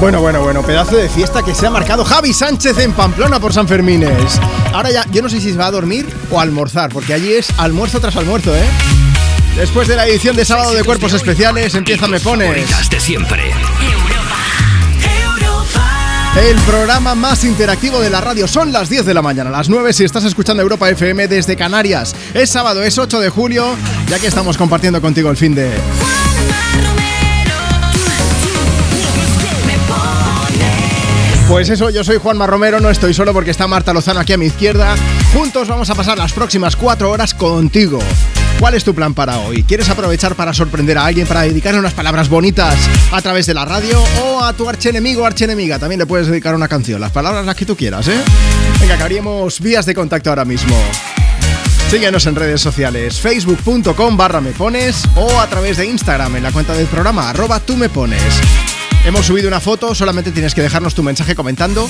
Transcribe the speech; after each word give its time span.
Bueno, 0.00 0.20
bueno, 0.20 0.40
bueno, 0.42 0.62
pedazo 0.62 0.96
de 0.96 1.08
fiesta 1.08 1.42
que 1.42 1.54
se 1.56 1.66
ha 1.66 1.70
marcado 1.70 2.04
Javi 2.04 2.32
Sánchez 2.32 2.78
en 2.78 2.92
Pamplona 2.92 3.40
por 3.40 3.52
San 3.52 3.66
Fermines. 3.66 4.40
Ahora 4.72 4.92
ya, 4.92 5.04
yo 5.10 5.22
no 5.22 5.28
sé 5.28 5.40
si 5.40 5.50
se 5.50 5.58
va 5.58 5.66
a 5.66 5.70
dormir 5.72 6.06
o 6.30 6.38
a 6.38 6.42
almorzar, 6.42 6.92
porque 6.92 7.14
allí 7.14 7.32
es 7.32 7.48
almuerzo 7.58 7.98
tras 7.98 8.14
almuerzo, 8.14 8.54
¿eh? 8.54 8.64
Después 9.56 9.88
de 9.88 9.96
la 9.96 10.06
edición 10.06 10.36
de 10.36 10.44
sábado 10.44 10.72
de 10.72 10.84
Cuerpos 10.84 11.12
Especiales, 11.14 11.74
empieza 11.74 12.06
Me 12.06 12.20
Pones. 12.20 12.90
de 12.90 13.00
siempre. 13.00 13.52
El 16.40 16.56
programa 16.60 17.16
más 17.16 17.42
interactivo 17.42 17.98
de 17.98 18.10
la 18.10 18.20
radio 18.20 18.46
son 18.46 18.70
las 18.70 18.88
10 18.88 19.04
de 19.04 19.14
la 19.14 19.22
mañana, 19.22 19.50
las 19.50 19.68
9 19.68 19.92
si 19.92 20.04
estás 20.04 20.22
escuchando 20.22 20.62
Europa 20.62 20.88
FM 20.88 21.26
desde 21.26 21.56
Canarias. 21.56 22.14
Es 22.34 22.50
sábado, 22.50 22.84
es 22.84 22.96
8 22.96 23.18
de 23.18 23.30
julio, 23.30 23.74
ya 24.08 24.20
que 24.20 24.28
estamos 24.28 24.56
compartiendo 24.56 25.00
contigo 25.00 25.28
el 25.28 25.36
fin 25.36 25.56
de... 25.56 25.72
Pues 31.48 31.70
eso, 31.70 31.88
yo 31.88 32.04
soy 32.04 32.18
Juanma 32.18 32.46
Romero, 32.46 32.78
no 32.78 32.90
estoy 32.90 33.14
solo 33.14 33.32
porque 33.32 33.50
está 33.50 33.66
Marta 33.66 33.94
Lozano 33.94 34.20
aquí 34.20 34.34
a 34.34 34.36
mi 34.36 34.44
izquierda. 34.44 34.94
Juntos 35.32 35.66
vamos 35.66 35.88
a 35.88 35.94
pasar 35.94 36.18
las 36.18 36.34
próximas 36.34 36.76
cuatro 36.76 37.10
horas 37.10 37.32
contigo. 37.32 38.00
¿Cuál 38.60 38.74
es 38.74 38.84
tu 38.84 38.94
plan 38.94 39.14
para 39.14 39.38
hoy? 39.38 39.62
¿Quieres 39.62 39.88
aprovechar 39.88 40.34
para 40.34 40.52
sorprender 40.52 40.98
a 40.98 41.06
alguien, 41.06 41.26
para 41.26 41.42
dedicarle 41.42 41.80
unas 41.80 41.94
palabras 41.94 42.28
bonitas 42.28 42.76
a 43.10 43.22
través 43.22 43.46
de 43.46 43.54
la 43.54 43.64
radio 43.64 43.98
o 44.22 44.44
a 44.44 44.52
tu 44.52 44.68
archenemigo 44.68 45.24
archenemiga? 45.24 45.78
También 45.78 46.00
le 46.00 46.06
puedes 46.06 46.26
dedicar 46.26 46.54
una 46.54 46.68
canción, 46.68 47.00
las 47.00 47.12
palabras 47.12 47.46
las 47.46 47.56
que 47.56 47.64
tú 47.64 47.74
quieras, 47.74 48.06
¿eh? 48.08 48.20
Venga, 48.78 48.98
que 48.98 49.02
haríamos 49.04 49.58
vías 49.60 49.86
de 49.86 49.94
contacto 49.94 50.28
ahora 50.28 50.44
mismo. 50.44 50.76
Síguenos 51.90 52.26
en 52.26 52.34
redes 52.34 52.60
sociales, 52.60 53.18
facebook.com 53.20 54.18
barra 54.18 54.42
me 54.42 54.50
pones 54.50 55.02
o 55.16 55.40
a 55.40 55.46
través 55.46 55.78
de 55.78 55.86
Instagram 55.86 56.36
en 56.36 56.42
la 56.42 56.52
cuenta 56.52 56.74
del 56.74 56.88
programa 56.88 57.30
arroba 57.30 57.58
tú 57.60 57.74
me 57.74 57.88
pones. 57.88 58.22
Hemos 59.04 59.26
subido 59.26 59.48
una 59.48 59.60
foto, 59.60 59.94
solamente 59.94 60.32
tienes 60.32 60.54
que 60.54 60.62
dejarnos 60.62 60.94
tu 60.94 61.02
mensaje 61.02 61.34
comentando 61.34 61.88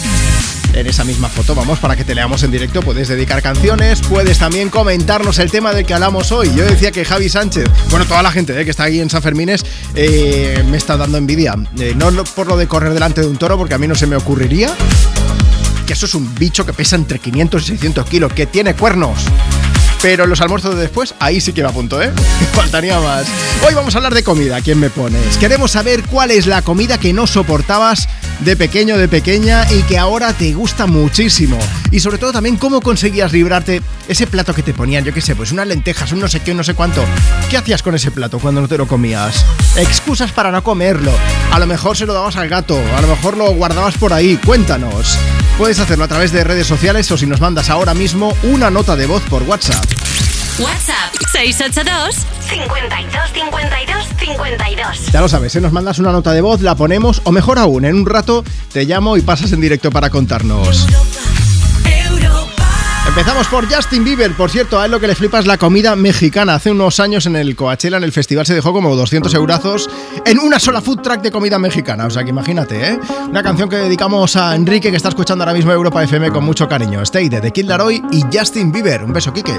en 0.72 0.86
esa 0.86 1.04
misma 1.04 1.28
foto, 1.28 1.54
vamos, 1.54 1.78
para 1.78 1.96
que 1.96 2.04
te 2.04 2.14
leamos 2.14 2.42
en 2.42 2.50
directo. 2.50 2.80
Puedes 2.82 3.08
dedicar 3.08 3.42
canciones, 3.42 4.00
puedes 4.02 4.38
también 4.38 4.70
comentarnos 4.70 5.38
el 5.38 5.50
tema 5.50 5.72
del 5.72 5.84
que 5.84 5.94
hablamos 5.94 6.30
hoy. 6.30 6.50
Yo 6.54 6.64
decía 6.64 6.92
que 6.92 7.04
Javi 7.04 7.28
Sánchez, 7.28 7.68
bueno, 7.90 8.04
toda 8.04 8.22
la 8.22 8.30
gente 8.30 8.58
eh, 8.58 8.64
que 8.64 8.70
está 8.70 8.84
aquí 8.84 9.00
en 9.00 9.10
San 9.10 9.22
Fermines, 9.22 9.64
eh, 9.94 10.62
me 10.68 10.76
está 10.76 10.96
dando 10.96 11.18
envidia. 11.18 11.54
Eh, 11.78 11.94
no 11.96 12.12
por 12.24 12.46
lo 12.46 12.56
de 12.56 12.68
correr 12.68 12.94
delante 12.94 13.20
de 13.20 13.26
un 13.26 13.36
toro, 13.36 13.56
porque 13.58 13.74
a 13.74 13.78
mí 13.78 13.88
no 13.88 13.94
se 13.94 14.06
me 14.06 14.16
ocurriría. 14.16 14.70
Que 15.86 15.94
eso 15.94 16.06
es 16.06 16.14
un 16.14 16.34
bicho 16.34 16.64
que 16.66 16.72
pesa 16.72 16.96
entre 16.96 17.18
500 17.18 17.62
y 17.62 17.66
600 17.66 18.08
kilos, 18.08 18.32
que 18.32 18.46
tiene 18.46 18.74
cuernos. 18.74 19.24
Pero 20.00 20.26
los 20.26 20.40
almuerzos 20.40 20.76
de 20.76 20.82
después, 20.82 21.14
ahí 21.18 21.40
sí 21.40 21.52
que 21.52 21.62
va 21.62 21.70
a 21.70 21.72
punto, 21.72 22.00
¿eh? 22.00 22.10
Faltaría 22.52 23.00
más. 23.00 23.26
Hoy 23.66 23.74
vamos 23.74 23.94
a 23.94 23.98
hablar 23.98 24.14
de 24.14 24.22
comida, 24.22 24.60
¿quién 24.60 24.78
me 24.78 24.90
pones? 24.90 25.36
Queremos 25.38 25.72
saber 25.72 26.04
cuál 26.04 26.30
es 26.30 26.46
la 26.46 26.62
comida 26.62 26.98
que 26.98 27.12
no 27.12 27.26
soportabas 27.26 28.08
de 28.40 28.56
pequeño, 28.56 28.96
de 28.96 29.08
pequeña 29.08 29.66
y 29.72 29.82
que 29.82 29.98
ahora 29.98 30.32
te 30.32 30.52
gusta 30.52 30.86
muchísimo. 30.86 31.58
Y 31.90 32.00
sobre 32.00 32.18
todo 32.18 32.32
también 32.32 32.56
cómo 32.56 32.80
conseguías 32.80 33.32
librarte 33.32 33.82
ese 34.06 34.26
plato 34.26 34.54
que 34.54 34.62
te 34.62 34.72
ponían, 34.72 35.04
yo 35.04 35.12
qué 35.12 35.20
sé, 35.20 35.34
pues 35.34 35.52
unas 35.52 35.66
lentejas, 35.66 36.12
un 36.12 36.20
no 36.20 36.28
sé 36.28 36.40
qué, 36.40 36.52
un 36.52 36.58
no 36.58 36.64
sé 36.64 36.74
cuánto. 36.74 37.04
¿Qué 37.50 37.56
hacías 37.56 37.82
con 37.82 37.94
ese 37.94 38.10
plato 38.10 38.38
cuando 38.38 38.60
no 38.60 38.68
te 38.68 38.78
lo 38.78 38.86
comías? 38.86 39.44
Excusas 39.76 40.32
para 40.32 40.50
no 40.50 40.62
comerlo. 40.62 41.12
A 41.50 41.58
lo 41.58 41.66
mejor 41.66 41.96
se 41.96 42.06
lo 42.06 42.14
dabas 42.14 42.36
al 42.36 42.48
gato, 42.48 42.80
a 42.96 43.00
lo 43.00 43.08
mejor 43.08 43.36
lo 43.36 43.52
guardabas 43.52 43.96
por 43.98 44.12
ahí. 44.12 44.38
Cuéntanos. 44.44 45.18
Puedes 45.58 45.80
hacerlo 45.80 46.04
a 46.04 46.08
través 46.08 46.30
de 46.30 46.44
redes 46.44 46.68
sociales 46.68 47.10
o 47.10 47.18
si 47.18 47.26
nos 47.26 47.40
mandas 47.40 47.68
ahora 47.68 47.92
mismo 47.92 48.32
una 48.44 48.70
nota 48.70 48.94
de 48.94 49.06
voz 49.06 49.22
por 49.24 49.42
WhatsApp. 49.42 49.87
WhatsApp 50.60 51.14
682 51.32 52.26
52 52.48 53.32
52 53.32 54.06
52. 54.18 55.12
Ya 55.12 55.20
lo 55.20 55.28
sabes, 55.28 55.52
si 55.52 55.60
nos 55.60 55.72
mandas 55.72 56.00
una 56.00 56.10
nota 56.10 56.32
de 56.32 56.40
voz, 56.40 56.62
la 56.62 56.74
ponemos, 56.74 57.22
o 57.24 57.30
mejor 57.30 57.60
aún, 57.60 57.84
en 57.84 57.94
un 57.94 58.06
rato 58.06 58.42
te 58.72 58.84
llamo 58.84 59.16
y 59.16 59.22
pasas 59.22 59.52
en 59.52 59.60
directo 59.60 59.92
para 59.92 60.10
contarnos. 60.10 60.86
Empezamos 63.06 63.46
por 63.46 63.72
Justin 63.72 64.04
Bieber, 64.04 64.32
por 64.32 64.50
cierto, 64.50 64.80
a 64.80 64.84
él 64.84 64.90
lo 64.90 65.00
que 65.00 65.06
le 65.06 65.14
flipa 65.14 65.38
es 65.38 65.46
la 65.46 65.56
comida 65.58 65.96
mexicana. 65.96 66.56
Hace 66.56 66.72
unos 66.72 67.00
años 67.00 67.24
en 67.26 67.36
el 67.36 67.56
Coachella, 67.56 67.96
en 67.96 68.04
el 68.04 68.12
festival, 68.12 68.44
se 68.44 68.54
dejó 68.54 68.72
como 68.72 68.94
200 68.96 69.32
eurazos 69.34 69.88
en 70.26 70.38
una 70.38 70.58
sola 70.58 70.82
food 70.82 71.00
track 71.00 71.22
de 71.22 71.30
comida 71.30 71.58
mexicana. 71.58 72.04
O 72.06 72.10
sea 72.10 72.22
que 72.22 72.30
imagínate, 72.30 72.86
¿eh? 72.86 73.00
Una 73.30 73.42
canción 73.42 73.68
que 73.68 73.76
dedicamos 73.76 74.36
a 74.36 74.54
Enrique, 74.54 74.90
que 74.90 74.96
está 74.96 75.08
escuchando 75.08 75.44
ahora 75.44 75.54
mismo 75.54 75.72
Europa 75.72 76.02
FM 76.02 76.30
con 76.30 76.44
mucho 76.44 76.68
cariño. 76.68 77.00
Stay 77.02 77.28
de 77.28 77.40
The 77.40 77.50
Kid 77.50 77.64
Laroi 77.66 78.02
y 78.10 78.24
Justin 78.30 78.72
Bieber. 78.72 79.02
Un 79.02 79.12
beso, 79.12 79.32
Kike. 79.32 79.58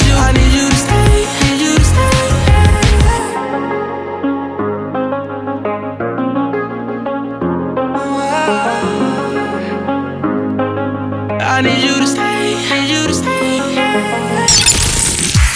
I 11.61 11.63
need 11.63 11.83
you 11.83 11.93
to 11.99 12.07
stay, 12.07 12.55
need 12.73 12.89
you 12.89 13.05
to 13.07 13.13
stay. 13.13 13.61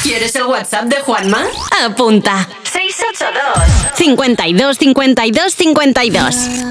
¿Quieres 0.04 0.36
el 0.36 0.46
WhatsApp 0.46 0.86
de 0.86 0.98
Juanma? 1.02 1.48
Apunta. 1.84 2.48
682 2.62 3.96
52 3.96 4.78
52 4.78 5.56
52. 5.56 6.66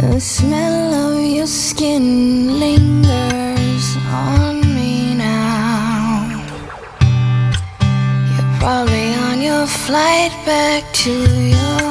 The 0.00 0.20
smell 0.20 0.94
of 0.94 1.20
your 1.26 1.48
skin 1.48 2.60
lingers 2.60 3.96
on 4.12 4.60
me 4.72 5.16
now. 5.16 6.44
You're 8.30 8.58
probably 8.60 9.14
on 9.14 9.42
your 9.42 9.66
flight 9.66 10.30
back 10.46 10.84
to 11.02 11.10
your 11.10 11.89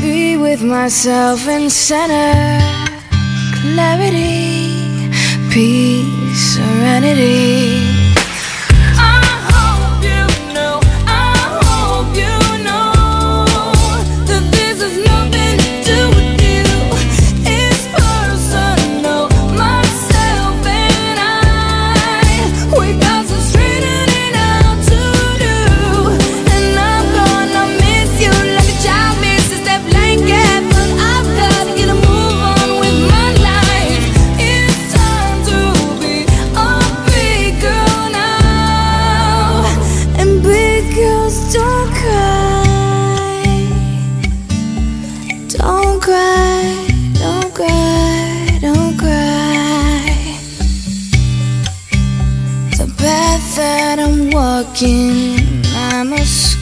Be 0.03 0.37
with 0.37 0.62
myself 0.62 1.49
in 1.49 1.71
center, 1.71 2.61
clarity, 3.62 5.09
peace, 5.51 6.57
serenity. 6.57 8.00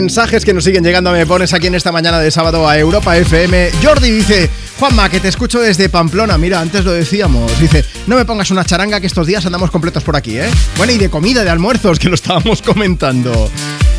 Mensajes 0.00 0.46
que 0.46 0.54
nos 0.54 0.64
siguen 0.64 0.82
llegando, 0.82 1.12
me 1.12 1.26
pones 1.26 1.52
aquí 1.52 1.66
en 1.66 1.74
esta 1.74 1.92
mañana 1.92 2.18
de 2.18 2.30
sábado 2.30 2.66
a 2.66 2.78
Europa 2.78 3.18
FM. 3.18 3.70
Jordi 3.82 4.10
dice, 4.10 4.48
Juanma, 4.78 5.10
que 5.10 5.20
te 5.20 5.28
escucho 5.28 5.60
desde 5.60 5.90
Pamplona. 5.90 6.38
Mira, 6.38 6.58
antes 6.58 6.86
lo 6.86 6.92
decíamos. 6.92 7.60
Dice, 7.60 7.84
no 8.06 8.16
me 8.16 8.24
pongas 8.24 8.50
una 8.50 8.64
charanga 8.64 8.98
que 8.98 9.06
estos 9.06 9.26
días 9.26 9.44
andamos 9.44 9.70
completos 9.70 10.02
por 10.02 10.16
aquí, 10.16 10.38
¿eh? 10.38 10.48
Bueno, 10.78 10.94
y 10.94 10.96
de 10.96 11.10
comida, 11.10 11.44
de 11.44 11.50
almuerzos, 11.50 11.98
que 11.98 12.08
lo 12.08 12.14
estábamos 12.14 12.62
comentando. 12.66 13.50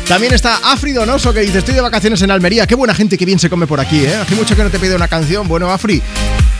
También 0.08 0.34
está 0.34 0.72
Afri 0.72 0.90
Donoso 0.90 1.32
que 1.32 1.40
dice, 1.40 1.58
estoy 1.58 1.74
de 1.74 1.80
vacaciones 1.80 2.20
en 2.22 2.32
Almería. 2.32 2.66
Qué 2.66 2.74
buena 2.74 2.94
gente 2.96 3.16
que 3.16 3.24
bien 3.24 3.38
se 3.38 3.48
come 3.48 3.68
por 3.68 3.78
aquí, 3.78 4.04
¿eh? 4.04 4.16
Hace 4.16 4.34
mucho 4.34 4.56
que 4.56 4.64
no 4.64 4.70
te 4.70 4.80
pido 4.80 4.96
una 4.96 5.06
canción. 5.06 5.46
Bueno, 5.46 5.70
Afri, 5.70 6.02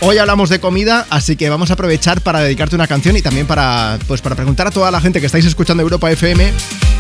hoy 0.03 0.19
hablamos 0.19 0.51
de 0.51 0.61
comida, 0.61 1.05
así 1.11 1.35
que 1.35 1.51
vamos 1.51 1.71
a 1.71 1.73
aprovechar 1.73 2.21
para 2.21 2.39
dedicarte 2.39 2.77
una 2.77 2.87
canción 2.87 3.17
y 3.17 3.23
también 3.23 3.49
para, 3.49 3.99
pues, 4.07 4.21
para 4.21 4.37
preguntar 4.37 4.69
a 4.69 4.71
toda 4.71 4.93
la 4.93 5.01
gente 5.01 5.19
que 5.19 5.27
estáis 5.27 5.47
escuchando 5.47 5.83
Europa 5.83 6.13
FM 6.13 6.53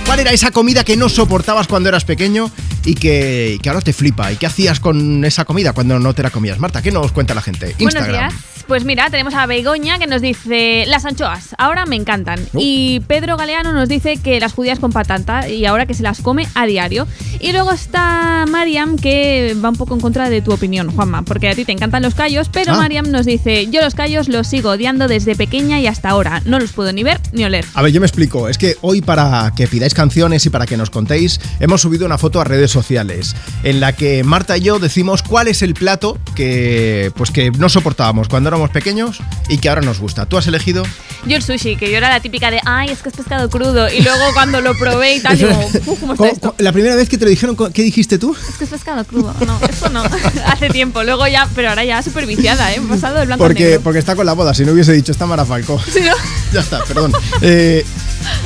¿Cuál 0.06 0.20
era 0.20 0.32
esa 0.32 0.50
comida 0.50 0.84
que 0.84 0.96
no 0.96 1.08
soportabas 1.08 1.66
cuando 1.66 1.88
eras 1.88 2.04
pequeño 2.04 2.50
y 2.84 2.94
que, 2.94 3.58
ahora 3.66 3.80
te 3.80 3.92
flipa? 3.92 4.30
¿Y 4.32 4.36
qué 4.36 4.46
hacías 4.46 4.80
con 4.80 5.24
esa 5.24 5.44
comida 5.44 5.72
cuando 5.72 5.98
no 5.98 6.14
te 6.14 6.22
la 6.22 6.30
comías? 6.30 6.58
Marta, 6.58 6.82
¿qué 6.82 6.90
nos 6.90 7.12
cuenta 7.12 7.34
la 7.34 7.42
gente? 7.42 7.74
Buenos 7.78 8.06
días. 8.06 8.34
Pues 8.72 8.86
mira, 8.86 9.10
tenemos 9.10 9.34
a 9.34 9.44
Begoña 9.44 9.98
que 9.98 10.06
nos 10.06 10.22
dice 10.22 10.84
las 10.86 11.04
anchoas, 11.04 11.54
ahora 11.58 11.84
me 11.84 11.94
encantan. 11.94 12.40
Uh. 12.54 12.58
Y 12.58 13.00
Pedro 13.00 13.36
Galeano 13.36 13.70
nos 13.74 13.86
dice 13.86 14.16
que 14.16 14.40
las 14.40 14.54
judías 14.54 14.78
con 14.78 14.92
patata 14.92 15.46
y 15.46 15.66
ahora 15.66 15.84
que 15.84 15.92
se 15.92 16.02
las 16.02 16.22
come 16.22 16.48
a 16.54 16.64
diario. 16.64 17.06
Y 17.38 17.52
luego 17.52 17.72
está 17.72 18.46
Mariam 18.48 18.96
que 18.96 19.54
va 19.62 19.68
un 19.68 19.76
poco 19.76 19.92
en 19.92 20.00
contra 20.00 20.30
de 20.30 20.40
tu 20.40 20.54
opinión, 20.54 20.90
Juanma, 20.90 21.20
porque 21.20 21.50
a 21.50 21.54
ti 21.54 21.66
te 21.66 21.72
encantan 21.72 22.02
los 22.02 22.14
callos, 22.14 22.48
pero 22.50 22.72
ah. 22.72 22.78
Mariam 22.78 23.10
nos 23.10 23.26
dice, 23.26 23.66
yo 23.66 23.82
los 23.82 23.94
callos 23.94 24.28
los 24.28 24.46
sigo 24.46 24.70
odiando 24.70 25.06
desde 25.06 25.36
pequeña 25.36 25.78
y 25.78 25.86
hasta 25.86 26.08
ahora. 26.08 26.40
No 26.46 26.58
los 26.58 26.72
puedo 26.72 26.94
ni 26.94 27.02
ver 27.02 27.20
ni 27.32 27.44
oler. 27.44 27.66
A 27.74 27.82
ver, 27.82 27.92
yo 27.92 28.00
me 28.00 28.06
explico. 28.06 28.48
Es 28.48 28.56
que 28.56 28.78
hoy 28.80 29.02
para 29.02 29.52
que 29.54 29.66
pidáis 29.66 29.92
canciones 29.92 30.46
y 30.46 30.50
para 30.50 30.64
que 30.64 30.78
nos 30.78 30.88
contéis, 30.88 31.40
hemos 31.60 31.82
subido 31.82 32.06
una 32.06 32.16
foto 32.16 32.40
a 32.40 32.44
redes 32.44 32.70
sociales 32.70 33.36
en 33.64 33.80
la 33.80 33.94
que 33.94 34.24
Marta 34.24 34.56
y 34.56 34.62
yo 34.62 34.78
decimos 34.78 35.22
cuál 35.22 35.48
es 35.48 35.60
el 35.60 35.74
plato 35.74 36.18
que, 36.34 37.12
pues 37.16 37.30
que 37.30 37.50
no 37.50 37.68
soportábamos 37.68 38.28
cuando 38.28 38.48
éramos 38.48 38.61
pequeños 38.70 39.20
y 39.48 39.58
que 39.58 39.68
ahora 39.68 39.80
nos 39.82 39.98
gusta. 40.00 40.26
¿Tú 40.26 40.36
has 40.38 40.46
elegido? 40.46 40.82
Yo 41.24 41.36
el 41.36 41.42
sushi, 41.42 41.76
que 41.76 41.90
yo 41.90 41.96
era 41.96 42.08
la 42.08 42.20
típica 42.20 42.50
de, 42.50 42.60
ay, 42.64 42.90
es 42.90 43.00
que 43.00 43.08
es 43.08 43.14
pescado 43.14 43.48
crudo. 43.48 43.88
Y 43.92 44.00
luego 44.02 44.24
cuando 44.34 44.60
lo 44.60 44.76
probé 44.76 45.16
y 45.16 45.20
tal, 45.20 45.38
digo, 45.38 45.70
"Uf, 45.86 46.00
¿cómo 46.00 46.14
está 46.14 46.28
esto? 46.32 46.54
La 46.58 46.72
primera 46.72 46.94
vez 46.96 47.08
que 47.08 47.16
te 47.18 47.24
lo 47.24 47.30
dijeron, 47.30 47.56
¿qué 47.72 47.82
dijiste 47.82 48.18
tú? 48.18 48.36
Es 48.48 48.56
que 48.56 48.64
es 48.64 48.70
pescado 48.70 49.04
crudo. 49.04 49.34
No, 49.46 49.58
eso 49.68 49.88
no. 49.90 50.02
Hace 50.46 50.68
tiempo. 50.70 51.02
Luego 51.04 51.26
ya, 51.28 51.48
pero 51.54 51.68
ahora 51.70 51.84
ya 51.84 52.02
súper 52.02 52.26
viciada, 52.26 52.72
¿eh? 52.72 52.76
He 52.78 52.80
pasado 52.88 53.18
del 53.18 53.26
blanco 53.26 53.44
Porque, 53.44 53.64
negro. 53.64 53.80
porque 53.82 53.98
está 53.98 54.16
con 54.16 54.26
la 54.26 54.32
boda, 54.32 54.52
si 54.54 54.64
no 54.64 54.72
hubiese 54.72 54.92
dicho 54.92 55.12
esta 55.12 55.26
Mara 55.26 55.44
Falcó. 55.44 55.80
Sí, 55.92 56.00
¿no? 56.00 56.14
ya 56.52 56.60
está, 56.60 56.82
perdón. 56.84 57.12
Eh, 57.40 57.84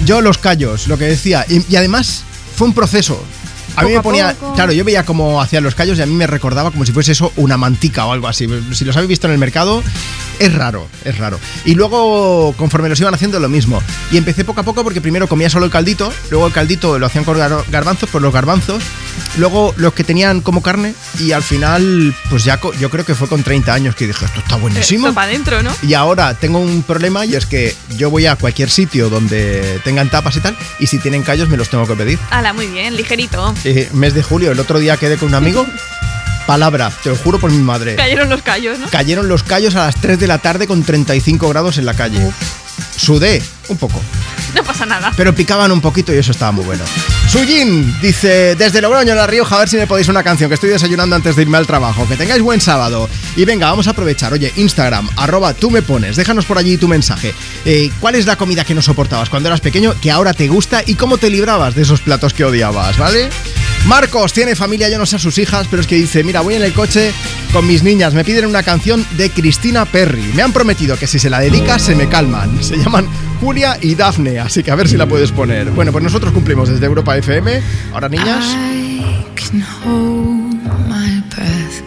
yo 0.04 0.20
los 0.20 0.38
callos, 0.38 0.88
lo 0.88 0.98
que 0.98 1.04
decía. 1.04 1.44
Y, 1.48 1.62
y 1.72 1.76
además 1.76 2.22
fue 2.56 2.66
un 2.68 2.74
proceso. 2.74 3.22
A 3.76 3.82
mí 3.82 3.92
me 3.92 4.00
ponía, 4.02 4.34
poco. 4.34 4.54
claro, 4.54 4.72
yo 4.72 4.84
veía 4.84 5.04
cómo 5.04 5.40
hacían 5.40 5.62
los 5.64 5.74
callos 5.74 5.98
y 5.98 6.02
a 6.02 6.06
mí 6.06 6.14
me 6.14 6.26
recordaba 6.26 6.70
como 6.70 6.84
si 6.86 6.92
fuese 6.92 7.12
eso 7.12 7.32
una 7.36 7.56
mantica 7.56 8.06
o 8.06 8.12
algo 8.12 8.28
así. 8.28 8.46
Si 8.72 8.84
los 8.84 8.96
habéis 8.96 9.08
visto 9.10 9.26
en 9.26 9.32
el 9.34 9.38
mercado, 9.38 9.82
es 10.38 10.52
raro, 10.54 10.86
es 11.04 11.16
raro. 11.18 11.38
Y 11.64 11.74
luego, 11.74 12.54
conforme 12.56 12.88
los 12.88 13.00
iban 13.00 13.14
haciendo, 13.14 13.38
lo 13.40 13.48
mismo. 13.48 13.82
Y 14.10 14.16
empecé 14.18 14.44
poco 14.44 14.60
a 14.60 14.64
poco 14.64 14.82
porque 14.84 15.00
primero 15.00 15.28
comía 15.28 15.48
solo 15.50 15.64
el 15.64 15.70
caldito, 15.70 16.12
luego 16.30 16.46
el 16.46 16.52
caldito 16.52 16.98
lo 16.98 17.06
hacían 17.06 17.24
con 17.24 17.36
gar- 17.38 17.64
garbanzos, 17.70 18.08
pues 18.10 18.22
los 18.22 18.32
garbanzos, 18.32 18.82
luego 19.38 19.74
los 19.76 19.92
que 19.94 20.04
tenían 20.04 20.40
como 20.40 20.62
carne 20.62 20.94
y 21.18 21.32
al 21.32 21.42
final, 21.42 22.14
pues 22.30 22.44
ya 22.44 22.60
yo 22.78 22.90
creo 22.90 23.04
que 23.04 23.14
fue 23.14 23.28
con 23.28 23.42
30 23.42 23.72
años 23.72 23.94
que 23.94 24.06
dije, 24.06 24.24
esto 24.24 24.40
está 24.40 24.56
buenísimo. 24.56 25.06
Esto 25.08 25.14
para 25.14 25.28
adentro, 25.30 25.62
¿no? 25.62 25.70
Y 25.82 25.94
ahora 25.94 26.34
tengo 26.34 26.58
un 26.58 26.82
problema 26.82 27.24
y 27.26 27.34
es 27.34 27.46
que 27.46 27.74
yo 27.96 28.10
voy 28.10 28.26
a 28.26 28.36
cualquier 28.36 28.70
sitio 28.70 29.08
donde 29.10 29.80
tengan 29.84 30.08
tapas 30.10 30.36
y 30.36 30.40
tal, 30.40 30.56
y 30.78 30.86
si 30.86 30.98
tienen 30.98 31.22
callos 31.22 31.48
me 31.48 31.56
los 31.56 31.68
tengo 31.68 31.86
que 31.86 31.94
pedir. 31.94 32.18
Hala, 32.30 32.52
muy 32.52 32.66
bien, 32.66 32.96
ligerito. 32.96 33.54
Eh, 33.68 33.88
mes 33.92 34.14
de 34.14 34.22
julio, 34.22 34.52
el 34.52 34.60
otro 34.60 34.78
día 34.78 34.96
quedé 34.96 35.16
con 35.16 35.30
un 35.30 35.34
amigo, 35.34 35.66
palabra, 36.46 36.92
te 37.02 37.08
lo 37.08 37.16
juro 37.16 37.40
por 37.40 37.50
mi 37.50 37.58
madre. 37.58 37.96
Cayeron 37.96 38.28
los 38.28 38.40
callos, 38.40 38.78
¿no? 38.78 38.88
Cayeron 38.88 39.26
los 39.26 39.42
callos 39.42 39.74
a 39.74 39.86
las 39.86 39.96
3 39.96 40.20
de 40.20 40.28
la 40.28 40.38
tarde 40.38 40.68
con 40.68 40.84
35 40.84 41.48
grados 41.48 41.76
en 41.76 41.84
la 41.84 41.94
calle. 41.94 42.30
Sudé 42.96 43.42
un 43.68 43.76
poco, 43.76 44.00
No 44.54 44.62
pasa 44.62 44.86
nada. 44.86 45.12
pero 45.16 45.34
picaban 45.34 45.70
un 45.72 45.80
poquito 45.80 46.14
y 46.14 46.18
eso 46.18 46.32
estaba 46.32 46.52
muy 46.52 46.64
bueno. 46.64 46.84
Sujin 47.28 48.00
dice, 48.00 48.54
desde 48.54 48.80
Logroño, 48.80 49.14
La 49.14 49.26
Rioja, 49.26 49.56
a 49.56 49.58
ver 49.60 49.68
si 49.68 49.76
me 49.76 49.86
podéis 49.86 50.08
una 50.08 50.22
canción, 50.22 50.48
que 50.48 50.54
estoy 50.54 50.70
desayunando 50.70 51.16
antes 51.16 51.34
de 51.36 51.42
irme 51.42 51.58
al 51.58 51.66
trabajo. 51.66 52.06
Que 52.08 52.16
tengáis 52.16 52.40
buen 52.42 52.60
sábado. 52.60 53.08
Y 53.36 53.44
venga, 53.44 53.68
vamos 53.68 53.86
a 53.88 53.90
aprovechar. 53.90 54.32
Oye, 54.32 54.52
Instagram, 54.56 55.08
arroba 55.16 55.52
tú 55.52 55.70
me 55.70 55.82
pones, 55.82 56.16
déjanos 56.16 56.44
por 56.46 56.58
allí 56.58 56.76
tu 56.78 56.88
mensaje. 56.88 57.34
Eh, 57.64 57.90
¿Cuál 58.00 58.14
es 58.14 58.26
la 58.26 58.36
comida 58.36 58.64
que 58.64 58.74
no 58.74 58.82
soportabas 58.82 59.28
cuando 59.28 59.48
eras 59.48 59.60
pequeño, 59.60 59.94
que 60.00 60.10
ahora 60.10 60.32
te 60.32 60.48
gusta 60.48 60.82
y 60.86 60.94
cómo 60.94 61.18
te 61.18 61.28
librabas 61.28 61.74
de 61.74 61.82
esos 61.82 62.00
platos 62.00 62.32
que 62.32 62.44
odiabas, 62.44 62.96
¿vale? 62.96 63.28
Marcos 63.86 64.32
tiene 64.32 64.56
familia, 64.56 64.88
yo 64.88 64.98
no 64.98 65.06
sé 65.06 65.14
a 65.14 65.18
sus 65.20 65.38
hijas, 65.38 65.68
pero 65.70 65.80
es 65.80 65.86
que 65.86 65.94
dice, 65.94 66.24
mira, 66.24 66.40
voy 66.40 66.56
en 66.56 66.62
el 66.62 66.72
coche 66.72 67.12
con 67.52 67.68
mis 67.68 67.84
niñas, 67.84 68.14
me 68.14 68.24
piden 68.24 68.46
una 68.46 68.64
canción 68.64 69.06
de 69.16 69.30
Cristina 69.30 69.84
Perry. 69.84 70.32
Me 70.34 70.42
han 70.42 70.52
prometido 70.52 70.96
que 70.96 71.06
si 71.06 71.20
se 71.20 71.30
la 71.30 71.38
dedicas 71.38 71.82
se 71.82 71.94
me 71.94 72.08
calman. 72.08 72.62
Se 72.66 72.76
llaman 72.76 73.06
Julia 73.40 73.78
y 73.80 73.94
Dafne, 73.94 74.40
así 74.40 74.64
que 74.64 74.72
a 74.72 74.74
ver 74.74 74.88
si 74.88 74.96
la 74.96 75.06
puedes 75.06 75.30
poner. 75.30 75.70
Bueno, 75.70 75.92
pues 75.92 76.02
nosotros 76.02 76.32
cumplimos 76.32 76.68
desde 76.68 76.84
Europa 76.84 77.16
FM. 77.16 77.62
Ahora, 77.92 78.08
niñas, 78.08 78.44
I 78.44 79.24
can 79.36 79.62
hold 79.84 80.62
my 80.88 81.22
breath. 81.30 81.82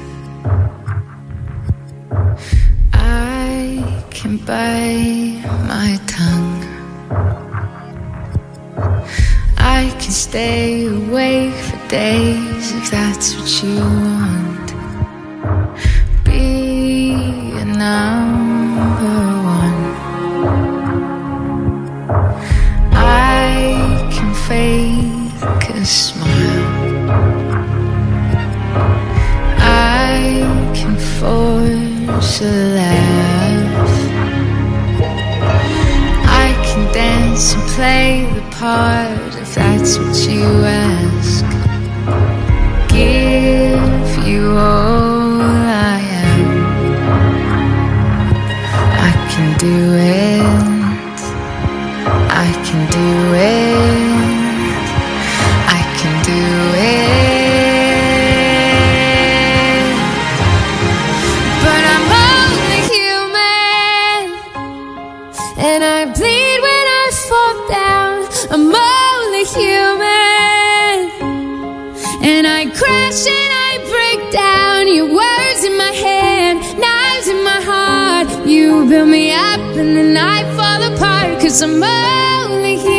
I 2.93 3.83
can 4.09 4.39
my 5.67 6.08
I 9.81 9.89
can 9.91 10.11
stay 10.11 10.87
awake 10.87 11.53
for 11.53 11.79
days 11.87 12.73
if 12.73 12.91
that's 12.91 13.33
what 13.35 13.63
you 13.63 13.75
want. 13.79 14.67
Be 16.25 17.13
a 17.63 17.63
number 17.63 19.19
one. 19.61 19.79
I 22.93 24.09
can 24.11 24.31
fake 24.49 25.69
a 25.69 25.85
smile. 25.85 26.65
I 29.59 30.73
can 30.75 30.95
force 31.19 32.41
a 32.41 32.51
laugh. 32.79 33.95
I 36.43 36.47
can 36.67 36.93
dance 36.93 37.53
and 37.53 37.63
play 37.69 38.29
the 38.35 38.41
part 38.57 39.28
that's 39.59 39.97
what 39.97 40.17
you 40.31 40.43
ask. 40.63 41.45
Give 42.89 43.68
build 78.89 79.07
me 79.07 79.31
up 79.31 79.59
and 79.77 79.95
then 79.95 80.17
I 80.17 80.41
fall 80.57 80.81
apart. 80.91 81.39
Cause 81.39 81.61
I'm 81.61 81.83
only 81.83 82.77
human. 82.77 82.98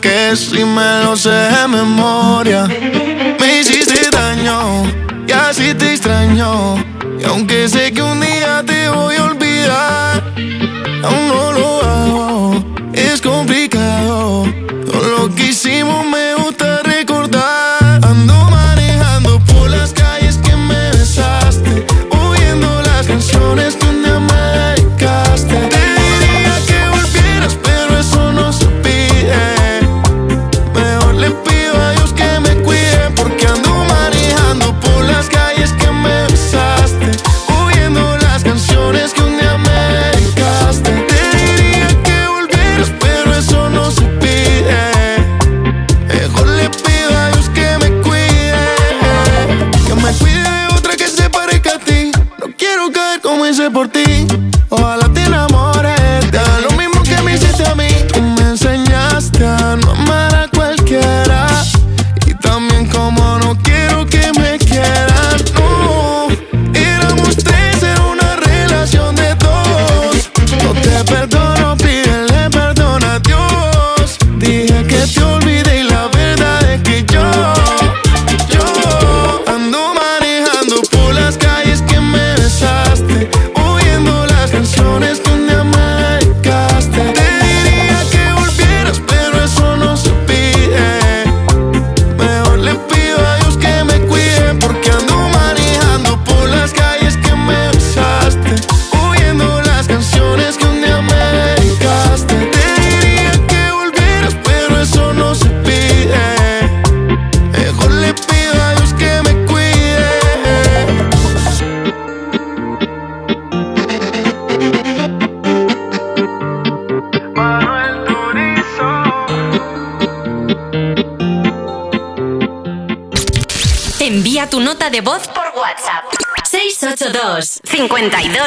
Qué 0.00 0.34
si 0.36 0.64
me 0.64 1.04
lo 1.04 1.16
sé 1.16 1.30
de 1.30 1.68
memoria. 1.68 2.66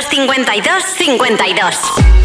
52 0.02 0.82
52 0.98 2.25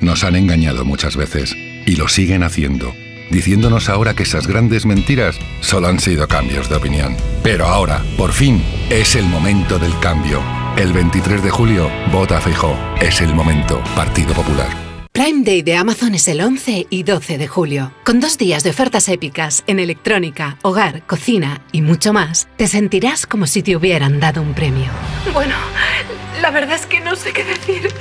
Nos 0.00 0.24
han 0.24 0.36
engañado 0.36 0.84
muchas 0.84 1.16
veces 1.16 1.54
y 1.86 1.96
lo 1.96 2.08
siguen 2.08 2.42
haciendo, 2.42 2.94
diciéndonos 3.30 3.88
ahora 3.88 4.14
que 4.14 4.22
esas 4.22 4.46
grandes 4.46 4.86
mentiras 4.86 5.38
solo 5.60 5.88
han 5.88 6.00
sido 6.00 6.28
cambios 6.28 6.68
de 6.68 6.76
opinión. 6.76 7.16
Pero 7.42 7.66
ahora, 7.66 8.04
por 8.16 8.32
fin, 8.32 8.62
es 8.90 9.16
el 9.16 9.24
momento 9.24 9.78
del 9.78 9.98
cambio. 10.00 10.40
El 10.76 10.92
23 10.92 11.42
de 11.42 11.50
julio, 11.50 11.90
vota 12.12 12.40
Feijó. 12.40 12.76
Es 13.00 13.20
el 13.20 13.34
momento. 13.34 13.82
Partido 13.96 14.32
Popular. 14.34 14.88
Prime 15.18 15.42
Day 15.42 15.62
de 15.62 15.74
Amazon 15.74 16.14
es 16.14 16.28
el 16.28 16.40
11 16.40 16.86
y 16.90 17.02
12 17.02 17.38
de 17.38 17.48
julio. 17.48 17.92
Con 18.04 18.20
dos 18.20 18.38
días 18.38 18.62
de 18.62 18.70
ofertas 18.70 19.08
épicas 19.08 19.64
en 19.66 19.80
electrónica, 19.80 20.58
hogar, 20.62 21.04
cocina 21.08 21.62
y 21.72 21.82
mucho 21.82 22.12
más, 22.12 22.46
te 22.56 22.68
sentirás 22.68 23.26
como 23.26 23.48
si 23.48 23.64
te 23.64 23.74
hubieran 23.74 24.20
dado 24.20 24.42
un 24.42 24.54
premio. 24.54 24.86
Bueno, 25.34 25.56
la 26.40 26.50
verdad 26.50 26.76
es 26.76 26.86
que 26.86 27.00
no 27.00 27.16
sé 27.16 27.32
qué 27.32 27.44
decir. 27.44 27.92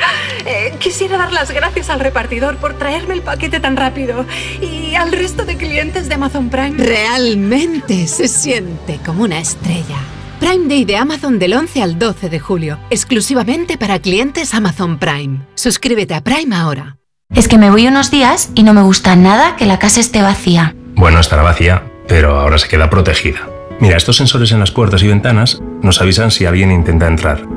Eh, 0.45 0.73
quisiera 0.79 1.17
dar 1.17 1.33
las 1.33 1.51
gracias 1.51 1.89
al 1.89 1.99
repartidor 1.99 2.57
por 2.57 2.77
traerme 2.77 3.13
el 3.13 3.21
paquete 3.21 3.59
tan 3.59 3.75
rápido 3.75 4.25
y 4.61 4.95
al 4.95 5.11
resto 5.11 5.45
de 5.45 5.57
clientes 5.57 6.07
de 6.07 6.15
Amazon 6.15 6.49
Prime. 6.49 6.75
Realmente 6.77 8.07
se 8.07 8.27
siente 8.27 8.99
como 9.05 9.23
una 9.23 9.39
estrella. 9.39 9.97
Prime 10.39 10.67
Day 10.67 10.85
de 10.85 10.97
Amazon 10.97 11.39
del 11.39 11.53
11 11.53 11.81
al 11.81 11.99
12 11.99 12.29
de 12.29 12.39
julio, 12.39 12.79
exclusivamente 12.89 13.77
para 13.77 13.99
clientes 13.99 14.53
Amazon 14.53 14.99
Prime. 14.99 15.39
Suscríbete 15.55 16.13
a 16.13 16.21
Prime 16.21 16.55
ahora. 16.55 16.97
Es 17.33 17.47
que 17.47 17.57
me 17.57 17.69
voy 17.69 17.87
unos 17.87 18.11
días 18.11 18.51
y 18.55 18.63
no 18.63 18.73
me 18.73 18.83
gusta 18.83 19.15
nada 19.15 19.55
que 19.55 19.65
la 19.65 19.79
casa 19.79 19.99
esté 19.99 20.21
vacía. 20.21 20.75
Bueno, 20.95 21.19
estará 21.19 21.41
vacía, 21.41 21.83
pero 22.07 22.39
ahora 22.39 22.57
se 22.57 22.69
queda 22.69 22.89
protegida. 22.89 23.49
Mira, 23.79 23.97
estos 23.97 24.15
sensores 24.15 24.51
en 24.51 24.59
las 24.59 24.71
puertas 24.71 25.03
y 25.03 25.07
ventanas 25.07 25.59
nos 25.81 26.01
avisan 26.01 26.31
si 26.31 26.45
alguien 26.45 26.71
intenta 26.71 27.07
entrar 27.07 27.56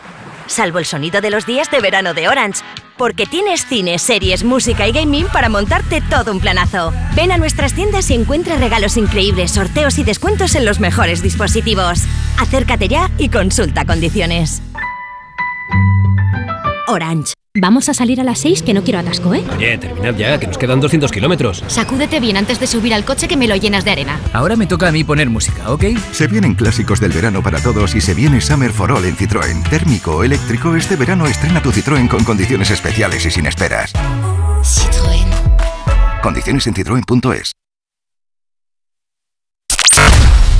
Salvo 0.47 0.79
el 0.79 0.85
sonido 0.85 1.21
de 1.21 1.29
los 1.29 1.45
días 1.45 1.69
de 1.71 1.79
verano 1.79 2.13
de 2.13 2.27
Orange. 2.27 2.61
Porque 2.97 3.25
tienes 3.25 3.65
cine, 3.65 3.97
series, 3.97 4.43
música 4.43 4.87
y 4.87 4.91
gaming 4.91 5.25
para 5.27 5.49
montarte 5.49 6.01
todo 6.01 6.31
un 6.31 6.39
planazo. 6.39 6.93
Ven 7.15 7.31
a 7.31 7.37
nuestras 7.37 7.73
tiendas 7.73 8.09
y 8.11 8.15
encuentra 8.15 8.57
regalos 8.57 8.97
increíbles, 8.97 9.51
sorteos 9.51 9.97
y 9.97 10.03
descuentos 10.03 10.55
en 10.55 10.65
los 10.65 10.79
mejores 10.79 11.21
dispositivos. 11.21 12.03
Acércate 12.39 12.87
ya 12.87 13.09
y 13.17 13.29
consulta 13.29 13.85
condiciones. 13.85 14.61
Orange. 16.87 17.33
Vamos 17.53 17.89
a 17.89 17.93
salir 17.93 18.21
a 18.21 18.23
las 18.23 18.39
6 18.39 18.63
que 18.63 18.73
no 18.73 18.81
quiero 18.81 18.99
atasco, 18.99 19.33
¿eh? 19.33 19.43
Oye, 19.57 19.77
terminad 19.77 20.15
ya, 20.15 20.39
que 20.39 20.47
nos 20.47 20.57
quedan 20.57 20.79
200 20.79 21.11
kilómetros. 21.11 21.61
Sacúdete 21.67 22.21
bien 22.21 22.37
antes 22.37 22.61
de 22.61 22.67
subir 22.67 22.93
al 22.93 23.03
coche 23.03 23.27
que 23.27 23.35
me 23.35 23.45
lo 23.45 23.57
llenas 23.57 23.83
de 23.83 23.91
arena. 23.91 24.21
Ahora 24.31 24.55
me 24.55 24.67
toca 24.67 24.87
a 24.87 24.91
mí 24.93 25.03
poner 25.03 25.29
música, 25.29 25.69
¿ok? 25.69 25.83
Se 26.13 26.27
vienen 26.27 26.55
clásicos 26.55 27.01
del 27.01 27.11
verano 27.11 27.43
para 27.43 27.61
todos 27.61 27.93
y 27.93 27.99
se 27.99 28.13
viene 28.13 28.39
Summer 28.39 28.71
for 28.71 28.93
All 28.93 29.03
en 29.03 29.17
Citroën. 29.17 29.69
Térmico 29.69 30.15
o 30.15 30.23
eléctrico, 30.23 30.77
este 30.77 30.95
verano 30.95 31.27
estrena 31.27 31.61
tu 31.61 31.73
Citroën 31.73 32.07
con 32.07 32.23
condiciones 32.23 32.71
especiales 32.71 33.25
y 33.25 33.31
sin 33.31 33.45
esperas. 33.45 33.91
Citroën. 34.63 35.27
Condiciones 36.23 36.65
en 36.67 36.73
citroen.es. 36.73 37.51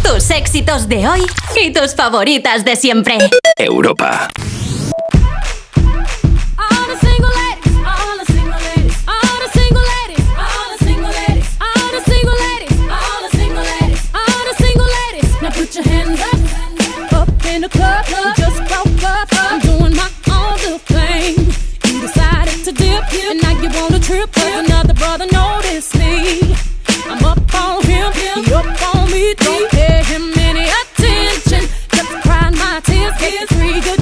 Tus 0.04 0.30
éxitos 0.30 0.90
de 0.90 1.08
hoy 1.08 1.22
y 1.56 1.72
tus 1.72 1.96
favoritas 1.96 2.66
de 2.66 2.76
siempre. 2.76 3.18
Europa. 3.56 4.28
put 15.72 15.86
your 15.86 15.94
hands 15.94 16.20
up, 16.20 17.14
up 17.14 17.46
in 17.46 17.62
the 17.62 17.70
club. 17.70 18.06
You 18.10 18.34
just 18.36 18.58
broke 18.68 19.04
up, 19.04 19.30
I'm 19.32 19.60
doing 19.62 19.96
my 19.96 20.10
own 20.30 20.58
little 20.58 20.80
thing. 20.80 21.36
You 21.86 22.02
decided 22.02 22.64
to 22.66 22.72
dip, 22.72 23.14
and 23.14 23.42
now 23.42 23.52
you 23.62 23.70
want 23.70 23.96
a 23.96 24.00
trip, 24.00 24.32
cause 24.34 24.66
another 24.66 24.94
brother 24.94 25.28
noticed 25.32 25.96
me. 25.98 26.56
I'm 27.06 27.24
up 27.24 27.54
on 27.56 27.84
him, 27.84 28.12
he 28.14 28.54
up 28.54 28.96
on 28.96 29.12
me, 29.12 29.34
don't 29.36 29.72
pay 29.72 30.04
him 30.04 30.34
any 30.40 30.68
attention. 30.82 31.70
Just 31.96 32.12
cry 32.24 32.50
my 32.50 32.82
tears, 32.84 33.14
get 33.20 33.48
free 33.50 33.80
good 33.80 34.01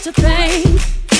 such 0.00 0.18
a 0.18 0.22
thing. 0.22 0.78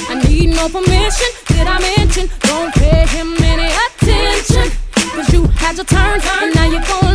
I 0.08 0.14
need 0.26 0.54
no 0.54 0.68
permission. 0.68 1.28
Did 1.48 1.66
I 1.66 1.78
mention? 1.96 2.30
Don't 2.40 2.72
pay 2.74 3.06
him 3.06 3.34
any 3.42 3.68
attention. 3.84 4.72
Cause 4.94 5.32
you 5.32 5.44
had 5.48 5.76
your 5.76 5.84
turn, 5.84 6.20
and 6.42 6.54
now 6.54 6.64
you're 6.64 6.80
going. 6.82 7.09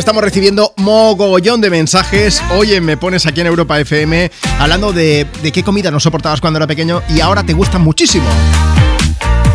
estamos 0.00 0.24
recibiendo 0.24 0.72
mogollón 0.78 1.60
de 1.60 1.68
mensajes. 1.68 2.42
Oye, 2.56 2.80
me 2.80 2.96
pones 2.96 3.26
aquí 3.26 3.42
en 3.42 3.46
Europa 3.46 3.78
FM 3.78 4.30
hablando 4.58 4.92
de, 4.92 5.26
de 5.42 5.52
qué 5.52 5.62
comida 5.62 5.90
no 5.90 6.00
soportabas 6.00 6.40
cuando 6.40 6.56
era 6.56 6.66
pequeño 6.66 7.02
y 7.10 7.20
ahora 7.20 7.44
te 7.44 7.52
gusta 7.52 7.78
muchísimo. 7.78 8.26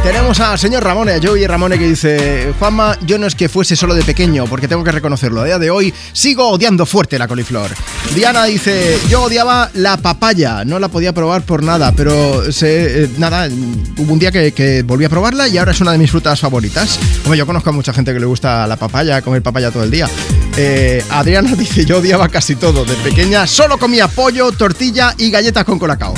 Tenemos 0.06 0.40
al 0.40 0.60
señor 0.60 0.84
Ramone, 0.84 1.14
a 1.14 1.20
Joey 1.20 1.48
Ramone 1.48 1.80
que 1.80 1.88
dice, 1.88 2.54
Juanma, 2.60 2.96
yo 3.08 3.18
no 3.18 3.26
es 3.26 3.34
que 3.34 3.50
fuese 3.50 3.76
solo 3.76 3.96
de 3.96 4.04
pequeño, 4.04 4.46
porque 4.46 4.68
tengo 4.68 4.84
que 4.84 4.92
reconocerlo, 4.92 5.42
a 5.42 5.46
día 5.46 5.58
de 5.58 5.72
hoy 5.72 5.92
sigo 6.14 6.48
odiando 6.48 6.86
fuerte 6.86 7.18
la 7.18 7.28
coliflor. 7.28 7.72
Diana 8.14 8.44
dice, 8.46 9.00
yo 9.10 9.24
odiaba 9.24 9.72
la 9.74 9.98
papaya, 9.98 10.64
no 10.64 10.78
la 10.78 10.90
podía 10.90 11.12
probar 11.12 11.42
por 11.42 11.64
nada, 11.64 11.92
pero 11.92 12.52
se, 12.52 13.06
eh, 13.06 13.10
nada, 13.18 13.50
hubo 13.98 14.14
un 14.14 14.20
día 14.20 14.32
que, 14.32 14.84
volví 14.86 15.06
a 15.06 15.10
probarla 15.10 15.48
y 15.48 15.58
ahora 15.58 15.72
es 15.72 15.82
una 15.82 15.92
de 15.92 15.98
mis 15.98 16.12
frutas 16.12 16.40
favoritas. 16.40 17.00
Hombre, 17.24 17.40
yo 17.40 17.48
conozco 17.48 17.72
a 17.72 17.74
mucha 17.74 17.92
gente 17.92 18.14
que 18.14 18.20
le 18.20 18.28
gusta 18.28 18.68
la 18.68 18.78
papaya, 18.78 19.24
comer 19.24 19.42
papaya 19.42 19.72
todo 19.72 19.86
el 19.86 19.90
día. 19.90 20.08
Eh, 20.56 21.04
Adriana 21.10 21.56
dice, 21.58 21.84
yo 21.84 21.98
odiaba 21.98 22.30
casi 22.30 22.56
todo, 22.56 22.86
de 22.86 22.94
pequeña 22.98 23.48
solo 23.48 23.80
comía 23.80 24.08
pollo, 24.08 24.52
tortilla 24.52 25.16
y 25.18 25.32
galletas 25.32 25.64
con 25.64 25.80
colacao. 25.80 26.14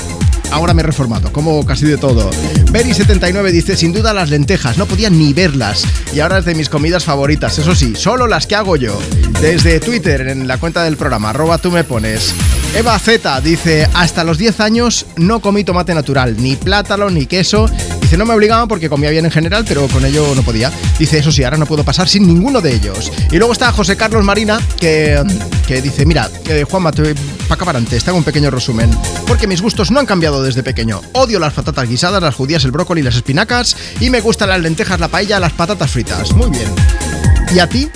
Ahora 0.51 0.73
me 0.73 0.81
he 0.81 0.85
reformado, 0.85 1.31
como 1.31 1.65
casi 1.65 1.85
de 1.85 1.97
todo. 1.97 2.29
Beri79 2.71 3.51
dice, 3.51 3.77
sin 3.77 3.93
duda 3.93 4.13
las 4.13 4.29
lentejas, 4.29 4.77
no 4.77 4.85
podía 4.85 5.09
ni 5.09 5.33
verlas. 5.33 5.85
Y 6.13 6.19
ahora 6.19 6.39
es 6.39 6.45
de 6.45 6.55
mis 6.55 6.69
comidas 6.69 7.05
favoritas, 7.05 7.57
eso 7.57 7.73
sí, 7.75 7.95
solo 7.95 8.27
las 8.27 8.45
que 8.45 8.55
hago 8.55 8.75
yo. 8.75 8.99
Desde 9.41 9.79
Twitter, 9.79 10.27
en 10.27 10.47
la 10.47 10.57
cuenta 10.57 10.83
del 10.83 10.97
programa, 10.97 11.29
arroba 11.29 11.57
tú 11.57 11.71
me 11.71 11.83
pones. 11.83 12.33
Eva 12.77 12.99
Z 12.99 13.41
dice, 13.41 13.89
hasta 13.95 14.23
los 14.23 14.37
10 14.37 14.59
años 14.59 15.07
no 15.15 15.39
comí 15.39 15.63
tomate 15.63 15.95
natural, 15.95 16.35
ni 16.37 16.55
plátano, 16.55 17.09
ni 17.09 17.25
queso. 17.25 17.67
Dice, 18.01 18.17
no 18.17 18.25
me 18.27 18.35
obligaban 18.35 18.67
porque 18.67 18.87
comía 18.87 19.09
bien 19.09 19.25
en 19.25 19.31
general, 19.31 19.65
pero 19.67 19.87
con 19.87 20.05
ello 20.05 20.35
no 20.35 20.43
podía. 20.43 20.71
Dice, 20.99 21.17
eso 21.17 21.31
sí, 21.31 21.43
ahora 21.43 21.57
no 21.57 21.65
puedo 21.65 21.83
pasar 21.83 22.07
sin 22.07 22.27
ninguno 22.27 22.61
de 22.61 22.75
ellos. 22.75 23.11
Y 23.31 23.37
luego 23.37 23.51
está 23.53 23.71
José 23.71 23.97
Carlos 23.97 24.23
Marina, 24.23 24.59
que, 24.79 25.19
que 25.65 25.81
dice, 25.81 26.05
mira, 26.05 26.29
eh, 26.47 26.65
Juanma, 26.69 26.91
te- 26.91 27.15
para 27.47 27.79
antes, 27.79 28.03
te 28.03 28.11
hago 28.11 28.17
un 28.19 28.23
pequeño 28.23 28.51
resumen. 28.51 28.91
Porque 29.25 29.47
mis 29.47 29.59
gustos 29.61 29.89
no 29.89 29.99
han 29.99 30.05
cambiado 30.05 30.43
desde 30.43 30.61
pequeño. 30.61 31.01
Odio 31.13 31.39
las 31.39 31.53
patatas 31.53 31.89
guisadas, 31.89 32.21
las 32.21 32.35
judías, 32.35 32.63
el 32.63 32.71
brócoli, 32.71 33.01
las 33.01 33.15
espinacas 33.15 33.75
y 33.99 34.11
me 34.11 34.21
gustan 34.21 34.49
las 34.49 34.61
lentejas, 34.61 34.99
la 34.99 35.07
paella, 35.07 35.39
las 35.39 35.53
patatas 35.53 35.89
fritas. 35.89 36.31
Muy 36.33 36.51
bien. 36.51 36.69
¿Y 37.55 37.57
a 37.57 37.67
ti? 37.67 37.89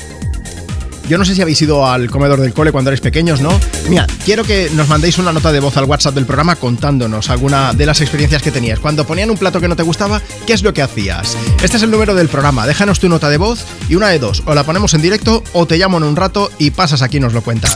Yo 1.11 1.17
no 1.17 1.25
sé 1.25 1.35
si 1.35 1.41
habéis 1.41 1.61
ido 1.61 1.85
al 1.85 2.09
comedor 2.09 2.39
del 2.39 2.53
cole 2.53 2.71
cuando 2.71 2.89
erais 2.89 3.01
pequeños, 3.01 3.41
¿no? 3.41 3.51
Mira, 3.89 4.07
quiero 4.23 4.45
que 4.45 4.69
nos 4.75 4.87
mandéis 4.87 5.17
una 5.17 5.33
nota 5.33 5.51
de 5.51 5.59
voz 5.59 5.75
al 5.75 5.83
WhatsApp 5.83 6.15
del 6.15 6.25
programa 6.25 6.55
contándonos 6.55 7.29
alguna 7.29 7.73
de 7.73 7.85
las 7.85 7.99
experiencias 7.99 8.41
que 8.41 8.49
tenías. 8.49 8.79
Cuando 8.79 9.05
ponían 9.05 9.29
un 9.29 9.37
plato 9.37 9.59
que 9.59 9.67
no 9.67 9.75
te 9.75 9.83
gustaba, 9.83 10.21
¿qué 10.47 10.53
es 10.53 10.63
lo 10.63 10.73
que 10.73 10.81
hacías? 10.81 11.35
Este 11.61 11.75
es 11.75 11.83
el 11.83 11.91
número 11.91 12.15
del 12.15 12.29
programa. 12.29 12.65
Déjanos 12.65 13.01
tu 13.01 13.09
nota 13.09 13.29
de 13.29 13.35
voz 13.35 13.65
y 13.89 13.95
una 13.95 14.07
de 14.07 14.19
dos. 14.19 14.41
O 14.45 14.55
la 14.55 14.63
ponemos 14.63 14.93
en 14.93 15.01
directo 15.01 15.43
o 15.51 15.65
te 15.65 15.77
llamo 15.77 15.97
en 15.97 16.03
un 16.03 16.15
rato 16.15 16.49
y 16.59 16.71
pasas 16.71 17.01
aquí 17.01 17.17
y 17.17 17.19
nos 17.19 17.33
lo 17.33 17.41
cuentas. 17.41 17.75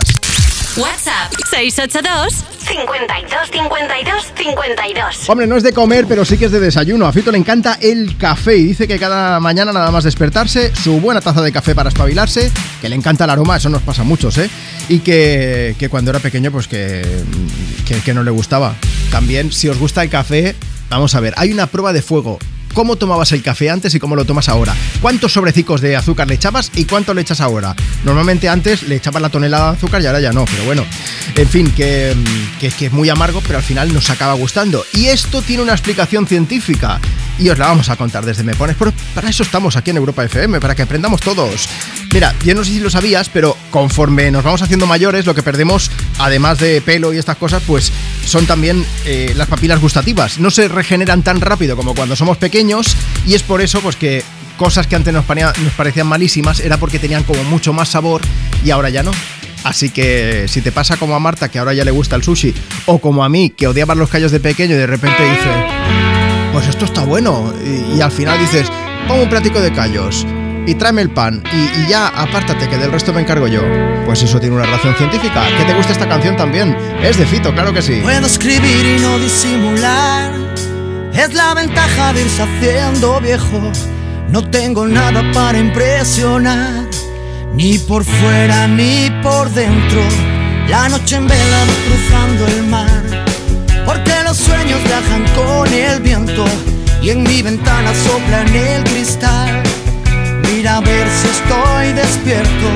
WhatsApp 0.78 1.32
682 1.52 2.44
52 2.68 3.50
52 3.50 4.34
52. 4.36 5.30
Hombre, 5.30 5.48
no 5.48 5.56
es 5.56 5.64
de 5.64 5.72
comer, 5.72 6.06
pero 6.06 6.26
sí 6.26 6.38
que 6.38 6.46
es 6.46 6.52
de 6.52 6.60
desayuno. 6.60 7.06
A 7.06 7.14
Fito 7.14 7.32
le 7.32 7.38
encanta 7.38 7.78
el 7.82 8.18
café 8.18 8.58
y 8.58 8.66
dice 8.66 8.86
que 8.86 9.00
cada 9.00 9.40
mañana 9.40 9.72
nada 9.72 9.90
más 9.92 10.04
despertarse, 10.04 10.76
su 10.76 11.00
buena 11.00 11.22
taza 11.22 11.42
de 11.42 11.54
café 11.54 11.76
para 11.76 11.88
espabilarse, 11.90 12.52
que 12.82 12.90
le 12.90 12.96
encanta 12.96 13.24
el 13.24 13.30
aroma, 13.30 13.56
eso 13.56 13.70
nos 13.70 13.84
pasa 13.84 14.02
a 14.02 14.06
muchos, 14.06 14.38
¿eh? 14.38 14.50
Y 14.90 15.00
que, 15.00 15.76
que 15.80 15.88
cuando 15.88 16.12
era 16.12 16.20
pequeño, 16.20 16.52
pues 16.52 16.68
que, 16.68 17.04
que, 17.88 18.02
que 18.02 18.14
no 18.14 18.24
le 18.24 18.32
gustaba. 18.32 18.76
También, 19.12 19.54
si 19.54 19.70
os 19.70 19.80
gusta 19.80 20.04
el 20.04 20.10
café, 20.10 20.56
vamos 20.90 21.16
a 21.16 21.22
ver, 21.22 21.34
hay 21.38 21.54
una 21.54 21.68
prueba 21.68 21.94
de 21.94 22.02
fuego. 22.02 22.38
¿Cómo 22.76 22.98
tomabas 22.98 23.32
el 23.32 23.42
café 23.42 23.70
antes 23.70 23.96
y 23.96 24.00
cómo 24.00 24.18
lo 24.18 24.26
tomas 24.26 24.50
ahora? 24.50 24.76
¿Cuántos 25.02 25.32
sobrecicos 25.32 25.80
de 25.80 25.96
azúcar 25.96 26.28
le 26.28 26.36
echabas 26.36 26.70
y 26.76 26.84
cuánto 26.84 27.14
le 27.14 27.22
echas 27.22 27.40
ahora? 27.40 27.74
Normalmente 28.04 28.50
antes 28.50 28.84
le 28.84 28.98
echabas 28.98 29.22
la 29.22 29.30
tonelada 29.30 29.72
de 29.72 29.78
azúcar 29.78 30.02
y 30.02 30.08
ahora 30.08 30.20
ya 30.20 30.34
no, 30.34 30.44
pero 30.44 30.66
bueno. 30.66 30.86
En 31.38 31.48
fin, 31.48 31.72
que, 31.72 32.14
que, 32.60 32.70
que 32.72 32.88
es 32.88 32.92
muy 32.92 33.08
amargo, 33.08 33.40
pero 33.48 33.60
al 33.60 33.64
final 33.64 33.94
nos 33.94 34.10
acaba 34.10 34.34
gustando. 34.34 34.86
Y 34.92 35.06
esto 35.06 35.42
tiene 35.42 35.64
una 35.64 35.72
explicación 35.72 36.28
científica. 36.28 37.00
Y 37.40 37.48
os 37.50 37.58
la 37.58 37.68
vamos 37.68 37.88
a 37.90 37.96
contar 37.96 38.26
desde 38.26 38.44
Me 38.44 38.56
Pones. 38.56 38.76
Pero 38.78 38.92
para 39.14 39.30
eso 39.30 39.44
estamos 39.44 39.78
aquí 39.78 39.92
en 39.92 39.98
Europa 39.98 40.26
FM, 40.26 40.60
para 40.60 40.76
que 40.76 40.82
aprendamos 40.82 41.22
todos. 41.22 41.70
Mira, 42.14 42.36
yo 42.44 42.56
no 42.56 42.64
sé 42.66 42.72
si 42.72 42.80
lo 42.80 42.90
sabías, 42.90 43.30
pero 43.30 43.58
conforme 43.76 44.32
nos 44.32 44.42
vamos 44.42 44.62
haciendo 44.62 44.88
mayores, 44.88 45.26
lo 45.26 45.36
que 45.36 45.44
perdemos, 45.44 45.92
además 46.20 46.60
de 46.60 46.80
pelo 46.80 47.14
y 47.14 47.18
estas 47.18 47.36
cosas, 47.36 47.62
pues 47.68 47.92
son 48.26 48.46
también 48.46 48.86
eh, 49.06 49.34
las 49.36 49.50
papilas 49.50 49.82
gustativas. 49.82 50.40
No 50.40 50.50
se 50.50 50.70
regeneran 50.70 51.24
tan 51.24 51.42
rápido 51.42 51.76
como 51.76 51.94
cuando 51.94 52.16
somos 52.16 52.38
pequeños 52.38 52.96
y 53.28 53.34
es 53.34 53.44
por 53.44 53.60
eso 53.60 53.82
pues 53.82 53.98
que 53.98 54.24
cosas 54.56 54.88
que 54.88 54.96
antes 54.96 55.14
nos, 55.14 55.26
parecían 55.26 56.08
malísimas 56.08 56.62
era 56.62 56.78
porque 56.78 57.00
tenían 57.00 57.24
como 57.24 57.44
mucho 57.44 57.74
más 57.74 57.90
sabor 57.90 58.22
y 58.64 58.72
ahora 58.72 58.90
ya 58.90 59.04
no. 59.04 59.12
Así 59.66 59.90
que 59.90 60.46
si 60.48 60.62
te 60.62 60.72
pasa 60.72 60.96
como 60.96 61.14
a 61.14 61.20
Marta, 61.20 61.50
que 61.50 61.60
ahora 61.60 61.74
ya 61.74 61.84
le 61.84 61.92
gusta 61.92 62.16
el 62.16 62.24
sushi, 62.24 62.54
o 62.86 63.00
como 63.00 63.26
a 63.26 63.30
mí, 63.30 63.50
que 63.50 63.68
odiaba 63.68 63.94
los 63.94 64.10
callos 64.10 64.32
de 64.32 64.40
pequeño 64.40 64.76
y 64.76 64.78
de 64.78 64.88
repente 64.88 65.22
dice, 65.22 66.54
pues 66.54 66.66
esto 66.68 66.86
está 66.86 67.04
bueno. 67.04 67.54
Y, 67.94 68.00
al 68.00 68.12
final 68.14 68.40
dices, 68.40 68.72
pon 69.10 69.20
un 69.20 69.30
platico 69.30 69.60
de 69.60 69.74
callos 69.74 70.26
y 70.66 70.76
tráeme 70.76 71.02
el 71.02 71.10
pan 71.10 71.44
y, 71.54 71.82
y 71.82 71.88
ya 71.90 72.08
apártate 72.08 72.68
que 72.68 72.78
del 72.78 72.92
resto 72.92 73.14
me 73.14 73.22
encargo 73.22 73.48
yo. 73.48 73.62
Pues 74.06 74.22
eso 74.24 74.40
tiene 74.40 74.56
una 74.56 74.66
razón 74.66 74.96
científica. 74.96 75.44
Que 75.58 75.66
te 75.66 75.74
gusta 75.74 75.94
esta 75.94 76.08
canción 76.08 76.36
también. 76.38 76.76
Es 77.02 77.18
de 77.18 77.26
Fito, 77.26 77.54
claro 77.54 77.74
que 77.74 77.82
sí. 77.82 78.00
Puedo 78.04 78.26
escribir 78.26 78.86
y 78.86 79.02
no 79.02 79.18
disimular. 79.20 80.32
Es 81.14 81.34
la 81.34 81.54
ventaja 81.54 82.14
de 82.14 82.22
irse 82.22 82.44
haciendo 82.44 83.20
viejo. 83.22 83.72
No 84.30 84.50
tengo 84.50 84.86
nada 84.86 85.24
para 85.34 85.58
impresionar. 85.58 86.86
Ni 87.54 87.78
por 87.80 88.04
fuera 88.04 88.68
ni 88.68 89.10
por 89.24 89.50
dentro. 89.52 90.02
La 90.68 90.90
noche 90.90 91.16
en 91.16 91.28
vela 91.28 91.64
cruzando 91.88 92.48
el 92.48 92.68
mar. 92.68 93.26
Porque 93.86 94.14
los 94.24 94.38
sueños 94.38 94.80
viajan 94.84 95.26
con 95.36 95.74
el 95.74 96.02
viento. 96.02 96.46
Y 97.02 97.12
en 97.12 97.24
mi 97.24 97.42
ventana 97.42 97.94
soplan 97.94 98.48
el 98.56 98.84
cristal. 98.84 99.65
A 100.68 100.82
ver 100.82 101.08
si 101.10 101.28
estoy 101.28 101.94
despierto. 101.94 102.70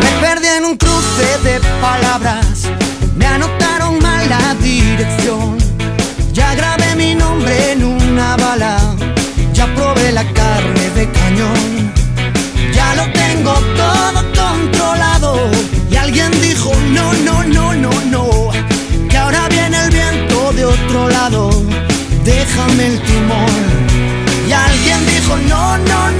Me 0.00 0.10
perdí 0.20 0.46
en 0.46 0.64
un 0.64 0.76
cruce 0.76 1.38
de 1.44 1.60
palabras, 1.82 2.68
me 3.16 3.26
anotaron 3.26 3.98
mal 3.98 4.26
la 4.30 4.54
dirección. 4.62 5.58
Ya 6.32 6.54
grabé 6.54 6.94
mi 6.96 7.14
nombre 7.14 7.72
en 7.72 7.84
una 7.84 8.36
bala, 8.36 8.78
ya 9.52 9.66
probé 9.74 10.12
la 10.12 10.24
carne 10.32 10.90
de 10.94 11.10
cañón. 11.10 11.99
Déjame 22.24 22.86
el 22.86 23.00
timón. 23.02 23.46
Y 24.48 24.52
alguien 24.52 25.06
dijo, 25.06 25.36
no, 25.48 25.76
no, 25.76 26.10
no. 26.12 26.19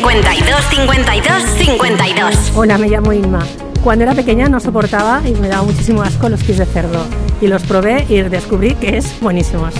52 0.00 0.64
52 0.70 1.42
52 1.58 2.52
Hola, 2.54 2.78
me 2.78 2.88
llamo 2.88 3.12
Inma. 3.12 3.46
Cuando 3.84 4.04
era 4.04 4.14
pequeña 4.14 4.48
no 4.48 4.58
soportaba 4.58 5.20
y 5.28 5.32
me 5.32 5.48
daba 5.48 5.62
muchísimo 5.62 6.00
asco 6.00 6.30
los 6.30 6.42
pies 6.42 6.56
de 6.56 6.64
cerdo. 6.64 7.04
Y 7.42 7.48
los 7.48 7.62
probé 7.64 8.06
y 8.08 8.22
descubrí 8.22 8.74
que 8.76 8.96
es 8.96 9.20
buenísimos. 9.20 9.74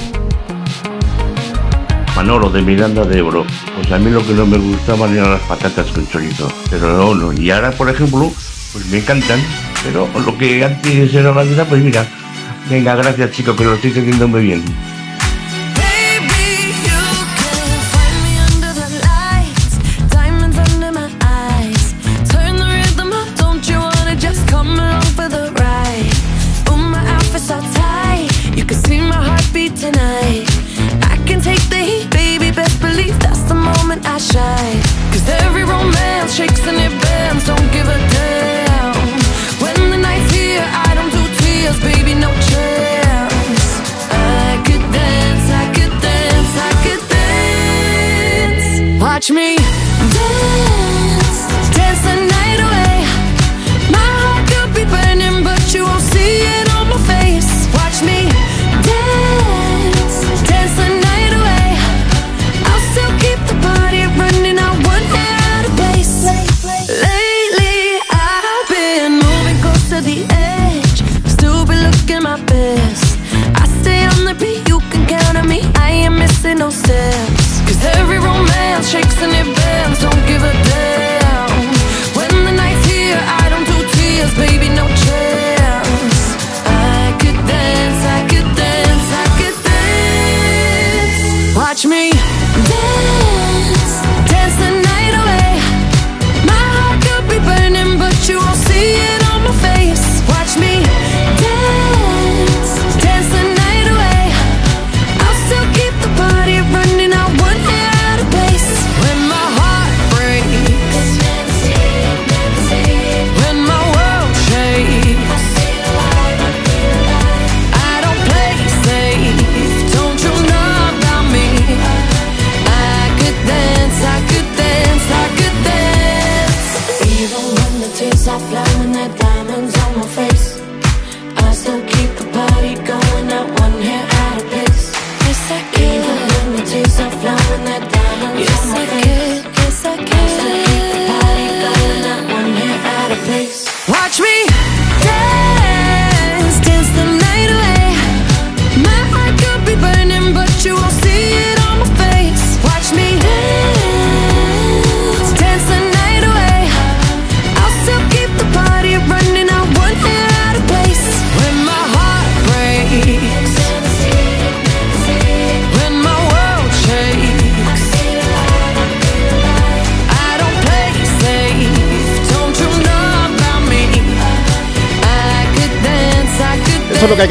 Manolo 2.14 2.50
de 2.50 2.61
Miranda 2.61 3.06
de 3.06 3.18
Ebro. 3.18 3.46
Pues 3.74 3.90
a 3.92 3.98
mí 3.98 4.11
lo 4.11 4.22
que 4.26 4.35
no 4.35 4.44
me 4.44 4.59
gustaban 4.59 5.16
eran 5.16 5.30
las 5.30 5.40
patatas 5.40 5.87
con 5.87 6.06
chorizo. 6.06 6.52
Pero 6.68 6.92
no, 6.98 7.14
no. 7.14 7.33
Y 7.33 7.50
ahora, 7.50 7.70
por 7.70 7.88
ejemplo, 7.88 8.30
pues 8.74 8.87
me 8.88 8.98
encantan. 8.98 9.40
Pero 9.83 10.06
lo 10.26 10.37
que 10.37 10.62
antes 10.62 11.14
era 11.14 11.33
una 11.33 11.44
vida, 11.44 11.64
pues 11.64 11.83
mira. 11.83 12.06
Venga, 12.68 12.94
gracias 12.94 13.30
chicos, 13.30 13.56
que 13.56 13.64
lo 13.64 13.72
estoy 13.72 13.90
haciendo 13.92 14.28
muy 14.28 14.42
bien. 14.42 14.62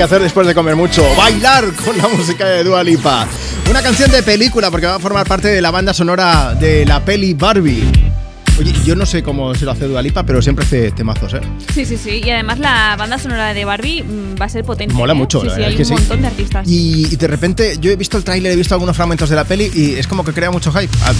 Hacer 0.09 0.23
después 0.23 0.47
de 0.47 0.55
comer 0.55 0.75
mucho. 0.75 1.03
Bailar 1.15 1.71
con 1.73 1.95
la 1.95 2.07
música 2.07 2.47
de 2.47 2.63
Dua 2.63 2.83
Lipa. 2.83 3.27
Una 3.69 3.83
canción 3.83 4.09
de 4.09 4.23
película 4.23 4.71
porque 4.71 4.87
va 4.87 4.95
a 4.95 4.99
formar 4.99 5.27
parte 5.27 5.49
de 5.49 5.61
la 5.61 5.69
banda 5.69 5.93
sonora 5.93 6.55
de 6.55 6.83
la 6.83 7.05
peli 7.05 7.35
Barbie. 7.35 7.83
Oye, 8.59 8.73
yo 8.83 8.95
no 8.95 9.05
sé 9.05 9.21
cómo 9.21 9.53
se 9.53 9.65
lo 9.65 9.71
hace 9.71 9.85
Dua 9.87 10.01
Lipa, 10.01 10.23
pero 10.23 10.41
siempre 10.41 10.65
hace 10.65 10.89
temazos, 10.91 11.35
¿eh? 11.35 11.41
Sí, 11.75 11.85
sí, 11.85 11.95
sí. 11.95 12.21
Y 12.25 12.29
además 12.31 12.57
la 12.57 12.95
banda 12.97 13.19
sonora 13.19 13.53
de 13.53 13.63
Barbie 13.65 14.01
mm, 14.01 14.41
va 14.41 14.45
a 14.45 14.49
ser 14.49 14.65
potente. 14.65 14.95
Mola 14.95 15.13
¿eh? 15.13 15.15
mucho, 15.15 15.41
Sí, 15.41 15.47
la 15.47 15.55
sí, 15.55 15.61
hay 15.61 15.69
es 15.69 15.75
que 15.75 15.81
un 15.83 15.87
sí. 15.87 15.93
montón 15.93 16.21
de 16.23 16.27
artistas. 16.27 16.67
Y, 16.67 17.07
y 17.13 17.15
de 17.15 17.27
repente 17.27 17.77
yo 17.79 17.91
he 17.91 17.95
visto 17.95 18.17
el 18.17 18.23
tráiler, 18.23 18.51
he 18.51 18.55
visto 18.55 18.73
algunos 18.73 18.95
fragmentos 18.97 19.29
de 19.29 19.35
la 19.35 19.43
peli 19.43 19.69
y 19.75 19.93
es 19.93 20.07
como 20.07 20.25
que 20.25 20.33
crea 20.33 20.49
mucho 20.49 20.71
hype. 20.71 20.89
Ah, 21.03 21.13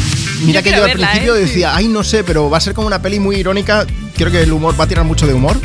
Mira 0.43 0.61
Yo 0.61 0.63
que 0.63 0.69
yo 0.71 0.83
al 0.83 0.89
verla, 0.89 1.07
principio 1.11 1.35
¿eh? 1.35 1.41
Decía, 1.41 1.75
ay, 1.75 1.87
no 1.87 2.03
sé, 2.03 2.23
pero 2.23 2.49
va 2.49 2.57
a 2.57 2.61
ser 2.61 2.73
como 2.73 2.87
una 2.87 2.99
peli 3.03 3.19
muy 3.19 3.35
irónica. 3.35 3.85
Creo 4.17 4.31
que 4.31 4.41
el 4.41 4.51
humor 4.51 4.73
va 4.77 4.85
a 4.85 4.87
tirar 4.87 5.05
mucho 5.05 5.27
de 5.27 5.35
humor. 5.35 5.55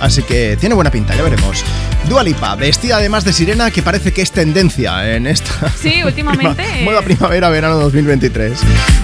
Así 0.00 0.22
que 0.22 0.56
tiene 0.58 0.74
buena 0.74 0.90
pinta, 0.90 1.14
ya 1.14 1.22
veremos. 1.22 1.62
Dua 2.08 2.22
Lipa, 2.22 2.54
vestida 2.54 2.96
además 2.98 3.24
de 3.24 3.32
sirena, 3.32 3.70
que 3.70 3.82
parece 3.82 4.12
que 4.12 4.20
es 4.22 4.30
tendencia 4.30 5.14
en 5.16 5.26
esta 5.26 5.72
Sí, 5.80 6.02
últimamente. 6.04 6.62
prima- 6.62 6.84
moda 6.90 7.02
primavera-verano 7.02 7.76
2023. 7.76 8.58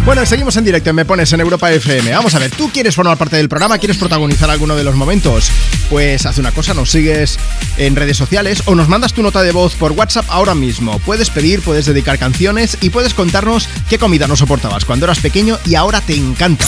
Bueno, 0.04 0.24
seguimos 0.26 0.56
en 0.56 0.64
directo 0.64 0.90
en 0.90 0.96
Me 0.96 1.04
Pones 1.06 1.32
en 1.32 1.40
Europa 1.40 1.72
FM. 1.72 2.12
Vamos 2.12 2.34
a 2.34 2.38
ver, 2.38 2.50
¿tú 2.50 2.70
quieres 2.70 2.94
formar 2.94 3.16
parte 3.16 3.36
del 3.36 3.48
programa? 3.48 3.78
¿Quieres 3.78 3.96
protagonizar 3.96 4.50
alguno 4.50 4.76
de 4.76 4.84
los 4.84 4.94
momentos? 4.94 5.50
Pues 5.88 6.26
haz 6.26 6.38
una 6.38 6.52
cosa, 6.52 6.74
nos 6.74 6.90
sigues 6.90 7.38
en 7.78 7.96
redes 7.96 8.16
sociales 8.18 8.62
o 8.66 8.74
nos 8.74 8.88
mandas 8.88 9.14
tu 9.14 9.22
nota 9.22 9.42
de 9.42 9.52
voz 9.52 9.74
por 9.74 9.92
WhatsApp 9.92 10.26
ahora 10.28 10.54
mismo. 10.54 10.98
Puedes 11.00 11.30
pedir, 11.30 11.62
puedes 11.62 11.86
dedicar 11.86 12.18
canciones 12.18 12.76
y 12.82 12.90
puedes 12.90 13.14
contarnos 13.14 13.68
qué 13.88 13.98
comida 13.98 14.28
no 14.28 14.36
soportabas 14.36 14.84
cuando 14.84 15.06
eras 15.06 15.20
pequeño 15.20 15.58
y 15.64 15.74
ahora 15.74 16.00
te 16.02 16.14
encanta. 16.14 16.66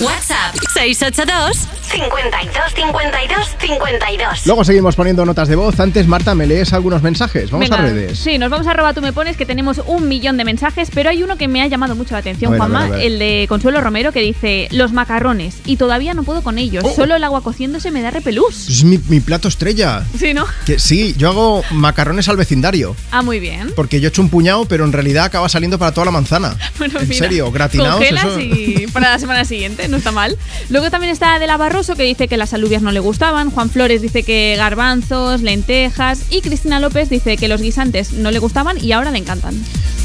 WhatsApp 0.00 0.56
682 0.82 1.68
52 1.92 2.74
52 2.74 3.56
52. 3.60 4.46
Luego 4.46 4.64
seguimos 4.64 4.96
poniendo 4.96 5.24
notas 5.24 5.46
de 5.46 5.54
voz. 5.54 5.78
Antes, 5.78 6.08
Marta, 6.08 6.34
¿me 6.34 6.46
lees 6.46 6.72
algunos 6.72 7.02
mensajes? 7.02 7.50
Vamos 7.52 7.68
Venga, 7.70 7.82
a 7.82 7.86
redes. 7.86 8.18
Sí, 8.18 8.36
nos 8.38 8.50
vamos 8.50 8.66
a 8.66 8.72
robar 8.72 8.92
tú 8.92 9.00
me 9.00 9.12
pones 9.12 9.36
que 9.36 9.46
tenemos 9.46 9.80
un 9.86 10.08
millón 10.08 10.36
de 10.38 10.44
mensajes, 10.44 10.90
pero 10.92 11.10
hay 11.10 11.22
uno 11.22 11.36
que 11.36 11.46
me 11.46 11.62
ha 11.62 11.68
llamado 11.68 11.94
mucho 11.94 12.14
la 12.14 12.18
atención, 12.18 12.48
a 12.48 12.52
ver, 12.52 12.58
Juanma, 12.60 12.84
a 12.84 12.88
ver. 12.88 13.02
el 13.02 13.18
de 13.20 13.46
Consuelo 13.48 13.80
Romero, 13.80 14.10
que 14.10 14.20
dice 14.20 14.66
los 14.72 14.92
macarrones 14.92 15.58
y 15.66 15.76
todavía 15.76 16.14
no 16.14 16.24
puedo 16.24 16.42
con 16.42 16.58
ellos, 16.58 16.82
Oh. 16.84 16.92
solo 16.96 17.14
el 17.14 17.22
agua 17.22 17.42
cociéndose 17.42 17.92
me 17.92 18.02
da 18.02 18.10
repelús. 18.10 18.68
Es 18.68 18.82
mi, 18.82 18.98
mi 19.08 19.20
plato 19.20 19.46
estrella. 19.46 20.02
Sí, 20.18 20.34
¿no? 20.34 20.46
Que 20.66 20.80
sí, 20.80 21.14
yo 21.16 21.28
hago 21.28 21.62
macarrones 21.70 22.28
al 22.28 22.36
vecindario. 22.36 22.96
Ah, 23.12 23.22
muy 23.22 23.38
bien. 23.38 23.72
Porque 23.76 24.00
yo 24.00 24.08
echo 24.08 24.20
un 24.22 24.30
puñado, 24.30 24.64
pero 24.64 24.84
en 24.84 24.92
realidad 24.92 25.24
acaba 25.26 25.48
saliendo 25.48 25.78
para 25.78 25.92
toda 25.92 26.06
la 26.06 26.10
manzana. 26.10 26.56
Bueno, 26.78 26.98
en 26.98 27.08
mira, 27.08 27.18
serio, 27.18 27.52
gratinados. 27.52 27.96
Congelas 27.98 28.24
eso- 28.24 28.40
y 28.40 28.86
para 28.92 29.10
la 29.10 29.18
semana 29.20 29.44
siguiente, 29.44 29.86
no 29.86 29.98
está 29.98 30.10
mal. 30.10 30.36
Luego 30.72 30.90
también 30.90 31.12
está 31.12 31.38
De 31.38 31.46
la 31.46 31.58
Barroso 31.58 31.96
que 31.96 32.02
dice 32.02 32.28
que 32.28 32.38
las 32.38 32.54
alubias 32.54 32.80
no 32.80 32.92
le 32.92 33.00
gustaban, 33.00 33.50
Juan 33.50 33.68
Flores 33.68 34.00
dice 34.00 34.22
que 34.22 34.54
garbanzos, 34.56 35.42
lentejas 35.42 36.22
y 36.30 36.40
Cristina 36.40 36.80
López 36.80 37.10
dice 37.10 37.36
que 37.36 37.46
los 37.46 37.60
guisantes 37.60 38.14
no 38.14 38.30
le 38.30 38.38
gustaban 38.38 38.82
y 38.82 38.92
ahora 38.92 39.10
le 39.10 39.18
encantan. 39.18 39.54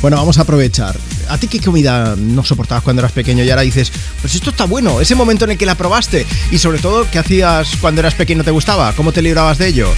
Bueno, 0.01 0.17
vamos 0.17 0.39
a 0.39 0.41
aprovechar. 0.41 0.97
¿A 1.29 1.37
ti 1.37 1.47
qué 1.47 1.59
comida 1.59 2.15
no 2.17 2.43
soportabas 2.43 2.83
cuando 2.83 3.01
eras 3.01 3.11
pequeño 3.11 3.43
y 3.43 3.49
ahora 3.49 3.61
dices, 3.63 3.91
pues 4.21 4.35
esto 4.35 4.49
está 4.51 4.65
bueno? 4.65 5.01
Ese 5.01 5.15
momento 5.15 5.45
en 5.45 5.51
el 5.51 5.57
que 5.57 5.65
la 5.65 5.75
probaste 5.75 6.25
y 6.51 6.57
sobre 6.57 6.79
todo, 6.79 7.07
¿qué 7.11 7.19
hacías 7.19 7.75
cuando 7.81 8.01
eras 8.01 8.13
pequeño 8.15 8.43
te 8.43 8.51
gustaba? 8.51 8.93
¿Cómo 8.93 9.11
te 9.11 9.21
librabas 9.21 9.57
de 9.57 9.67
ello? 9.67 9.89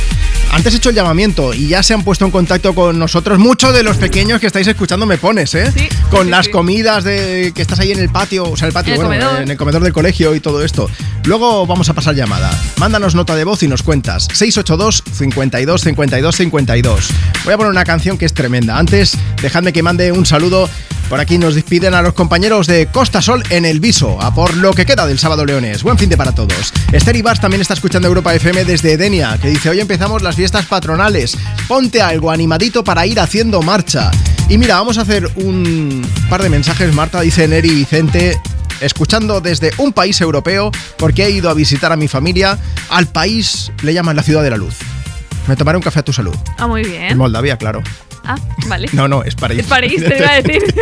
Antes 0.51 0.73
he 0.73 0.77
hecho 0.77 0.89
el 0.89 0.95
llamamiento 0.95 1.53
y 1.53 1.67
ya 1.67 1.83
se 1.83 1.93
han 1.93 2.03
puesto 2.03 2.25
en 2.25 2.31
contacto 2.31 2.73
con 2.73 2.97
nosotros 2.97 3.37
muchos 3.37 3.71
de 3.73 3.83
los 3.83 3.97
pequeños 3.97 4.39
que 4.39 4.47
estáis 4.47 4.65
escuchando 4.65 5.05
me 5.05 5.17
pones, 5.19 5.53
¿eh? 5.53 5.71
con 6.09 6.31
las 6.31 6.49
comidas 6.49 7.03
de 7.03 7.51
que 7.53 7.61
estás 7.61 7.79
ahí 7.79 7.91
en 7.91 7.99
el 7.99 8.09
patio, 8.09 8.49
o 8.49 8.57
sea, 8.57 8.67
el 8.67 8.73
patio, 8.73 8.95
En 8.95 9.01
el 9.01 9.05
bueno, 9.05 9.25
comedor. 9.25 9.43
en 9.43 9.51
el 9.51 9.57
comedor 9.57 9.83
del 9.83 9.93
colegio 9.93 10.33
y 10.33 10.39
todo 10.39 10.63
esto. 10.63 10.89
Luego 11.25 11.67
vamos 11.67 11.89
a 11.89 11.93
pasar 11.93 12.15
llamada. 12.15 12.49
Mándanos 12.77 13.13
nota 13.13 13.35
de 13.35 13.43
voz 13.43 13.61
y 13.61 13.67
nos 13.67 13.83
cuentas. 13.83 14.27
682 14.33 15.03
52 15.13 15.81
52 15.81 16.35
52. 16.35 17.07
Voy 17.45 17.53
a 17.53 17.57
poner 17.57 17.71
una 17.71 17.83
canción 17.83 18.17
que 18.17 18.25
es 18.25 18.33
tremenda. 18.33 18.79
Antes, 18.79 19.15
dejadme 19.41 19.71
que 19.71 19.83
mande 19.83 20.11
un 20.11 20.25
saludo. 20.25 20.67
Por 21.09 21.18
aquí 21.19 21.37
nos 21.37 21.55
despiden 21.55 21.93
a 21.93 22.01
los 22.01 22.13
compañeros 22.13 22.67
de 22.67 22.87
Costa 22.87 23.21
Sol 23.21 23.43
en 23.49 23.65
el 23.65 23.79
Viso, 23.79 24.21
a 24.21 24.33
por 24.33 24.55
lo 24.55 24.73
que 24.73 24.85
queda 24.85 25.05
del 25.05 25.19
sábado 25.19 25.45
Leones. 25.45 25.83
Buen 25.83 25.97
fin 25.97 26.09
de 26.09 26.17
para 26.17 26.33
todos. 26.33 26.73
Esther 26.91 27.15
Ibars 27.15 27.39
también 27.41 27.61
está 27.61 27.73
escuchando 27.73 28.07
Europa 28.07 28.33
FM 28.33 28.65
desde 28.65 28.93
Edenia, 28.93 29.37
que 29.37 29.49
dice: 29.49 29.69
Hoy 29.69 29.79
empezamos 29.79 30.21
las 30.21 30.35
fiestas 30.35 30.65
patronales. 30.65 31.37
Ponte 31.67 32.01
algo 32.01 32.31
animadito 32.31 32.83
para 32.83 33.05
ir 33.05 33.19
haciendo 33.19 33.61
marcha. 33.61 34.11
Y 34.47 34.57
mira, 34.57 34.75
vamos 34.75 34.97
a 34.97 35.01
hacer 35.01 35.29
un 35.35 36.07
par 36.29 36.41
de 36.41 36.49
mensajes. 36.49 36.93
Marta 36.93 37.21
dice 37.21 37.47
Neri 37.47 37.69
Vicente 37.69 38.39
escuchando 38.81 39.41
desde 39.41 39.71
un 39.77 39.91
país 39.91 40.21
europeo 40.21 40.71
porque 40.97 41.25
he 41.25 41.31
ido 41.31 41.49
a 41.49 41.53
visitar 41.53 41.91
a 41.91 41.95
mi 41.95 42.07
familia. 42.07 42.57
Al 42.89 43.07
país 43.07 43.71
le 43.83 43.93
llaman 43.93 44.15
la 44.15 44.23
ciudad 44.23 44.43
de 44.43 44.49
la 44.51 44.57
luz. 44.57 44.75
Me 45.47 45.55
tomaré 45.55 45.77
un 45.77 45.83
café 45.83 45.99
a 45.99 46.03
tu 46.03 46.13
salud. 46.13 46.35
Ah, 46.57 46.67
muy 46.67 46.83
En 46.83 46.91
bien. 46.91 47.17
Moldavia, 47.17 47.57
claro. 47.57 47.81
Ah, 48.25 48.35
vale. 48.67 48.87
No, 48.93 49.07
no, 49.07 49.23
es 49.23 49.35
París. 49.35 49.59
Es 49.59 49.65
París, 49.67 50.03
te 50.07 50.17
iba 50.17 50.31
a 50.31 50.41
decir. 50.41 50.63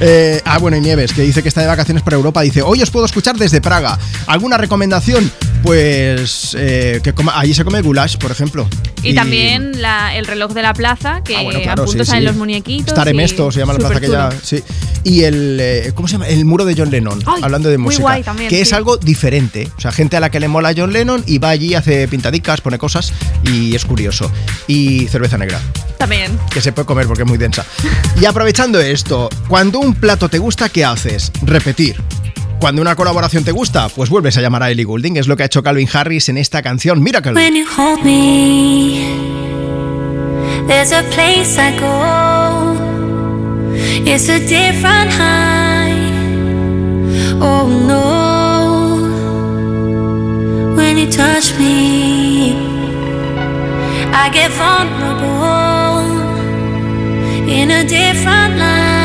Eh, 0.00 0.40
ah, 0.44 0.58
bueno, 0.58 0.76
y 0.76 0.80
Nieves, 0.80 1.12
que 1.12 1.22
dice 1.22 1.40
que 1.42 1.48
está 1.48 1.60
de 1.60 1.68
vacaciones 1.68 2.02
por 2.02 2.12
Europa, 2.12 2.42
dice, 2.42 2.60
hoy 2.60 2.82
os 2.82 2.90
puedo 2.90 3.06
escuchar 3.06 3.36
desde 3.36 3.60
Praga. 3.60 3.98
¿Alguna 4.26 4.58
recomendación? 4.58 5.30
Pues 5.62 6.54
eh, 6.58 7.00
que 7.02 7.12
coma- 7.14 7.38
allí 7.38 7.54
se 7.54 7.64
come 7.64 7.80
goulash, 7.80 8.16
por 8.18 8.30
ejemplo. 8.32 8.68
Y, 9.02 9.14
también 9.14 9.80
la- 9.80 10.16
el 10.16 10.26
reloj 10.26 10.52
de 10.52 10.62
la 10.62 10.74
plaza, 10.74 11.22
que 11.22 11.36
Ah, 11.36 11.42
bueno, 11.42 11.60
claro, 11.62 11.82
a 11.82 11.86
punto 11.86 12.04
sí, 12.04 12.10
salen 12.10 12.22
sí. 12.22 12.26
los 12.26 12.36
muñequitos. 12.36 12.90
Staremesto 12.92 13.48
y 13.48 13.52
se 13.52 13.58
llama 13.60 13.72
la 13.74 13.78
plaza 13.78 14.00
que 14.00 14.08
ya. 14.08 14.30
Sí. 14.42 14.62
Y 15.04 15.22
el. 15.22 15.58
eh, 15.60 15.92
¿Cómo 15.94 16.08
se 16.08 16.12
llama? 16.12 16.28
El 16.28 16.44
muro 16.44 16.64
de 16.64 16.74
John 16.76 16.90
Lennon. 16.90 17.22
Ay, 17.26 17.42
hablando 17.42 17.68
de 17.68 17.78
muy 17.78 17.86
música. 17.86 18.02
guay 18.02 18.22
también, 18.22 18.48
que 18.50 18.60
es 18.60 18.72
algo 18.72 18.96
diferente. 18.96 19.68
O 19.76 19.80
sea, 19.80 19.92
gente 19.92 20.16
a 20.16 20.20
la 20.20 20.30
que 20.30 20.40
le 20.40 20.48
mola 20.48 20.72
John 20.76 20.92
Lennon 20.92 21.22
y 21.26 21.38
va 21.38 21.50
allí, 21.50 21.74
hace 21.74 22.08
pintadicas, 22.08 22.60
pone 22.60 22.78
cosas 22.78 23.12
y 23.44 23.74
es 23.74 23.84
curioso. 23.84 24.30
Y 24.66 25.06
cerveza 25.08 25.38
negra. 25.38 25.60
También. 25.98 26.23
Que 26.50 26.60
se 26.60 26.72
puede 26.72 26.86
comer 26.86 27.06
porque 27.06 27.22
es 27.22 27.28
muy 27.28 27.38
densa. 27.38 27.64
Y 28.20 28.24
aprovechando 28.24 28.80
esto, 28.80 29.28
cuando 29.48 29.78
un 29.78 29.94
plato 29.94 30.28
te 30.28 30.38
gusta, 30.38 30.68
¿qué 30.68 30.84
haces? 30.84 31.32
Repetir. 31.42 31.96
Cuando 32.60 32.80
una 32.80 32.96
colaboración 32.96 33.44
te 33.44 33.52
gusta, 33.52 33.88
pues 33.90 34.08
vuelves 34.08 34.38
a 34.38 34.40
llamar 34.40 34.62
a 34.62 34.70
Ellie 34.70 34.84
Goulding. 34.84 35.16
Es 35.16 35.26
lo 35.26 35.36
que 35.36 35.42
ha 35.42 35.46
hecho 35.46 35.62
Calvin 35.62 35.88
Harris 35.92 36.28
en 36.28 36.38
esta 36.38 36.62
canción 36.62 37.02
Miracle. 37.02 37.32
When 37.34 37.54
you 37.54 37.66
hold 37.66 38.02
me, 38.02 39.04
there's 40.66 40.92
a 40.92 41.02
place 41.10 41.58
I 41.58 41.78
go. 41.78 42.74
It's 44.06 44.28
a 44.28 44.38
different 44.38 45.10
high. 45.12 45.92
Oh 47.40 47.68
no. 47.68 48.24
When 50.74 50.96
you 50.96 51.10
touch 51.10 51.54
me, 51.58 52.54
I 54.12 54.30
get 54.32 54.50
vulnerable 54.52 55.63
in 57.48 57.70
a 57.70 57.84
different 57.84 58.58
light. 58.58 59.03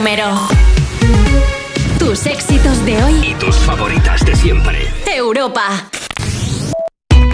Romero. 0.00 0.48
Tus 1.98 2.24
éxitos 2.24 2.86
de 2.86 3.04
hoy. 3.04 3.32
Y 3.32 3.34
tus 3.34 3.54
favoritas 3.56 4.24
de 4.24 4.34
siempre. 4.34 4.88
Europa. 5.14 5.90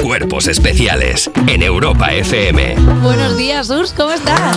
Cuerpos 0.02 0.48
especiales 0.48 1.30
en 1.46 1.62
Europa 1.62 2.12
FM. 2.12 2.74
Buenos 3.04 3.36
días, 3.36 3.70
Urs, 3.70 3.92
¿cómo 3.92 4.10
estás? 4.10 4.56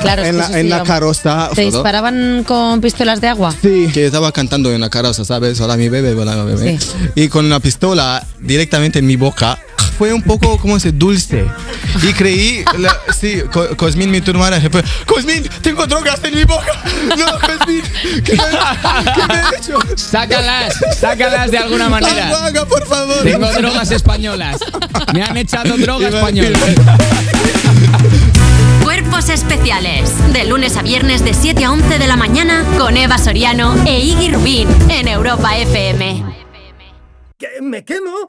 Claro, 0.00 0.22
es 0.22 0.28
en 0.28 0.36
que 0.36 0.38
la, 0.40 0.46
en 0.58 0.62
sí, 0.64 0.68
la 0.70 0.82
carroza. 0.84 1.50
¿Te 1.54 1.66
disparaban 1.66 2.44
con 2.44 2.80
pistolas 2.80 3.20
de 3.20 3.28
agua? 3.28 3.54
Sí, 3.60 3.90
que 3.92 4.06
estaba 4.06 4.32
cantando 4.32 4.72
en 4.72 4.80
la 4.80 4.88
carroza, 4.88 5.26
¿sabes? 5.26 5.60
Hola 5.60 5.76
mi 5.76 5.90
bebé, 5.90 6.14
hola 6.14 6.36
mi 6.36 6.54
bebé. 6.54 6.78
Y 7.14 7.28
con 7.28 7.44
una 7.44 7.60
pistola 7.60 8.26
directamente 8.40 9.00
en 9.00 9.06
mi 9.06 9.16
boca. 9.16 9.58
fue 9.98 10.14
un 10.14 10.22
poco, 10.22 10.56
¿cómo 10.56 10.80
se 10.80 10.92
dice? 10.92 10.98
Dulce. 10.98 11.44
Y 12.02 12.12
creí, 12.12 12.64
la- 12.78 12.96
sí, 13.18 13.42
Co- 13.52 13.76
Cosmin, 13.76 14.10
mi 14.10 14.20
tour 14.20 14.36
manager, 14.36 14.70
fue, 14.70 14.84
Cosmin, 15.06 15.48
tengo 15.62 15.86
drogas 15.86 16.22
en 16.24 16.34
mi 16.34 16.44
boca. 16.44 16.82
No, 17.16 17.38
Cosmin, 17.38 17.82
¿qué 18.24 18.32
me, 18.32 19.12
qué 19.14 19.26
me 19.28 19.34
he 19.34 19.56
hecho? 19.58 19.78
Sácalas, 19.96 20.74
sácalas 20.98 21.50
de 21.50 21.58
alguna 21.58 21.88
manera. 21.88 22.28
Apaga, 22.28 22.64
por 22.66 22.86
favor. 22.86 23.22
Tengo 23.22 23.50
drogas 23.52 23.90
españolas. 23.90 24.58
Me 25.12 25.22
han 25.22 25.36
echado 25.36 25.76
droga 25.76 26.08
española. 26.08 26.58
Cuerpos 28.82 29.28
especiales. 29.28 30.10
De 30.32 30.44
lunes 30.44 30.76
a 30.76 30.82
viernes 30.82 31.24
de 31.24 31.34
7 31.34 31.64
a 31.64 31.72
11 31.72 31.98
de 31.98 32.06
la 32.06 32.16
mañana 32.16 32.64
con 32.78 32.96
Eva 32.96 33.18
Soriano 33.18 33.74
e 33.86 34.00
Iggy 34.00 34.30
Rubín 34.30 34.68
en 34.90 35.08
Europa 35.08 35.56
FM. 35.56 36.24
¿Qué? 37.38 37.48
¿Me 37.62 37.84
quemo? 37.84 38.28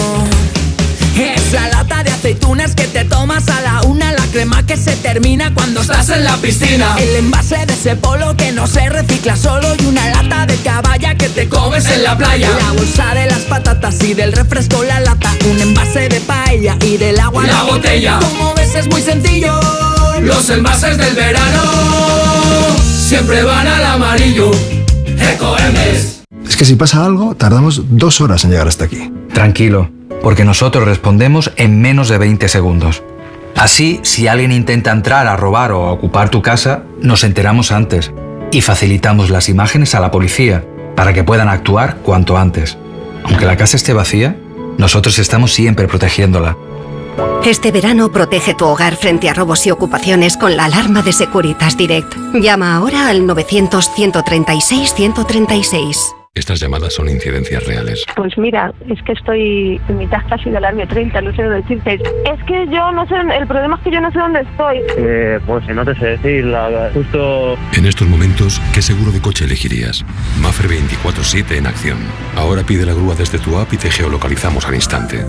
Aceitunas 2.31 2.75
que 2.75 2.87
te 2.87 3.03
tomas 3.03 3.47
a 3.49 3.59
la 3.61 3.81
una, 3.81 4.13
la 4.13 4.25
crema 4.31 4.65
que 4.65 4.77
se 4.77 4.95
termina 4.95 5.53
cuando 5.53 5.81
estás 5.81 6.09
en 6.09 6.23
la 6.23 6.37
piscina. 6.37 6.95
El 6.97 7.17
envase 7.17 7.65
de 7.65 7.73
ese 7.73 7.97
polo 7.97 8.37
que 8.37 8.53
no 8.53 8.67
se 8.67 8.87
recicla 8.89 9.35
solo 9.35 9.67
y 9.77 9.85
una 9.85 10.09
lata 10.09 10.45
de 10.45 10.55
caballa 10.57 11.15
que 11.15 11.27
te 11.27 11.49
comes 11.49 11.85
en 11.89 12.03
la 12.03 12.17
playa. 12.17 12.49
La 12.57 12.71
bolsa 12.71 13.13
de 13.15 13.25
las 13.25 13.39
patatas 13.39 14.01
y 14.03 14.13
del 14.13 14.31
refresco 14.31 14.81
la 14.83 15.01
lata, 15.01 15.35
un 15.49 15.59
envase 15.59 16.07
de 16.07 16.21
paella 16.21 16.77
y 16.85 16.95
del 16.95 17.19
agua 17.19 17.45
La 17.45 17.63
botella. 17.63 18.19
Como 18.19 18.53
ves 18.53 18.75
es 18.75 18.87
muy 18.87 19.01
sencillo. 19.01 19.59
Los 20.21 20.49
envases 20.49 20.97
del 20.97 21.13
verano 21.13 21.63
siempre 23.09 23.43
van 23.43 23.67
al 23.67 23.83
amarillo. 23.83 24.51
Ecoembes. 25.33 26.21
Es 26.47 26.55
que 26.55 26.63
si 26.63 26.75
pasa 26.75 27.03
algo, 27.05 27.35
tardamos 27.35 27.81
dos 27.89 28.21
horas 28.21 28.45
en 28.45 28.51
llegar 28.51 28.69
hasta 28.69 28.85
aquí. 28.85 29.11
Tranquilo, 29.33 29.89
porque 30.21 30.45
nosotros 30.45 30.85
respondemos 30.85 31.51
en 31.55 31.81
menos 31.81 32.09
de 32.09 32.17
20 32.17 32.47
segundos. 32.47 33.03
Así, 33.55 33.99
si 34.03 34.27
alguien 34.27 34.51
intenta 34.51 34.91
entrar 34.91 35.27
a 35.27 35.37
robar 35.37 35.71
o 35.71 35.85
a 35.85 35.91
ocupar 35.91 36.29
tu 36.29 36.41
casa, 36.41 36.83
nos 36.99 37.23
enteramos 37.23 37.71
antes 37.71 38.11
y 38.51 38.61
facilitamos 38.61 39.29
las 39.29 39.49
imágenes 39.49 39.95
a 39.95 39.99
la 39.99 40.11
policía 40.11 40.63
para 40.95 41.13
que 41.13 41.23
puedan 41.23 41.49
actuar 41.49 41.97
cuanto 41.97 42.37
antes. 42.37 42.77
Aunque 43.23 43.45
la 43.45 43.57
casa 43.57 43.77
esté 43.77 43.93
vacía, 43.93 44.35
nosotros 44.77 45.19
estamos 45.19 45.53
siempre 45.53 45.87
protegiéndola. 45.87 46.57
Este 47.45 47.71
verano 47.71 48.11
protege 48.11 48.53
tu 48.53 48.65
hogar 48.65 48.95
frente 48.95 49.29
a 49.29 49.33
robos 49.33 49.65
y 49.67 49.71
ocupaciones 49.71 50.37
con 50.37 50.55
la 50.55 50.65
alarma 50.65 51.01
de 51.01 51.11
Securitas 51.11 51.75
Direct. 51.77 52.15
Llama 52.33 52.75
ahora 52.75 53.09
al 53.09 53.27
900-136-136. 53.27 56.20
Estas 56.33 56.61
llamadas 56.61 56.93
son 56.93 57.09
incidencias 57.09 57.61
reales. 57.67 58.05
Pues 58.15 58.37
mira, 58.37 58.73
es 58.89 59.03
que 59.03 59.11
estoy 59.11 59.81
en 59.89 59.97
mitad 59.97 60.19
casi 60.29 60.49
del 60.49 60.63
año 60.63 60.87
30, 60.87 61.19
no 61.21 61.35
sé 61.35 61.43
dónde 61.43 61.57
decirte. 61.61 61.95
Es 61.95 62.41
que 62.47 62.65
yo 62.71 62.89
no 62.93 63.05
sé, 63.05 63.15
el 63.37 63.45
problema 63.47 63.75
es 63.75 63.81
que 63.83 63.91
yo 63.91 63.99
no 63.99 64.09
sé 64.13 64.19
dónde 64.19 64.39
estoy. 64.39 64.77
Eh, 64.97 65.39
pues 65.45 65.67
no 65.67 65.83
te 65.83 65.93
sé 65.95 66.05
decir, 66.05 66.45
la- 66.45 66.89
justo 66.93 67.57
En 67.75 67.85
estos 67.85 68.07
momentos, 68.07 68.61
¿qué 68.73 68.81
seguro 68.81 69.11
de 69.11 69.19
coche 69.19 69.43
elegirías? 69.43 70.05
Mafre 70.39 70.69
24-7 70.69 71.57
en 71.57 71.67
acción. 71.67 71.97
Ahora 72.37 72.63
pide 72.63 72.85
la 72.85 72.93
grúa 72.93 73.13
desde 73.15 73.37
tu 73.37 73.57
app 73.57 73.73
y 73.73 73.77
te 73.77 73.91
geolocalizamos 73.91 74.65
al 74.65 74.75
instante. 74.75 75.25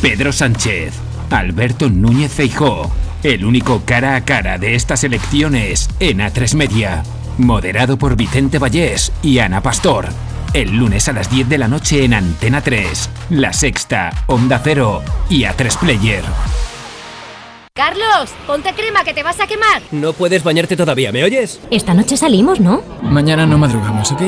Pedro 0.00 0.30
Sánchez, 0.30 0.94
Alberto 1.30 1.90
Núñez 1.90 2.32
Feijó, 2.32 2.88
el 3.24 3.44
único 3.44 3.82
cara 3.84 4.14
a 4.14 4.24
cara 4.24 4.56
de 4.56 4.76
estas 4.76 5.02
elecciones 5.02 5.88
en 5.98 6.20
A3 6.20 6.54
Media, 6.54 7.02
moderado 7.38 7.96
por 7.96 8.16
Vicente 8.16 8.58
Vallés 8.58 9.12
y 9.22 9.38
Ana 9.38 9.62
Pastor. 9.62 10.08
El 10.52 10.76
lunes 10.76 11.08
a 11.08 11.12
las 11.12 11.30
10 11.30 11.48
de 11.48 11.58
la 11.58 11.68
noche 11.68 12.04
en 12.04 12.14
Antena 12.14 12.60
3, 12.60 13.10
La 13.30 13.52
Sexta, 13.52 14.10
Onda 14.26 14.60
Cero 14.62 15.02
y 15.28 15.42
A3 15.42 15.78
Player. 15.78 16.24
Carlos, 17.72 18.30
ponte 18.46 18.74
crema 18.74 19.04
que 19.04 19.14
te 19.14 19.22
vas 19.22 19.40
a 19.40 19.46
quemar. 19.46 19.80
No 19.92 20.12
puedes 20.12 20.42
bañarte 20.42 20.76
todavía, 20.76 21.12
¿me 21.12 21.22
oyes? 21.22 21.60
Esta 21.70 21.94
noche 21.94 22.16
salimos, 22.16 22.58
¿no? 22.58 22.82
Mañana 23.00 23.46
no 23.46 23.58
madrugamos, 23.58 24.10
¿ok? 24.12 24.22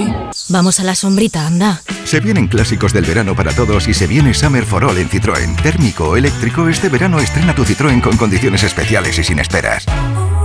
Vamos 0.49 0.79
a 0.79 0.85
la 0.85 0.95
sombrita, 0.95 1.47
anda. 1.47 1.83
Se 2.05 2.21
vienen 2.21 2.47
clásicos 2.47 2.93
del 2.93 3.05
verano 3.05 3.35
para 3.35 3.53
todos 3.53 3.89
y 3.89 3.95
se 3.95 4.07
viene 4.07 4.33
Summer 4.33 4.65
for 4.65 4.85
All 4.85 4.97
en 4.97 5.11
Citroën. 5.11 5.61
Térmico 5.61 6.11
o 6.11 6.17
eléctrico, 6.17 6.69
este 6.69 6.89
verano 6.89 7.19
estrena 7.19 7.55
tu 7.55 7.65
Citroën 7.65 8.01
con 8.01 8.17
condiciones 8.17 8.63
especiales 8.63 9.19
y 9.19 9.25
sin 9.25 9.41
esperas. 9.41 9.87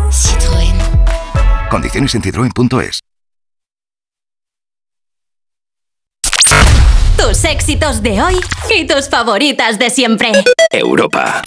Citroën. 0.09 0.76
Condiciones 1.69 2.15
en 2.15 2.21
citroen.es. 2.21 3.01
Tus 7.17 7.43
éxitos 7.43 8.01
de 8.01 8.21
hoy 8.21 8.35
y 8.73 8.85
tus 8.87 9.09
favoritas 9.09 9.77
de 9.79 9.89
siempre. 9.89 10.31
Europa. 10.71 11.43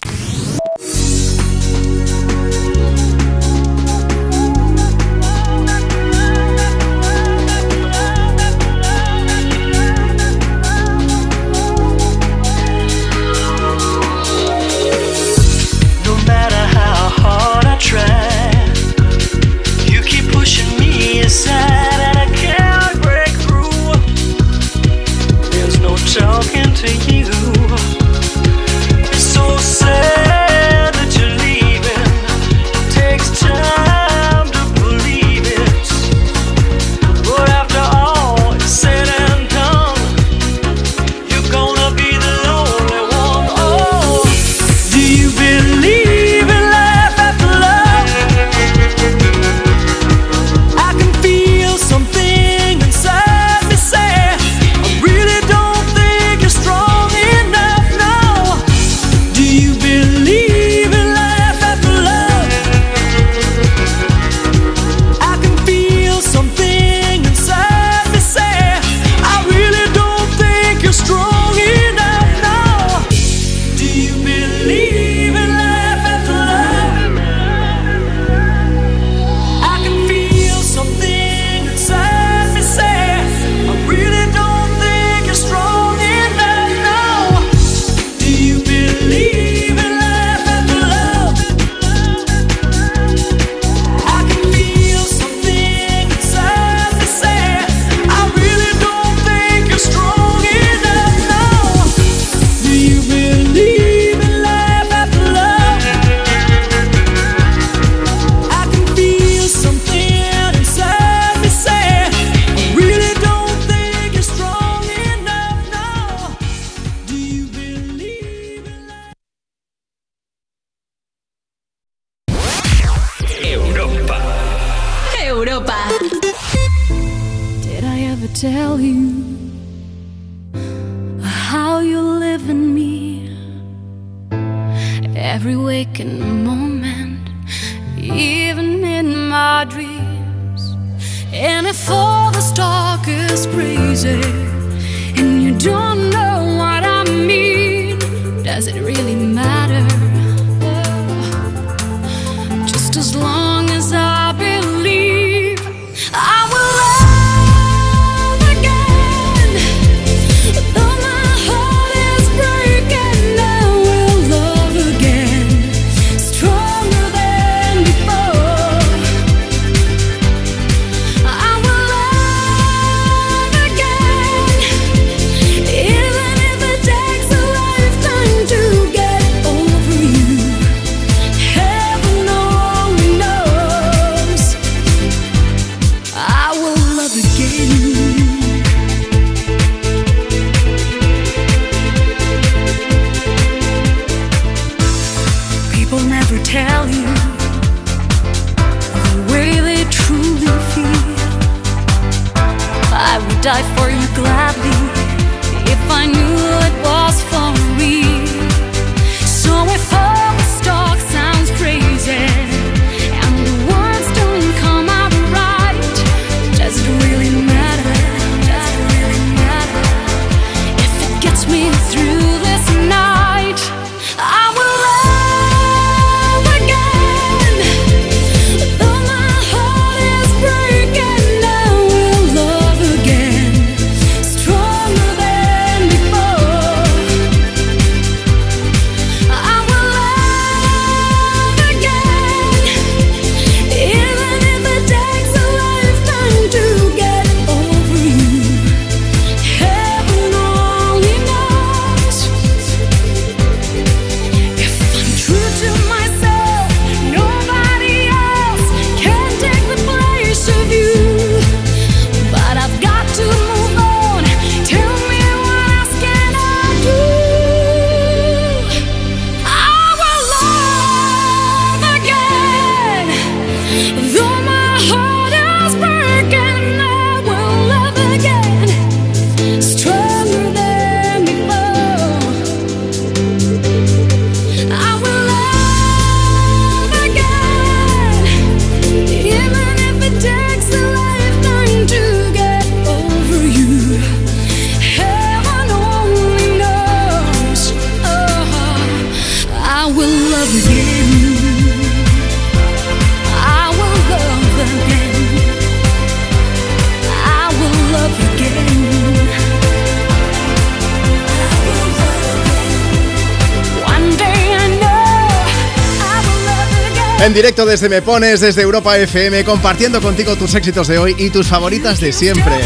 Directo 317.41 317.65
desde 317.65 317.89
Me 317.89 318.03
Pones, 318.03 318.41
desde 318.41 318.61
Europa 318.61 318.99
FM, 318.99 319.47
compartiendo 319.47 320.03
contigo 320.03 320.37
tus 320.37 320.55
éxitos 320.55 320.89
de 320.89 320.99
hoy 320.99 321.15
y 321.17 321.31
tus 321.31 321.47
favoritas 321.47 321.99
de 321.99 322.13
siempre. 322.13 322.61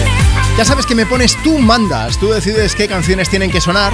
Ya 0.59 0.65
sabes 0.65 0.85
que 0.85 0.97
Me 0.97 1.07
Pones, 1.07 1.41
tú 1.45 1.61
mandas, 1.61 2.19
tú 2.19 2.31
decides 2.31 2.75
qué 2.75 2.89
canciones 2.89 3.31
tienen 3.31 3.53
que 3.53 3.61
sonar. 3.61 3.93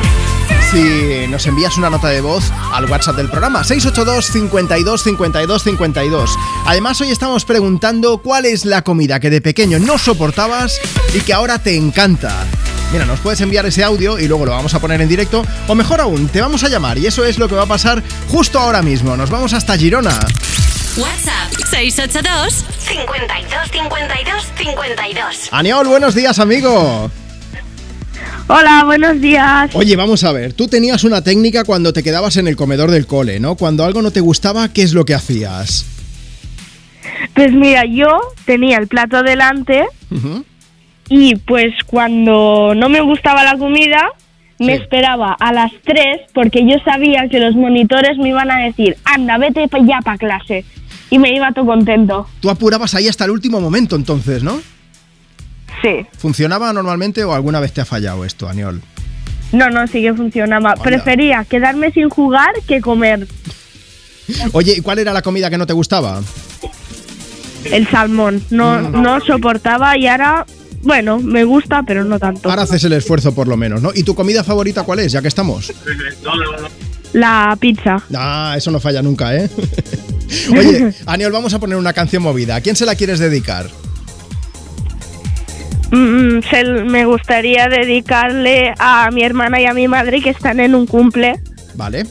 Si 0.70 1.26
nos 1.28 1.46
envías 1.46 1.76
una 1.76 1.90
nota 1.90 2.08
de 2.08 2.22
voz 2.22 2.50
al 2.72 2.90
WhatsApp 2.90 3.16
del 3.16 3.28
programa 3.28 3.62
682 3.62 4.24
52 4.32 5.02
52 5.02 5.62
52. 5.64 6.38
Además, 6.64 6.98
hoy 7.02 7.10
estamos 7.10 7.44
preguntando 7.44 8.16
cuál 8.22 8.46
es 8.46 8.64
la 8.64 8.80
comida 8.80 9.20
que 9.20 9.28
de 9.28 9.42
pequeño 9.42 9.78
no 9.80 9.98
soportabas 9.98 10.80
y 11.12 11.20
que 11.20 11.34
ahora 11.34 11.58
te 11.58 11.76
encanta. 11.76 12.46
Mira, 12.90 13.04
nos 13.04 13.20
puedes 13.20 13.42
enviar 13.42 13.66
ese 13.66 13.84
audio 13.84 14.18
y 14.18 14.26
luego 14.28 14.46
lo 14.46 14.52
vamos 14.52 14.72
a 14.72 14.80
poner 14.80 15.02
en 15.02 15.08
directo. 15.10 15.44
O 15.68 15.74
mejor 15.74 16.00
aún, 16.00 16.28
te 16.28 16.40
vamos 16.40 16.64
a 16.64 16.68
llamar 16.68 16.96
y 16.96 17.06
eso 17.06 17.24
es 17.26 17.38
lo 17.38 17.48
que 17.48 17.54
va 17.54 17.64
a 17.64 17.66
pasar 17.66 18.02
justo 18.28 18.58
ahora 18.58 18.80
mismo. 18.80 19.14
Nos 19.14 19.28
vamos 19.28 19.52
hasta 19.52 19.76
Girona. 19.76 20.18
WhatsApp 20.98 21.52
682 21.70 22.66
52 22.80 23.70
52 23.70 24.52
52. 24.56 25.48
Aniol, 25.52 25.86
buenos 25.86 26.16
días, 26.16 26.40
amigo. 26.40 27.08
Hola, 28.48 28.82
buenos 28.84 29.20
días. 29.20 29.70
Oye, 29.74 29.94
vamos 29.94 30.24
a 30.24 30.32
ver, 30.32 30.52
tú 30.52 30.66
tenías 30.66 31.04
una 31.04 31.22
técnica 31.22 31.62
cuando 31.62 31.92
te 31.92 32.02
quedabas 32.02 32.36
en 32.38 32.48
el 32.48 32.56
comedor 32.56 32.90
del 32.90 33.06
cole, 33.06 33.38
¿no? 33.38 33.54
Cuando 33.54 33.84
algo 33.84 34.02
no 34.02 34.10
te 34.10 34.20
gustaba, 34.20 34.72
¿qué 34.72 34.82
es 34.82 34.92
lo 34.92 35.04
que 35.04 35.14
hacías? 35.14 35.86
Pues 37.34 37.52
mira, 37.52 37.84
yo 37.84 38.18
tenía 38.44 38.78
el 38.78 38.88
plato 38.88 39.22
delante 39.22 39.86
y 41.08 41.36
pues 41.36 41.72
cuando 41.86 42.74
no 42.74 42.88
me 42.88 43.00
gustaba 43.00 43.44
la 43.44 43.56
comida 43.56 44.08
me 44.58 44.74
esperaba 44.74 45.36
a 45.38 45.52
las 45.52 45.70
3 45.84 46.32
porque 46.34 46.66
yo 46.66 46.78
sabía 46.84 47.28
que 47.30 47.38
los 47.38 47.54
monitores 47.54 48.18
me 48.18 48.30
iban 48.30 48.50
a 48.50 48.58
decir, 48.58 48.96
anda, 49.04 49.38
vete 49.38 49.66
ya 49.86 50.00
para 50.02 50.18
clase. 50.18 50.64
Y 51.10 51.18
me 51.18 51.34
iba 51.34 51.52
todo 51.52 51.66
contento. 51.66 52.26
Tú 52.40 52.50
apurabas 52.50 52.94
ahí 52.94 53.08
hasta 53.08 53.24
el 53.24 53.32
último 53.32 53.60
momento, 53.60 53.96
entonces, 53.96 54.42
¿no? 54.42 54.60
Sí. 55.82 56.06
¿Funcionaba 56.18 56.72
normalmente 56.72 57.24
o 57.24 57.32
alguna 57.32 57.60
vez 57.60 57.72
te 57.72 57.80
ha 57.80 57.84
fallado 57.84 58.24
esto, 58.24 58.48
Aniol? 58.48 58.80
No, 59.52 59.68
no, 59.70 59.86
sí 59.86 60.02
que 60.02 60.14
funcionaba. 60.14 60.74
Prefería 60.74 61.44
quedarme 61.44 61.90
sin 61.90 62.08
jugar 62.08 62.50
que 62.68 62.80
comer 62.80 63.26
Oye, 64.52 64.74
¿y 64.76 64.80
cuál 64.80 64.98
era 64.98 65.12
la 65.12 65.22
comida 65.22 65.50
que 65.50 65.58
no 65.58 65.66
te 65.66 65.72
gustaba? 65.72 66.20
el 67.64 67.86
salmón. 67.88 68.42
No, 68.50 68.80
no 68.80 69.20
soportaba 69.20 69.96
y 69.98 70.06
ahora, 70.06 70.46
bueno, 70.82 71.18
me 71.18 71.44
gusta, 71.44 71.82
pero 71.86 72.04
no 72.04 72.18
tanto. 72.18 72.48
Ahora 72.48 72.62
haces 72.62 72.82
el 72.84 72.92
esfuerzo 72.94 73.34
por 73.34 73.48
lo 73.48 73.56
menos, 73.56 73.82
¿no? 73.82 73.90
¿Y 73.94 74.02
tu 74.02 74.14
comida 74.14 74.42
favorita 74.44 74.82
cuál 74.84 75.00
es, 75.00 75.12
ya 75.12 75.20
que 75.20 75.28
estamos? 75.28 75.72
La 77.12 77.56
pizza. 77.60 78.02
Ah, 78.16 78.54
eso 78.56 78.70
no 78.70 78.80
falla 78.80 79.02
nunca, 79.02 79.34
¿eh? 79.34 79.50
Oye, 80.56 80.94
Aniol, 81.06 81.32
vamos 81.32 81.54
a 81.54 81.58
poner 81.58 81.76
una 81.76 81.92
canción 81.92 82.22
movida. 82.22 82.56
¿A 82.56 82.60
quién 82.60 82.76
se 82.76 82.86
la 82.86 82.94
quieres 82.94 83.18
dedicar? 83.18 83.68
Mm, 85.90 86.40
me 86.86 87.04
gustaría 87.04 87.68
dedicarle 87.68 88.72
a 88.78 89.10
mi 89.10 89.24
hermana 89.24 89.60
y 89.60 89.66
a 89.66 89.74
mi 89.74 89.88
madre 89.88 90.20
que 90.20 90.30
están 90.30 90.60
en 90.60 90.74
un 90.74 90.86
cumple. 90.86 91.40
Vale. 91.74 92.06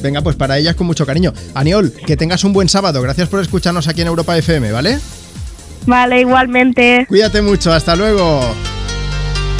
Venga, 0.00 0.22
pues 0.22 0.36
para 0.36 0.58
ellas 0.58 0.74
con 0.74 0.86
mucho 0.86 1.04
cariño. 1.04 1.32
Aniol, 1.54 1.92
que 1.92 2.16
tengas 2.16 2.44
un 2.44 2.52
buen 2.52 2.68
sábado. 2.68 3.02
Gracias 3.02 3.28
por 3.28 3.40
escucharnos 3.40 3.88
aquí 3.88 4.00
en 4.00 4.06
Europa 4.06 4.36
FM, 4.38 4.72
¿vale? 4.72 4.98
Vale, 5.86 6.20
igualmente. 6.20 7.04
Cuídate 7.08 7.42
mucho, 7.42 7.72
hasta 7.72 7.96
luego. 7.96 8.40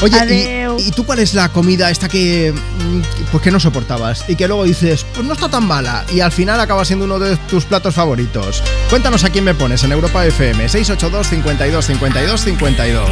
Oye, 0.02 0.57
¿Y 0.78 0.92
tú 0.92 1.04
cuál 1.04 1.18
es 1.18 1.34
la 1.34 1.48
comida 1.48 1.90
esta 1.90 2.08
que 2.08 2.52
mm, 2.52 3.00
pues 3.32 3.42
que 3.42 3.50
no 3.50 3.58
soportabas 3.58 4.24
y 4.28 4.36
que 4.36 4.46
luego 4.46 4.64
dices, 4.64 5.04
pues 5.12 5.26
no 5.26 5.32
está 5.32 5.48
tan 5.48 5.66
mala 5.66 6.04
y 6.12 6.20
al 6.20 6.32
final 6.32 6.60
acaba 6.60 6.84
siendo 6.84 7.04
uno 7.04 7.18
de 7.18 7.36
tus 7.36 7.64
platos 7.64 7.94
favoritos? 7.94 8.62
Cuéntanos 8.88 9.24
a 9.24 9.30
quién 9.30 9.44
me 9.44 9.54
pones 9.54 9.82
en 9.84 9.92
Europa 9.92 10.24
FM 10.24 10.68
682 10.68 11.26
52 11.28 11.84
52 11.84 12.40
52. 12.40 13.10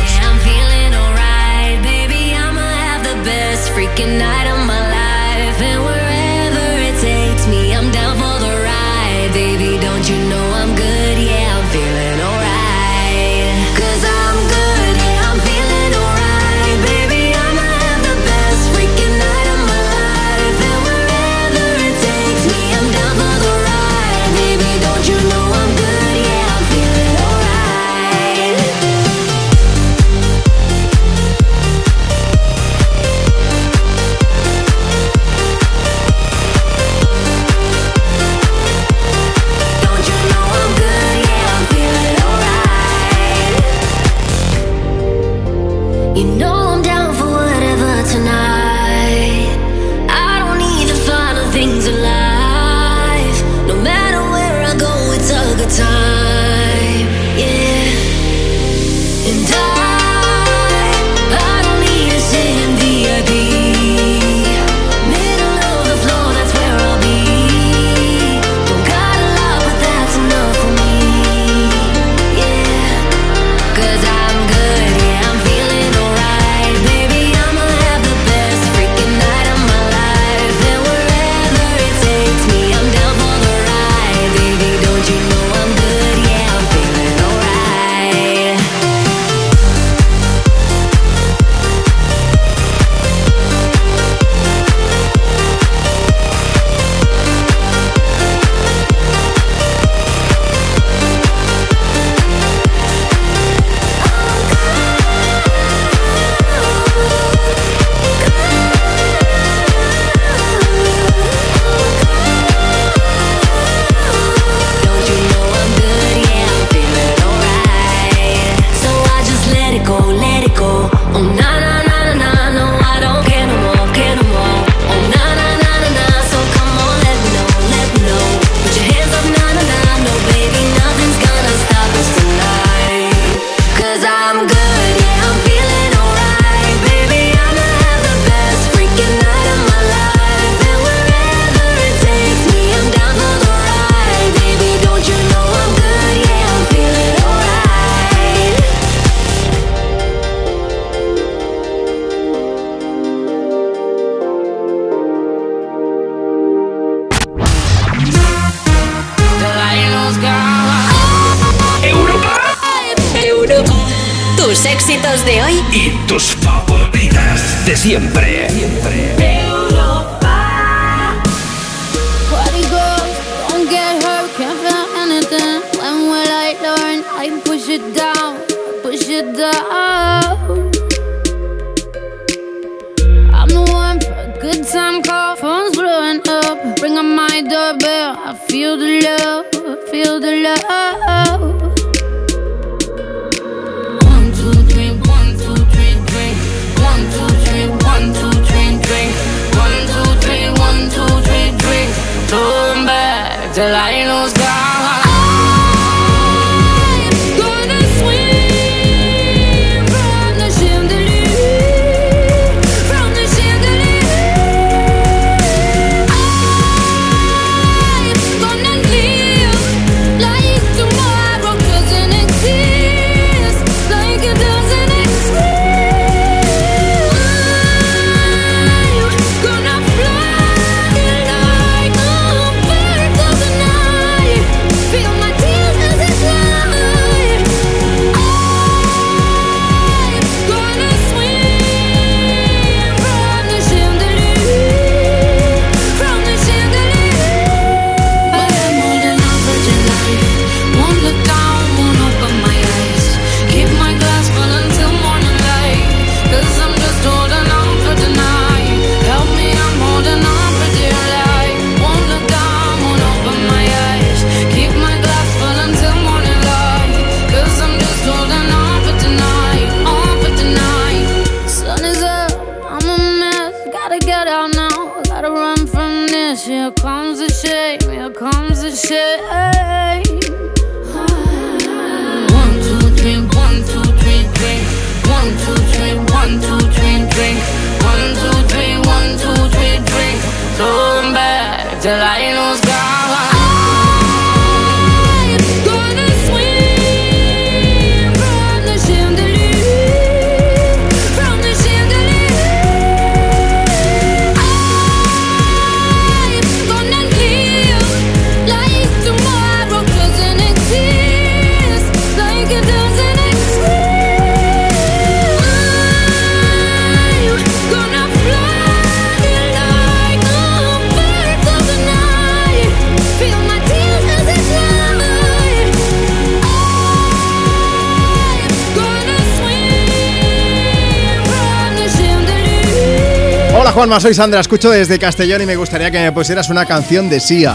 Soy 334.00 334.14
Sandra, 334.14 334.40
escucho 334.40 334.70
desde 334.70 334.98
Castellón 334.98 335.40
y 335.42 335.46
me 335.46 335.56
gustaría 335.56 335.90
que 335.90 335.98
me 335.98 336.12
pusieras 336.12 336.50
una 336.50 336.66
canción 336.66 337.08
de 337.08 337.18
Sia. 337.18 337.54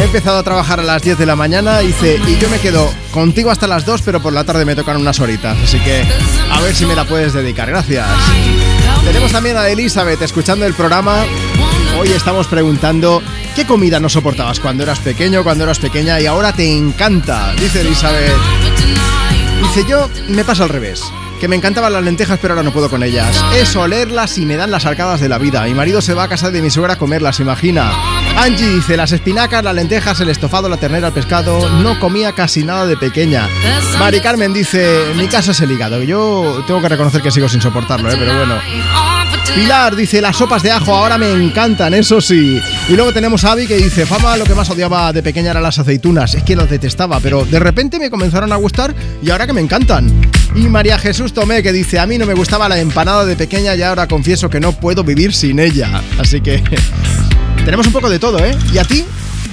He 0.00 0.04
empezado 0.04 0.38
a 0.38 0.42
trabajar 0.42 0.80
a 0.80 0.82
las 0.82 1.02
10 1.02 1.18
de 1.18 1.26
la 1.26 1.36
mañana 1.36 1.82
hice, 1.82 2.18
y 2.26 2.36
yo 2.38 2.48
me 2.48 2.58
quedo 2.58 2.92
contigo 3.12 3.50
hasta 3.50 3.68
las 3.68 3.86
2, 3.86 4.02
pero 4.02 4.20
por 4.20 4.32
la 4.32 4.42
tarde 4.44 4.64
me 4.64 4.74
tocan 4.74 4.96
unas 4.96 5.20
horitas, 5.20 5.56
así 5.62 5.78
que 5.78 6.02
a 6.50 6.60
ver 6.62 6.74
si 6.74 6.84
me 6.84 6.96
la 6.96 7.04
puedes 7.04 7.32
dedicar, 7.32 7.68
gracias. 7.68 8.08
Tenemos 9.04 9.30
también 9.30 9.56
a 9.56 9.68
Elizabeth 9.68 10.20
escuchando 10.20 10.66
el 10.66 10.74
programa. 10.74 11.24
Hoy 11.98 12.08
estamos 12.08 12.48
preguntando 12.48 13.22
qué 13.54 13.64
comida 13.66 14.00
no 14.00 14.08
soportabas 14.08 14.58
cuando 14.58 14.82
eras 14.82 14.98
pequeño, 14.98 15.44
cuando 15.44 15.64
eras 15.64 15.78
pequeña 15.78 16.20
y 16.20 16.26
ahora 16.26 16.52
te 16.52 16.76
encanta, 16.76 17.54
dice 17.54 17.82
Elizabeth. 17.82 18.34
Dice 19.62 19.88
yo, 19.88 20.10
me 20.28 20.44
pasa 20.44 20.64
al 20.64 20.70
revés. 20.70 21.02
Que 21.40 21.48
me 21.48 21.56
encantaban 21.56 21.92
las 21.92 22.02
lentejas, 22.02 22.38
pero 22.40 22.54
ahora 22.54 22.62
no 22.62 22.72
puedo 22.72 22.88
con 22.88 23.02
ellas. 23.02 23.42
Es 23.54 23.76
olerlas 23.76 24.38
y 24.38 24.46
me 24.46 24.56
dan 24.56 24.70
las 24.70 24.86
arcadas 24.86 25.20
de 25.20 25.28
la 25.28 25.38
vida. 25.38 25.62
Mi 25.64 25.74
marido 25.74 26.00
se 26.00 26.14
va 26.14 26.24
a 26.24 26.28
casa 26.28 26.50
de 26.50 26.62
mi 26.62 26.70
suegra 26.70 26.94
a 26.94 26.98
comerlas, 26.98 27.40
imagina. 27.40 27.92
Angie 28.36 28.68
dice, 28.68 28.96
las 28.96 29.12
espinacas, 29.12 29.62
las 29.62 29.74
lentejas, 29.74 30.20
el 30.20 30.30
estofado, 30.30 30.68
la 30.68 30.76
ternera, 30.76 31.08
el 31.08 31.14
pescado. 31.14 31.68
No 31.80 31.98
comía 32.00 32.32
casi 32.32 32.64
nada 32.64 32.86
de 32.86 32.96
pequeña. 32.96 33.48
Mari 33.98 34.20
Carmen 34.20 34.52
dice, 34.52 35.04
mi 35.16 35.26
caso 35.28 35.52
es 35.52 35.60
el 35.60 35.70
hígado. 35.70 36.02
Yo 36.02 36.64
tengo 36.66 36.80
que 36.80 36.88
reconocer 36.88 37.22
que 37.22 37.30
sigo 37.30 37.48
sin 37.48 37.60
soportarlo, 37.60 38.10
¿eh? 38.10 38.16
pero 38.18 38.36
bueno. 38.36 38.56
Pilar 39.54 39.96
dice, 39.96 40.20
las 40.20 40.36
sopas 40.36 40.62
de 40.62 40.70
ajo 40.70 40.94
ahora 40.94 41.16
me 41.16 41.30
encantan, 41.32 41.94
eso 41.94 42.20
sí. 42.20 42.60
Y 42.88 42.92
luego 42.92 43.12
tenemos 43.12 43.44
a 43.44 43.52
Abby 43.52 43.66
que 43.66 43.76
dice, 43.76 44.04
fama, 44.04 44.36
lo 44.36 44.44
que 44.44 44.54
más 44.54 44.68
odiaba 44.68 45.12
de 45.12 45.22
pequeña 45.22 45.52
eran 45.52 45.62
las 45.62 45.78
aceitunas. 45.78 46.34
Es 46.34 46.42
que 46.42 46.56
los 46.56 46.68
detestaba, 46.68 47.20
pero 47.20 47.44
de 47.44 47.58
repente 47.58 47.98
me 47.98 48.10
comenzaron 48.10 48.52
a 48.52 48.56
gustar 48.56 48.94
y 49.22 49.30
ahora 49.30 49.46
que 49.46 49.52
me 49.54 49.60
encantan. 49.60 50.15
Y 50.56 50.68
María 50.70 50.98
Jesús 50.98 51.34
Tomé 51.34 51.62
que 51.62 51.70
dice, 51.70 51.98
a 51.98 52.06
mí 52.06 52.16
no 52.16 52.24
me 52.24 52.32
gustaba 52.32 52.66
la 52.66 52.80
empanada 52.80 53.26
de 53.26 53.36
pequeña 53.36 53.74
y 53.74 53.82
ahora 53.82 54.08
confieso 54.08 54.48
que 54.48 54.58
no 54.58 54.72
puedo 54.72 55.04
vivir 55.04 55.34
sin 55.34 55.58
ella. 55.58 56.02
Así 56.18 56.40
que 56.40 56.62
tenemos 57.64 57.86
un 57.86 57.92
poco 57.92 58.08
de 58.08 58.18
todo, 58.18 58.42
¿eh? 58.42 58.56
¿Y 58.72 58.78
a 58.78 58.84
ti? 58.84 59.04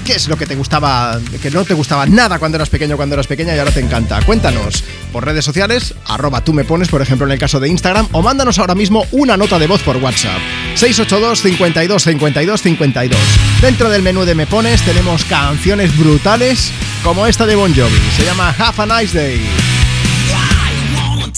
¿Qué 0.06 0.14
es 0.14 0.30
lo 0.30 0.38
que 0.38 0.46
te 0.46 0.56
gustaba, 0.56 1.20
que 1.42 1.52
no 1.52 1.64
te 1.66 1.74
gustaba 1.74 2.06
nada 2.06 2.40
cuando 2.40 2.56
eras 2.58 2.70
pequeño, 2.70 2.96
cuando 2.96 3.16
eras 3.16 3.28
pequeña 3.28 3.56
y 3.56 3.60
ahora 3.60 3.72
te 3.72 3.82
encanta? 3.82 4.22
Cuéntanos 4.22 4.84
por 5.12 5.26
redes 5.26 5.46
sociales, 5.46 5.94
arroba 6.08 6.42
tú 6.42 6.54
me 6.54 6.64
pones, 6.64 6.88
por 6.88 7.02
ejemplo, 7.02 7.26
en 7.26 7.34
el 7.34 7.40
caso 7.40 7.60
de 7.60 7.70
Instagram, 7.70 8.08
o 8.12 8.22
mándanos 8.22 8.60
ahora 8.60 8.76
mismo 8.76 9.06
una 9.12 9.38
nota 9.38 9.60
de 9.60 9.68
voz 9.68 9.82
por 9.84 9.98
WhatsApp. 9.98 10.40
682 10.76 11.42
52 11.42 12.04
52 12.04 12.62
52. 12.62 13.20
Dentro 13.62 13.90
del 13.90 14.02
menú 14.02 14.26
de 14.26 14.36
Me 14.36 14.48
Pones 14.48 14.82
tenemos 14.82 15.24
canciones 15.26 15.98
brutales 15.98 16.72
como 17.04 17.28
esta 17.28 17.46
de 17.46 17.56
Bon 17.56 17.74
Jovi. 17.74 18.00
Se 18.18 18.26
llama 18.26 18.56
Have 18.58 18.92
a 18.92 19.02
Nice 19.02 19.18
Day. 19.18 19.73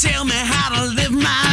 Tell 0.06 0.24
me 0.24 0.36
how 0.36 0.70
to 0.76 0.82
live 0.94 1.12
my 1.12 1.45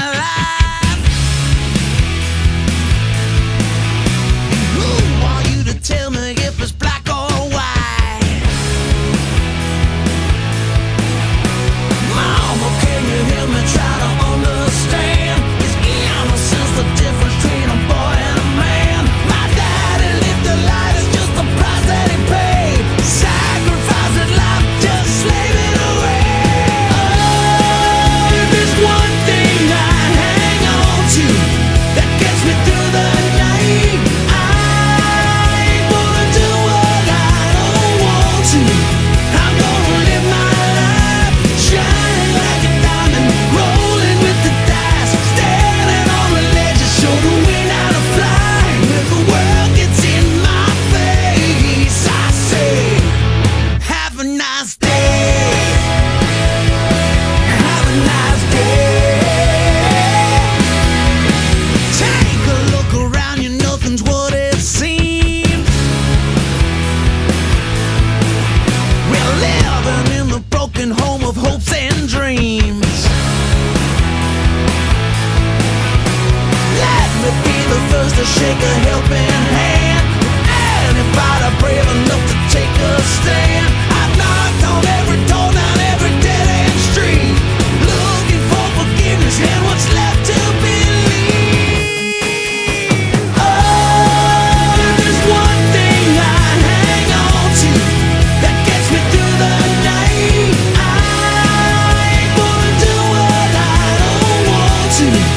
You. 105.03 105.32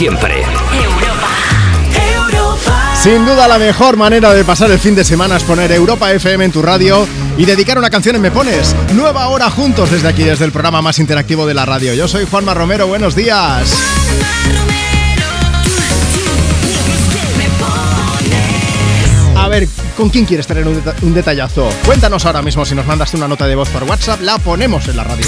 Siempre. 0.00 0.42
Sin 3.02 3.26
duda 3.26 3.46
la 3.46 3.58
mejor 3.58 3.98
manera 3.98 4.32
de 4.32 4.44
pasar 4.44 4.70
el 4.70 4.78
fin 4.78 4.94
de 4.94 5.04
semana 5.04 5.36
es 5.36 5.42
poner 5.42 5.70
Europa 5.72 6.10
FM 6.10 6.42
en 6.46 6.52
tu 6.52 6.62
radio 6.62 7.06
y 7.36 7.44
dedicar 7.44 7.76
una 7.76 7.90
canción 7.90 8.16
en 8.16 8.22
Me 8.22 8.30
Pones. 8.30 8.74
Nueva 8.94 9.28
hora 9.28 9.50
juntos 9.50 9.90
desde 9.90 10.08
aquí, 10.08 10.24
desde 10.24 10.46
el 10.46 10.52
programa 10.52 10.80
más 10.80 10.98
interactivo 11.00 11.44
de 11.44 11.52
la 11.52 11.66
radio. 11.66 11.92
Yo 11.92 12.08
soy 12.08 12.24
Juanma 12.24 12.54
Romero, 12.54 12.86
buenos 12.86 13.14
días. 13.14 13.74
A 19.36 19.48
ver, 19.48 19.68
¿con 19.98 20.08
quién 20.08 20.24
quieres 20.24 20.46
tener 20.46 20.66
un 20.66 21.12
detallazo? 21.12 21.68
Cuéntanos 21.84 22.24
ahora 22.24 22.40
mismo 22.40 22.64
si 22.64 22.74
nos 22.74 22.86
mandaste 22.86 23.18
una 23.18 23.28
nota 23.28 23.46
de 23.46 23.54
voz 23.54 23.68
por 23.68 23.84
WhatsApp, 23.84 24.22
la 24.22 24.38
ponemos 24.38 24.88
en 24.88 24.96
la 24.96 25.04
radio. 25.04 25.26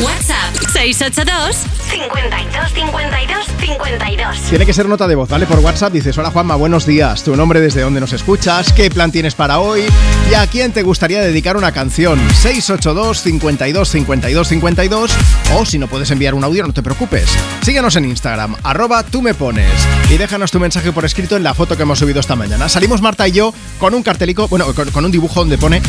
WhatsApp 0.00 0.54
682 0.72 1.56
52 1.90 2.72
52 2.72 3.46
52. 3.74 4.40
Tiene 4.48 4.66
que 4.66 4.72
ser 4.72 4.88
nota 4.88 5.06
de 5.06 5.14
voz, 5.14 5.28
¿vale? 5.28 5.46
Por 5.46 5.60
WhatsApp 5.60 5.92
dices, 5.92 6.18
hola 6.18 6.30
Juanma, 6.30 6.56
buenos 6.56 6.86
días, 6.86 7.22
tu 7.22 7.36
nombre 7.36 7.60
desde 7.60 7.82
dónde 7.82 8.00
nos 8.00 8.12
escuchas, 8.12 8.72
qué 8.72 8.90
plan 8.90 9.12
tienes 9.12 9.36
para 9.36 9.60
hoy 9.60 9.84
y 10.28 10.34
a 10.34 10.46
quién 10.48 10.72
te 10.72 10.82
gustaría 10.82 11.20
dedicar 11.20 11.56
una 11.56 11.70
canción. 11.70 12.18
682 12.34 13.22
52 13.22 13.88
52 13.88 14.48
52 14.48 15.12
o 15.54 15.64
si 15.64 15.78
no 15.78 15.86
puedes 15.86 16.10
enviar 16.10 16.34
un 16.34 16.42
audio, 16.42 16.66
no 16.66 16.72
te 16.72 16.82
preocupes. 16.82 17.30
Síguenos 17.62 17.94
en 17.94 18.06
Instagram, 18.06 18.56
arroba 18.64 19.04
tú 19.04 19.22
me 19.22 19.34
pones 19.34 19.70
y 20.10 20.16
déjanos 20.16 20.50
tu 20.50 20.58
mensaje 20.58 20.90
por 20.90 21.04
escrito 21.04 21.36
en 21.36 21.44
la 21.44 21.54
foto 21.54 21.76
que 21.76 21.84
hemos 21.84 22.00
subido 22.00 22.18
esta 22.18 22.34
mañana. 22.34 22.68
Salimos 22.68 23.00
Marta 23.00 23.28
y 23.28 23.32
yo 23.32 23.54
con 23.78 23.94
un 23.94 24.02
cartelico, 24.02 24.48
bueno, 24.48 24.74
con, 24.74 24.90
con 24.90 25.04
un 25.04 25.12
dibujo 25.12 25.40
donde 25.40 25.58
pone 25.58 25.80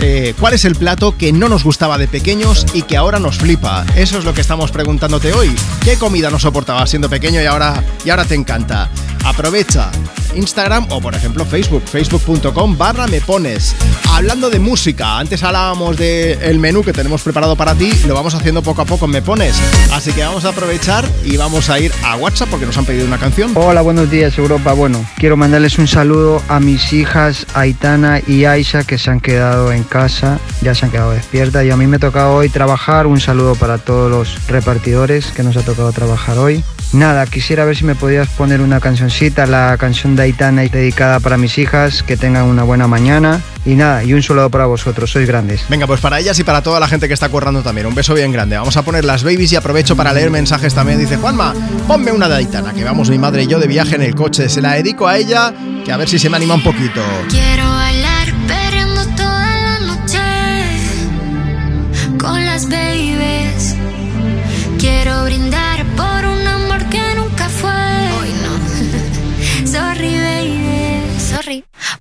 eh, 0.00 0.34
cuál 0.38 0.54
es 0.54 0.64
el 0.64 0.74
plato 0.74 1.16
que 1.16 1.32
no 1.32 1.48
nos 1.48 1.64
gustaba 1.64 1.98
de 1.98 2.08
pequeños 2.08 2.66
y 2.72 2.82
que 2.82 2.96
ahora 2.96 3.18
nos 3.18 3.38
flipa. 3.38 3.84
Eso 3.96 4.18
es 4.18 4.24
lo 4.24 4.34
que 4.34 4.40
estamos 4.40 4.70
preguntándote 4.70 5.32
hoy. 5.32 5.54
¿Qué 5.84 5.96
comida 5.96 6.30
no 6.30 6.38
soportabas 6.38 6.90
siendo 6.90 7.08
pequeño 7.08 7.42
y 7.42 7.46
ahora, 7.46 7.82
y 8.04 8.10
ahora 8.10 8.24
te 8.24 8.34
encanta? 8.34 8.88
Aprovecha 9.24 9.90
Instagram 10.34 10.86
o 10.90 11.00
por 11.00 11.14
ejemplo 11.14 11.44
Facebook, 11.44 11.82
facebook.com 11.86 12.76
barra 12.76 13.06
me 13.06 13.20
pones. 13.20 13.74
Hablando 14.18 14.50
de 14.50 14.58
música, 14.58 15.20
antes 15.20 15.44
hablábamos 15.44 15.96
del 15.96 16.58
menú 16.58 16.82
que 16.82 16.92
tenemos 16.92 17.22
preparado 17.22 17.54
para 17.54 17.76
ti, 17.76 17.92
lo 18.04 18.16
vamos 18.16 18.34
haciendo 18.34 18.64
poco 18.64 18.82
a 18.82 18.84
poco 18.84 19.06
me 19.06 19.22
pones. 19.22 19.54
Así 19.92 20.12
que 20.12 20.24
vamos 20.24 20.44
a 20.44 20.48
aprovechar 20.48 21.08
y 21.22 21.36
vamos 21.36 21.70
a 21.70 21.78
ir 21.78 21.92
a 22.02 22.16
WhatsApp 22.16 22.48
porque 22.50 22.66
nos 22.66 22.76
han 22.76 22.84
pedido 22.84 23.06
una 23.06 23.18
canción. 23.18 23.52
Hola, 23.54 23.80
buenos 23.80 24.10
días 24.10 24.36
Europa. 24.36 24.72
Bueno, 24.72 25.08
quiero 25.18 25.36
mandarles 25.36 25.78
un 25.78 25.86
saludo 25.86 26.42
a 26.48 26.58
mis 26.58 26.92
hijas 26.92 27.46
Aitana 27.54 28.20
y 28.26 28.44
Aisha 28.44 28.82
que 28.82 28.98
se 28.98 29.08
han 29.08 29.20
quedado 29.20 29.70
en 29.70 29.84
casa, 29.84 30.40
ya 30.62 30.74
se 30.74 30.86
han 30.86 30.90
quedado 30.90 31.12
despiertas 31.12 31.64
y 31.64 31.70
a 31.70 31.76
mí 31.76 31.86
me 31.86 32.00
toca 32.00 32.28
hoy 32.30 32.48
trabajar. 32.48 33.06
Un 33.06 33.20
saludo 33.20 33.54
para 33.54 33.78
todos 33.78 34.10
los 34.10 34.48
repartidores 34.48 35.30
que 35.30 35.44
nos 35.44 35.56
ha 35.56 35.62
tocado 35.62 35.92
trabajar 35.92 36.38
hoy. 36.38 36.64
Nada, 36.92 37.26
quisiera 37.26 37.66
ver 37.66 37.76
si 37.76 37.84
me 37.84 37.94
podías 37.94 38.28
poner 38.28 38.62
una 38.62 38.80
cancioncita, 38.80 39.46
la 39.46 39.76
canción 39.78 40.16
de 40.16 40.22
Aitana 40.22 40.64
y 40.64 40.70
dedicada 40.70 41.20
para 41.20 41.36
mis 41.36 41.58
hijas, 41.58 42.02
que 42.02 42.16
tengan 42.16 42.44
una 42.44 42.62
buena 42.62 42.88
mañana. 42.88 43.42
Y 43.66 43.74
nada, 43.74 44.02
y 44.04 44.14
un 44.14 44.22
saludo 44.22 44.48
para 44.48 44.64
vosotros, 44.64 45.10
sois 45.10 45.28
grandes. 45.28 45.66
Venga, 45.68 45.86
pues 45.86 46.00
para 46.00 46.18
ellas 46.18 46.38
y 46.38 46.44
para 46.44 46.62
toda 46.62 46.80
la 46.80 46.88
gente 46.88 47.06
que 47.06 47.12
está 47.12 47.28
currando 47.28 47.62
también, 47.62 47.86
un 47.86 47.94
beso 47.94 48.14
bien 48.14 48.32
grande. 48.32 48.56
Vamos 48.56 48.78
a 48.78 48.82
poner 48.82 49.04
las 49.04 49.22
babies 49.22 49.52
y 49.52 49.56
aprovecho 49.56 49.96
para 49.96 50.14
leer 50.14 50.30
mensajes 50.30 50.74
también. 50.74 50.98
Dice 50.98 51.18
Juanma, 51.18 51.54
ponme 51.86 52.10
una 52.10 52.26
de 52.26 52.36
Aitana, 52.36 52.72
que 52.72 52.84
vamos 52.84 53.10
mi 53.10 53.18
madre 53.18 53.42
y 53.42 53.46
yo 53.46 53.58
de 53.58 53.66
viaje 53.66 53.96
en 53.96 54.02
el 54.02 54.14
coche. 54.14 54.48
Se 54.48 54.62
la 54.62 54.72
dedico 54.72 55.06
a 55.06 55.18
ella, 55.18 55.52
que 55.84 55.92
a 55.92 55.98
ver 55.98 56.08
si 56.08 56.18
se 56.18 56.30
me 56.30 56.38
anima 56.38 56.54
un 56.54 56.62
poquito. 56.62 57.02
Quiero 57.28 57.68
bailar 57.68 58.17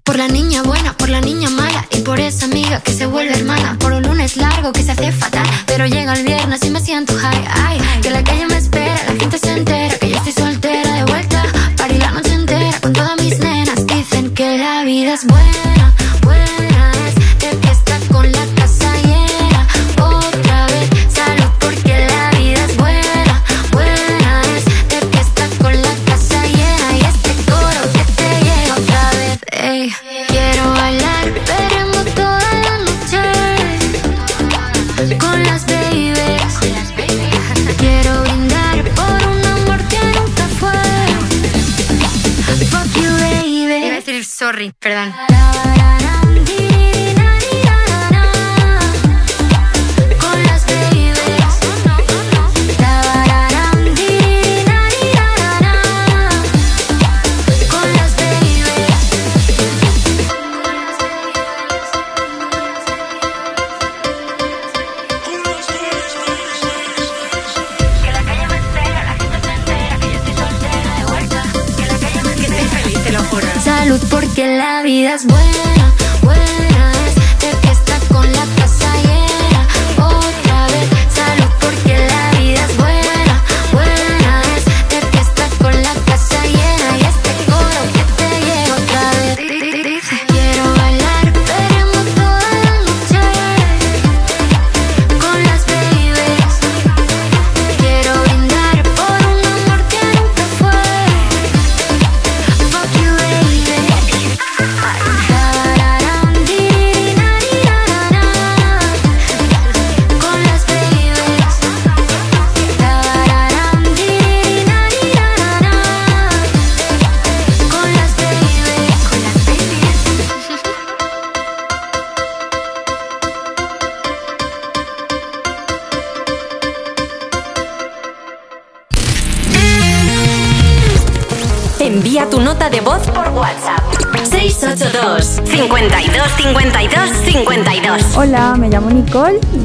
Por 0.08 0.16
la 0.16 0.30
niña 0.30 0.64
buena, 0.64 0.94
por 0.94 1.10
la 1.10 1.20
niña 1.20 1.50
mala 1.50 1.86
y 1.92 2.00
por 2.00 2.18
esa 2.22 2.46
amiga 2.46 2.80
que 2.80 2.94
se 2.94 3.06
vuelve 3.06 3.34
hermana. 3.34 3.76
Por 3.78 3.92
un 3.92 4.04
lunes 4.04 4.38
largo 4.38 4.72
que 4.72 4.82
se 4.82 4.94
hace 4.94 5.12
fatal, 5.12 5.46
pero 5.66 5.86
llega 5.86 6.14
el 6.14 6.24
viernes 6.24 6.64
y 6.64 6.70
me 6.70 6.80
siento 6.80 7.14
high. 7.14 7.46
Ay, 7.66 7.82
que 8.02 8.10
la 8.10 8.24
calle 8.24 8.48
me 8.48 8.56
espera, 8.56 8.96
la 9.06 9.20
gente 9.20 9.38
se 9.38 9.52
entera 9.52 9.98
que 9.98 10.10
yo 10.10 10.16
estoy 10.16 10.32
soltera 10.32 10.94
de 10.94 11.04
vuelta. 11.04 11.44
Party 11.76 11.98
la 11.98 12.12
noche 12.12 12.34
entera 12.34 12.80
con 12.80 12.94
todas 12.94 13.22
mis 13.22 13.38
nenas. 13.40 13.86
Dicen 13.86 14.34
que 14.34 14.58
la 14.58 14.86
vida 14.86 15.14
es 15.14 15.28
buena 15.28 15.97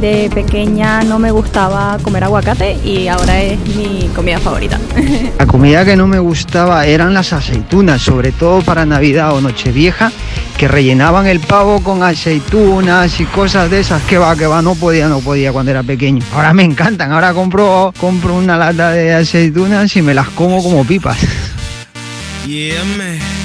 De 0.02 0.28
pequeña 0.34 1.04
no 1.04 1.20
me 1.20 1.30
gustaba 1.30 1.96
comer 2.02 2.24
aguacate 2.24 2.76
y 2.84 3.06
ahora 3.06 3.40
es 3.40 3.56
mi 3.76 4.10
comida 4.12 4.40
favorita. 4.40 4.76
La 5.38 5.46
comida 5.46 5.84
que 5.84 5.94
no 5.94 6.08
me 6.08 6.18
gustaba 6.18 6.84
eran 6.86 7.14
las 7.14 7.32
aceitunas, 7.32 8.02
sobre 8.02 8.32
todo 8.32 8.62
para 8.62 8.84
Navidad 8.84 9.32
o 9.32 9.40
Nochevieja, 9.40 10.10
que 10.58 10.66
rellenaban 10.66 11.28
el 11.28 11.38
pavo 11.38 11.84
con 11.84 12.02
aceitunas 12.02 13.20
y 13.20 13.26
cosas 13.26 13.70
de 13.70 13.78
esas. 13.78 14.02
Que 14.02 14.18
va, 14.18 14.34
que 14.34 14.48
va, 14.48 14.60
no 14.60 14.74
podía, 14.74 15.06
no 15.06 15.20
podía 15.20 15.52
cuando 15.52 15.70
era 15.70 15.84
pequeño. 15.84 16.24
Ahora 16.34 16.52
me 16.52 16.64
encantan, 16.64 17.12
ahora 17.12 17.32
compro, 17.32 17.94
compro 18.00 18.34
una 18.34 18.56
lata 18.58 18.90
de 18.90 19.14
aceitunas 19.14 19.94
y 19.94 20.02
me 20.02 20.14
las 20.14 20.30
como 20.30 20.64
como 20.64 20.84
pipas. 20.84 21.18
Yeah, 22.44 22.82
man. 22.98 23.41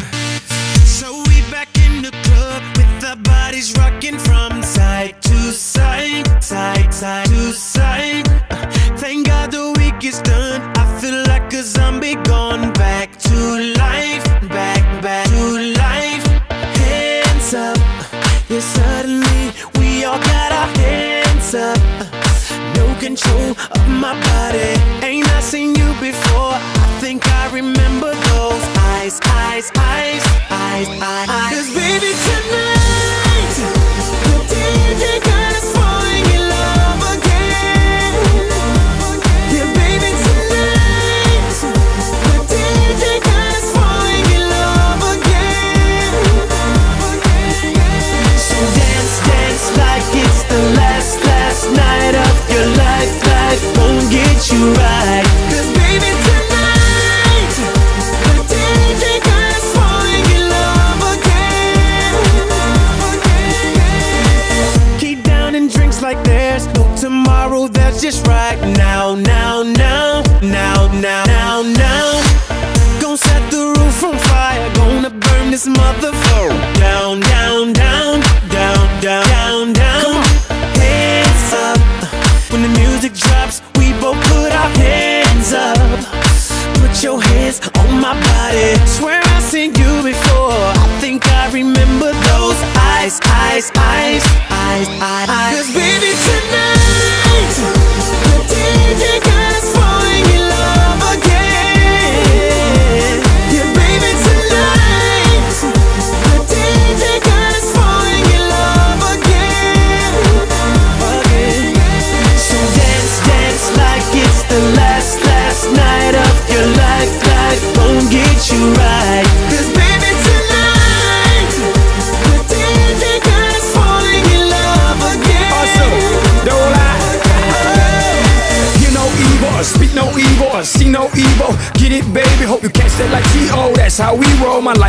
My 24.00 24.14
body. 24.30 24.74
Ain't 25.06 25.28
I 25.30 25.40
seen 25.40 25.74
you 25.76 25.90
before? 26.00 26.54
I 26.54 26.98
think 27.02 27.28
I 27.28 27.52
remember 27.52 28.14
those 28.14 28.64
eyes, 28.94 29.20
eyes, 29.26 29.72
eyes, 29.76 30.24
eyes, 30.52 30.88
eyes. 31.02 31.67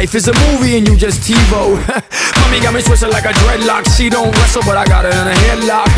Life 0.08 0.14
is 0.14 0.28
a 0.28 0.32
movie 0.48 0.78
and 0.78 0.88
you 0.88 0.96
just 0.96 1.20
TiVo. 1.20 1.76
Mommy 2.40 2.60
got 2.60 2.72
me 2.72 2.80
twisted 2.80 3.10
like 3.10 3.26
a 3.26 3.32
dreadlock. 3.40 3.84
She 3.94 4.08
don't 4.08 4.34
wrestle, 4.36 4.62
but 4.64 4.76
I 4.78 4.86
got 4.86 5.04
her 5.04 5.10
in 5.10 5.28
a 5.28 5.36
headlock. 5.44 5.90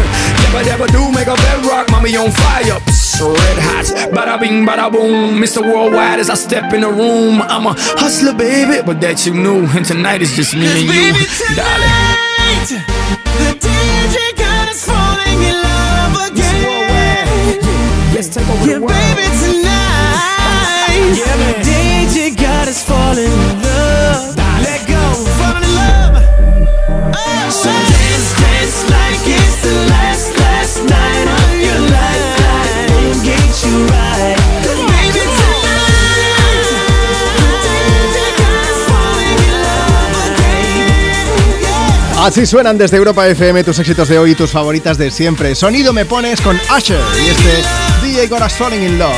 Never, 0.43 0.65
never 0.65 0.87
do 0.89 1.13
make 1.13 1.29
a 1.29 1.37
bedrock. 1.37 1.89
Mommy 1.91 2.17
on 2.17 2.31
fire, 2.33 2.81
Psst, 2.91 3.21
red 3.23 3.59
hot. 3.59 3.85
Bada 4.13 4.41
bing, 4.41 4.67
bada 4.67 4.91
boom. 4.91 5.41
Mr. 5.41 5.63
Worldwide 5.63 6.19
as 6.19 6.29
I 6.29 6.35
step 6.35 6.73
in 6.73 6.81
the 6.81 6.91
room. 6.91 7.41
I'm 7.43 7.67
a 7.67 7.75
hustler, 7.77 8.35
baby, 8.35 8.83
but 8.85 9.01
that 9.01 9.25
you 9.27 9.35
knew. 9.35 9.67
And 9.67 9.85
tonight 9.85 10.23
is 10.23 10.35
just 10.35 10.57
me 10.57 10.67
and 10.67 10.89
you, 10.89 11.55
darling. 11.55 12.20
Así 42.21 42.45
suenan 42.45 42.77
desde 42.77 42.99
Europa 42.99 43.27
FM 43.27 43.65
tus 43.65 43.79
éxitos 43.79 44.07
de 44.07 44.19
hoy 44.19 44.33
y 44.33 44.35
tus 44.35 44.51
favoritas 44.51 44.99
de 44.99 45.11
siempre. 45.11 45.55
Sonido 45.55 45.95
me 45.95 46.05
pones 46.05 46.39
con 46.43 46.55
Usher 46.77 47.01
y 47.25 47.29
este 47.29 47.63
DJ 48.03 48.27
Got 48.29 48.43
Us 48.43 48.53
Falling 48.53 48.83
in 48.83 48.99
Love. 48.99 49.15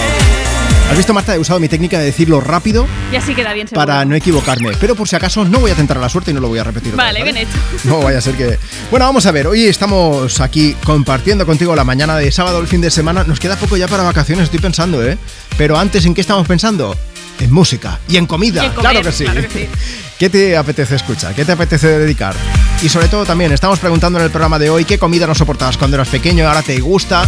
¿Has 0.88 0.96
visto, 0.96 1.12
Marta? 1.12 1.34
He 1.34 1.38
usado 1.40 1.58
mi 1.58 1.68
técnica 1.68 1.98
de 1.98 2.04
decirlo 2.04 2.40
rápido 2.40 2.86
Y 3.10 3.16
así 3.16 3.34
queda 3.34 3.54
bien 3.54 3.66
seguro. 3.66 3.84
para 3.84 4.04
no 4.04 4.14
equivocarme. 4.14 4.70
Pero 4.78 4.94
por 4.94 5.08
si 5.08 5.16
acaso 5.16 5.44
no 5.44 5.58
voy 5.58 5.72
a 5.72 5.74
tentar 5.74 5.98
a 5.98 6.00
la 6.00 6.08
suerte 6.08 6.30
y 6.30 6.34
no 6.34 6.38
lo 6.38 6.46
voy 6.46 6.60
a 6.60 6.64
repetir. 6.64 6.94
Vale, 6.94 7.24
vez, 7.24 7.34
bien 7.34 7.48
hecho. 7.48 7.58
No 7.84 8.02
vaya 8.02 8.18
a 8.18 8.20
ser 8.20 8.36
que... 8.36 8.56
Bueno, 8.92 9.06
vamos 9.06 9.26
a 9.26 9.32
ver. 9.32 9.48
Hoy 9.48 9.66
estamos 9.66 10.40
aquí 10.40 10.76
compartiendo 10.84 11.44
contigo 11.44 11.74
la 11.74 11.82
mañana 11.82 12.16
de 12.16 12.30
sábado, 12.30 12.60
el 12.60 12.68
fin 12.68 12.80
de 12.80 12.92
semana. 12.92 13.24
Nos 13.24 13.40
queda 13.40 13.56
poco 13.56 13.76
ya 13.76 13.88
para 13.88 14.04
vacaciones, 14.04 14.44
estoy 14.44 14.60
pensando, 14.60 15.04
¿eh? 15.04 15.18
Pero 15.58 15.76
antes, 15.76 16.06
¿en 16.06 16.14
qué 16.14 16.20
estamos 16.20 16.46
pensando? 16.46 16.96
En 17.40 17.52
música 17.52 17.98
y 18.08 18.16
en 18.16 18.26
comida. 18.26 18.62
Y 18.62 18.66
en 18.66 18.72
comer, 18.74 18.92
claro 18.92 19.02
que 19.04 19.12
sí. 19.12 19.24
claro 19.24 19.42
que 19.42 19.48
sí. 19.48 19.68
¿Qué 20.20 20.30
te 20.30 20.56
apetece 20.56 20.94
escuchar? 20.94 21.34
¿Qué 21.34 21.44
te 21.44 21.50
apetece 21.50 21.98
dedicar? 21.98 22.36
Y 22.82 22.88
sobre 22.88 23.06
todo 23.06 23.24
también 23.24 23.52
estamos 23.52 23.78
preguntando 23.78 24.18
en 24.18 24.24
el 24.24 24.32
programa 24.32 24.58
de 24.58 24.68
hoy 24.68 24.84
qué 24.84 24.98
comida 24.98 25.24
no 25.24 25.36
soportabas 25.36 25.78
cuando 25.78 25.96
eras 25.96 26.08
pequeño 26.08 26.48
ahora 26.48 26.62
te 26.62 26.80
gusta, 26.80 27.22